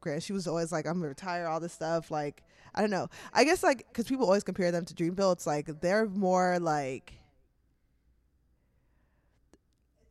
Grant, 0.00 0.22
she 0.22 0.32
was 0.32 0.46
always 0.48 0.72
like, 0.72 0.84
"I'm 0.86 0.94
gonna 0.94 1.08
retire 1.08 1.46
all 1.46 1.60
this 1.60 1.72
stuff." 1.72 2.10
Like 2.10 2.42
I 2.74 2.80
don't 2.80 2.90
know. 2.90 3.08
I 3.32 3.44
guess 3.44 3.62
like 3.62 3.86
because 3.88 4.06
people 4.06 4.24
always 4.26 4.42
compare 4.42 4.72
them 4.72 4.84
to 4.86 4.94
Dreamville. 4.94 5.32
It's 5.32 5.46
like 5.46 5.80
they're 5.80 6.06
more 6.06 6.58
like. 6.58 7.14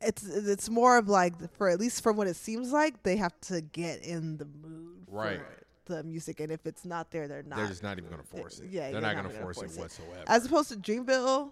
It's 0.03 0.23
it's 0.25 0.69
more 0.69 0.97
of 0.97 1.07
like 1.09 1.33
for 1.57 1.69
at 1.69 1.79
least 1.79 2.01
from 2.01 2.17
what 2.17 2.27
it 2.27 2.35
seems 2.35 2.71
like 2.71 3.03
they 3.03 3.17
have 3.17 3.39
to 3.41 3.61
get 3.61 4.01
in 4.03 4.37
the 4.37 4.45
mood 4.45 5.05
Right. 5.07 5.39
The 5.85 6.03
music 6.03 6.39
and 6.39 6.51
if 6.51 6.65
it's 6.65 6.85
not 6.85 7.11
there 7.11 7.27
they're 7.27 7.43
not 7.43 7.57
They're 7.57 7.67
just 7.67 7.83
not 7.83 7.97
even 7.97 8.09
gonna 8.09 8.23
force 8.23 8.59
it. 8.59 8.69
yeah, 8.69 8.91
they're 8.91 9.01
not, 9.01 9.15
not 9.15 9.23
gonna, 9.23 9.29
gonna 9.33 9.43
force, 9.43 9.57
force 9.57 9.73
it 9.73 9.77
it. 9.77 9.81
whatsoever. 9.81 10.23
as 10.27 10.45
opposed 10.45 10.69
to 10.69 10.75
Dreamville 10.77 11.51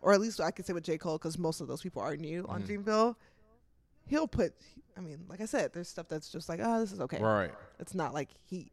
or 0.00 0.12
at 0.12 0.20
least 0.20 0.40
I 0.40 0.50
could 0.50 0.66
say 0.66 0.72
with 0.72 0.84
J 0.84 0.98
Cole 0.98 1.18
because 1.18 1.38
most 1.38 1.60
of 1.60 1.68
those 1.68 1.82
people 1.82 2.02
are 2.02 2.16
new 2.16 2.46
on 2.48 2.62
Mhm. 2.62 2.84
Dreamville 2.84 3.16
he'll 4.06 4.28
put 4.28 4.54
I 4.96 5.00
mean 5.00 5.24
like 5.28 5.40
I 5.40 5.44
said 5.46 5.72
there's 5.72 5.88
stuff 5.88 6.06
that's 6.08 6.28
just 6.28 6.48
like 6.48 6.60
oh 6.62 6.80
this 6.80 6.92
is 6.92 7.00
okay 7.00 7.18
right. 7.20 7.52
it's 7.78 7.94
not 7.94 8.12
like 8.14 8.28
heat 8.46 8.72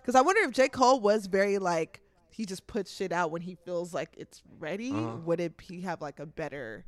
because 0.00 0.14
I 0.14 0.20
wonder 0.20 0.40
if 0.42 0.52
J 0.52 0.68
Cole 0.68 1.00
was 1.00 1.26
very 1.26 1.58
like 1.58 2.00
he 2.30 2.44
just 2.46 2.66
puts 2.66 2.94
shit 2.94 3.10
out 3.12 3.30
when 3.30 3.42
he 3.42 3.56
feels 3.64 3.92
like 3.94 4.10
it's 4.16 4.42
ready 4.58 4.90
Uh-huh. 4.92 5.16
would 5.24 5.40
it 5.40 5.54
he 5.62 5.80
have 5.82 6.00
like 6.00 6.18
a 6.20 6.26
better 6.26 6.84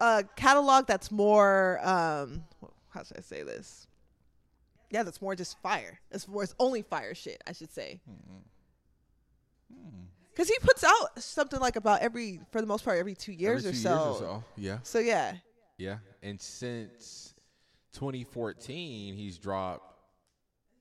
uh 0.00 0.22
catalog 0.36 0.86
that's 0.86 1.10
more 1.10 1.80
um 1.82 2.44
how 2.90 3.02
should 3.02 3.16
I 3.18 3.20
say 3.20 3.42
this 3.42 3.87
yeah 4.90 5.02
that's 5.02 5.20
more 5.22 5.34
just 5.34 5.60
fire 5.60 5.98
it's 6.10 6.26
more 6.28 6.42
it's 6.42 6.54
only 6.58 6.82
fire 6.82 7.14
shit 7.14 7.42
I 7.46 7.52
should 7.52 7.70
say 7.72 8.00
hmm, 8.06 8.12
hmm. 8.32 8.38
hmm. 9.74 10.00
because 10.30 10.48
he 10.48 10.56
puts 10.60 10.84
out 10.84 11.22
something 11.22 11.60
like 11.60 11.76
about 11.76 12.00
every 12.00 12.40
for 12.52 12.60
the 12.60 12.66
most 12.66 12.84
part 12.84 12.98
every 12.98 13.14
two 13.14 13.32
years, 13.32 13.66
Every 13.66 13.70
or, 13.70 13.72
two 13.72 13.78
so. 13.78 13.90
years 13.90 14.16
or 14.16 14.18
so. 14.20 14.44
Yeah. 14.56 14.78
so 14.82 14.98
yeah 14.98 15.34
Yeah. 15.78 15.98
And 16.22 16.40
since 16.40 17.34
2014, 17.94 19.14
he's 19.16 19.38
dropped. 19.38 19.94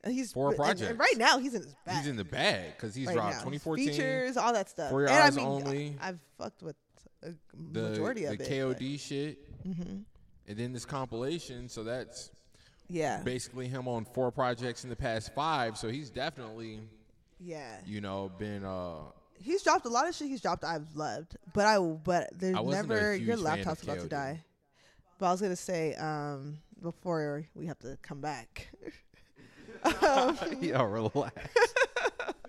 and 0.03 0.13
he's 0.13 0.31
Four 0.31 0.49
and- 0.51 0.59
and 0.59 0.77
projects. 0.79 0.99
right 0.99 1.17
now 1.17 1.37
he's 1.39 1.53
in 1.53 1.63
his 1.63 1.75
bag 1.85 1.97
He's 1.97 2.07
in 2.07 2.15
the 2.15 2.23
bag 2.23 2.73
because 2.75 2.93
he's 2.95 3.07
right 3.07 3.15
dropped 3.15 3.33
now. 3.33 3.39
2014. 3.39 3.87
features 3.89 4.37
all 4.37 4.53
that 4.53 4.69
stuff 4.69 4.89
For 4.91 5.01
Your 5.01 5.09
and 5.09 5.17
I 5.17 5.25
Eyes 5.27 5.35
mean, 5.35 5.45
Only. 5.47 5.95
I, 5.99 6.05
have 6.07 6.19
fucked 6.37 6.61
with 6.63 6.75
a 7.23 7.31
the 7.71 7.81
majority 7.89 8.21
the 8.25 8.33
of 8.33 8.41
it 8.41 8.49
KOD 8.49 8.99
shit, 8.99 9.39
hmm 9.63 9.97
and 10.49 10.57
then 10.57 10.71
this 10.71 10.85
compilation. 10.85 11.67
So 11.67 11.83
that's 11.83 12.31
yeah 12.89 13.21
basically 13.23 13.67
him 13.67 13.87
on 13.87 14.05
four 14.05 14.31
projects 14.31 14.83
in 14.83 14.89
the 14.89 14.95
past 14.95 15.33
five. 15.33 15.77
So 15.77 15.89
he's 15.89 16.09
definitely, 16.09 16.79
yeah 17.39 17.77
you 17.85 18.01
know, 18.01 18.31
been 18.37 18.63
uh 18.63 18.99
he's 19.39 19.61
dropped 19.63 19.85
a 19.85 19.89
lot 19.89 20.07
of 20.07 20.15
shit 20.15 20.27
he's 20.27 20.41
dropped 20.41 20.63
I've 20.63 20.95
loved 20.95 21.37
but 21.53 21.65
I 21.65 21.77
but 21.79 22.29
there's 22.33 22.55
I 22.55 22.61
never 22.61 23.13
your 23.13 23.13
huge 23.13 23.27
fan 23.27 23.33
of 23.33 23.41
laptop's 23.41 23.83
about 23.83 23.99
to 23.99 24.07
die 24.07 24.43
but 25.19 25.27
I 25.27 25.31
was 25.31 25.41
gonna 25.41 25.55
say 25.55 25.93
um 25.95 26.57
before 26.81 27.45
we 27.53 27.67
have 27.67 27.77
to 27.79 27.97
come 28.01 28.19
back 28.21 28.69
um, 30.03 30.37
yeah, 30.59 30.81
relax. 30.83 31.33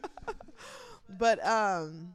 but 1.08 1.44
um 1.46 2.14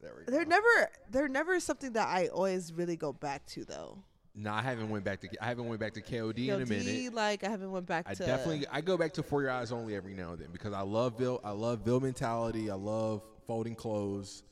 There 0.00 0.12
we 0.16 0.32
they're 0.32 0.44
never 0.44 0.90
they're 1.10 1.28
never 1.28 1.60
something 1.60 1.92
that 1.92 2.08
I 2.08 2.28
always 2.28 2.72
really 2.72 2.96
go 2.96 3.12
back 3.12 3.46
to 3.46 3.64
though. 3.64 3.98
No, 4.36 4.52
I 4.52 4.62
haven't 4.62 4.90
went 4.90 5.04
back 5.04 5.20
to 5.20 5.28
I 5.40 5.46
haven't 5.46 5.68
went 5.68 5.80
back 5.80 5.94
to 5.94 6.00
KOD 6.02 6.48
in 6.48 6.50
a 6.50 6.64
KOD, 6.64 6.68
minute. 6.68 7.14
Like 7.14 7.44
I 7.44 7.48
haven't 7.48 7.70
went 7.70 7.86
back 7.86 8.06
to 8.06 8.10
I 8.10 8.14
to. 8.14 8.26
definitely 8.26 8.66
I 8.70 8.80
go 8.80 8.96
back 8.96 9.12
to 9.14 9.22
For 9.22 9.42
Your 9.42 9.52
Eyes 9.52 9.70
Only 9.70 9.94
every 9.94 10.14
now 10.14 10.30
and 10.32 10.40
then 10.40 10.48
because 10.52 10.72
I 10.72 10.80
love 10.80 11.16
Bill 11.16 11.40
I 11.44 11.50
love 11.52 11.80
Ville 11.84 12.00
Mentality. 12.00 12.68
I 12.70 12.74
love 12.74 13.22
folding 13.46 13.76
clothes. 13.76 14.42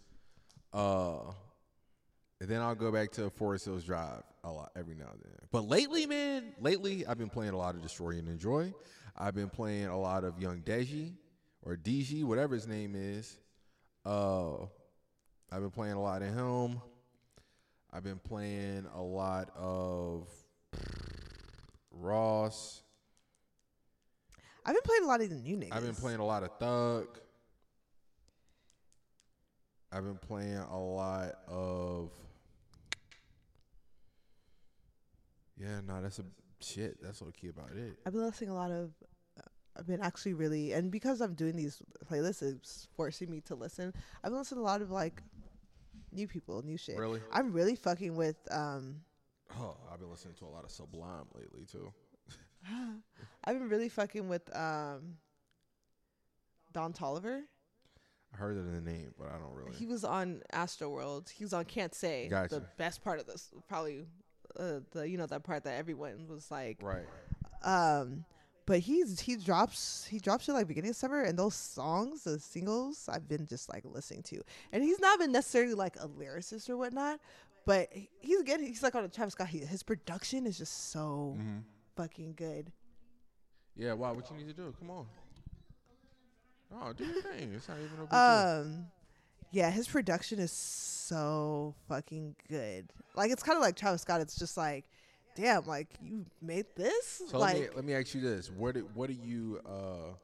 Uh 0.73 1.19
and 2.41 2.49
then 2.51 2.61
I'll 2.61 2.75
go 2.77 2.91
back 2.93 3.11
to 3.13 3.29
Forest 3.31 3.65
Hills 3.67 3.85
Drive 3.85 4.23
a 4.45 4.51
lot 4.53 4.71
every 4.77 4.95
now 4.95 5.07
and 5.13 5.21
then. 5.23 5.33
But 5.51 5.69
lately, 5.69 6.07
man, 6.07 6.53
lately 6.61 7.05
I've 7.07 7.19
been 7.19 7.31
playing 7.31 7.53
a 7.53 7.59
lot 7.59 7.75
of 7.75 7.83
Destroy 7.83 8.11
and 8.19 8.29
Enjoy. 8.29 8.73
I've 9.17 9.35
been 9.35 9.51
playing 9.51 9.87
a 9.87 9.99
lot 9.99 10.23
of 10.25 10.41
Young 10.41 10.61
Deji 10.63 11.13
or 11.63 11.77
DG, 11.77 12.23
whatever 12.25 12.55
his 12.55 12.69
name 12.69 12.95
is. 12.97 13.37
Uh 14.07 14.59
I've 15.51 15.61
been 15.61 15.71
playing 15.71 15.95
a 15.95 16.01
lot 16.03 16.23
of 16.23 16.33
him. 16.35 16.81
I've 17.93 18.05
been 18.05 18.19
playing 18.19 18.87
a 18.95 19.03
lot 19.03 19.51
of 19.55 20.29
Ross. 21.91 22.83
I've 24.65 24.75
been 24.75 24.83
playing 24.83 25.05
a 25.05 25.07
lot 25.07 25.21
of 25.21 25.29
the 25.29 25.37
new 25.37 25.57
niggas. 25.57 25.73
I've 25.73 25.83
been 25.83 25.95
playing 25.95 26.21
a 26.21 26.25
lot 26.25 26.43
of 26.43 26.51
Thug. 26.59 27.19
I've 29.93 30.05
been 30.05 30.17
playing 30.17 30.57
a 30.57 30.79
lot 30.79 31.33
of. 31.49 32.11
Yeah, 35.59 35.81
no, 35.87 36.01
that's 36.01 36.19
a 36.19 36.25
shit. 36.61 36.97
That's 37.03 37.21
low 37.21 37.31
key 37.31 37.49
about 37.49 37.73
it. 37.77 37.99
I've 38.07 38.15
been 38.15 38.23
listening 38.23 38.51
a 38.51 38.55
lot 38.55 38.71
of. 38.71 38.93
uh, 39.39 39.43
I've 39.77 39.87
been 39.87 40.01
actually 40.01 40.33
really, 40.33 40.73
and 40.73 40.91
because 40.91 41.21
I'm 41.21 41.35
doing 41.35 41.57
these 41.57 41.83
playlists, 42.11 42.43
it's 42.43 42.89
forcing 42.97 43.31
me 43.31 43.43
to 43.43 43.55
listen. 43.55 43.93
I've 44.25 44.31
been 44.31 44.39
listening 44.39 44.61
a 44.61 44.65
lot 44.65 44.81
of 44.81 44.91
like 44.91 45.23
new 46.13 46.29
people, 46.29 46.63
new 46.63 46.77
shit. 46.77 46.97
Really? 46.97 47.21
I'm 47.33 47.53
really 47.53 47.77
fucking 47.77 48.17
with. 48.17 48.37
um 48.51 49.03
Oh, 49.59 49.77
I've 49.93 50.01
been 50.01 50.11
listening 50.11 50.35
to 50.39 50.47
a 50.47 50.49
lot 50.49 50.65
of 50.65 50.71
Sublime 50.71 51.27
lately 51.35 51.67
too. 51.71 51.93
I've 53.45 53.59
been 53.59 53.69
really 53.69 53.89
fucking 53.89 54.29
with 54.29 54.55
um 54.57 55.17
Don 56.73 56.93
Toliver. 56.93 57.43
I 58.33 58.37
heard 58.37 58.57
of 58.57 58.73
the 58.73 58.81
name, 58.81 59.13
but 59.19 59.29
I 59.29 59.39
don't 59.39 59.55
really. 59.55 59.73
He 59.73 59.87
was 59.87 60.05
on 60.05 60.43
Astroworld. 60.55 61.31
He 61.31 61.45
was 61.45 61.53
on 61.53 61.65
Can't 61.65 61.95
Say. 61.95 62.29
Gotcha. 62.29 62.57
The 62.57 62.65
best 62.79 63.05
part 63.05 63.21
of 63.21 63.27
this, 63.27 63.51
probably, 63.69 64.07
uh, 64.59 64.81
the 64.93 65.09
you 65.09 65.19
know 65.19 65.27
that 65.27 65.45
part 65.45 65.65
that 65.65 65.77
everyone 65.77 66.27
was 66.29 66.51
like, 66.51 66.79
right. 66.83 67.05
um, 67.63 68.25
but 68.67 68.81
he's 68.81 69.21
he 69.21 69.37
drops 69.37 70.05
he 70.09 70.19
drops 70.19 70.49
it 70.49 70.53
like 70.53 70.69
beginning 70.69 70.91
of 70.91 70.97
summer, 70.97 71.23
and 71.23 71.39
those 71.39 71.55
songs, 71.55 72.25
the 72.25 72.39
singles, 72.39 73.09
I've 73.13 73.29
been 73.29 73.47
just 73.47 73.69
like 73.73 73.85
listening 73.85 74.23
to, 74.25 74.41
and 74.73 74.83
he's 74.83 75.01
not 75.01 75.19
been 75.19 75.33
necessarily 75.33 75.75
like 75.75 75.97
a 75.97 76.09
lyricist 76.09 76.71
or 76.71 76.77
whatnot, 76.77 77.21
but 77.67 77.89
he's 78.21 78.41
again 78.41 78.63
he's 78.63 78.83
like 78.83 78.95
on 78.95 79.05
a 79.05 79.09
Travis 79.09 79.33
Scott. 79.33 79.49
He, 79.49 79.59
his 79.59 79.83
production 79.83 80.47
is 80.47 80.59
just 80.59 80.91
so 80.91 81.37
Mm-hmm. 81.39 81.59
fucking 81.97 82.35
good. 82.37 82.71
Yeah. 83.77 83.95
Why? 83.95 84.13
What 84.13 84.31
you 84.31 84.37
need 84.37 84.49
to 84.49 84.53
do? 84.55 84.75
Come 84.79 84.91
on. 84.91 85.07
Oh, 86.75 86.93
do 86.93 87.05
your 87.05 87.21
thing. 87.23 87.53
It's 87.55 87.69
not 87.69 87.79
even 87.79 87.91
a 87.99 88.01
big 88.03 88.11
deal. 88.11 88.19
Um, 88.19 88.87
yeah, 89.51 89.71
his 89.71 89.87
production 89.89 90.39
is 90.39 90.51
so 90.53 91.75
fucking 91.89 92.35
good. 92.49 92.91
Like 93.15 93.31
it's 93.31 93.43
kind 93.43 93.57
of 93.57 93.63
like 93.63 93.77
Travis 93.77 94.03
Scott. 94.03 94.21
It's 94.23 94.37
just 94.39 94.57
like, 94.57 94.87
damn, 95.35 95.65
like 95.67 95.89
you 96.03 96.25
made 96.41 96.67
this. 96.77 97.23
So 97.29 97.39
like 97.39 97.55
let 97.55 97.63
me 97.63 97.77
let 97.77 97.85
me 97.85 97.95
ask 97.95 98.15
you 98.15 98.21
this: 98.21 98.51
What 98.51 98.75
do, 98.75 98.89
what 98.95 99.09
do 99.09 99.15
you 99.15 99.61
uh? 99.67 100.15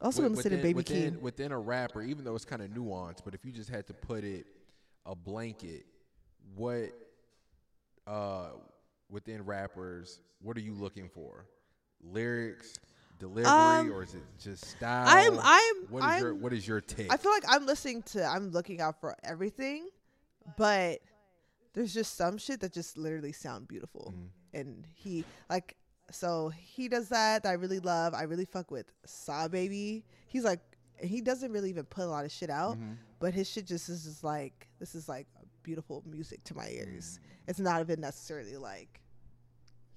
also 0.00 0.22
want 0.22 0.32
to 0.32 0.36
listen 0.36 0.50
to 0.52 0.58
Baby 0.58 0.74
within, 0.74 1.20
within 1.20 1.52
a 1.52 1.58
rapper, 1.58 2.02
even 2.02 2.24
though 2.24 2.34
it's 2.34 2.44
kind 2.44 2.60
of 2.60 2.68
nuanced, 2.68 3.20
but 3.24 3.34
if 3.34 3.44
you 3.44 3.52
just 3.52 3.70
had 3.70 3.86
to 3.86 3.94
put 3.94 4.24
it 4.24 4.46
a 5.06 5.14
blanket, 5.14 5.86
what 6.54 6.90
uh 8.06 8.50
within 9.10 9.44
rappers, 9.44 10.20
what 10.42 10.56
are 10.56 10.60
you 10.60 10.74
looking 10.74 11.08
for? 11.08 11.46
Lyrics, 12.02 12.78
delivery, 13.18 13.50
Um, 13.50 13.92
or 13.92 14.02
is 14.02 14.14
it 14.14 14.22
just 14.38 14.64
style? 14.64 15.08
I'm 15.08 15.38
I'm 15.42 15.76
What 15.88 15.98
is 16.00 16.24
I'm 16.24 16.40
what 16.40 16.52
is 16.52 16.66
your 16.68 16.80
take? 16.80 17.10
I 17.12 17.16
feel 17.16 17.32
like 17.32 17.44
I'm 17.48 17.64
listening 17.66 18.02
to 18.12 18.24
I'm 18.24 18.50
looking 18.50 18.80
out 18.80 19.00
for 19.00 19.16
everything, 19.24 19.88
but 20.58 21.00
there's 21.72 21.94
just 21.94 22.16
some 22.16 22.36
shit 22.38 22.60
that 22.60 22.72
just 22.72 22.98
literally 22.98 23.32
sound 23.32 23.66
beautiful. 23.68 24.12
Mhm. 24.16 24.28
And 24.56 24.86
he 24.94 25.24
like 25.50 25.76
so 26.10 26.48
he 26.50 26.88
does 26.88 27.08
that, 27.10 27.42
that 27.42 27.48
I 27.48 27.54
really 27.54 27.80
love. 27.80 28.14
I 28.14 28.22
really 28.22 28.44
fuck 28.44 28.70
with 28.70 28.86
Saw 29.04 29.48
Baby. 29.48 30.04
He's 30.28 30.44
like 30.44 30.60
he 31.00 31.20
doesn't 31.20 31.52
really 31.52 31.68
even 31.70 31.84
put 31.84 32.04
a 32.04 32.08
lot 32.08 32.24
of 32.24 32.32
shit 32.32 32.48
out, 32.50 32.78
Mhm. 32.78 32.96
but 33.18 33.34
his 33.34 33.48
shit 33.48 33.66
just 33.66 33.88
is 33.88 34.04
just 34.04 34.24
like 34.24 34.68
this 34.78 34.94
is 34.94 35.08
like 35.08 35.26
beautiful 35.62 36.02
music 36.06 36.42
to 36.44 36.56
my 36.56 36.68
ears. 36.68 37.18
Mm. 37.18 37.48
It's 37.48 37.58
not 37.60 37.80
even 37.80 38.00
necessarily 38.00 38.56
like 38.56 39.00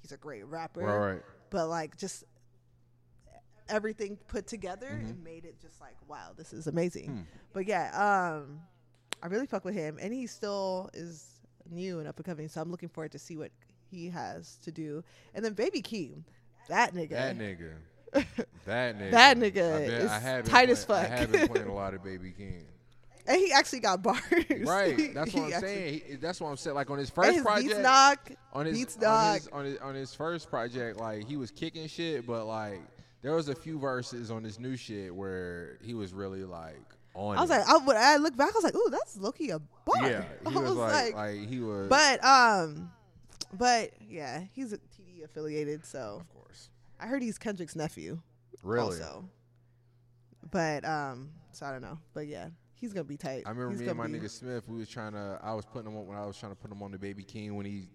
he's 0.01 0.11
a 0.11 0.17
great 0.17 0.45
rapper, 0.45 0.81
Right, 0.81 1.21
but 1.51 1.67
like 1.67 1.95
just 1.95 2.23
everything 3.69 4.17
put 4.27 4.47
together 4.47 4.87
Mhm. 4.89 5.09
and 5.11 5.23
made 5.23 5.45
it 5.45 5.59
just 5.61 5.79
like 5.79 5.95
wow 6.07 6.33
this 6.35 6.53
is 6.53 6.65
amazing 6.65 7.05
Hmm. 7.09 7.21
but 7.53 7.67
yeah 7.67 7.91
um 8.35 8.61
i 9.21 9.27
really 9.27 9.45
fuck 9.45 9.63
with 9.63 9.75
him 9.75 9.99
and 10.01 10.11
he 10.11 10.25
still 10.25 10.89
is 10.95 11.39
new 11.69 11.99
and 11.99 12.07
up 12.07 12.17
and 12.17 12.25
coming 12.25 12.47
so 12.49 12.61
i'm 12.61 12.71
looking 12.71 12.89
forward 12.89 13.11
to 13.11 13.19
see 13.19 13.37
what 13.37 13.51
he 13.89 14.09
has 14.09 14.57
to 14.63 14.71
do 14.71 15.03
and 15.33 15.43
then 15.43 15.53
baby 15.53 15.81
keem 15.81 16.23
that 16.67 16.93
nigga 16.93 17.09
That 17.11 17.37
nigga. 17.37 17.73
That 18.65 18.97
nigga. 18.97 19.11
That 19.11 19.37
nigga 19.37 19.75
I, 19.75 19.87
bet- 19.87 20.09
I 20.09 20.37
is 20.37 20.43
been 20.43 20.51
tight 20.51 20.69
as 20.69 20.85
play- 20.85 20.99
I 21.01 21.05
have 21.05 21.31
been 21.31 21.47
playing 21.47 21.67
a 21.67 21.73
lot 21.73 21.93
of 21.93 22.03
Baby 22.03 22.33
Keem. 22.39 22.63
and 23.27 23.37
he 23.37 23.51
actually 23.51 23.79
got 23.81 24.01
bars 24.01 24.19
Right. 24.61 25.11
That's 25.13 25.33
what 25.33 25.43
I'm 25.45 25.53
actually- 25.53 25.67
saying. 25.67 26.01
He, 26.07 26.15
that's 26.15 26.41
what 26.41 26.49
I'm 26.49 26.57
saying. 26.57 26.75
Like 26.75 26.89
on 26.89 26.97
his 26.97 27.09
first 27.11 27.33
his 27.33 27.41
project, 27.43 27.67
beats 27.69 27.79
knock 27.79 28.31
on 28.53 28.65
his, 28.65 28.77
beats 28.77 28.95
on 28.97 29.01
knock 29.03 29.35
his 29.37 29.47
on 29.49 29.65
his 29.65 29.77
on 29.77 29.95
his 29.95 30.13
first 30.15 30.49
project, 30.49 30.99
like 30.99 31.27
he 31.27 31.37
was 31.37 31.51
kicking 31.51 31.87
shit, 31.87 32.25
but 32.25 32.45
like 32.45 32.81
there 33.21 33.33
was 33.35 33.49
a 33.49 33.55
few 33.55 33.77
verses 33.79 34.31
on 34.31 34.41
this 34.43 34.59
new 34.59 34.75
shit 34.75 35.13
where 35.13 35.77
he 35.83 35.93
was 35.93 36.13
really 36.13 36.43
like 36.45 36.79
on. 37.15 37.37
i 37.37 37.41
was 37.41 37.49
it. 37.49 37.53
like 37.53 37.67
I, 37.67 37.77
when 37.77 37.97
i 37.97 38.15
look 38.17 38.35
back 38.37 38.49
i 38.49 38.55
was 38.55 38.63
like 38.63 38.75
ooh 38.75 38.87
that's 38.91 39.17
loki 39.17 39.49
a 39.49 39.59
bar 39.59 40.09
yeah, 40.09 40.23
I 40.45 40.49
he 40.51 40.57
was, 40.57 40.71
like, 40.71 41.13
like 41.15 41.47
he 41.49 41.59
was. 41.59 41.89
but 41.89 42.23
um 42.23 42.91
but 43.57 43.91
yeah 44.07 44.43
he's 44.53 44.73
a 44.73 44.77
td 44.77 45.23
affiliated 45.23 45.85
so 45.85 46.17
of 46.21 46.29
course, 46.29 46.69
I 46.99 47.07
heard 47.07 47.21
he's 47.21 47.37
Kendrick's 47.37 47.75
nephew. 47.75 48.19
really. 48.63 48.85
Also. 49.01 49.29
But 50.51 50.85
um, 50.85 51.29
so 51.51 51.65
I 51.65 51.71
don't 51.71 51.81
know. 51.81 51.97
But 52.13 52.27
yeah, 52.27 52.47
he's 52.75 52.93
gonna 52.93 53.03
be 53.03 53.17
tight. 53.17 53.43
I 53.45 53.49
remember 53.49 53.71
He's 53.71 53.81
me 53.81 53.87
and 53.87 53.97
my 53.97 54.07
be- 54.07 54.13
nigga 54.13 54.29
Smith. 54.29 54.63
We 54.67 54.77
was 54.79 54.89
trying 54.89 55.13
to. 55.13 55.39
I 55.43 55.53
was 55.53 55.65
putting 55.65 55.91
him 55.91 55.97
on 55.97 56.07
when 56.07 56.17
I 56.17 56.25
was 56.25 56.37
trying 56.37 56.51
to 56.53 56.55
put 56.55 56.71
him 56.71 56.81
on 56.81 56.91
the 56.91 56.97
Baby 56.99 57.23
Keem 57.23 57.53
when 57.55 57.65
he 57.65 57.87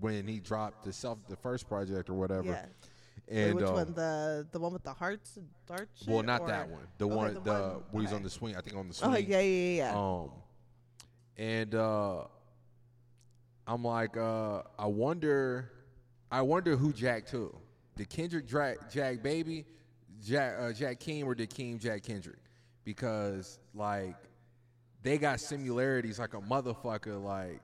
when 0.00 0.26
he 0.26 0.38
dropped 0.40 0.84
the 0.84 0.92
self 0.92 1.18
the 1.28 1.36
first 1.36 1.68
project 1.68 2.08
or 2.08 2.14
whatever. 2.14 2.44
Yeah. 2.48 2.66
Wait, 3.28 3.36
And 3.36 3.54
which 3.56 3.64
um, 3.64 3.74
one? 3.74 3.94
The 3.94 4.46
the 4.52 4.58
one 4.60 4.72
with 4.72 4.84
the 4.84 4.92
hearts 4.92 5.38
dart 5.66 5.88
shit? 5.94 6.08
well, 6.08 6.22
not 6.22 6.42
or- 6.42 6.46
that 6.48 6.68
one. 6.68 6.86
The 6.98 7.06
okay, 7.06 7.14
one 7.14 7.34
the 7.34 7.40
the, 7.40 7.52
one- 7.52 7.82
where 7.90 8.00
he's 8.02 8.08
okay. 8.10 8.16
on 8.16 8.22
the 8.22 8.30
swing. 8.30 8.56
I 8.56 8.60
think 8.60 8.76
on 8.76 8.88
the 8.88 8.94
swing. 8.94 9.12
Oh 9.12 9.16
yeah, 9.16 9.40
yeah, 9.40 9.42
yeah, 9.42 9.92
yeah. 9.92 9.98
Um, 9.98 10.30
and 11.36 11.74
uh, 11.74 12.24
I'm 13.68 13.84
like, 13.84 14.16
uh, 14.16 14.62
I 14.78 14.86
wonder, 14.86 15.70
I 16.32 16.40
wonder 16.40 16.74
who 16.74 16.90
Jack 16.92 17.26
took. 17.26 17.54
Did 17.96 18.08
Kendrick 18.08 18.46
Jack, 18.46 18.90
Jack 18.90 19.22
Baby, 19.22 19.66
Jack 20.24 20.56
uh, 20.58 20.72
Jack 20.72 21.00
Keem, 21.00 21.26
or 21.26 21.34
did 21.34 21.50
Keem 21.50 21.78
Jack 21.78 22.02
Kendrick? 22.02 22.38
Because 22.84 23.58
like 23.74 24.16
they 25.02 25.18
got 25.18 25.38
similarities 25.40 26.18
like 26.18 26.32
a 26.32 26.40
motherfucker. 26.40 27.22
Like 27.22 27.60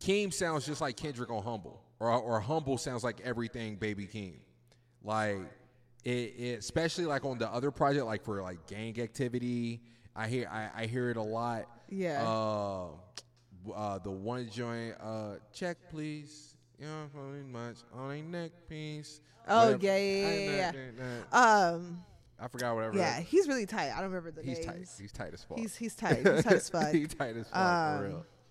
Keem 0.00 0.32
sounds 0.32 0.66
just 0.66 0.80
like 0.80 0.96
Kendrick 0.96 1.30
on 1.30 1.42
Humble, 1.42 1.82
or 1.98 2.10
or 2.10 2.40
Humble 2.40 2.78
sounds 2.78 3.02
like 3.02 3.20
everything 3.22 3.76
Baby 3.76 4.06
Keem. 4.06 4.36
Like 5.02 5.40
it, 6.04 6.10
it, 6.10 6.58
especially 6.60 7.06
like 7.06 7.24
on 7.24 7.38
the 7.38 7.50
other 7.50 7.72
project, 7.72 8.06
like 8.06 8.22
for 8.24 8.40
like 8.40 8.66
gang 8.68 9.00
activity. 9.00 9.80
I 10.14 10.28
hear 10.28 10.48
I, 10.48 10.82
I 10.82 10.86
hear 10.86 11.10
it 11.10 11.16
a 11.16 11.22
lot. 11.22 11.64
Yeah. 11.88 12.22
Uh, 12.22 12.88
uh, 13.74 13.98
the 13.98 14.10
one 14.10 14.48
joint, 14.50 14.94
uh, 15.00 15.34
check 15.52 15.76
please. 15.90 16.54
You 16.78 16.86
know, 16.86 17.08
really 17.14 17.42
much 17.44 17.76
on 17.94 18.10
a 18.10 18.22
neck 18.22 18.50
piece. 18.68 19.20
Oh, 19.46 19.72
Whatever. 19.72 19.84
yeah, 19.86 19.96
yeah, 19.96 20.26
I- 20.26 20.54
yeah, 20.54 20.72
nah. 21.32 21.72
um, 21.76 22.02
I 22.40 22.48
forgot 22.48 22.74
whatever. 22.74 22.96
yeah, 22.96 23.16
that- 23.18 23.22
he's 23.24 23.46
really 23.46 23.66
tight. 23.66 23.90
I 23.92 24.00
don't 24.00 24.10
remember 24.10 24.30
the 24.32 24.42
he's 24.42 24.58
names. 24.58 24.66
tight. 24.66 24.88
He's 25.00 25.12
tight 25.12 25.32
as 25.34 25.44
fuck. 25.44 25.58
He's 25.58 25.76
he's 25.76 25.94
tight. 25.94 26.16
He's 26.26 26.42
tight 26.44 26.52
as 26.54 26.68
fuck. 26.70 26.92
he's 26.92 27.14
tight 27.14 27.36
as 27.36 27.48
fuck 27.48 27.56
Um, 27.58 27.98
for 27.98 28.04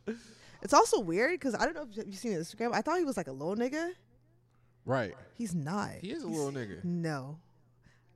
real. 0.07 0.15
It's 0.61 0.73
also 0.73 0.99
weird 0.99 1.31
because 1.31 1.55
I 1.55 1.65
don't 1.65 1.73
know 1.75 1.88
if 1.89 2.05
you've 2.05 2.15
seen 2.15 2.31
his 2.33 2.53
Instagram. 2.53 2.73
I 2.73 2.81
thought 2.81 2.97
he 2.99 3.03
was 3.03 3.17
like 3.17 3.27
a 3.27 3.31
little 3.31 3.55
nigga. 3.55 3.91
Right. 4.85 5.13
He's 5.33 5.53
not. 5.55 5.89
He 6.01 6.11
is 6.11 6.23
a 6.23 6.27
He's- 6.27 6.38
little 6.39 6.51
nigga. 6.53 6.83
No. 6.83 7.38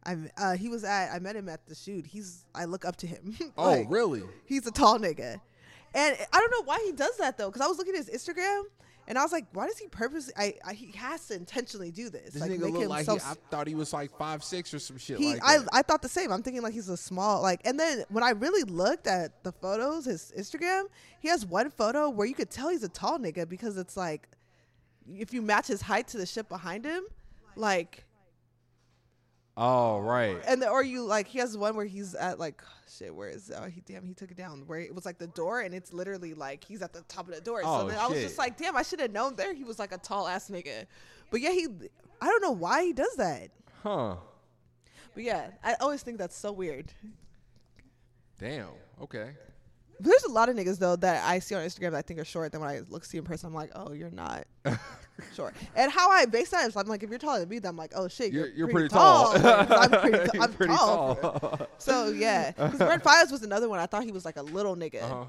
I'm, 0.07 0.29
uh, 0.37 0.53
he 0.55 0.69
was 0.69 0.83
at. 0.83 1.11
I 1.13 1.19
met 1.19 1.35
him 1.35 1.49
at 1.49 1.65
the 1.65 1.73
shoot. 1.75 2.05
He's. 2.05 2.45
I 2.53 2.65
look 2.65 2.85
up 2.85 2.95
to 2.97 3.07
him. 3.07 3.35
Oh, 3.57 3.83
really? 3.85 4.21
He's 4.45 4.67
a 4.67 4.71
tall 4.71 4.99
nigga, 4.99 5.41
and 5.95 6.17
I 6.31 6.39
don't 6.39 6.51
know 6.51 6.63
why 6.63 6.81
he 6.85 6.91
does 6.91 7.17
that 7.17 7.37
though. 7.37 7.47
Because 7.47 7.61
I 7.61 7.67
was 7.67 7.77
looking 7.77 7.95
at 7.95 8.05
his 8.05 8.09
Instagram, 8.09 8.63
and 9.07 9.17
I 9.17 9.23
was 9.23 9.31
like, 9.31 9.45
why 9.53 9.67
does 9.67 9.77
he 9.77 9.87
purposely? 9.87 10.33
I, 10.35 10.55
I 10.65 10.73
he 10.73 10.91
has 10.97 11.27
to 11.27 11.35
intentionally 11.35 11.91
do 11.91 12.09
this. 12.09 12.33
This 12.33 12.41
like, 12.41 12.51
nigga 12.51 12.71
look 12.71 12.89
like 12.89 13.05
he, 13.05 13.13
I 13.13 13.35
thought 13.51 13.67
he 13.67 13.75
was 13.75 13.93
like 13.93 14.15
five 14.17 14.43
six 14.43 14.73
or 14.73 14.79
some 14.79 14.97
shit 14.97 15.19
he 15.19 15.33
like 15.33 15.41
I. 15.43 15.59
I 15.71 15.81
thought 15.83 16.01
the 16.01 16.09
same. 16.09 16.31
I'm 16.31 16.41
thinking 16.41 16.63
like 16.63 16.73
he's 16.73 16.89
a 16.89 16.97
small 16.97 17.41
like 17.41 17.61
and 17.65 17.79
then 17.79 18.03
when 18.09 18.23
I 18.23 18.31
really 18.31 18.63
looked 18.63 19.07
at 19.07 19.43
the 19.43 19.51
photos, 19.51 20.05
his 20.05 20.33
Instagram, 20.37 20.85
he 21.19 21.27
has 21.27 21.45
one 21.45 21.69
photo 21.69 22.09
where 22.09 22.25
you 22.25 22.33
could 22.33 22.49
tell 22.49 22.69
he's 22.69 22.83
a 22.83 22.89
tall 22.89 23.19
nigga 23.19 23.47
because 23.47 23.77
it's 23.77 23.95
like 23.95 24.27
if 25.07 25.33
you 25.33 25.41
match 25.41 25.67
his 25.67 25.81
height 25.81 26.07
to 26.09 26.17
the 26.17 26.25
shit 26.25 26.49
behind 26.49 26.83
him, 26.83 27.03
like 27.55 28.04
Oh 29.57 29.99
right. 30.01 30.37
and 30.47 30.61
the, 30.61 30.67
or 30.69 30.83
you 30.83 31.03
like 31.05 31.27
he 31.27 31.39
has 31.39 31.57
one 31.57 31.77
where 31.77 31.85
he's 31.85 32.13
at 32.13 32.37
like 32.39 32.61
shit 32.97 33.15
where 33.15 33.29
is 33.29 33.51
oh 33.55 33.65
he 33.67 33.81
damn 33.81 34.03
he 34.03 34.13
took 34.13 34.29
it 34.31 34.35
down 34.37 34.63
where 34.67 34.79
it 34.79 34.93
was 34.93 35.05
like 35.05 35.17
the 35.17 35.27
door 35.27 35.61
and 35.61 35.73
it's 35.73 35.93
literally 35.93 36.33
like 36.33 36.63
he's 36.65 36.81
at 36.81 36.91
the 36.91 37.01
top 37.03 37.27
of 37.29 37.33
the 37.35 37.39
door 37.41 37.61
Oh, 37.63 37.81
so 37.81 37.87
then 37.87 37.97
I 37.97 38.07
was 38.07 38.21
just 38.21 38.37
like 38.37 38.57
damn 38.57 38.75
I 38.75 38.81
should 38.81 38.99
have 38.99 39.11
known 39.11 39.35
there 39.37 39.53
he 39.53 39.63
was 39.63 39.79
like 39.79 39.93
a 39.93 39.97
tall 39.97 40.27
ass 40.27 40.49
nigga 40.49 40.85
but 41.31 41.39
yeah 41.39 41.51
he 41.51 41.67
I 42.21 42.25
don't 42.27 42.41
know 42.41 42.51
why 42.51 42.83
he 42.83 42.91
does 42.93 43.15
that 43.15 43.49
Huh. 43.81 44.15
but 45.13 45.23
yeah 45.23 45.51
I 45.63 45.75
always 45.79 46.01
think 46.03 46.17
that's 46.17 46.35
so 46.37 46.51
weird 46.51 46.91
Damn. 48.39 48.67
Okay. 49.01 49.31
there's 50.01 50.23
a 50.25 50.31
lot 50.31 50.49
of 50.49 50.55
niggas 50.57 50.79
though 50.79 50.97
that 50.97 51.23
I 51.25 51.39
see 51.39 51.55
on 51.55 51.63
Instagram 51.63 51.91
that 51.91 51.95
I 51.99 52.01
think 52.01 52.19
are 52.19 52.25
short 52.25 52.51
then 52.51 52.59
when 52.59 52.69
I 52.69 52.81
look 52.89 53.05
see 53.05 53.17
in 53.17 53.23
person 53.23 53.47
I'm 53.47 53.53
like 53.53 53.71
oh 53.73 53.93
you're 53.93 54.11
not 54.11 54.45
short 55.35 55.53
and 55.75 55.91
how 55.91 56.09
I 56.09 56.25
base 56.25 56.49
that 56.49 56.67
is 56.67 56.75
I'm 56.75 56.87
like 56.87 57.03
if 57.03 57.09
you're 57.09 57.19
taller 57.19 57.39
than 57.39 57.49
me 57.49 57.59
then 57.59 57.69
I'm 57.69 57.77
like 57.77 57.93
oh 57.95 58.07
shit 58.07 58.33
You're, 58.33 58.47
you're, 58.47 58.55
you're 58.55 58.67
pretty, 58.69 58.89
tall. 58.89 59.31
Like, 59.33 59.69
I'm 59.71 59.89
pretty, 60.01 60.29
You're 60.33 60.43
I'm 60.43 60.53
pretty 60.59 60.75
tall. 60.75 61.15
tall. 61.15 61.67
So 61.77 62.09
yeah, 62.09 62.51
because 62.51 62.79
Brent 62.79 63.03
Files 63.09 63.31
was 63.31 63.43
another 63.43 63.69
one. 63.69 63.79
I 63.79 63.85
thought 63.85 64.03
he 64.03 64.11
was 64.11 64.25
like 64.25 64.37
a 64.37 64.41
little 64.41 64.75
nigga. 64.75 65.01
uh-huh. 65.03 65.25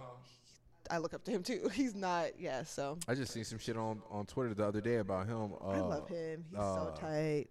I 0.91 0.99
look 0.99 1.15
up 1.15 1.25
to 1.25 1.31
him 1.33 1.43
too. 1.43 1.69
He's 1.73 1.95
not. 1.97 2.39
Yeah. 2.39 2.63
So 2.63 2.99
I 3.09 3.15
just 3.15 3.33
seen 3.33 3.45
some 3.45 3.59
shit 3.59 3.77
on, 3.77 4.01
on 4.11 4.25
Twitter 4.27 4.55
the 4.55 4.65
other 4.65 4.81
day 4.81 4.97
about 4.97 5.27
him. 5.27 5.53
Uh, 5.61 5.69
I 5.71 5.81
love 5.81 6.09
him. 6.09 6.45
He's 6.51 6.59
so 6.59 6.93
uh, 6.95 6.97
tight. 6.97 7.47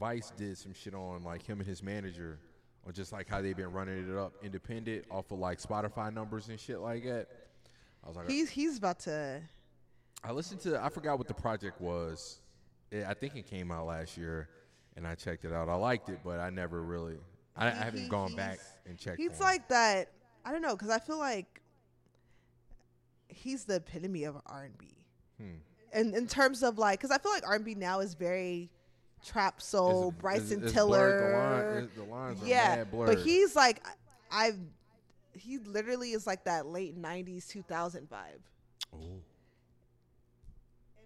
Vice 0.00 0.32
did 0.36 0.56
some 0.56 0.72
shit 0.72 0.94
on 0.94 1.22
like 1.22 1.42
him 1.42 1.58
and 1.60 1.68
his 1.68 1.82
manager 1.82 2.38
on 2.86 2.92
just 2.92 3.12
like 3.12 3.28
how 3.28 3.42
they've 3.42 3.56
been 3.56 3.72
running 3.72 4.10
it 4.10 4.16
up 4.16 4.32
independent 4.42 5.04
off 5.10 5.30
of 5.30 5.38
like 5.38 5.60
Spotify 5.60 6.12
numbers 6.12 6.48
and 6.48 6.58
shit 6.58 6.80
like 6.80 7.04
that. 7.04 7.26
I 8.04 8.08
was 8.08 8.16
like, 8.16 8.28
He's 8.30 8.48
he's 8.50 8.78
about 8.78 9.00
to. 9.00 9.42
I 10.24 10.32
listened 10.32 10.60
to 10.62 10.82
I 10.82 10.88
forgot 10.88 11.18
what 11.18 11.28
the 11.28 11.34
project 11.34 11.80
was. 11.80 12.40
It, 12.90 13.04
I 13.06 13.14
think 13.14 13.36
it 13.36 13.46
came 13.46 13.70
out 13.70 13.86
last 13.86 14.16
year, 14.16 14.48
and 14.96 15.06
I 15.06 15.14
checked 15.14 15.44
it 15.44 15.52
out. 15.52 15.68
I 15.68 15.74
liked 15.74 16.08
it, 16.08 16.20
but 16.24 16.40
I 16.40 16.50
never 16.50 16.82
really. 16.82 17.16
I, 17.56 17.66
I 17.66 17.70
haven't 17.70 18.04
he- 18.04 18.08
gone 18.08 18.34
back 18.34 18.58
and 18.86 18.98
checked. 18.98 19.18
He's 19.18 19.40
like 19.40 19.68
that. 19.68 20.12
I 20.44 20.52
don't 20.52 20.62
know 20.62 20.74
because 20.74 20.90
I 20.90 20.98
feel 20.98 21.18
like 21.18 21.60
he's 23.28 23.64
the 23.64 23.76
epitome 23.76 24.24
of 24.24 24.36
R 24.46 24.64
and 24.64 24.78
B. 24.78 24.86
Hmm. 25.38 25.44
And 25.92 26.14
in 26.14 26.26
terms 26.26 26.62
of 26.62 26.78
like, 26.78 26.98
because 27.00 27.10
I 27.10 27.18
feel 27.18 27.32
like 27.32 27.46
R 27.46 27.54
and 27.54 27.64
B 27.64 27.74
now 27.74 28.00
is 28.00 28.14
very 28.14 28.70
trap 29.24 29.60
soul, 29.60 30.08
Is 30.08 30.14
it- 30.14 30.18
Bryson 30.20 30.62
it's 30.64 30.72
Tiller. 30.72 31.32
line, 31.74 31.88
the 31.96 32.02
lines 32.04 32.42
are 32.42 32.46
yeah, 32.46 32.84
but 32.84 33.18
he's 33.18 33.54
like, 33.56 33.84
I, 34.30 34.46
I've, 34.48 34.58
he 35.34 35.58
literally 35.58 36.12
is 36.12 36.26
like 36.26 36.44
that 36.44 36.66
late 36.66 37.00
'90s, 37.00 37.48
2000 37.48 38.08
vibe. 38.08 38.94
Ooh. 38.94 39.20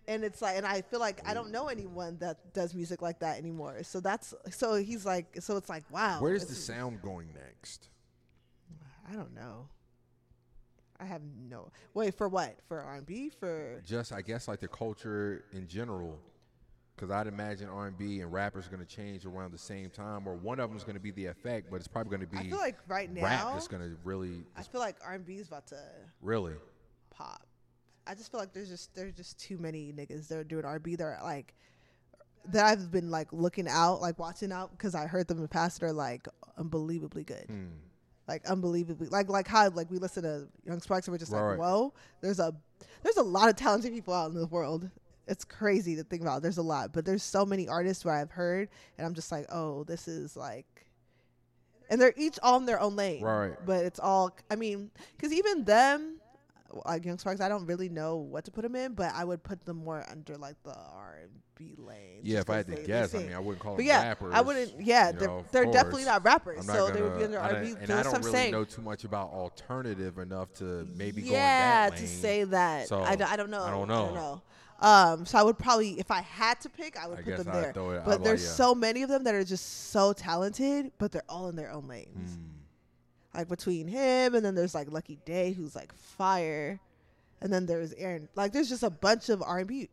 And 0.09 0.25
it's 0.25 0.43
like 0.43 0.57
and 0.57 0.67
i 0.67 0.81
feel 0.81 1.01
like 1.01 1.21
i 1.27 1.35
don't 1.35 1.49
mm. 1.49 1.53
know 1.53 1.69
anyone 1.69 2.17
that 2.19 2.53
does 2.53 2.75
music 2.75 3.03
like 3.03 3.19
that 3.21 3.39
anymore. 3.39 3.83
So 3.83 4.01
that's 4.01 4.35
so 4.51 4.75
he's 4.75 5.07
like 5.07 5.37
so 5.41 5.57
it's 5.57 5.69
like 5.69 5.85
wow 5.91 6.21
Where 6.21 6.35
is 6.35 6.47
the 6.47 6.55
sound 6.55 7.03
going 7.03 7.29
next? 7.35 7.89
i 9.09 9.15
don't 9.15 9.35
know. 9.35 9.69
I 11.01 11.05
have 11.05 11.23
no 11.51 11.71
wait 11.95 12.15
for 12.15 12.29
what? 12.29 12.57
For 12.69 12.81
r&b 12.81 13.31
for 13.41 13.81
Just 13.85 14.13
I 14.13 14.23
guess 14.23 14.49
like 14.49 14.61
the 14.61 14.69
culture 14.69 15.45
in 15.53 15.67
general, 15.67 16.19
because 16.95 17.11
I'd 17.11 17.27
imagine 17.27 17.69
R 17.69 17.89
and 17.89 17.99
B 17.99 18.21
and 18.21 18.33
rappers 18.33 18.67
are 18.67 18.71
going 18.71 18.87
to 18.87 18.97
change 18.97 19.27
around 19.27 19.53
the 19.53 19.59
same 19.59 19.91
time, 19.91 20.29
or 20.29 20.35
one 20.35 20.61
of 20.61 20.71
them 20.71 20.77
is 20.77 20.85
going 20.85 20.95
to 20.95 21.01
be 21.01 21.11
the 21.11 21.27
effect, 21.27 21.71
but 21.71 21.77
it's 21.77 21.89
probably 21.89 22.17
going 22.17 22.21
to 22.21 22.27
be 22.29 22.39
i 22.39 22.51
feel 22.51 22.59
like 22.59 22.79
right 22.87 23.11
rap 23.15 23.45
now 23.45 23.53
that's 23.53 23.67
going 23.67 23.83
to 23.83 23.97
really, 24.05 24.45
i 24.57 24.63
feel 24.63 24.81
like 24.81 24.97
r&b 25.05 25.35
is 25.35 25.49
about 25.49 25.67
to 25.67 25.79
really. 26.21 26.55
pop 27.11 27.47
i 28.07 28.15
just 28.15 28.31
feel 28.31 28.41
like 28.41 28.53
there's 28.53 28.69
just 28.69 28.95
there's 28.95 29.15
just 29.15 29.39
too 29.39 29.59
many 29.59 29.93
niggas 29.93 30.29
that 30.29 30.39
are 30.39 30.45
doing 30.45 30.65
r&b 30.65 30.97
they're 30.97 31.19
like 31.23 31.55
that 32.47 32.65
i've 32.65 32.91
been 32.91 33.11
like 33.11 33.29
looking 33.33 33.69
out 33.69 34.01
like 34.01 34.19
watching 34.19 34.53
out 34.53 34.71
because 34.73 34.95
i 34.95 35.07
heard 35.07 35.29
them 35.29 35.37
in 35.39 35.43
the 35.43 35.49
past 35.49 35.81
they're 35.81 35.93
like 35.93 36.27
unbelievably 36.59 37.25
good. 37.25 37.45
Hmm. 37.47 37.67
like 38.29 38.45
unbelievably 38.47 39.09
like 39.09 39.29
like 39.29 39.49
how 39.49 39.69
like 39.71 39.91
we 39.91 39.99
listen 39.99 40.23
to 40.23 40.47
Young 40.65 40.81
Sparks 40.81 41.07
and 41.07 41.13
we're 41.13 41.19
just 41.19 41.33
Right, 41.33 41.51
like 41.51 41.59
whoa 41.59 41.93
there's 42.21 42.41
a 42.41 42.55
there's 43.03 43.17
a 43.17 43.23
lot 43.23 43.49
of 43.49 43.57
talented 43.57 43.93
people 43.93 44.15
out 44.15 44.31
in 44.31 44.37
the 44.37 44.47
world. 44.47 44.89
It's 45.29 45.45
crazy 45.45 45.97
to 45.97 46.05
think 46.05 46.21
about. 46.23 46.43
There's 46.43 46.59
a 46.59 46.63
lot 46.63 46.93
but 46.93 47.05
there's 47.05 47.23
so 47.23 47.47
many 47.47 47.69
artists 47.69 48.05
where 48.05 48.15
I've 48.15 48.31
heard 48.31 48.69
and 48.99 49.07
I'm 49.07 49.15
just 49.15 49.33
like 49.33 49.47
oh 49.51 49.85
this 49.85 50.09
is 50.09 50.37
like 50.37 50.67
and 51.89 52.01
they're 52.01 52.15
each 52.17 52.39
in 52.45 52.67
their 52.67 52.81
own 52.81 52.97
lane. 52.97 53.23
Right. 53.23 53.55
but 53.65 53.85
it's 53.85 54.01
all 54.01 54.37
I 54.51 54.57
mean 54.57 54.91
because 55.17 55.33
even 55.33 55.65
them 55.65 56.21
like 56.87 57.05
Young 57.05 57.19
Sparks 57.19 57.41
I 57.41 57.49
don't 57.49 57.67
really 57.67 57.89
know 57.89 58.17
what 58.17 58.45
to 58.47 58.51
put 58.51 58.63
them 58.63 58.75
in 58.77 58.95
but 58.95 59.13
I 59.15 59.25
would 59.25 59.43
put 59.43 59.65
them 59.65 59.79
more 59.79 60.05
under 60.11 60.37
like 60.37 60.57
the 60.65 60.75
R&B 60.77 61.75
lane 61.79 62.21
Yeah, 62.23 62.41
if 62.41 62.51
I 62.51 62.57
had 62.57 62.67
to 62.67 62.73
they- 62.75 62.81
they 62.83 62.87
guess, 62.87 63.15
I 63.15 63.19
mean, 63.19 63.33
I 63.35 63.39
wouldn't 63.39 63.61
call 63.63 63.73
But 63.73 63.79
them 63.79 63.87
yeah, 63.87 64.03
rappers. 64.09 64.33
I 64.35 64.41
wouldn't. 64.41 64.81
Yeah, 64.81 65.13
they're 65.13 65.29
know, 65.29 65.45
they're 65.53 65.65
definitely 65.67 66.05
not 66.05 66.25
rappers, 66.25 66.67
not 66.67 66.77
so 66.77 66.87
gonna, 66.89 66.95
they 66.95 67.03
would 67.03 67.19
be 67.19 67.25
under 67.25 67.41
I 67.41 67.49
don't- 67.49 67.57
R&B. 67.59 67.71
and 67.73 67.83
I 67.83 67.87
That's 67.87 68.03
don't 68.05 68.13
what 68.13 68.15
I'm 68.19 68.23
really 68.25 68.33
saying. 68.39 68.53
know 68.53 68.65
too 68.65 68.83
much 68.83 69.05
about 69.05 69.31
alternative 69.31 70.19
enough 70.19 70.53
to 70.55 70.87
maybe 70.97 71.23
yeah, 71.23 71.31
go 71.91 71.95
in 71.95 72.01
that 72.01 72.01
to 72.01 72.09
say 72.09 72.45
that. 72.45 72.89
So, 72.89 73.03
I, 73.03 73.17
d- 73.17 73.25
I 73.25 73.37
don't 73.37 73.51
know. 73.51 73.63
I 73.63 73.71
don't 73.71 73.91
I 73.91 73.95
don't 73.95 74.15
know. 74.15 74.21
know. 74.21 74.43
Um, 74.81 75.27
so 75.27 75.39
I 75.39 75.43
would 75.45 75.59
probably, 75.59 76.01
if 76.01 76.11
I 76.11 76.23
had 76.23 76.61
to 76.63 76.69
pick, 76.69 76.97
I 76.99 77.07
would 77.07 77.21
I 77.21 77.23
put 77.23 77.37
them 77.37 77.49
I'd 77.49 77.55
there. 77.55 77.71
it- 77.71 77.75
But 77.75 78.07
like- 78.07 78.23
there's 78.25 78.43
yeah. 78.43 78.51
so 78.51 78.75
many 78.75 79.03
of 79.03 79.09
them 79.09 79.23
that 79.25 79.35
are 79.35 79.45
just 79.45 79.91
so 79.93 80.13
talented, 80.13 80.91
but 80.99 81.13
they're 81.13 81.23
all 81.29 81.49
in 81.49 81.55
their 81.57 81.71
own 81.71 81.87
lanes. 81.87 82.35
Hmm. 82.35 82.43
Like 83.35 83.49
between 83.49 83.89
him 83.89 84.35
and 84.35 84.45
then 84.45 84.55
there's 84.55 84.75
like 84.75 84.91
Lucky 84.93 85.19
Daye, 85.25 85.53
who's 85.53 85.75
like 85.75 85.93
fire, 85.95 86.79
and 87.41 87.53
then 87.53 87.65
there's 87.67 87.93
Aaron. 87.95 88.29
Like 88.35 88.53
there's 88.53 88.69
just 88.69 88.83
a 88.83 88.91
bunch 88.91 89.29
of 89.31 89.43
R&B 89.43 89.89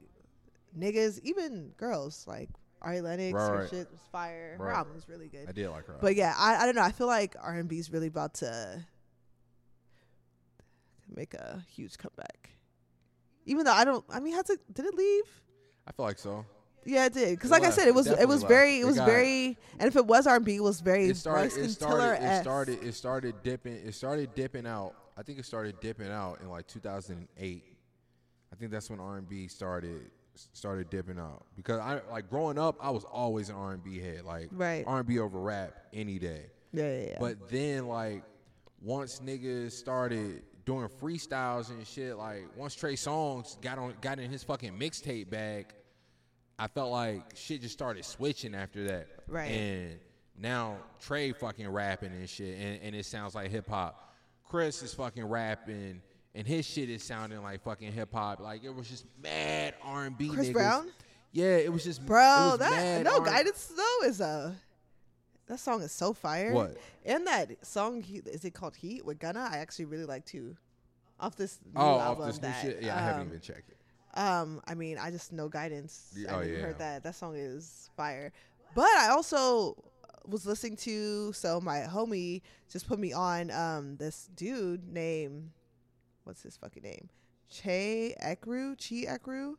niggas, 0.78 1.20
even 1.24 1.72
girls. 1.78 2.26
Like 2.28 2.50
Ari 2.82 3.02
Lennox, 3.02 3.34
Right, 3.34 3.48
her 3.50 3.58
right. 3.62 3.70
shit 3.70 3.90
was 3.92 4.00
fire. 4.12 4.56
Her 4.58 4.66
Right. 4.66 4.78
album 4.78 4.94
was 4.96 5.08
really 5.08 5.28
good. 5.30 5.48
I 5.48 5.52
did 5.54 5.70
like 5.70 5.86
her. 5.88 5.98
But 6.02 6.16
yeah, 6.16 6.34
I, 6.38 6.64
I 6.64 6.66
don't 6.66 6.76
know. 6.76 6.82
I 6.82 6.92
feel 6.92 7.08
like 7.08 7.36
R 7.42 7.54
and 7.54 7.70
B 7.70 7.78
is 7.80 7.92
really 7.92 8.08
about 8.08 8.34
to 8.36 8.84
make 11.16 11.34
a 11.34 11.64
huge 11.74 11.98
comeback. 11.98 12.50
Even 13.46 13.66
though 13.66 13.74
I 13.74 13.84
don't, 13.86 14.04
I 14.10 14.20
mean, 14.20 14.34
has 14.36 14.50
it? 14.50 14.60
Did 14.74 14.86
it 14.86 14.94
leave? 14.96 15.24
I 15.88 15.92
feel 15.92 16.06
like 16.06 16.20
so. 16.20 16.46
Yeah, 16.86 17.06
it 17.06 17.14
did. 17.14 17.30
Because 17.38 17.52
It 17.52 17.54
like 17.54 17.64
I 17.64 17.70
said, 17.70 17.86
it 17.88 17.90
It 17.90 17.96
was 17.96 18.08
it 18.08 18.12
definitely 18.12 18.34
was 18.36 18.44
very 18.44 18.78
it 18.78 18.82
It 18.82 18.86
was 18.86 18.96
got- 18.96 19.08
very, 19.08 19.58
and 19.80 19.88
if 19.88 19.96
it 19.96 20.06
was 20.06 20.26
R 20.28 20.36
and 20.38 20.46
B, 20.46 20.56
it 20.56 20.64
was 20.64 20.82
very 20.82 21.06
It 21.06 21.18
started. 21.18 21.42
Bryson 21.50 21.64
It 21.64 21.70
started. 21.72 22.24
It 22.26 22.42
started. 22.42 22.84
It 22.84 22.94
started 22.94 23.36
dipping. 23.44 23.74
It 23.76 23.94
started 23.94 24.34
dipping 24.36 24.66
out. 24.66 24.96
I 25.18 25.24
think 25.24 25.40
it 25.40 25.46
started 25.46 25.80
dipping 25.82 26.10
out 26.10 26.40
in 26.42 26.50
like 26.50 26.68
2008. 26.68 27.64
I 28.52 28.56
think 28.56 28.72
that's 28.72 28.90
when 28.90 29.00
R&B 29.00 29.48
started 29.48 30.10
started 30.54 30.90
dipping 30.90 31.20
out 31.20 31.46
because 31.58 31.80
I 31.80 32.00
like 32.10 32.30
growing 32.30 32.58
up. 32.58 32.78
I 32.82 32.90
was 32.92 33.04
always 33.04 33.50
an 33.50 33.56
R&B 33.56 34.00
head. 34.00 34.24
Like 34.24 34.48
Right. 34.52 34.84
R&B 34.88 35.20
over 35.20 35.40
rap 35.40 35.74
any 35.94 36.18
day. 36.18 36.46
Yeah, 36.72 36.84
yeah, 36.84 37.06
yeah. 37.10 37.18
But 37.20 37.50
then 37.50 37.88
like 37.88 38.24
once 38.82 39.20
niggas 39.20 39.74
started 39.74 40.44
doing 40.66 40.88
freestyles 40.88 41.70
and 41.72 41.86
shit, 41.86 42.16
like 42.16 42.46
once 42.56 42.74
Trey 42.76 42.94
Songz 42.96 43.60
got 43.62 43.78
on 43.78 43.94
got 44.02 44.20
in 44.20 44.32
his 44.32 44.44
fucking 44.44 44.80
mixtape 44.80 45.30
bag, 45.30 45.74
I 46.60 46.68
felt 46.68 46.92
like 46.92 47.36
shit 47.36 47.62
just 47.62 47.74
started 47.74 48.04
switching 48.04 48.54
after 48.54 48.84
that. 48.88 49.08
Right. 49.28 49.46
And 49.46 50.00
now 50.38 50.78
Trey 51.00 51.32
fucking 51.32 51.68
rapping 51.70 52.12
and 52.12 52.30
shit 52.30 52.58
and, 52.60 52.82
and 52.84 52.96
it 52.96 53.06
sounds 53.06 53.34
like 53.34 53.50
hip 53.50 53.70
hop. 53.70 54.14
Chris 54.50 54.84
is 54.84 54.94
fucking 54.94 55.26
rapping 55.26 56.02
and 56.36 56.46
his 56.46 56.66
shit 56.66 56.90
is 56.90 57.02
sounding 57.02 57.42
like 57.42 57.64
fucking 57.64 57.94
hip 57.94 58.14
hop. 58.14 58.42
Like 58.42 58.66
it 58.66 58.76
was 58.76 58.90
just 58.90 59.06
mad 59.24 59.76
R 59.82 60.06
and 60.06 60.18
B. 60.18 60.30
Chris 60.30 60.50
Brown? 60.50 60.90
Yeah, 61.32 61.58
it 61.58 61.72
was 61.72 61.84
just 61.84 62.06
Bro, 62.06 62.18
was 62.20 62.60
that 62.60 63.04
no 63.04 63.20
R- 63.20 63.26
guidance 63.26 63.72
though 63.76 64.08
is 64.08 64.20
a 64.20 64.54
that 65.48 65.60
song 65.60 65.82
is 65.82 65.92
so 65.94 66.14
fire. 66.14 66.54
What? 66.54 66.78
And 67.06 67.26
that 67.26 67.66
song 67.66 68.04
is 68.26 68.44
it 68.44 68.54
called 68.54 68.76
Heat 68.76 69.06
with 69.06 69.18
Gunna? 69.18 69.50
I 69.52 69.58
actually 69.58 69.86
really 69.86 70.06
like 70.06 70.26
too. 70.26 70.58
Off 71.20 71.36
this 71.36 71.58
new 71.66 71.82
Oh, 71.82 71.96
off 71.96 72.02
album 72.02 72.28
this 72.28 72.36
new 72.36 72.48
that, 72.50 72.62
shit. 72.62 72.84
Yeah, 72.84 72.98
I 72.98 73.00
haven't 73.00 73.22
um, 73.22 73.28
even 73.30 73.40
checked 73.40 73.70
it. 73.70 73.79
Um, 74.16 74.62
I 74.68 74.74
mean, 74.74 74.98
I 74.98 75.12
just 75.12 75.32
know 75.32 75.48
guidance. 75.50 76.14
Yeah, 76.16 76.32
I 76.32 76.36
oh, 76.36 76.40
never 76.40 76.52
yeah. 76.52 76.60
heard 76.60 76.80
that. 76.80 77.04
That 77.04 77.16
song 77.16 77.36
is 77.36 77.90
fire. 77.96 78.32
But 78.76 78.90
I 78.98 79.10
also 79.10 79.76
was 80.28 80.46
listening 80.46 80.76
to 80.78 81.34
so 81.34 81.60
my 81.60 81.80
homie 81.80 82.42
just 82.72 82.88
put 82.88 83.00
me 83.00 83.12
on 83.14 83.50
um 83.50 83.98
this 83.98 84.30
dude 84.36 84.88
named 84.88 85.50
what's 86.24 86.44
his 86.44 86.56
fucking 86.58 86.84
name? 86.84 87.10
Che 87.50 88.16
Ekru, 88.24 88.76
Chi 88.78 89.12
Ekru. 89.12 89.56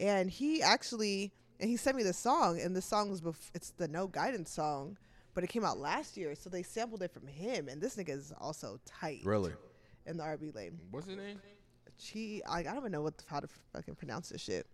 And 0.00 0.30
he 0.30 0.62
actually 0.62 1.32
and 1.60 1.68
he 1.70 1.76
sent 1.76 1.96
me 1.96 2.02
this 2.02 2.16
song 2.16 2.60
and 2.60 2.74
the 2.74 2.82
song 2.82 3.10
was 3.10 3.20
bef- 3.20 3.50
it's 3.54 3.70
the 3.70 3.86
No 3.86 4.06
Guidance 4.08 4.50
song, 4.50 4.96
but 5.34 5.44
it 5.44 5.48
came 5.48 5.64
out 5.64 5.78
last 5.78 6.16
year, 6.16 6.34
so 6.34 6.50
they 6.50 6.62
sampled 6.62 7.02
it 7.02 7.12
from 7.12 7.26
him 7.26 7.68
and 7.68 7.80
this 7.80 7.96
nigga 7.96 8.10
is 8.10 8.32
also 8.40 8.80
tight 8.84 9.20
Really? 9.24 9.52
in 10.06 10.16
the 10.16 10.24
RB 10.24 10.54
lane. 10.54 10.78
What's 10.90 11.06
his 11.06 11.16
name? 11.16 11.38
Chi, 12.00 12.40
I, 12.48 12.60
I 12.60 12.62
don't 12.62 12.78
even 12.78 12.92
know 12.92 13.02
what 13.02 13.18
the, 13.18 13.24
how 13.26 13.40
to 13.40 13.48
fucking 13.72 13.94
pronounce 13.96 14.30
this 14.30 14.40
shit. 14.40 14.66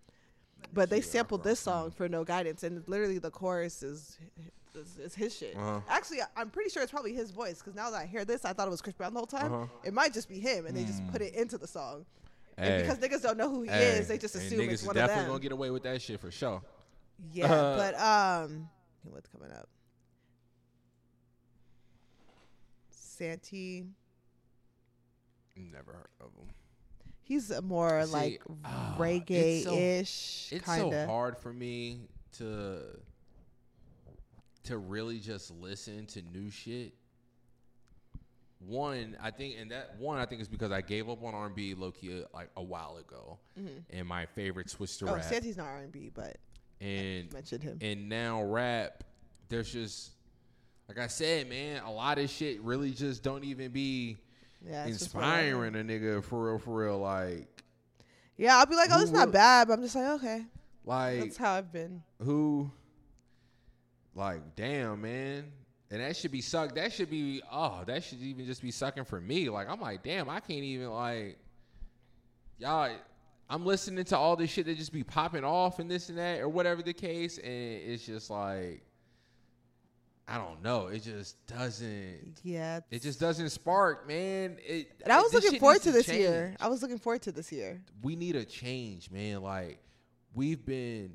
But 0.73 0.89
they 0.91 1.01
sampled 1.01 1.45
this 1.45 1.61
song 1.61 1.91
for 1.91 2.09
No 2.09 2.25
Guidance, 2.25 2.63
and 2.63 2.83
literally 2.89 3.19
the 3.19 3.31
chorus 3.31 3.83
is 3.83 4.19
is, 4.75 4.99
is 4.99 5.15
his 5.15 5.37
shit. 5.37 5.57
Uh-huh. 5.57 5.81
Actually, 5.89 6.21
I- 6.23 6.27
I'm 6.37 6.51
pretty 6.51 6.71
sure 6.71 6.83
it's 6.83 6.93
probably 6.93 7.15
his 7.15 7.31
voice 7.31 7.59
because 7.59 7.75
now 7.75 7.91
that 7.91 7.97
I 8.03 8.07
hear 8.07 8.25
this, 8.25 8.45
I 8.45 8.53
thought 8.53 8.67
it 8.69 8.71
was 8.71 8.81
Chris 8.83 8.95
Brown 8.95 9.13
the 9.15 9.19
whole 9.21 9.27
time. 9.27 9.53
Uh-huh. 9.53 9.67
It 9.85 9.93
might 9.95 10.13
just 10.13 10.29
be 10.29 10.39
him, 10.39 10.67
and 10.67 10.77
they 10.77 10.85
just 10.85 11.01
Hmm. 11.03 11.09
put 11.11 11.23
it 11.23 11.35
into 11.35 11.59
the 11.59 11.67
song. 11.67 12.05
Hey. 12.59 12.81
and 12.81 12.83
because 12.87 12.99
niggas 12.99 13.23
don't 13.23 13.37
know 13.37 13.51
who 13.51 13.63
he 13.63 13.69
Hey, 13.69 13.99
is, 13.99 14.09
they 14.09 14.17
just 14.17 14.35
and 14.35 14.45
assume 14.45 14.61
niggas 14.61 14.73
it's 14.73 14.83
is 14.83 14.87
one 14.89 14.97
of 14.97 15.01
definitely 15.03 15.25
them. 15.25 15.31
gonna 15.33 15.41
get 15.43 15.53
away 15.53 15.71
with 15.71 15.83
that 15.83 16.01
shit 16.01 16.19
for 16.21 16.31
sure. 16.31 16.63
yeah, 17.33 17.47
but 17.49 17.95
um, 18.01 18.69
what's 19.05 19.29
coming 19.29 19.51
up? 19.53 19.69
Santee. 22.91 23.85
Never 25.57 25.93
heard 25.93 26.09
of 26.21 26.35
them. 26.35 26.49
He's 27.27 27.51
a 27.51 27.61
more 27.61 28.05
See, 28.07 28.13
like 28.13 28.43
ah, 28.65 28.95
it's 28.99 29.01
reggae-ish 29.01 30.53
It's 30.53 30.65
so 30.67 30.93
of. 30.93 31.09
hard 31.09 31.37
for 31.37 31.53
me 31.53 32.03
to 32.39 32.79
to 34.65 34.79
really 34.79 35.19
just 35.19 35.51
listen 35.51 36.07
to 36.07 36.23
new 36.23 36.51
shit. 36.51 36.95
One, 38.61 39.17
I 39.23 39.31
think, 39.33 39.57
and 39.61 39.71
that 39.71 39.97
one, 39.99 40.19
I 40.19 40.25
think 40.25 40.41
is 40.41 40.49
because 40.49 40.71
I 40.73 40.81
gave 40.81 41.09
up 41.09 41.23
on 41.23 41.35
R 41.35 41.47
and 41.47 41.55
B 41.55 41.75
low 41.75 41.91
key 41.93 42.23
like 42.33 42.49
a 42.57 42.63
while 42.63 42.97
ago, 42.97 43.39
and 43.91 44.07
my 44.09 44.27
favorite 44.27 44.71
to 44.99 45.09
Oh, 45.09 45.15
rap, 45.15 45.25
he's 45.45 45.57
not 45.57 45.67
R&B, 45.67 46.11
but 46.15 46.37
and 46.81 47.33
mentioned 47.33 47.63
him. 47.63 47.79
and 47.81 48.09
now 48.09 48.43
rap. 48.45 49.05
There's 49.49 49.73
just 49.73 50.11
like 50.89 50.99
I 50.99 51.07
said, 51.09 51.49
man, 51.49 51.83
a 51.83 51.91
lot 51.93 52.19
of 52.19 52.31
shit 52.31 52.61
really 52.63 52.93
just 52.93 53.23
don't 53.23 53.45
even 53.45 53.73
be 53.73 54.17
yeah, 54.69 54.87
it's 54.87 54.99
just 54.99 55.15
whatever. 55.15 55.41
inspiring 55.41 55.75
a 55.77 55.79
nigga 55.79 56.25
for 56.25 56.51
real, 56.51 56.59
for 56.59 56.75
real. 56.75 56.99
Like, 56.99 57.47
Yeah, 58.37 58.57
I'll 58.57 58.67
be 58.67 58.75
like, 58.75 58.91
oh, 58.93 59.01
it's 59.01 59.11
not 59.11 59.33
bad, 59.33 59.69
but 59.69 59.75
I'm 59.75 59.83
just 59.83 59.95
like, 59.95 60.07
okay, 60.07 60.45
like 60.85 61.21
that's 61.21 61.37
how 61.37 61.55
I've 61.55 61.73
been. 61.73 62.03
who 62.23 62.71
like 64.15 64.57
damn 64.57 65.03
man 65.03 65.45
and 65.91 66.01
that 66.01 66.17
should 66.17 66.33
be 66.33 66.41
suck 66.41 66.75
that 66.75 66.93
should 66.93 67.11
be 67.11 67.43
oh 67.53 67.83
that 67.87 68.03
should 68.03 68.21
even 68.23 68.47
just 68.47 68.63
be 68.63 68.71
sucking 68.71 69.05
for 69.05 69.21
me 69.21 69.51
like 69.51 69.69
i'm 69.69 69.81
like 69.81 70.03
damn 70.03 70.29
i 70.31 70.41
can't 70.41 70.63
even 70.63 70.89
like 70.89 71.39
y'all 72.59 72.91
i'm 73.51 73.67
listening 73.67 74.05
to 74.05 74.17
all 74.17 74.37
this 74.37 74.49
shit 74.49 74.65
that 74.65 74.77
just 74.79 74.93
be 74.93 75.05
popping 75.05 75.45
off 75.45 75.81
and 75.81 75.91
this 75.91 76.09
and 76.09 76.17
that 76.17 76.41
or 76.41 76.49
whatever 76.49 76.83
the 76.83 76.95
case 76.95 77.37
and 77.37 77.53
it's 77.53 78.07
just 78.07 78.31
like 78.31 78.83
i 80.29 80.37
don't 80.39 80.63
know 80.63 80.89
it 80.89 81.03
just 81.03 81.45
doesn't 81.47 82.41
Yeah, 82.43 82.81
it 82.91 83.03
just 83.03 83.21
doesn't 83.21 83.51
spark 83.51 84.07
man 84.09 84.57
it 84.67 84.91
And 85.05 85.13
I 85.13 85.21
was 85.21 85.33
this 85.33 85.45
looking 85.45 85.61
forward 85.61 85.83
to 85.83 85.93
this 85.93 86.09
year. 86.09 86.57
I 86.61 86.69
was 86.69 86.83
looking 86.83 86.99
forward 86.99 87.23
to 87.23 87.33
this 87.33 87.53
year. 87.53 87.81
we 88.03 88.17
need 88.17 88.37
a 88.37 88.45
change, 88.45 89.11
man. 89.11 89.43
Like 89.43 89.79
we've 90.35 90.65
been 90.67 91.13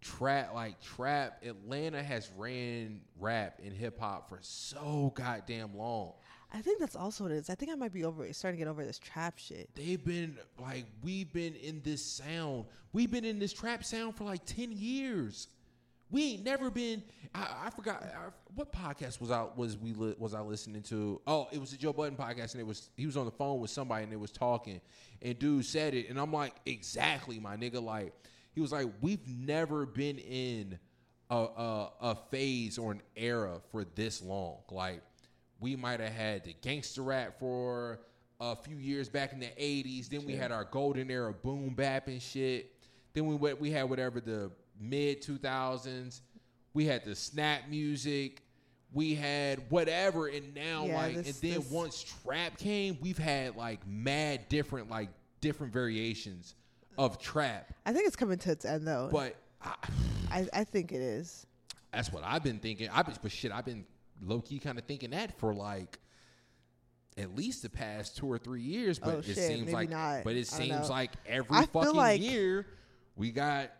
trap 0.00 0.52
like 0.54 0.80
trap 0.80 1.42
Atlanta 1.44 2.02
has 2.02 2.30
ran 2.36 3.00
rap 3.18 3.60
and 3.64 3.72
hip 3.72 3.98
hop 3.98 4.28
for 4.28 4.38
so 4.42 5.12
goddamn 5.14 5.76
long. 5.76 6.12
I 6.52 6.60
think 6.60 6.78
that's 6.78 6.94
also 6.94 7.24
what 7.24 7.32
it 7.32 7.36
is. 7.36 7.50
I 7.50 7.54
think 7.56 7.72
I 7.72 7.74
might 7.74 7.92
be 7.92 8.04
over 8.04 8.30
starting 8.32 8.58
to 8.58 8.64
get 8.64 8.70
over 8.70 8.84
this 8.84 8.98
trap 8.98 9.38
shit. 9.38 9.70
They've 9.74 10.04
been 10.04 10.38
like 10.60 10.84
we've 11.02 11.32
been 11.32 11.54
in 11.56 11.80
this 11.82 12.04
sound. 12.04 12.66
We've 12.92 13.10
been 13.10 13.24
in 13.24 13.38
this 13.38 13.52
trap 13.52 13.84
sound 13.84 14.16
for 14.16 14.24
like 14.24 14.44
10 14.44 14.70
years. 14.72 15.48
We 16.14 16.34
ain't 16.34 16.44
never 16.44 16.70
been 16.70 17.02
I, 17.34 17.64
I 17.64 17.70
forgot 17.70 18.04
I, 18.04 18.28
what 18.54 18.72
podcast 18.72 19.20
was 19.20 19.32
out 19.32 19.58
was 19.58 19.76
we 19.76 19.94
li, 19.94 20.14
was 20.16 20.32
I 20.32 20.42
listening 20.42 20.82
to? 20.82 21.20
Oh, 21.26 21.48
it 21.50 21.58
was 21.58 21.72
the 21.72 21.76
Joe 21.76 21.92
Budden 21.92 22.16
podcast 22.16 22.52
and 22.52 22.60
it 22.60 22.66
was 22.66 22.90
he 22.96 23.04
was 23.04 23.16
on 23.16 23.24
the 23.24 23.32
phone 23.32 23.58
with 23.58 23.70
somebody 23.70 24.04
and 24.04 24.12
it 24.12 24.20
was 24.20 24.30
talking 24.30 24.80
and 25.22 25.36
dude 25.40 25.64
said 25.64 25.92
it 25.92 26.08
and 26.08 26.20
I'm 26.20 26.32
like 26.32 26.54
exactly 26.66 27.40
my 27.40 27.56
nigga 27.56 27.82
like 27.82 28.14
he 28.52 28.60
was 28.60 28.70
like 28.70 28.86
we've 29.00 29.26
never 29.26 29.86
been 29.86 30.18
in 30.18 30.78
a 31.30 31.34
a, 31.34 31.90
a 32.00 32.14
phase 32.30 32.78
or 32.78 32.92
an 32.92 33.02
era 33.16 33.60
for 33.72 33.84
this 33.96 34.22
long. 34.22 34.58
Like 34.70 35.02
we 35.58 35.74
might 35.74 35.98
have 35.98 36.12
had 36.12 36.44
the 36.44 36.54
gangster 36.62 37.02
rap 37.02 37.40
for 37.40 37.98
a 38.38 38.54
few 38.54 38.76
years 38.76 39.08
back 39.08 39.32
in 39.32 39.40
the 39.40 39.46
80s. 39.46 40.08
Then 40.08 40.24
we 40.26 40.36
had 40.36 40.52
our 40.52 40.64
golden 40.64 41.10
era 41.10 41.32
boom 41.32 41.74
bap 41.74 42.06
and 42.06 42.22
shit. 42.22 42.70
Then 43.14 43.26
we 43.26 43.34
went, 43.34 43.60
we 43.60 43.72
had 43.72 43.90
whatever 43.90 44.20
the 44.20 44.52
mid 44.78 45.22
2000s. 45.22 46.20
We 46.72 46.86
had 46.86 47.04
the 47.04 47.14
snap 47.14 47.68
music. 47.68 48.42
We 48.92 49.14
had 49.14 49.70
whatever, 49.70 50.28
and 50.28 50.54
now 50.54 50.86
Yeah, 50.86 50.96
like, 50.96 51.14
this- 51.16 51.42
and 51.42 51.50
then 51.52 51.60
this- 51.62 51.70
once 51.70 52.02
trap 52.22 52.58
came, 52.58 52.98
we've 53.00 53.18
had 53.18 53.56
like 53.56 53.86
mad 53.86 54.48
different, 54.48 54.88
like 54.88 55.10
different 55.40 55.72
variations 55.72 56.54
of 56.96 57.18
trap. 57.20 57.72
I 57.84 57.92
think 57.92 58.06
it's 58.06 58.14
coming 58.16 58.38
to 58.38 58.52
its 58.52 58.64
end 58.64 58.86
though. 58.86 59.08
But 59.10 59.34
I, 59.60 59.74
I, 60.30 60.48
I 60.52 60.64
think 60.64 60.92
it 60.92 61.00
is. 61.00 61.44
that's 61.92 62.12
what 62.12 62.22
I've 62.24 62.44
been 62.44 62.60
thinking. 62.60 62.88
I've 62.92 63.06
been, 63.06 63.16
but 63.20 63.32
shit, 63.32 63.50
I've 63.50 63.64
been 63.64 63.84
low 64.22 64.40
key 64.40 64.60
kind 64.60 64.78
of 64.78 64.84
thinking 64.84 65.10
that 65.10 65.38
for 65.40 65.52
like 65.52 65.98
at 67.16 67.34
least 67.34 67.62
the 67.62 67.70
past 67.70 68.16
two 68.16 68.26
or 68.30 68.38
three 68.38 68.62
years. 68.62 68.98
But 69.00 69.14
Oh, 69.14 69.18
it 69.18 69.24
shit, 69.24 69.36
seems 69.38 69.72
like, 69.72 69.90
not. 69.90 70.22
but 70.24 70.34
it 70.36 70.46
seems 70.46 70.70
know. 70.70 70.86
like 70.88 71.10
every 71.26 71.66
fucking 71.66 71.94
like- 71.94 72.20
year 72.20 72.66
we 73.16 73.32
got 73.32 73.70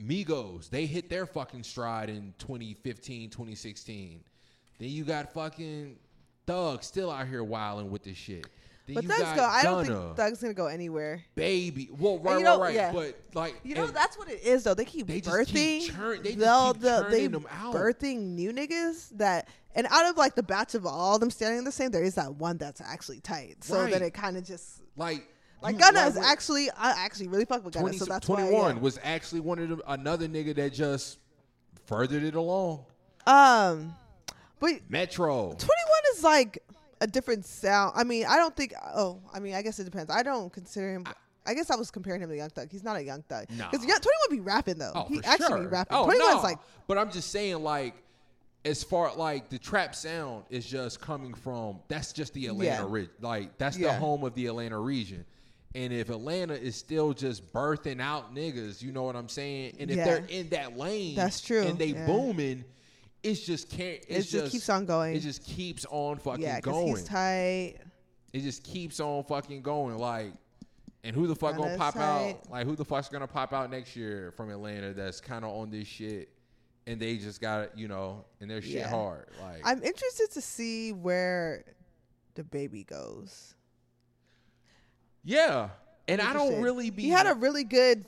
Migos. 0.00 0.68
They 0.70 0.86
hit 0.86 1.08
their 1.08 1.26
fucking 1.26 1.62
stride 1.64 2.08
in 2.08 2.34
2015, 2.38 3.30
2016. 3.30 4.20
Then 4.78 4.88
you 4.88 5.04
got 5.04 5.32
fucking 5.32 5.96
Thug 6.46 6.82
still 6.82 7.10
out 7.10 7.28
here 7.28 7.44
wilding 7.44 7.90
with 7.90 8.02
this 8.02 8.16
shit. 8.16 8.46
Then 8.86 8.96
But 8.96 9.04
Thug's 9.04 9.18
go. 9.36 9.44
I 9.44 9.62
don't 9.62 9.86
Gunna, 9.86 10.14
think 10.14 10.16
Thug's 10.16 10.40
gonna 10.42 10.54
go 10.54 10.66
anywhere. 10.66 11.22
baby. 11.36 11.88
Well, 11.96 12.18
right, 12.18 12.38
you 12.38 12.44
know, 12.44 12.58
right, 12.58 12.66
right. 12.66 12.74
yeah. 12.74 12.92
But 12.92 13.16
like, 13.32 13.54
You 13.62 13.76
know, 13.76 13.86
that's 13.86 14.18
what 14.18 14.28
it 14.28 14.42
is 14.42 14.64
though. 14.64 14.74
They 14.74 14.84
keep 14.84 15.06
They 15.06 15.20
just 15.20 15.36
birthing. 15.36 15.52
keep 15.80 15.94
churn- 15.94 16.22
they 16.22 16.30
just 16.30 16.38
they'll- 16.40 16.72
keep 16.72 16.82
they'll- 16.82 17.08
they 17.10 17.26
them 17.28 17.46
out. 17.48 17.74
birthing 17.74 18.18
new 18.34 18.52
niggas 18.52 19.10
that, 19.18 19.48
and 19.76 19.86
out 19.88 20.10
of 20.10 20.16
like 20.16 20.34
the 20.34 20.42
batch 20.42 20.74
of 20.74 20.84
all 20.84 21.16
them 21.20 21.30
standing 21.30 21.62
the 21.62 21.70
same, 21.70 21.92
there 21.92 22.02
is 22.02 22.16
that 22.16 22.34
one 22.34 22.56
that's 22.58 22.80
actually 22.80 23.20
tight. 23.20 23.62
So 23.62 23.80
Right. 23.82 23.92
then 23.92 24.02
it 24.02 24.14
kind 24.14 24.36
of 24.36 24.42
just 24.44 24.82
like, 24.96 25.28
like 25.62 25.78
Gunna 25.78 26.00
is 26.06 26.16
actually 26.16 26.70
I 26.70 26.90
actually 27.04 27.28
really 27.28 27.44
fuck 27.44 27.64
with 27.64 27.74
Gunna. 27.74 27.84
20, 27.84 27.98
so 27.98 28.04
that's 28.06 28.26
21 28.26 28.52
why. 28.52 28.68
yeah. 28.70 28.78
was 28.78 28.98
actually 29.02 29.40
one 29.40 29.58
of 29.58 29.68
them 29.68 29.82
another 29.86 30.28
nigga 30.28 30.54
that 30.56 30.72
just 30.72 31.18
furthered 31.86 32.22
it 32.22 32.34
along. 32.34 32.84
Um, 33.26 33.94
but 34.60 34.72
Metro. 34.88 35.48
21 35.48 35.68
is 36.14 36.24
like 36.24 36.58
a 37.00 37.06
different 37.06 37.44
sound. 37.44 37.92
I 37.96 38.04
mean, 38.04 38.26
I 38.28 38.36
don't 38.36 38.54
think. 38.56 38.74
Oh, 38.94 39.20
I 39.32 39.40
mean, 39.40 39.54
I 39.54 39.62
guess 39.62 39.78
it 39.78 39.84
depends. 39.84 40.10
I 40.10 40.22
don't 40.22 40.52
consider 40.52 40.92
him. 40.92 41.04
I 41.44 41.54
guess 41.54 41.70
I 41.70 41.76
was 41.76 41.90
comparing 41.90 42.20
him 42.22 42.28
to 42.28 42.36
Young 42.36 42.50
Thug. 42.50 42.70
He's 42.70 42.84
not 42.84 42.96
a 42.96 43.02
Young 43.02 43.22
Thug. 43.22 43.46
Nah. 43.50 43.68
Because 43.70 43.84
21 43.84 44.02
be 44.30 44.40
rapping 44.40 44.78
though. 44.78 44.92
Oh, 44.94 45.06
he 45.08 45.18
for 45.18 45.26
actually 45.26 45.46
sure. 45.48 45.58
be 45.58 45.66
rapping. 45.66 45.96
Oh, 45.96 46.06
21's 46.06 46.18
no. 46.18 46.40
like 46.42 46.58
But 46.86 46.98
I'm 46.98 47.10
just 47.10 47.30
saying, 47.30 47.62
like, 47.62 47.94
as 48.64 48.84
far 48.84 49.14
like 49.16 49.48
the 49.48 49.58
trap 49.58 49.94
sound 49.94 50.44
is 50.50 50.64
just 50.64 51.00
coming 51.00 51.34
from 51.34 51.80
that's 51.88 52.12
just 52.12 52.32
the 52.34 52.46
Atlanta 52.46 52.82
Yeah. 52.82 52.86
region. 52.88 53.10
Like 53.20 53.58
that's 53.58 53.76
the 53.76 53.92
home 53.92 54.24
of 54.24 54.34
the 54.34 54.46
Atlanta 54.46 54.78
region. 54.78 55.24
And 55.74 55.92
if 55.92 56.10
Atlanta 56.10 56.54
is 56.54 56.76
still 56.76 57.14
just 57.14 57.50
birthing 57.52 58.00
out 58.00 58.34
niggas, 58.34 58.82
you 58.82 58.92
know 58.92 59.04
what 59.04 59.16
I'm 59.16 59.28
saying? 59.28 59.76
And 59.80 59.90
if 59.90 59.96
Yeah. 59.96 60.04
they're 60.04 60.24
in 60.26 60.48
that 60.50 60.76
lane, 60.76 61.14
That's 61.16 61.40
true, 61.40 61.62
and 61.62 61.78
they 61.78 61.86
yeah. 61.86 62.06
booming, 62.06 62.64
it's 63.22 63.40
just 63.40 63.70
can't. 63.70 64.04
It's 64.08 64.28
It 64.34 64.38
just 64.40 64.52
keeps 64.52 64.68
on 64.68 64.84
going. 64.84 65.16
It 65.16 65.20
just 65.20 65.44
keeps 65.44 65.86
on 65.88 66.18
fucking 66.18 66.42
yeah, 66.42 66.60
going. 66.60 66.88
he's 66.88 67.04
tight. 67.04 67.76
it 68.32 68.40
just 68.40 68.62
keeps 68.64 69.00
on 69.00 69.24
fucking 69.24 69.62
going. 69.62 69.96
Like, 69.96 70.32
and 71.04 71.16
who 71.16 71.26
the 71.26 71.34
fuck 71.36 71.56
gonna 71.56 71.76
pop 71.78 71.94
tight. 71.94 72.32
out? 72.32 72.50
Like, 72.50 72.66
who 72.66 72.76
the 72.76 72.84
fuck's 72.84 73.08
gonna 73.08 73.26
pop 73.26 73.52
out 73.52 73.70
next 73.70 73.96
year 73.96 74.32
from 74.36 74.50
Atlanta 74.50 74.92
that's 74.92 75.20
kind 75.20 75.44
of 75.44 75.50
on 75.52 75.70
this 75.70 75.86
shit? 75.88 76.28
And 76.86 77.00
they 77.00 77.16
just 77.16 77.40
got 77.40 77.78
you 77.78 77.88
know, 77.88 78.24
and 78.40 78.50
their 78.50 78.60
shit 78.60 78.72
Yeah. 78.72 78.88
hard. 78.90 79.28
Like, 79.40 79.62
I'm 79.64 79.82
interested 79.82 80.30
to 80.32 80.40
see 80.42 80.92
where 80.92 81.64
DaBaby 82.34 82.86
goes. 82.86 83.54
Yeah. 85.24 85.70
And 86.08 86.20
I 86.20 86.32
don't 86.32 86.60
really 86.60 86.90
be. 86.90 87.02
He 87.04 87.08
had 87.10 87.28
a 87.28 87.34
really 87.34 87.62
good 87.62 88.04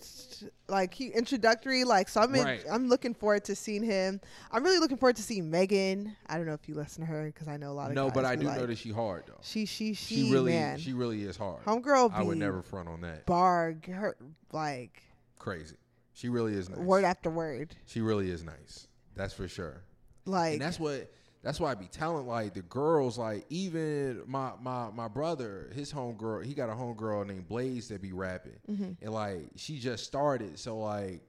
like 0.68 0.92
he 0.92 1.08
introductory 1.08 1.84
like 1.84 2.08
so 2.08 2.20
I'm 2.20 2.34
in, 2.34 2.44
Right. 2.44 2.64
I'm 2.70 2.88
looking 2.88 3.14
forward 3.14 3.44
to 3.44 3.54
seeing 3.54 3.84
him. 3.84 4.20
I'm 4.50 4.64
really 4.64 4.80
looking 4.80 4.96
forward 4.96 5.14
to 5.16 5.22
seeing 5.22 5.48
Megan. 5.48 6.16
I 6.26 6.36
don't 6.36 6.44
know 6.46 6.54
if 6.54 6.68
you 6.68 6.74
listen 6.74 7.02
to 7.02 7.06
her 7.06 7.26
because 7.26 7.46
I 7.46 7.56
know 7.56 7.70
a 7.70 7.72
lot 7.72 7.90
of 7.90 7.94
no, 7.94 8.06
guys 8.06 8.14
but 8.14 8.24
I 8.24 8.30
who, 8.34 8.40
do 8.42 8.46
like, 8.48 8.58
know 8.60 8.66
that 8.66 8.78
she 8.78 8.90
hard 8.90 9.24
though. 9.28 9.34
she 9.42 9.64
she 9.64 9.94
she, 9.94 10.26
She 10.26 10.32
really, 10.32 10.52
man. 10.52 10.78
she 10.78 10.92
really 10.92 11.22
is 11.22 11.36
hard. 11.36 11.64
Homegirl 11.64 12.12
I 12.12 12.22
would 12.22 12.34
be 12.34 12.38
never 12.40 12.62
front 12.62 12.88
on 12.88 13.00
that. 13.02 13.26
barg 13.26 13.86
her 13.86 14.16
like 14.52 15.02
Crazy. 15.38 15.76
She 16.14 16.28
really 16.28 16.54
is 16.54 16.68
nice. 16.68 16.78
word 16.80 17.04
after 17.04 17.30
word. 17.30 17.76
She 17.86 18.00
really 18.00 18.28
is 18.28 18.42
nice. 18.42 18.88
That's 19.14 19.34
for 19.34 19.46
sure. 19.46 19.82
Like 20.26 20.54
and 20.54 20.62
that's 20.62 20.80
what 20.80 21.12
that's 21.44 21.60
why 21.60 21.70
I 21.70 21.74
be 21.74 21.86
telling 21.86 22.26
like 22.26 22.54
the 22.54 22.62
girls 22.62 23.16
like 23.18 23.44
even 23.50 24.22
my 24.26 24.52
my 24.60 24.90
my 24.90 25.06
brother 25.08 25.70
his 25.74 25.92
homegirl 25.92 26.44
he 26.44 26.54
got 26.54 26.68
a 26.70 26.72
homegirl 26.72 27.26
named 27.26 27.46
Blaze 27.48 27.88
that 27.88 28.02
be 28.02 28.12
rapping 28.12 28.56
Mm-hmm. 28.70 28.92
and 29.02 29.12
like 29.14 29.50
she 29.56 29.78
just 29.78 30.04
started 30.04 30.58
so 30.58 30.78
like 30.78 31.20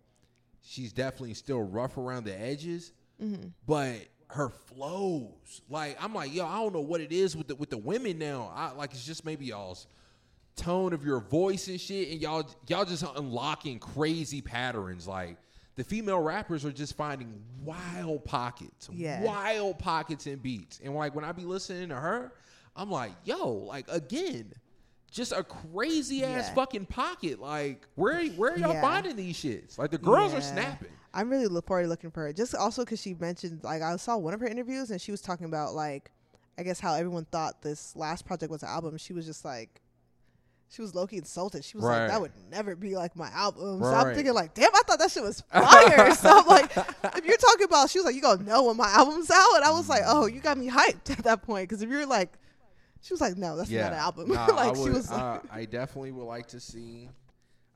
she's 0.61 0.91
definitely 0.93 1.33
still 1.35 1.61
rough 1.61 1.97
around 1.97 2.23
the 2.23 2.39
edges 2.39 2.91
Mm-hmm. 3.21 3.49
but 3.67 3.95
her 4.29 4.49
flows 4.49 5.61
like 5.69 5.97
I'm 6.03 6.13
like 6.13 6.33
yo 6.33 6.45
I 6.45 6.55
don't 6.55 6.73
know 6.73 6.81
what 6.81 6.99
it 7.01 7.11
is 7.11 7.35
with 7.37 7.47
the 7.47 7.55
with 7.55 7.69
the 7.69 7.77
women 7.77 8.17
now 8.17 8.51
I 8.55 8.71
like 8.71 8.91
it's 8.91 9.05
just 9.05 9.23
maybe 9.25 9.45
y'all's 9.45 9.87
tone 10.55 10.93
of 10.93 11.03
your 11.05 11.19
voice 11.19 11.67
and 11.67 11.79
shit 11.79 12.09
and 12.11 12.21
y'all 12.21 12.43
y'all 12.67 12.85
just 12.85 13.03
unlocking 13.15 13.77
crazy 13.79 14.41
patterns 14.41 15.07
like 15.07 15.37
the 15.75 15.83
female 15.83 16.19
rappers 16.19 16.63
are 16.65 16.71
just 16.71 16.95
finding 16.95 17.41
wild 17.63 18.23
pockets 18.25 18.89
Yeah. 18.93 19.23
wild 19.23 19.79
pockets 19.79 20.25
and 20.27 20.41
beats 20.41 20.79
and 20.83 20.93
like 20.95 21.15
when 21.15 21.25
i 21.25 21.31
be 21.31 21.43
listening 21.45 21.89
to 21.89 21.95
her 21.95 22.33
i'm 22.75 22.89
like 22.91 23.11
yo 23.23 23.49
like 23.53 23.85
again 23.89 24.53
just 25.11 25.31
a 25.31 25.43
crazy 25.43 26.25
ass 26.25 26.47
Yeah. 26.49 26.53
fucking 26.55 26.87
pocket. 26.87 27.39
Like 27.39 27.87
where 27.95 28.25
where 28.31 28.51
are 28.51 28.57
y'all 28.57 28.73
Yeah. 28.73 28.81
finding 28.81 29.15
these 29.15 29.37
shits? 29.37 29.77
Like 29.77 29.89
the 29.91 29.97
girls 29.97 30.33
are 30.33 30.41
snapping. 30.41 30.89
I'm 31.13 31.29
really 31.29 31.47
look 31.47 31.67
forward 31.67 31.83
to 31.83 31.87
looking 31.87 32.11
for 32.11 32.23
her. 32.23 32.33
Just 32.33 32.53
also 32.53 32.83
because 32.83 33.01
she 33.01 33.13
mentioned, 33.13 33.63
like, 33.63 33.81
I 33.81 33.95
saw 33.95 34.17
one 34.17 34.33
of 34.33 34.41
her 34.41 34.47
interviews 34.47 34.91
and 34.91 34.99
she 34.99 35.11
was 35.11 35.21
talking 35.21 35.45
about, 35.45 35.73
like, 35.73 36.11
I 36.57 36.63
guess 36.63 36.81
how 36.81 36.95
everyone 36.95 37.23
thought 37.31 37.61
this 37.61 37.95
last 37.95 38.25
project 38.25 38.51
was 38.51 38.61
an 38.63 38.67
album. 38.67 38.97
She 38.97 39.13
was 39.13 39.25
just 39.25 39.45
like, 39.45 39.79
she 40.69 40.81
was 40.81 40.93
low 40.95 41.05
key 41.07 41.17
insulted. 41.17 41.63
She 41.63 41.77
was 41.77 41.85
Right. 41.85 42.01
like, 42.03 42.11
that 42.11 42.21
would 42.21 42.31
never 42.49 42.75
be 42.75 42.95
like 42.97 43.15
my 43.15 43.29
album. 43.29 43.81
So 43.81 43.85
I'm 43.93 44.13
thinking, 44.15 44.33
like, 44.33 44.53
damn, 44.53 44.71
I 44.75 44.81
thought 44.87 44.99
that 44.99 45.11
shit 45.11 45.23
was 45.23 45.41
fire. 45.51 46.13
so 46.15 46.39
I'm 46.39 46.45
like, 46.47 46.75
if 46.75 47.25
you're 47.25 47.37
talking 47.37 47.65
about, 47.65 47.89
she 47.89 47.99
was 47.99 48.05
like, 48.05 48.15
you 48.15 48.21
gonna 48.21 48.43
know 48.43 48.63
when 48.63 48.75
my 48.77 48.89
album's 48.89 49.29
out? 49.31 49.55
And 49.57 49.63
I 49.63 49.71
was 49.71 49.87
like, 49.87 50.01
oh, 50.05 50.25
you 50.25 50.39
got 50.41 50.57
me 50.57 50.69
hyped 50.69 51.09
at 51.17 51.23
that 51.23 51.43
point. 51.43 51.69
Because 51.69 51.81
if 51.81 51.89
you're 51.89 52.05
like, 52.05 52.33
she 53.01 53.13
was 53.13 53.21
like, 53.21 53.37
no, 53.37 53.55
that's 53.55 53.69
not 53.69 53.93
an 53.93 53.99
album. 53.99 54.29
Nah, 54.29 54.45
like, 54.53 54.71
I 54.71 54.73
she 54.73 54.79
would- 54.81 54.93
was 54.93 55.11
like, 55.11 55.21
I, 55.21 55.39
I 55.51 55.65
definitely 55.65 56.11
would 56.11 56.25
like 56.25 56.47
to 56.47 56.59
see. 56.59 57.09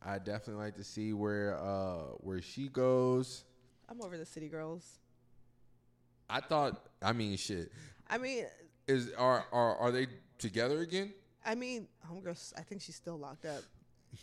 I 0.01 0.17
definitely 0.17 0.63
like 0.63 0.75
to 0.77 0.83
see 0.83 1.11
where 1.13 1.57
uh 1.61 2.03
where 2.21 2.41
she 2.41 2.69
goes. 2.69 3.43
I'm 3.89 4.01
over 4.01 4.17
the 4.17 4.25
City 4.25 4.47
Girls. 4.47 4.85
I 6.29 6.39
thought. 6.41 6.85
I 7.01 7.13
mean, 7.13 7.37
shit. 7.37 7.71
I 8.09 8.17
mean, 8.17 8.45
Is 8.87 9.11
are 9.17 9.45
are 9.51 9.75
are 9.77 9.91
they 9.91 10.07
together 10.37 10.79
again? 10.79 11.13
I 11.49 11.55
mean, 11.55 11.87
homegirls. 12.09 12.53
I 12.57 12.61
think 12.61 12.81
she's 12.81 12.95
still 12.95 13.17
locked 13.17 13.45
up. 13.45 13.63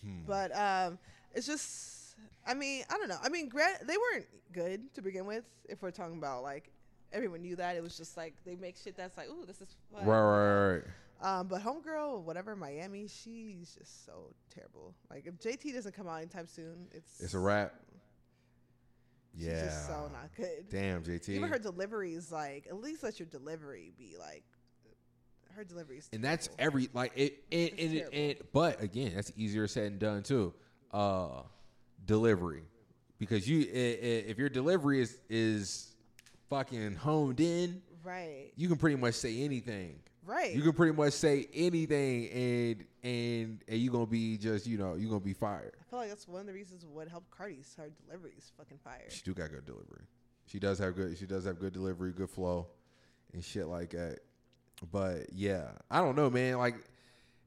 Hmm. 0.02 0.22
But 0.26 0.56
um, 0.56 0.98
it's 1.34 1.46
just. 1.46 2.14
I 2.46 2.54
mean, 2.54 2.84
I 2.88 2.96
don't 2.96 3.08
know. 3.08 3.18
I 3.22 3.28
mean, 3.28 3.48
grant 3.48 3.86
they 3.86 3.96
weren't 3.96 4.26
good 4.52 4.94
to 4.94 5.02
begin 5.02 5.26
with. 5.26 5.44
If 5.68 5.82
we're 5.82 5.90
talking 5.90 6.16
about 6.18 6.42
like, 6.42 6.70
everyone 7.12 7.42
knew 7.42 7.56
that 7.56 7.76
it 7.76 7.82
was 7.82 7.96
just 7.96 8.16
like 8.16 8.34
they 8.44 8.54
make 8.56 8.76
shit 8.76 8.96
that's 8.96 9.16
like, 9.16 9.28
ooh, 9.28 9.44
this 9.44 9.60
is 9.60 9.68
fun. 9.92 10.06
Right, 10.06 10.20
right, 10.20 10.72
right. 10.74 10.82
Um, 11.22 11.48
but 11.48 11.62
homegirl, 11.62 12.22
whatever, 12.22 12.54
Miami, 12.54 13.06
she's 13.08 13.74
just 13.78 14.04
so 14.06 14.34
terrible. 14.54 14.94
Like 15.10 15.26
if 15.26 15.34
JT 15.38 15.72
doesn't 15.74 15.94
come 15.94 16.06
out 16.06 16.16
anytime 16.18 16.46
soon, 16.46 16.86
it's 16.92 17.20
It's 17.20 17.34
a 17.34 17.38
wrap. 17.38 17.74
She's 19.34 19.46
Yeah. 19.46 19.64
just 19.64 19.86
so 19.86 20.10
not 20.12 20.30
good. 20.36 20.66
Damn, 20.70 21.02
JT. 21.02 21.30
Even 21.30 21.48
her 21.48 21.58
delivery 21.58 22.14
is 22.14 22.30
like, 22.32 22.66
at 22.68 22.76
least 22.80 23.02
let 23.02 23.18
your 23.18 23.26
delivery 23.26 23.92
be 23.98 24.16
like, 24.18 24.44
her 25.56 25.64
delivery 25.64 25.98
is. 25.98 26.08
and 26.12 26.22
that's 26.22 26.46
terrible. 26.48 26.64
every 26.64 26.88
like 26.92 27.12
it 27.16 27.42
and, 27.50 27.70
It's 27.76 28.10
and, 28.10 28.14
and 28.14 28.34
but 28.52 28.80
again 28.82 29.12
that's 29.14 29.32
easier 29.36 29.66
said 29.66 29.92
than 29.92 29.98
done 29.98 30.22
too 30.22 30.54
uh 30.92 31.42
delivery 32.04 32.62
because 33.18 33.48
you 33.48 33.60
i- 33.62 33.76
i- 33.76 34.24
if 34.30 34.38
your 34.38 34.48
delivery 34.48 35.00
is 35.00 35.18
is 35.28 35.94
fucking 36.48 36.94
honed 36.94 37.40
in 37.40 37.82
right, 38.04 38.52
you 38.56 38.68
can 38.68 38.76
pretty 38.76 38.96
much 38.96 39.14
say 39.14 39.42
anything 39.42 39.98
right. 40.24 40.54
you 40.54 40.62
can 40.62 40.72
pretty 40.72 40.92
much 40.92 41.12
say 41.12 41.46
anything 41.52 42.28
and 42.30 42.84
and 43.02 43.64
and 43.66 43.78
you 43.80 43.90
gonna 43.90 44.06
be 44.06 44.36
just 44.38 44.66
you 44.66 44.78
know 44.78 44.94
you 44.94 45.08
gonna 45.08 45.18
be 45.20 45.32
fired 45.32 45.74
I 45.80 45.84
feel 45.90 45.98
like 45.98 46.08
that's 46.08 46.28
one 46.28 46.40
of 46.42 46.46
the 46.46 46.52
reasons 46.52 46.84
what 46.86 47.08
helped 47.08 47.30
Cardi's 47.30 47.74
her 47.76 47.88
delivery 48.04 48.34
is 48.38 48.52
fucking 48.56 48.78
fire. 48.84 49.02
she 49.08 49.22
do 49.22 49.34
got 49.34 49.50
good 49.50 49.64
delivery 49.64 50.04
she 50.46 50.58
does 50.60 50.78
have 50.78 50.94
good 50.94 51.18
she 51.18 51.26
does 51.26 51.44
have 51.46 51.58
good 51.58 51.72
delivery 51.72 52.12
good 52.12 52.30
flow 52.30 52.68
and 53.32 53.42
shit 53.42 53.66
like 53.66 53.90
that 53.90 54.20
but 54.84 55.26
yeah 55.32 55.68
i 55.90 56.00
don't 56.00 56.16
know 56.16 56.28
man 56.28 56.58
like 56.58 56.74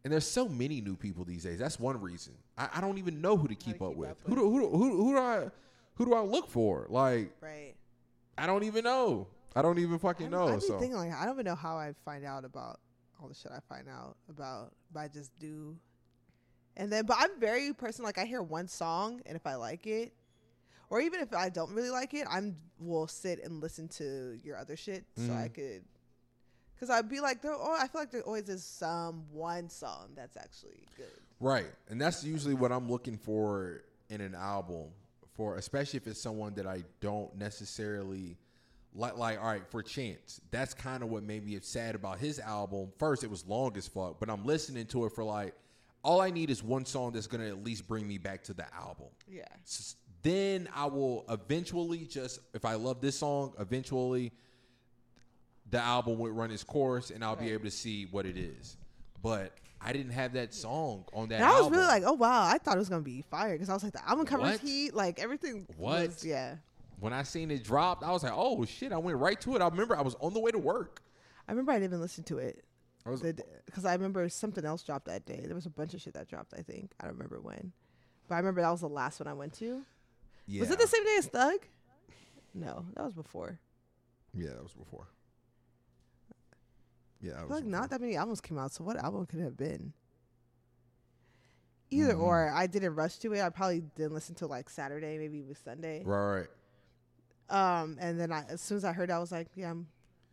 and 0.04 0.12
there's 0.14 0.26
so 0.26 0.48
many 0.50 0.82
new 0.82 0.96
people 0.96 1.24
these 1.24 1.44
days 1.44 1.60
that's 1.60 1.80
one 1.80 2.00
reason 2.02 2.34
i, 2.58 2.68
I 2.76 2.82
don't 2.82 2.98
even 2.98 3.22
know 3.22 3.38
who 3.38 3.48
to 3.48 3.56
keep, 3.56 3.82
up, 3.82 3.90
keep 3.90 3.98
with. 3.98 4.10
up 4.12 4.18
who 4.26 4.36
do 4.36 4.50
who, 4.50 4.60
do- 4.62 4.70
who 4.70 5.04
who 5.04 5.12
do 5.14 5.20
i 5.20 5.50
who 5.96 6.06
do 6.06 6.14
i 6.14 6.22
look 6.22 6.50
for 6.50 6.88
like 6.90 7.32
Right. 7.42 7.76
i 8.38 8.46
don't 8.48 8.64
even 8.64 8.84
know 8.84 9.28
i 9.56 9.62
don't 9.62 9.78
even 9.80 10.00
fucking 10.00 10.26
I'm, 10.28 10.32
know 10.32 10.48
I 10.56 10.60
so 10.60 10.80
thinking 10.80 10.98
like 10.98 11.12
I 11.14 11.26
don't 11.26 11.36
even 11.36 11.46
know 11.46 11.56
how 11.56 11.78
I 11.78 11.94
find 12.06 12.26
out 12.26 12.46
about 12.46 12.80
all 13.22 13.28
the 13.28 13.36
shit 13.36 13.52
I 13.52 13.60
find 13.68 13.90
out 13.90 14.16
about, 14.30 14.72
but 14.94 15.02
I 15.02 15.08
just 15.10 15.38
do. 15.40 15.76
And 16.78 16.90
then, 16.90 17.06
but 17.06 17.18
I'm 17.20 17.38
very 17.38 17.74
person 17.74 18.06
like 18.06 18.18
I 18.18 18.24
hear 18.24 18.42
one 18.42 18.70
song 18.70 19.20
and 19.26 19.36
if 19.36 19.46
I 19.46 19.56
like 19.56 19.86
it, 19.88 20.14
or 20.90 21.02
even 21.02 21.20
if 21.20 21.34
I 21.34 21.50
don't 21.50 21.74
really 21.74 21.90
like 21.90 22.14
it, 22.14 22.26
I'm 22.32 22.56
will 22.80 23.08
sit 23.08 23.44
and 23.44 23.60
listen 23.62 23.90
to 23.98 24.40
your 24.42 24.56
other 24.56 24.78
shit 24.78 25.04
so 25.18 25.34
I 25.34 25.50
Mhm. 25.50 25.54
could. 25.54 25.84
Cause 26.80 26.90
I'd 26.90 27.10
be 27.10 27.20
like, 27.20 27.42
there. 27.42 27.54
Oh, 27.54 27.78
I 27.80 27.88
feel 27.88 28.02
like 28.02 28.12
there 28.12 28.22
always 28.24 28.48
is 28.50 28.64
some 28.64 29.24
one 29.32 29.70
song 29.70 30.10
that's 30.16 30.38
actually 30.38 30.84
good. 30.96 31.08
Right. 31.40 31.68
And 31.90 32.00
that's 32.00 32.24
usually 32.24 32.54
what 32.54 32.72
I'm 32.72 32.90
looking 32.90 33.18
for 33.18 33.82
in 34.10 34.22
an 34.22 34.34
album 34.36 34.86
for 35.36 35.56
especially 35.58 35.98
if 35.98 36.08
it's 36.08 36.20
someone 36.22 36.54
that 36.56 36.66
I 36.68 36.84
don't 37.02 37.34
necessarily 37.38 38.38
like 38.96 39.18
like 39.18 39.40
all 39.40 39.46
right, 39.46 39.66
for 39.70 39.84
Chance. 39.84 40.42
That's 40.52 40.74
kind 40.74 41.04
of 41.04 41.10
what 41.10 41.24
made 41.24 41.46
me 41.46 41.58
sad 41.62 41.96
about 41.96 42.20
his 42.20 42.40
album. 42.40 42.92
First, 42.98 43.24
it 43.24 43.30
was 43.30 43.46
long 43.46 43.76
as 43.78 43.88
fuck, 43.88 44.20
but 44.20 44.30
I'm 44.30 44.46
listening 44.46 44.86
to 44.88 45.06
it 45.06 45.12
for 45.14 45.24
like 45.24 45.54
all 46.04 46.22
I 46.22 46.30
need 46.32 46.50
is 46.50 46.64
one 46.64 46.86
song 46.86 47.12
that's 47.12 47.28
going 47.28 47.42
to 47.42 47.50
at 47.50 47.64
least 47.64 47.88
bring 47.88 48.08
me 48.08 48.18
back 48.18 48.44
to 48.46 48.54
the 48.54 48.66
album. 48.74 49.08
Yeah. 49.28 49.44
S- 49.66 49.96
Then 50.24 50.70
I 50.74 50.86
will 50.86 51.26
eventually 51.30 52.00
just 52.06 52.40
if 52.54 52.64
I 52.66 52.76
love 52.76 53.00
this 53.02 53.18
song, 53.20 53.54
eventually 53.60 54.32
the 55.72 55.80
album 55.82 56.18
would 56.20 56.32
run 56.32 56.52
its 56.52 56.64
course 56.64 57.10
and 57.12 57.24
I'll 57.24 57.36
be 57.36 57.52
able 57.52 57.66
to 57.66 57.72
see 57.72 58.06
what 58.06 58.26
it 58.26 58.38
is. 58.38 58.78
But 59.22 59.54
I 59.82 59.94
didn't 59.94 60.12
have 60.14 60.34
that 60.34 60.54
song 60.54 61.06
on 61.14 61.30
that 61.30 61.36
And 61.36 61.44
I 61.46 61.50
was 61.52 61.64
album. 61.64 61.74
really 61.74 61.88
like, 61.88 62.04
oh 62.06 62.14
wow, 62.14 62.44
I 62.46 62.58
thought 62.58 62.76
it 62.76 62.80
was 62.80 62.90
gonna 62.90 63.02
be 63.02 63.22
fire 63.30 63.54
because 63.54 63.70
I 63.70 63.74
was 63.74 63.84
like, 63.84 63.94
the 63.94 64.08
album 64.10 64.26
covers 64.26 64.52
What? 64.54 64.60
heat, 64.62 64.94
like 64.94 65.20
everything. 65.20 65.68
What? 65.78 66.08
Was, 66.08 66.26
yeah. 66.26 66.56
when 67.00 67.14
I 67.14 67.24
seen 67.24 67.52
it 67.52 67.64
dropped, 67.64 68.04
I 68.04 68.12
was 68.12 68.24
like, 68.24 68.34
"Oh 68.36 68.66
shit!" 68.66 68.92
I 68.92 68.98
went 68.98 69.18
right 69.18 69.40
to 69.42 69.56
it. 69.56 69.62
I 69.62 69.68
remember 69.68 69.96
I 69.98 70.02
was 70.02 70.16
on 70.20 70.34
the 70.34 70.40
way 70.40 70.52
to 70.52 70.58
work. 70.58 71.02
I 71.48 71.52
remember 71.52 71.72
I 71.72 71.76
didn't 71.76 71.92
even 71.92 72.02
listen 72.02 72.24
to 72.26 72.38
it. 72.40 72.64
Because 73.06 73.86
I 73.86 73.94
remember 73.94 74.28
something 74.30 74.64
else 74.66 74.84
dropped 74.84 75.06
that 75.06 75.26
day. 75.26 75.42
There 75.46 75.56
was 75.56 75.66
a 75.66 75.70
bunch 75.72 75.94
of 75.94 76.02
shit 76.02 76.14
that 76.14 76.28
dropped. 76.28 76.54
I 76.58 76.62
think 76.62 76.92
I 77.00 77.06
don't 77.06 77.14
remember 77.14 77.40
when, 77.42 77.72
but 78.28 78.36
I 78.36 78.38
remember 78.40 78.62
that 78.62 78.70
was 78.72 78.82
the 78.82 78.90
last 78.90 79.20
one 79.20 79.28
I 79.28 79.34
went 79.34 79.54
to. 79.54 79.82
yeah. 80.46 80.60
Was 80.60 80.70
it 80.72 80.78
the 80.80 80.88
same 80.88 81.04
day 81.06 81.16
as 81.18 81.26
Thug? 81.28 81.60
No, 82.54 82.86
that 82.96 83.04
was 83.04 83.14
before. 83.14 83.60
Yeah, 84.34 84.50
that 84.50 84.62
was 84.64 84.74
before. 84.74 85.08
Yeah, 87.22 87.32
that 87.32 87.38
I 87.40 87.42
was 87.42 87.48
feel 87.50 87.58
like 87.58 87.66
not 87.66 87.90
that 87.90 88.02
many 88.02 88.16
albums 88.16 88.42
came 88.42 88.58
out. 88.58 88.72
So 88.72 88.84
what 88.84 88.98
album 88.98 89.26
could 89.26 89.40
it 89.40 89.44
have 89.44 89.58
been? 89.58 89.94
Either 91.92 92.14
Mhm. 92.14 92.22
or, 92.22 92.50
I 92.50 92.68
didn't 92.68 92.94
rush 92.96 93.18
to 93.20 93.34
it. 93.34 93.42
I 93.42 93.50
probably 93.50 93.82
didn't 93.96 94.14
listen 94.14 94.36
to 94.36 94.48
like 94.48 94.70
Saturday, 94.70 95.18
maybe 95.18 95.40
it 95.40 95.48
was 95.48 95.58
Sunday. 95.58 96.04
Right, 96.06 96.48
right. 97.50 97.82
Um, 97.82 97.98
and 98.00 98.20
then 98.20 98.32
I, 98.32 98.44
as 98.48 98.62
soon 98.62 98.78
as 98.78 98.86
I 98.86 98.94
heard, 98.94 99.10
it, 99.10 99.14
I 99.14 99.18
was 99.20 99.32
like, 99.32 99.48
yeah, 99.56 99.72
I'm, 99.72 99.88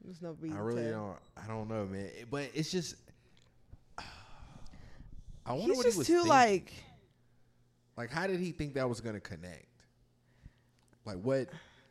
there's 0.05 0.21
no 0.21 0.33
reason. 0.39 0.59
I 0.59 0.61
really 0.61 0.83
to. 0.85 0.91
don't. 0.91 1.17
I 1.37 1.47
don't 1.47 1.67
know, 1.69 1.87
man. 1.87 2.11
But 2.31 2.51
it's 2.55 2.71
just. 2.71 2.97
I 5.47 5.53
wonder 5.53 5.69
He's 5.69 5.77
what 5.79 5.85
just 5.87 5.95
he 5.95 5.99
was 5.99 6.07
too 6.07 6.13
thinking. 6.15 6.29
like. 6.29 6.73
Like, 7.97 8.11
how 8.11 8.27
did 8.27 8.39
he 8.41 8.53
think 8.53 8.75
that 8.75 8.87
was 8.89 9.01
gonna 9.01 9.21
connect? 9.21 9.65
Like, 11.07 11.17
what? 11.23 11.49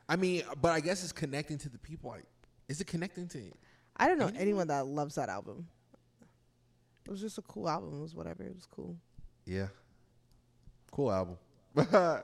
I 0.07 0.15
mean, 0.15 0.43
but 0.61 0.72
I 0.72 0.80
guess 0.80 1.01
it's 1.03 1.11
connecting 1.11 1.57
to 1.57 1.69
the 1.69 1.80
people. 1.80 2.11
Like, 2.11 2.26
is 2.67 2.80
it 2.80 2.85
connecting 2.85 3.27
to? 3.30 3.51
I 3.97 4.07
don't 4.07 4.17
know 4.17 4.31
Anyone? 4.38 4.67
that 4.67 4.85
loves 4.88 5.15
that 5.15 5.30
album. 5.30 5.67
It 7.05 7.11
was 7.11 7.22
just 7.22 7.38
a 7.38 7.41
cool 7.43 7.69
album. 7.69 7.93
It 7.97 8.01
was 8.01 8.15
whatever. 8.15 8.43
It 8.43 8.55
was 8.55 8.65
cool. 8.65 8.97
Yeah. 9.45 9.67
Cool 10.91 11.11
album. 11.11 11.38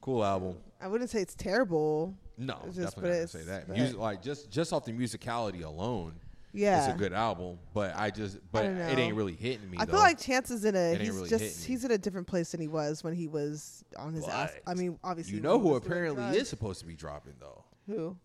cool 0.00 0.24
album. 0.24 0.56
I 0.80 0.86
wouldn't 0.88 1.10
say 1.10 1.20
it's 1.22 1.34
terrible. 1.34 2.14
No, 2.36 2.58
It's 2.66 2.76
just- 2.76 2.94
definitely 2.96 3.10
not 3.10 3.16
gonna 3.16 3.26
say 3.28 3.42
that. 3.44 3.68
Music, 3.68 3.98
like 3.98 4.22
just 4.22 4.50
just 4.50 4.72
off 4.72 4.84
the 4.84 4.92
musicality 4.92 5.64
alone, 5.64 6.14
Yeah. 6.52 6.84
it's 6.84 6.94
a 6.94 6.96
good 6.96 7.12
album. 7.12 7.58
But 7.74 7.96
I 7.96 8.10
just, 8.10 8.38
but 8.52 8.62
don't 8.62 8.76
it 8.76 8.94
know. 8.96 9.02
ain't 9.02 9.16
really 9.16 9.34
hitting 9.34 9.68
me. 9.70 9.78
I 9.78 9.84
though. 9.84 9.92
feel 9.92 10.00
like 10.00 10.20
Chance 10.20 10.50
is 10.52 10.64
in 10.64 10.76
a 10.76 10.78
It 10.78 10.92
ain't 10.92 11.00
he's 11.00 11.10
really 11.10 11.28
just 11.30 11.42
hitting 11.42 11.60
me. 11.62 11.66
he's 11.66 11.84
in 11.84 11.90
a 11.90 11.98
different 11.98 12.26
place 12.28 12.52
than 12.52 12.60
he 12.60 12.68
was 12.68 13.02
when 13.02 13.14
he 13.14 13.26
was 13.26 13.82
on 13.96 14.12
his 14.14 14.28
ass. 14.28 14.52
I 14.54 14.60
But 14.66 14.76
mean, 14.78 14.98
obviously 15.02 15.34
you 15.36 15.42
when 15.42 15.50
know 15.50 15.58
he 15.58 15.62
who 15.62 15.68
was 15.72 15.80
doing 15.80 15.92
apparently 15.92 16.22
drugs. 16.22 16.36
is 16.36 16.48
supposed 16.48 16.80
to 16.80 16.86
be 16.86 16.94
dropping 16.94 17.34
though. 17.40 17.64
who 17.86 18.16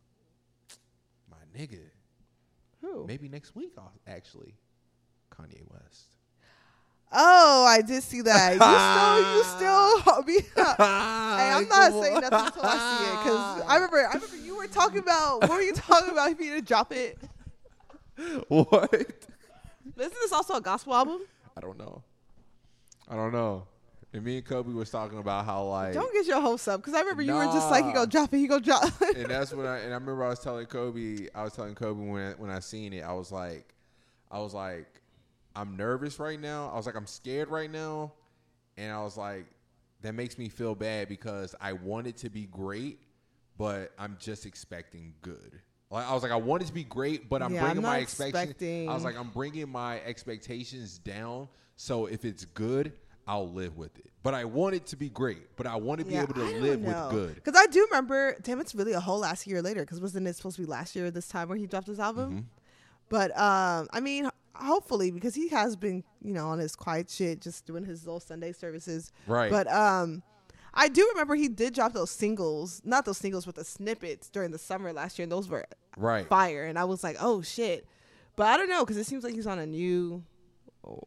My 1.32 1.38
nigga, 1.60 1.80
who. 2.84 3.06
maybe 3.08 3.28
next 3.30 3.56
week. 3.56 3.72
I'll- 3.78 3.92
Actually, 4.06 4.54
Kanye 5.32 5.62
West. 5.72 6.06
Oh, 7.16 7.66
I 7.68 7.82
did 7.82 8.02
see 8.04 8.22
that. 8.22 8.54
You 8.54 8.60
still 8.64 9.36
you 9.36 9.44
still 9.44 10.24
be. 10.24 10.40
Hey, 11.38 11.52
I'm 11.52 11.68
not 11.68 11.92
saying 11.92 12.20
nothing 12.22 12.48
until 12.48 12.64
I 12.64 12.78
see 12.78 13.06
it 13.06 13.18
because 13.24 13.62
I 13.68 13.76
remember 13.76 13.98
I 14.08 14.14
remember 14.14 14.36
you 14.38 14.56
were 14.58 14.68
talking 14.68 15.00
about 15.00 15.42
what 15.42 15.52
were 15.52 15.62
you 15.62 15.74
talking 15.74 16.10
about 16.12 16.32
if 16.32 16.40
you 16.40 16.54
didn't 16.54 16.68
drop 16.68 16.92
it? 16.92 17.18
what? 18.48 18.94
Isn't 18.94 19.16
this 19.96 20.32
also 20.32 20.56
a 20.56 20.62
gospel 20.62 20.94
album? 20.96 21.22
I 21.56 21.62
don't 21.62 21.78
know. 21.78 22.02
I 23.08 23.16
don't 23.16 23.32
know. 23.32 23.68
And 24.14 24.24
me 24.24 24.38
and 24.38 24.46
Kobe 24.46 24.72
was 24.72 24.92
talking 24.92 25.18
about 25.18 25.46
how 25.46 25.64
like 25.64 25.94
Don't 25.94 26.14
get 26.14 26.28
your 26.28 26.40
hopes 26.40 26.68
up 26.68 26.82
because 26.82 26.94
I 26.94 27.00
remember 27.00 27.24
you 27.24 27.34
were 27.34 27.46
just 27.46 27.72
like, 27.72 27.84
"You 27.84 27.92
go 27.92 28.02
gonna 28.02 28.12
drop 28.12 28.34
it, 28.34 28.38
you 28.38 28.48
gonna 28.48 28.62
drop." 28.62 29.02
it. 29.02 29.18
and 29.18 29.26
that's 29.26 29.52
when 29.54 29.66
I 29.66 29.80
and 29.80 29.92
I 29.92 29.96
remember 29.96 30.24
I 30.24 30.30
was 30.30 30.40
telling 30.40 30.68
Kobe, 30.68 31.28
I 31.34 31.44
was 31.44 31.54
telling 31.54 31.74
Kobe 31.74 32.00
when 32.00 32.34
when 32.34 32.52
I 32.52 32.60
seen 32.60 32.94
it, 32.94 33.04
I 33.04 33.14
was 33.14 33.32
like, 33.32 33.74
I 34.30 34.40
was 34.40 34.54
like, 34.54 35.02
I'm 35.56 35.76
nervous 35.76 36.20
right 36.20 36.40
now. 36.40 36.70
I 36.72 36.76
was 36.76 36.86
like, 36.86 36.96
I'm 36.96 37.08
scared 37.08 37.50
right 37.50 37.72
now, 37.72 38.14
and 38.78 38.92
I 38.92 39.02
was 39.02 39.18
like, 39.18 39.48
that 40.02 40.14
makes 40.14 40.38
me 40.38 40.48
feel 40.48 40.76
bad 40.76 41.10
because 41.10 41.56
I 41.60 41.74
want 41.74 42.06
it 42.06 42.18
to 42.18 42.30
be 42.30 42.46
great, 42.46 43.00
but 43.58 43.94
I'm 43.98 44.18
just 44.20 44.46
expecting 44.46 45.16
good. 45.22 45.60
Like 45.90 46.08
I 46.08 46.14
was 46.14 46.22
like, 46.22 46.32
I 46.32 46.36
want 46.36 46.62
it 46.62 46.68
to 46.68 46.74
be 46.74 46.84
great, 46.84 47.30
but 47.30 47.42
I'm 47.42 47.54
Yeah, 47.54 47.62
I'm 47.62 47.66
bringing 47.66 47.82
not 47.84 47.90
my 47.90 48.00
expectations. 48.00 48.90
I 48.90 48.94
was 48.94 49.04
like, 49.04 49.18
I'm 49.18 49.30
bringing 49.30 49.70
my 49.70 50.02
expectations 50.02 51.00
down. 51.00 51.48
So 51.78 52.06
if 52.06 52.26
it's 52.26 52.46
good, 52.46 52.94
I'll 53.28 53.50
live 53.50 53.78
with 53.78 53.98
it. 53.98 54.06
But 54.22 54.34
I 54.34 54.46
want 54.46 54.76
it 54.76 54.86
to 54.88 54.96
be 54.96 55.10
great. 55.10 55.56
But 55.56 55.68
I 55.68 55.76
want 55.76 56.00
to 56.00 56.06
be 56.06 56.16
able 56.16 56.34
to 56.34 56.44
live 56.44 56.82
with 56.82 57.10
good. 57.10 57.36
Because 57.36 57.60
I 57.60 57.68
do 57.68 57.86
remember, 57.90 58.38
damn, 58.42 58.60
it's 58.60 58.74
really 58.74 58.94
a 58.94 59.00
whole 59.00 59.20
last 59.20 59.48
year 59.48 59.62
later. 59.62 59.82
Because 59.82 60.00
wasn't 60.02 60.28
it 60.28 60.36
supposed 60.36 60.56
to 60.58 60.62
be 60.62 60.68
last 60.68 60.96
year 60.96 61.12
this 61.12 61.28
time 61.28 61.50
where 61.50 61.58
he 61.58 61.68
dropped 61.68 61.88
his 61.88 62.00
album? 62.00 62.30
Mm-hmm. 62.30 62.40
But 63.10 63.38
um, 63.38 63.88
I 63.92 64.00
mean, 64.00 64.30
hopefully, 64.56 65.12
because 65.12 65.36
he 65.36 65.50
has 65.50 65.76
been, 65.76 66.04
you 66.22 66.34
know, 66.34 66.48
on 66.48 66.60
his 66.60 66.76
quiet 66.76 67.10
shit, 67.10 67.42
just 67.42 67.66
doing 67.66 67.84
his 67.84 68.06
little 68.06 68.20
Sunday 68.20 68.54
services. 68.54 69.12
Right. 69.28 69.52
But 69.52 69.72
um, 69.72 70.24
I 70.74 70.88
do 70.88 71.08
remember 71.12 71.36
he 71.36 71.50
did 71.50 71.74
drop 71.74 71.94
those 71.94 72.12
singles, 72.12 72.82
not 72.84 73.06
those 73.06 73.18
singles, 73.18 73.46
but 73.46 73.56
the 73.56 73.64
snippets 73.66 74.30
during 74.30 74.52
the 74.52 74.58
summer 74.58 74.92
last 74.94 75.20
year, 75.20 75.24
and 75.24 75.32
those 75.32 75.48
were 75.48 75.66
Right. 75.98 76.28
fire. 76.28 76.66
And 76.66 76.80
I 76.80 76.86
was 76.86 77.04
like, 77.04 77.18
oh 77.20 77.42
shit. 77.42 77.88
But 78.36 78.48
I 78.48 78.58
don't 78.58 78.70
know 78.70 78.84
because 78.84 78.98
it 78.98 79.06
seems 79.06 79.24
like 79.24 79.36
he's 79.36 79.46
on 79.46 79.60
a 79.60 79.66
new 79.66 80.24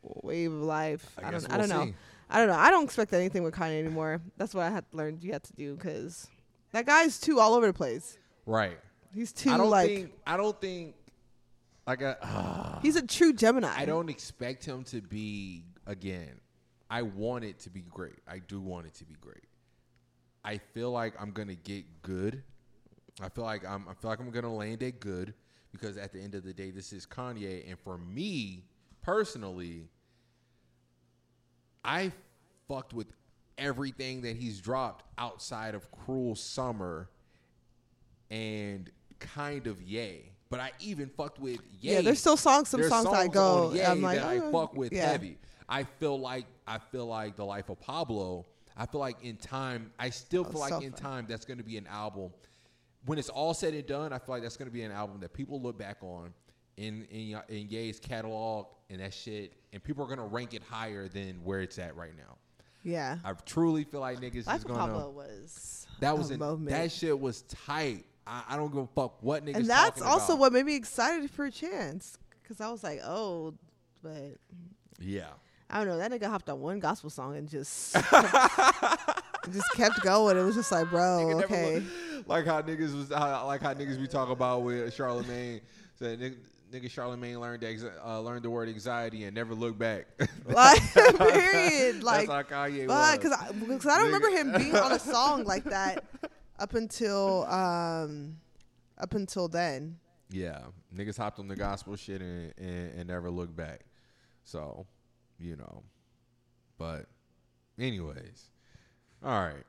wave 0.02 0.52
of 0.52 0.62
life. 0.62 1.16
I 1.22 1.28
I, 1.28 1.30
don't. 1.30 1.52
I 1.52 1.56
we'll 1.56 1.66
don't 1.66 1.78
know. 1.78 1.84
see. 1.86 1.94
I 2.28 2.38
don't 2.38 2.48
know. 2.48 2.54
I 2.54 2.70
don't 2.70 2.84
expect 2.84 3.12
anything 3.12 3.42
with 3.42 3.54
Kanye 3.54 3.78
anymore. 3.78 4.20
That's 4.36 4.54
what 4.54 4.64
I 4.64 4.70
had 4.70 4.84
learned 4.92 5.22
you 5.22 5.32
had 5.32 5.44
to 5.44 5.52
do 5.52 5.76
because 5.76 6.26
that 6.72 6.86
guy's 6.86 7.18
too 7.20 7.38
all 7.38 7.54
over 7.54 7.66
the 7.66 7.72
place. 7.72 8.18
Right. 8.46 8.78
He's 9.14 9.32
too 9.32 9.50
I 9.50 9.56
don't 9.56 9.70
like 9.70 9.88
think. 9.88 10.12
I 10.26 10.36
don't 10.36 10.60
think. 10.60 10.94
Like 11.86 12.02
a. 12.02 12.18
ah. 12.22 12.78
he's 12.82 12.96
a 12.96 13.06
true 13.06 13.32
Gemini. 13.32 13.72
I 13.74 13.84
don't 13.84 14.10
expect 14.10 14.64
him 14.64 14.82
to 14.84 15.00
be 15.00 15.64
again. 15.86 16.40
I 16.90 17.02
want 17.02 17.44
it 17.44 17.58
to 17.60 17.70
be 17.70 17.82
great. 17.82 18.18
I 18.28 18.38
do 18.38 18.60
want 18.60 18.86
it 18.86 18.94
to 18.94 19.04
be 19.04 19.14
great. 19.20 19.44
I 20.44 20.58
feel 20.58 20.92
like 20.92 21.14
I'm 21.20 21.32
gonna 21.32 21.54
get 21.54 21.84
good. 22.02 22.42
I 23.20 23.28
feel 23.28 23.44
like 23.44 23.64
I'm. 23.66 23.86
I 23.88 23.94
feel 23.94 24.10
like 24.10 24.20
I'm 24.20 24.30
gonna 24.30 24.54
land 24.54 24.82
it 24.82 25.00
good 25.00 25.34
because 25.72 25.96
at 25.96 26.12
the 26.12 26.20
end 26.20 26.34
of 26.34 26.44
the 26.44 26.52
day, 26.52 26.70
this 26.70 26.92
is 26.92 27.06
Kanye, 27.06 27.68
and 27.68 27.78
for 27.78 27.98
me 27.98 28.64
personally, 29.06 29.88
I 31.84 32.12
fucked 32.68 32.92
with 32.92 33.06
everything 33.56 34.22
that 34.22 34.36
he's 34.36 34.60
dropped 34.60 35.04
outside 35.16 35.74
of 35.74 35.90
Cruel 35.92 36.34
Summer 36.34 37.08
and 38.30 38.90
kind 39.20 39.68
of 39.68 39.80
Ye. 39.80 40.32
But 40.50 40.60
I 40.60 40.72
even 40.80 41.08
fucked 41.08 41.38
with 41.38 41.60
Ye. 41.80 41.92
Yeah, 41.92 42.00
there's 42.00 42.18
still 42.18 42.36
songs. 42.36 42.68
Some 42.68 42.80
There's 42.80 42.90
songs, 42.90 43.06
I 43.06 43.28
go. 43.28 43.72
Ye 43.72 43.82
I'm 43.82 44.02
like, 44.02 44.18
that 44.18 44.26
I 44.26 44.38
"Oh, 44.38 44.52
fuck 44.52 44.76
with 44.76 44.92
yeah." 44.92 45.06
heavy. 45.06 45.38
I 45.68 45.84
feel 45.84 46.18
like 46.18 46.46
I 46.66 46.78
feel 46.78 47.06
like 47.06 47.36
the 47.36 47.44
life 47.44 47.68
of 47.68 47.80
Pablo. 47.80 48.44
I 48.76 48.86
feel 48.86 49.00
like 49.00 49.22
in 49.22 49.36
time, 49.36 49.90
I 49.98 50.10
still 50.10 50.44
feel 50.44 50.60
like 50.60 50.72
so 50.72 50.80
in 50.80 50.92
fun. 50.92 51.00
time 51.00 51.26
that's 51.28 51.46
going 51.46 51.58
to 51.58 51.64
be 51.64 51.78
an 51.78 51.86
album. 51.86 52.30
When 53.06 53.18
it's 53.18 53.28
all 53.28 53.54
said 53.54 53.72
and 53.72 53.86
done, 53.86 54.12
I 54.12 54.18
feel 54.18 54.34
like 54.34 54.42
that's 54.42 54.56
going 54.56 54.68
to 54.68 54.72
be 54.74 54.82
an 54.82 54.92
album 54.92 55.20
that 55.20 55.32
people 55.32 55.62
look 55.62 55.78
back 55.78 55.98
on 56.02 56.34
in 56.76 57.06
in 57.10 57.40
in 57.48 57.68
Ye's 57.68 57.98
catalog 57.98 58.66
and 58.90 59.00
that 59.00 59.14
shit, 59.14 59.54
and 59.72 59.82
people 59.82 60.04
are 60.04 60.08
to 60.16 60.22
rank 60.22 60.54
it 60.54 60.62
higher 60.62 61.08
than 61.08 61.42
where 61.44 61.60
it's 61.60 61.78
at 61.78 61.96
right 61.96 62.16
now. 62.16 62.36
Yeah. 62.82 63.18
I 63.24 63.32
truly 63.32 63.82
feel 63.84 64.00
like 64.00 64.20
niggas 64.20 64.46
Life 64.46 64.58
is 64.58 64.64
gonna. 64.64 64.78
Pablo 64.78 65.10
was 65.10 65.86
That 66.00 66.16
was 66.16 66.30
a 66.30 66.34
an, 66.34 66.40
moment. 66.40 66.70
that 66.70 66.92
shit 66.92 67.18
was 67.18 67.42
tight. 67.42 68.04
I, 68.26 68.42
I 68.50 68.56
don't 68.56 68.68
give 68.72 68.82
a 68.82 68.86
fuck 68.86 69.22
what 69.22 69.44
niggas. 69.44 69.56
and 69.56 69.68
that's 69.68 70.00
also 70.00 70.34
about. 70.34 70.38
what 70.40 70.52
made 70.52 70.66
me 70.66 70.76
excited 70.76 71.30
for 71.30 71.46
a 71.46 71.50
chance 71.50 72.16
because 72.42 72.60
I 72.60 72.70
was 72.70 72.84
like, 72.84 73.00
oh, 73.04 73.54
but 74.02 74.36
Yeah. 75.00 75.30
I 75.68 75.78
don't 75.78 75.88
know. 75.88 75.98
That 75.98 76.12
nigga 76.12 76.30
hopped 76.30 76.48
on 76.48 76.60
one 76.60 76.78
gospel 76.78 77.10
song 77.10 77.36
and 77.36 77.48
just 77.48 77.92
just 79.50 79.72
kept 79.74 80.00
going. 80.02 80.36
It 80.36 80.42
was 80.42 80.54
just 80.54 80.70
like, 80.70 80.88
bro, 80.90 81.40
okay. 81.42 81.82
like 82.26 82.46
how 82.46 82.62
niggas 82.62 82.96
was 82.96 83.12
how, 83.12 83.46
like 83.46 83.62
how 83.62 83.74
niggas 83.74 84.00
be 84.00 84.06
talking 84.06 84.32
about 84.32 84.62
with 84.62 84.94
Charlemagne. 84.94 85.60
Said 85.98 86.36
nigga, 86.72 86.90
Charlemagne 86.90 87.38
learned 87.40 87.64
ex- 87.64 87.84
uh, 88.04 88.20
learned 88.20 88.42
the 88.44 88.50
word 88.50 88.68
anxiety 88.68 89.24
and 89.24 89.34
never 89.34 89.54
looked 89.54 89.78
back. 89.78 90.06
Like, 90.48 90.80
period. 91.18 92.04
Like, 92.04 92.28
That's 92.28 92.48
how 92.50 92.56
Kanye 92.66 92.82
because 93.16 93.32
I, 93.32 93.48
I 93.94 93.98
don't 93.98 94.06
remember 94.06 94.28
him 94.28 94.52
being 94.56 94.76
on 94.76 94.92
a 94.92 94.98
song 95.14 95.42
like 95.44 95.64
that 95.64 96.04
up 96.60 96.74
until 96.74 97.44
um 97.46 98.36
up 98.98 99.12
until 99.14 99.48
then. 99.48 99.96
yeah, 100.30 100.60
niggas 100.94 101.16
hopped 101.18 101.40
on 101.40 101.48
the 101.48 101.56
gospel 101.56 101.96
shit 101.96 102.20
and, 102.22 102.52
and, 102.58 102.98
and 103.00 103.08
never 103.08 103.28
looked 103.30 103.56
back. 103.56 103.80
So, 104.44 104.86
you 105.40 105.56
know, 105.56 105.82
but 106.78 107.06
anyways, 107.78 108.48
all 109.24 109.30
right. 109.46 109.64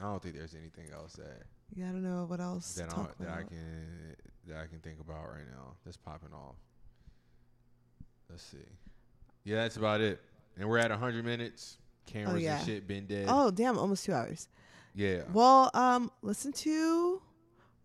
I 0.00 0.04
don't 0.04 0.22
think 0.22 0.34
there's 0.36 0.54
anything 0.54 0.92
else 0.94 1.14
that 1.14 1.42
Yeah, 1.74 1.88
I 1.88 1.92
don't 1.92 2.02
know 2.02 2.24
what 2.26 2.40
else. 2.40 2.74
that, 2.74 2.92
I, 2.92 3.06
that 3.20 3.30
I 3.30 3.42
can 3.44 4.16
that 4.46 4.58
I 4.58 4.66
can 4.66 4.78
think 4.80 5.00
about 5.00 5.28
right 5.28 5.46
now 5.50 5.74
that's 5.84 5.96
popping 5.96 6.32
off. 6.32 6.56
Let's 8.28 8.42
see. 8.42 8.58
Yeah, 9.44 9.56
that's 9.56 9.76
about 9.76 10.00
it. 10.00 10.20
And 10.58 10.68
we're 10.68 10.78
at 10.78 10.90
100 10.90 11.24
minutes. 11.24 11.78
Cameras 12.06 12.42
yeah. 12.42 12.58
and 12.58 12.66
shit 12.66 12.86
been 12.86 13.06
dead. 13.06 13.26
Oh 13.28 13.50
damn, 13.50 13.78
almost 13.78 14.04
two 14.04 14.12
hours. 14.12 14.48
yeah. 14.94 15.22
Well, 15.32 15.70
um, 15.74 16.10
listen 16.22 16.52
to 16.52 17.22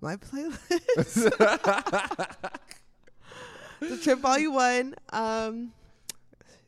my 0.02 0.16
playlist, 0.16 1.32
the 3.80 3.98
Trip 3.98 4.20
Volume 4.20 4.54
One. 4.54 4.96
Um, 5.12 5.74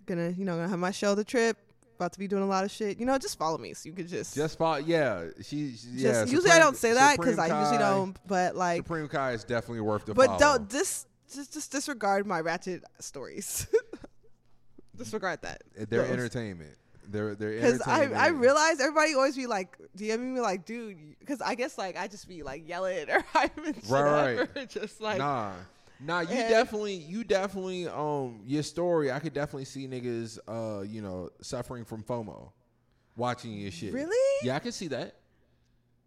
gonna 0.05 0.29
you 0.29 0.45
know 0.45 0.55
gonna 0.55 0.69
have 0.69 0.79
my 0.79 0.91
show, 0.91 1.15
The 1.15 1.23
Trip. 1.23 1.57
About 1.97 2.13
to 2.13 2.19
be 2.19 2.27
doing 2.27 2.43
a 2.43 2.47
lot 2.47 2.63
of 2.63 2.69
shit. 2.69 2.99
You 2.99 3.05
know, 3.07 3.17
just 3.17 3.37
follow 3.39 3.57
me 3.57 3.73
so 3.73 3.89
you 3.89 3.93
could 3.93 4.07
just. 4.07 4.35
Just 4.35 4.57
follow. 4.57 4.77
Yeah, 4.77 5.29
she. 5.41 5.71
she 5.71 5.71
just- 5.71 5.85
yeah. 5.95 6.25
usually 6.25 6.51
I 6.51 6.59
don't 6.59 6.77
say 6.77 6.93
that 6.93 7.17
because 7.17 7.39
I 7.39 7.59
usually 7.61 7.79
don't. 7.79 8.15
But 8.27 8.55
like, 8.55 8.77
Supreme 8.83 9.07
Kai 9.07 9.31
is 9.31 9.43
definitely 9.43 9.81
worth 9.81 10.05
the 10.05 10.13
but 10.13 10.27
follow. 10.27 10.39
don't 10.39 10.69
just 10.69 11.07
just 11.33 11.53
just 11.53 11.71
disregard 11.71 12.27
my 12.27 12.39
ratchet 12.39 12.83
stories. 12.99 13.65
disregard 14.97 15.41
that. 15.41 15.63
Eh, 15.77 15.85
they're 15.89 16.03
Those. 16.03 16.11
entertainment. 16.11 16.75
They're 17.09 17.35
they're 17.35 17.53
Because 17.53 17.81
I, 17.81 17.95
entertainment. 18.03 18.21
I 18.21 18.27
realize 18.29 18.79
everybody 18.79 19.13
always 19.13 19.35
be 19.35 19.47
like 19.47 19.77
DMing 19.97 20.33
me 20.35 20.39
like, 20.41 20.65
dude, 20.65 20.97
because 21.19 21.41
I 21.41 21.55
guess 21.55 21.77
like 21.77 21.97
I 21.97 22.07
just 22.07 22.27
be 22.27 22.43
like 22.43 22.67
yelling 22.67 23.09
or 23.09 23.23
shit 23.33 23.89
Right, 23.89 24.39
or 24.55 24.65
just 24.67 24.99
like 25.01 25.17
nah. 25.17 25.53
Nah, 25.99 26.19
you 26.21 26.29
And- 26.29 26.49
definitely, 26.49 26.93
you 26.95 27.23
definitely, 27.23 27.87
um, 27.87 28.41
your 28.45 28.63
story. 28.63 29.11
I 29.11 29.19
could 29.19 29.33
definitely 29.33 29.65
see 29.65 29.87
niggas, 29.87 30.37
uh, 30.47 30.81
you 30.83 31.01
know, 31.01 31.29
suffering 31.41 31.85
from 31.85 32.03
FOMO, 32.03 32.51
watching 33.15 33.53
your 33.53 33.71
shit. 33.71 33.93
Really? 33.93 34.45
Yeah, 34.45 34.55
I 34.55 34.59
can 34.59 34.71
see 34.71 34.87
that. 34.89 35.15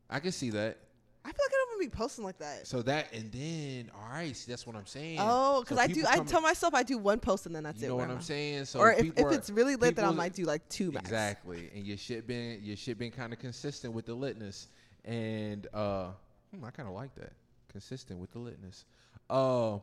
I 0.09 0.21
can 0.21 0.33
see 0.33 0.51
that. 0.51 0.79
I 1.23 1.29
feel 1.29 1.39
like 1.45 1.51
I 1.53 1.65
don't 1.69 1.81
even 1.83 1.91
be 1.91 1.95
posting 1.97 2.25
like 2.25 2.39
that. 2.39 2.67
So 2.67 2.81
that, 2.83 3.13
and 3.13 3.31
then, 3.31 3.91
all 3.95 4.09
right, 4.11 4.35
see, 4.35 4.51
that's 4.51 4.67
what 4.67 4.75
I'm 4.75 4.87
saying. 4.87 5.19
Oh, 5.21 5.57
So 5.59 5.61
because 5.65 5.79
I 5.79 5.87
do. 5.87 6.05
I 6.09 6.21
tell 6.21 6.41
myself 6.41 6.73
I 6.73 6.83
do 6.83 6.97
one 6.97 7.21
post 7.21 7.45
and 7.45 7.55
then 7.55 7.63
that's 7.65 7.79
you 7.81 7.87
it. 7.87 7.89
know 7.91 7.97
what 7.97 8.05
I'm 8.05 8.13
I'm- 8.13 8.23
saying. 8.23 8.65
So 8.65 8.81
or 8.81 8.93
if, 8.93 9.05
if 9.19 9.25
are- 9.25 9.33
it's 9.33 9.51
really 9.51 9.77
lit, 9.77 9.97
then 9.97 10.07
I 10.07 10.13
might 10.13 10.33
do 10.33 10.45
like 10.45 10.67
two 10.71 10.91
max. 10.93 11.05
Exactly, 11.05 11.71
and 11.75 11.85
your 11.87 11.99
shit 11.99 12.27
been 12.27 12.61
your 12.63 12.77
shit 12.77 12.97
been 12.97 13.11
kind 13.11 13.33
of 13.35 13.39
consistent 13.39 13.93
with 13.93 14.07
the 14.07 14.17
litness, 14.17 14.69
and 15.05 15.67
uh, 15.75 16.13
hmm, 16.55 16.65
I 16.65 16.71
kind 16.71 16.89
of 16.89 16.95
like 16.95 17.15
that 17.17 17.33
consistent 17.71 18.19
with 18.19 18.33
the 18.33 18.39
litness. 18.39 18.85
Uh, 19.31 19.79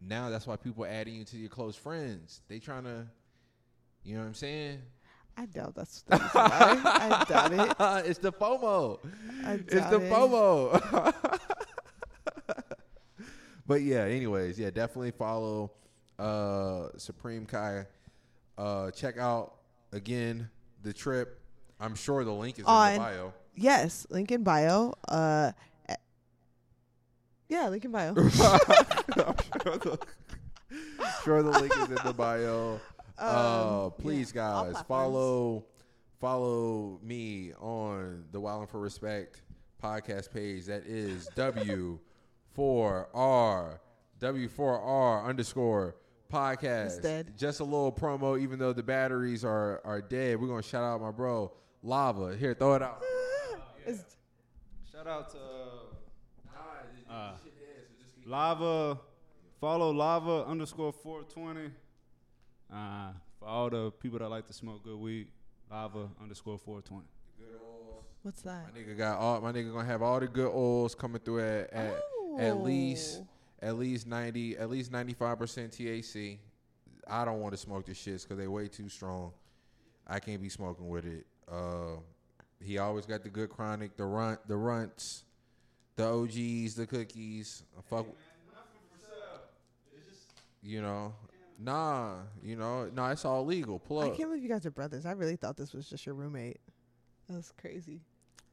now 0.00 0.28
that's 0.30 0.46
why 0.46 0.56
people 0.56 0.84
are 0.84 0.88
adding 0.88 1.14
you 1.14 1.24
to 1.24 1.36
your 1.36 1.48
close 1.48 1.74
friends. 1.74 2.42
They 2.48 2.58
trying 2.58 2.84
to, 2.84 3.06
you 4.04 4.14
know 4.14 4.20
what 4.20 4.26
I'm 4.28 4.34
saying? 4.34 4.82
I 5.36 5.46
doubt 5.46 5.74
that's. 5.74 6.02
that's 6.02 6.34
why. 6.34 6.48
I 6.84 7.24
doubt 7.28 7.52
it. 7.52 8.06
it's 8.10 8.18
the 8.18 8.32
FOMO. 8.32 8.98
I 9.44 9.52
It's 9.54 9.86
the 9.86 10.00
it. 10.00 10.12
FOMO. 10.12 11.14
but 13.66 13.82
yeah, 13.82 14.02
anyways, 14.02 14.58
yeah, 14.58 14.70
definitely 14.70 15.12
follow 15.12 15.72
uh 16.18 16.88
Supreme 16.96 17.46
Kai. 17.46 17.86
Uh 18.56 18.90
check 18.90 19.16
out 19.18 19.54
again 19.92 20.50
the 20.82 20.92
trip. 20.92 21.40
I'm 21.80 21.94
sure 21.94 22.24
the 22.24 22.32
link 22.32 22.56
is 22.56 22.60
in 22.60 22.64
the 22.64 22.70
bio. 22.98 23.32
Yes, 23.54 24.06
link 24.10 24.30
in 24.32 24.42
bio. 24.42 24.94
Uh, 25.08 25.52
yeah, 27.48 27.68
link 27.68 27.84
in 27.84 27.90
bio. 27.90 28.10
I'm 28.16 28.30
sure 28.30 28.58
the, 29.78 29.98
sure 31.24 31.42
the 31.42 31.50
link 31.50 31.76
is 31.76 31.88
in 31.88 31.98
the 32.04 32.12
bio. 32.16 32.80
uh 33.18 33.84
Um, 33.86 33.92
please 34.02 34.32
yeah, 34.34 34.64
guys 34.72 34.82
follow 34.86 35.64
follow 36.20 36.98
me 37.02 37.52
on 37.60 38.24
the 38.32 38.40
Wild 38.40 38.60
and 38.62 38.68
for 38.70 38.80
Respect 38.80 39.42
podcast 39.82 40.32
page. 40.32 40.66
That 40.66 40.84
is 40.86 41.28
W 41.36 41.98
four 42.54 43.08
R 43.14 43.80
W 44.20 44.48
four 44.48 44.80
R 44.80 45.24
underscore 45.28 45.96
podcast. 46.32 47.36
Just 47.36 47.60
a 47.60 47.64
little 47.64 47.92
promo, 47.92 48.38
even 48.40 48.58
though 48.58 48.72
the 48.72 48.82
batteries 48.82 49.44
are 49.44 49.80
are 49.84 50.00
dead. 50.02 50.40
We're 50.40 50.48
gonna 50.48 50.62
shout 50.62 50.84
out 50.84 51.00
my 51.00 51.10
bro 51.10 51.52
Lava. 51.82 52.36
Here, 52.36 52.54
throw 52.54 52.74
it 52.74 52.82
out. 52.82 53.02
It's- 53.86 54.16
Shout 54.92 55.06
out 55.06 55.30
to 55.30 55.38
uh, 57.18 57.32
Lava. 58.26 58.98
Follow 59.60 59.90
Lava 59.90 60.44
underscore 60.46 60.92
420. 60.92 61.70
Uh, 62.72 63.10
for 63.38 63.48
all 63.48 63.70
the 63.70 63.90
people 63.90 64.18
that 64.18 64.28
like 64.28 64.46
to 64.46 64.52
smoke 64.52 64.84
good 64.84 64.96
weed, 64.98 65.28
Lava 65.70 66.08
underscore 66.22 66.58
420. 66.58 67.04
Good 67.38 67.60
old 67.60 68.04
What's 68.22 68.42
that? 68.42 68.66
My 68.72 68.80
nigga 68.80 68.96
got 68.96 69.18
all. 69.18 69.40
My 69.40 69.52
nigga 69.52 69.72
gonna 69.72 69.84
have 69.86 70.02
all 70.02 70.20
the 70.20 70.26
good 70.28 70.50
oils 70.52 70.94
coming 70.94 71.20
through 71.20 71.40
at 71.40 71.72
at, 71.72 72.00
at 72.38 72.56
least 72.62 73.20
Oh. 73.20 73.66
at 73.66 73.76
least 73.78 74.06
ninety 74.06 74.56
at 74.56 74.68
least 74.70 74.92
ninety 74.92 75.12
five 75.14 75.38
percent 75.38 75.72
THC. 75.72 76.38
I 77.08 77.24
don't 77.24 77.40
want 77.40 77.52
to 77.54 77.58
smoke 77.58 77.86
the 77.86 77.92
shits 77.92 78.22
because 78.24 78.36
they 78.36 78.46
way 78.48 78.68
too 78.68 78.88
strong. 78.88 79.32
I 80.06 80.20
can't 80.20 80.42
be 80.42 80.48
smoking 80.48 80.88
with 80.88 81.06
it. 81.06 81.26
Uh, 81.50 81.96
he 82.62 82.78
always 82.78 83.06
got 83.06 83.22
the 83.22 83.28
good 83.30 83.48
chronic, 83.50 83.96
the 83.96 84.04
runt, 84.04 84.46
the 84.46 84.56
runts, 84.56 85.24
the 85.98 86.06
OGs, 86.06 86.74
the 86.76 86.86
cookies. 86.86 87.64
I 87.76 87.82
fuck. 87.82 88.06
You 90.62 90.80
know, 90.82 91.14
nah. 91.58 92.16
You 92.42 92.56
know, 92.56 92.90
nah. 92.94 93.10
It's 93.10 93.24
all 93.24 93.44
legal. 93.44 93.78
Pull 93.78 93.98
up. 94.00 94.12
I 94.12 94.16
can't 94.16 94.28
believe 94.28 94.42
you 94.42 94.48
guys 94.48 94.64
are 94.66 94.70
brothers. 94.70 95.06
I 95.06 95.12
really 95.12 95.36
thought 95.36 95.56
this 95.56 95.72
was 95.72 95.88
just 95.88 96.04
your 96.06 96.14
roommate. 96.14 96.58
That's 97.28 97.52
crazy. 97.60 98.00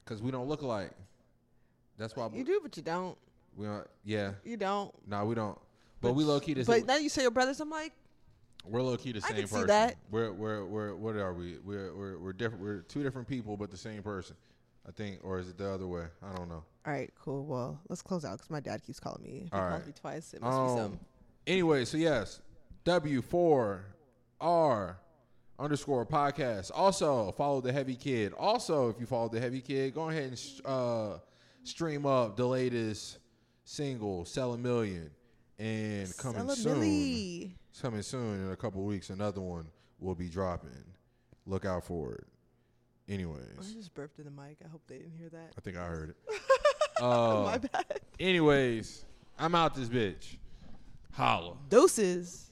because 0.03 0.21
we 0.21 0.31
don't 0.31 0.47
look 0.47 0.61
alike. 0.61 0.91
That's 1.97 2.15
why 2.15 2.29
You 2.33 2.43
do, 2.43 2.59
but 2.61 2.75
you 2.75 2.83
don't. 2.83 3.17
we 3.55 3.65
don't. 3.67 3.87
Yeah, 4.03 4.31
You 4.43 4.57
don't. 4.57 4.93
nah, 5.07 5.23
we 5.23 5.33
don't. 5.35 5.57
But, 6.01 6.13
we 6.13 6.23
low 6.23 6.39
key 6.39 6.53
the 6.53 6.65
same. 6.65 6.81
But 6.81 6.87
now 6.87 6.97
you 6.97 7.09
say 7.09 7.21
your 7.23 7.31
brothers. 7.31 7.59
I'm 7.61 7.69
like, 7.69 7.93
We're 8.65 8.81
low 8.81 8.97
key 8.97 9.13
the 9.13 9.19
I 9.23 9.29
same 9.29 9.37
can 9.37 9.47
see 9.47 9.53
person. 9.53 9.67
that. 9.67 9.95
We're 10.11 10.31
we're 10.33 10.65
we're 10.65 10.95
what 10.95 11.15
are 11.15 11.33
we? 11.33 11.57
We're 11.63 11.95
we're 11.95 12.17
we're 12.19 12.33
different. 12.33 12.63
We're 12.63 12.81
two 12.81 13.01
different 13.01 13.27
people, 13.27 13.55
but 13.57 13.71
the 13.71 13.77
same 13.77 14.03
person. 14.03 14.35
I 14.87 14.91
think, 14.91 15.19
or 15.23 15.39
is 15.39 15.49
it 15.49 15.57
the 15.57 15.69
other 15.69 15.87
way? 15.87 16.05
I 16.23 16.35
don't 16.35 16.47
know. 16.49 16.63
all 16.85 16.93
right, 16.93 17.11
cool. 17.19 17.45
Well, 17.45 17.79
let's 17.89 18.01
close 18.01 18.23
out 18.25 18.33
because 18.33 18.49
my 18.51 18.59
dad 18.59 18.83
keeps 18.83 18.99
calling 18.99 19.23
me. 19.23 19.29
He 19.45 19.49
All 19.51 19.59
calls 19.59 19.71
right. 19.73 19.87
me 19.87 19.93
twice. 19.99 20.33
It 20.33 20.41
must 20.41 20.57
be 20.57 20.61
Um. 20.71 20.77
something. 20.77 20.99
Anyway, 21.47 21.85
so 21.85 21.97
yes, 21.97 22.41
W 22.83 23.21
four 23.21 23.85
R 24.39 24.97
underscore 25.57 26.05
podcast. 26.05 26.71
Also 26.73 27.31
follow 27.31 27.61
the 27.61 27.71
Heavy 27.71 27.95
Kid. 27.95 28.33
Also, 28.33 28.89
if 28.89 28.99
you 28.99 29.05
follow 29.05 29.29
the 29.29 29.39
Heavy 29.39 29.61
Kid, 29.61 29.93
go 29.95 30.09
ahead 30.09 30.23
and 30.29 30.37
sh- 30.37 30.59
uh, 30.65 31.17
stream 31.63 32.05
up 32.05 32.35
the 32.35 32.45
latest 32.45 33.17
single, 33.63 34.25
"Sell 34.25 34.53
a 34.53 34.57
Million, 34.57 35.09
and 35.57 36.15
coming 36.17 36.41
Sell 36.41 36.51
a 36.51 36.55
soon. 36.55 36.81
milli. 36.81 37.55
It's 37.71 37.81
coming 37.81 38.01
soon 38.01 38.45
in 38.45 38.51
a 38.51 38.55
couple 38.55 38.83
weeks. 38.83 39.09
Another 39.09 39.41
one 39.41 39.67
will 39.99 40.15
be 40.15 40.29
dropping. 40.29 40.83
Look 41.47 41.65
out 41.65 41.83
for 41.85 42.13
it. 42.15 42.27
I 43.09 43.73
just 43.73 43.93
burped 43.93 44.19
in 44.19 44.25
the 44.25 44.31
mic. 44.31 44.57
I 44.65 44.67
hope 44.67 44.81
they 44.87 44.97
didn't 44.97 45.13
hear 45.17 45.29
that. 45.29 45.53
I 45.57 45.61
think 45.61 45.77
I 45.77 45.85
heard 45.85 46.09
it. 46.11 46.15
Uh, 47.01 47.43
My 47.43 47.57
bad. 47.57 47.99
anyways, 48.21 49.03
I'm 49.37 49.53
out 49.53 49.75
this 49.75 49.89
bitch. 49.89 50.37
Holla. 51.11 51.57
Doses. 51.67 52.51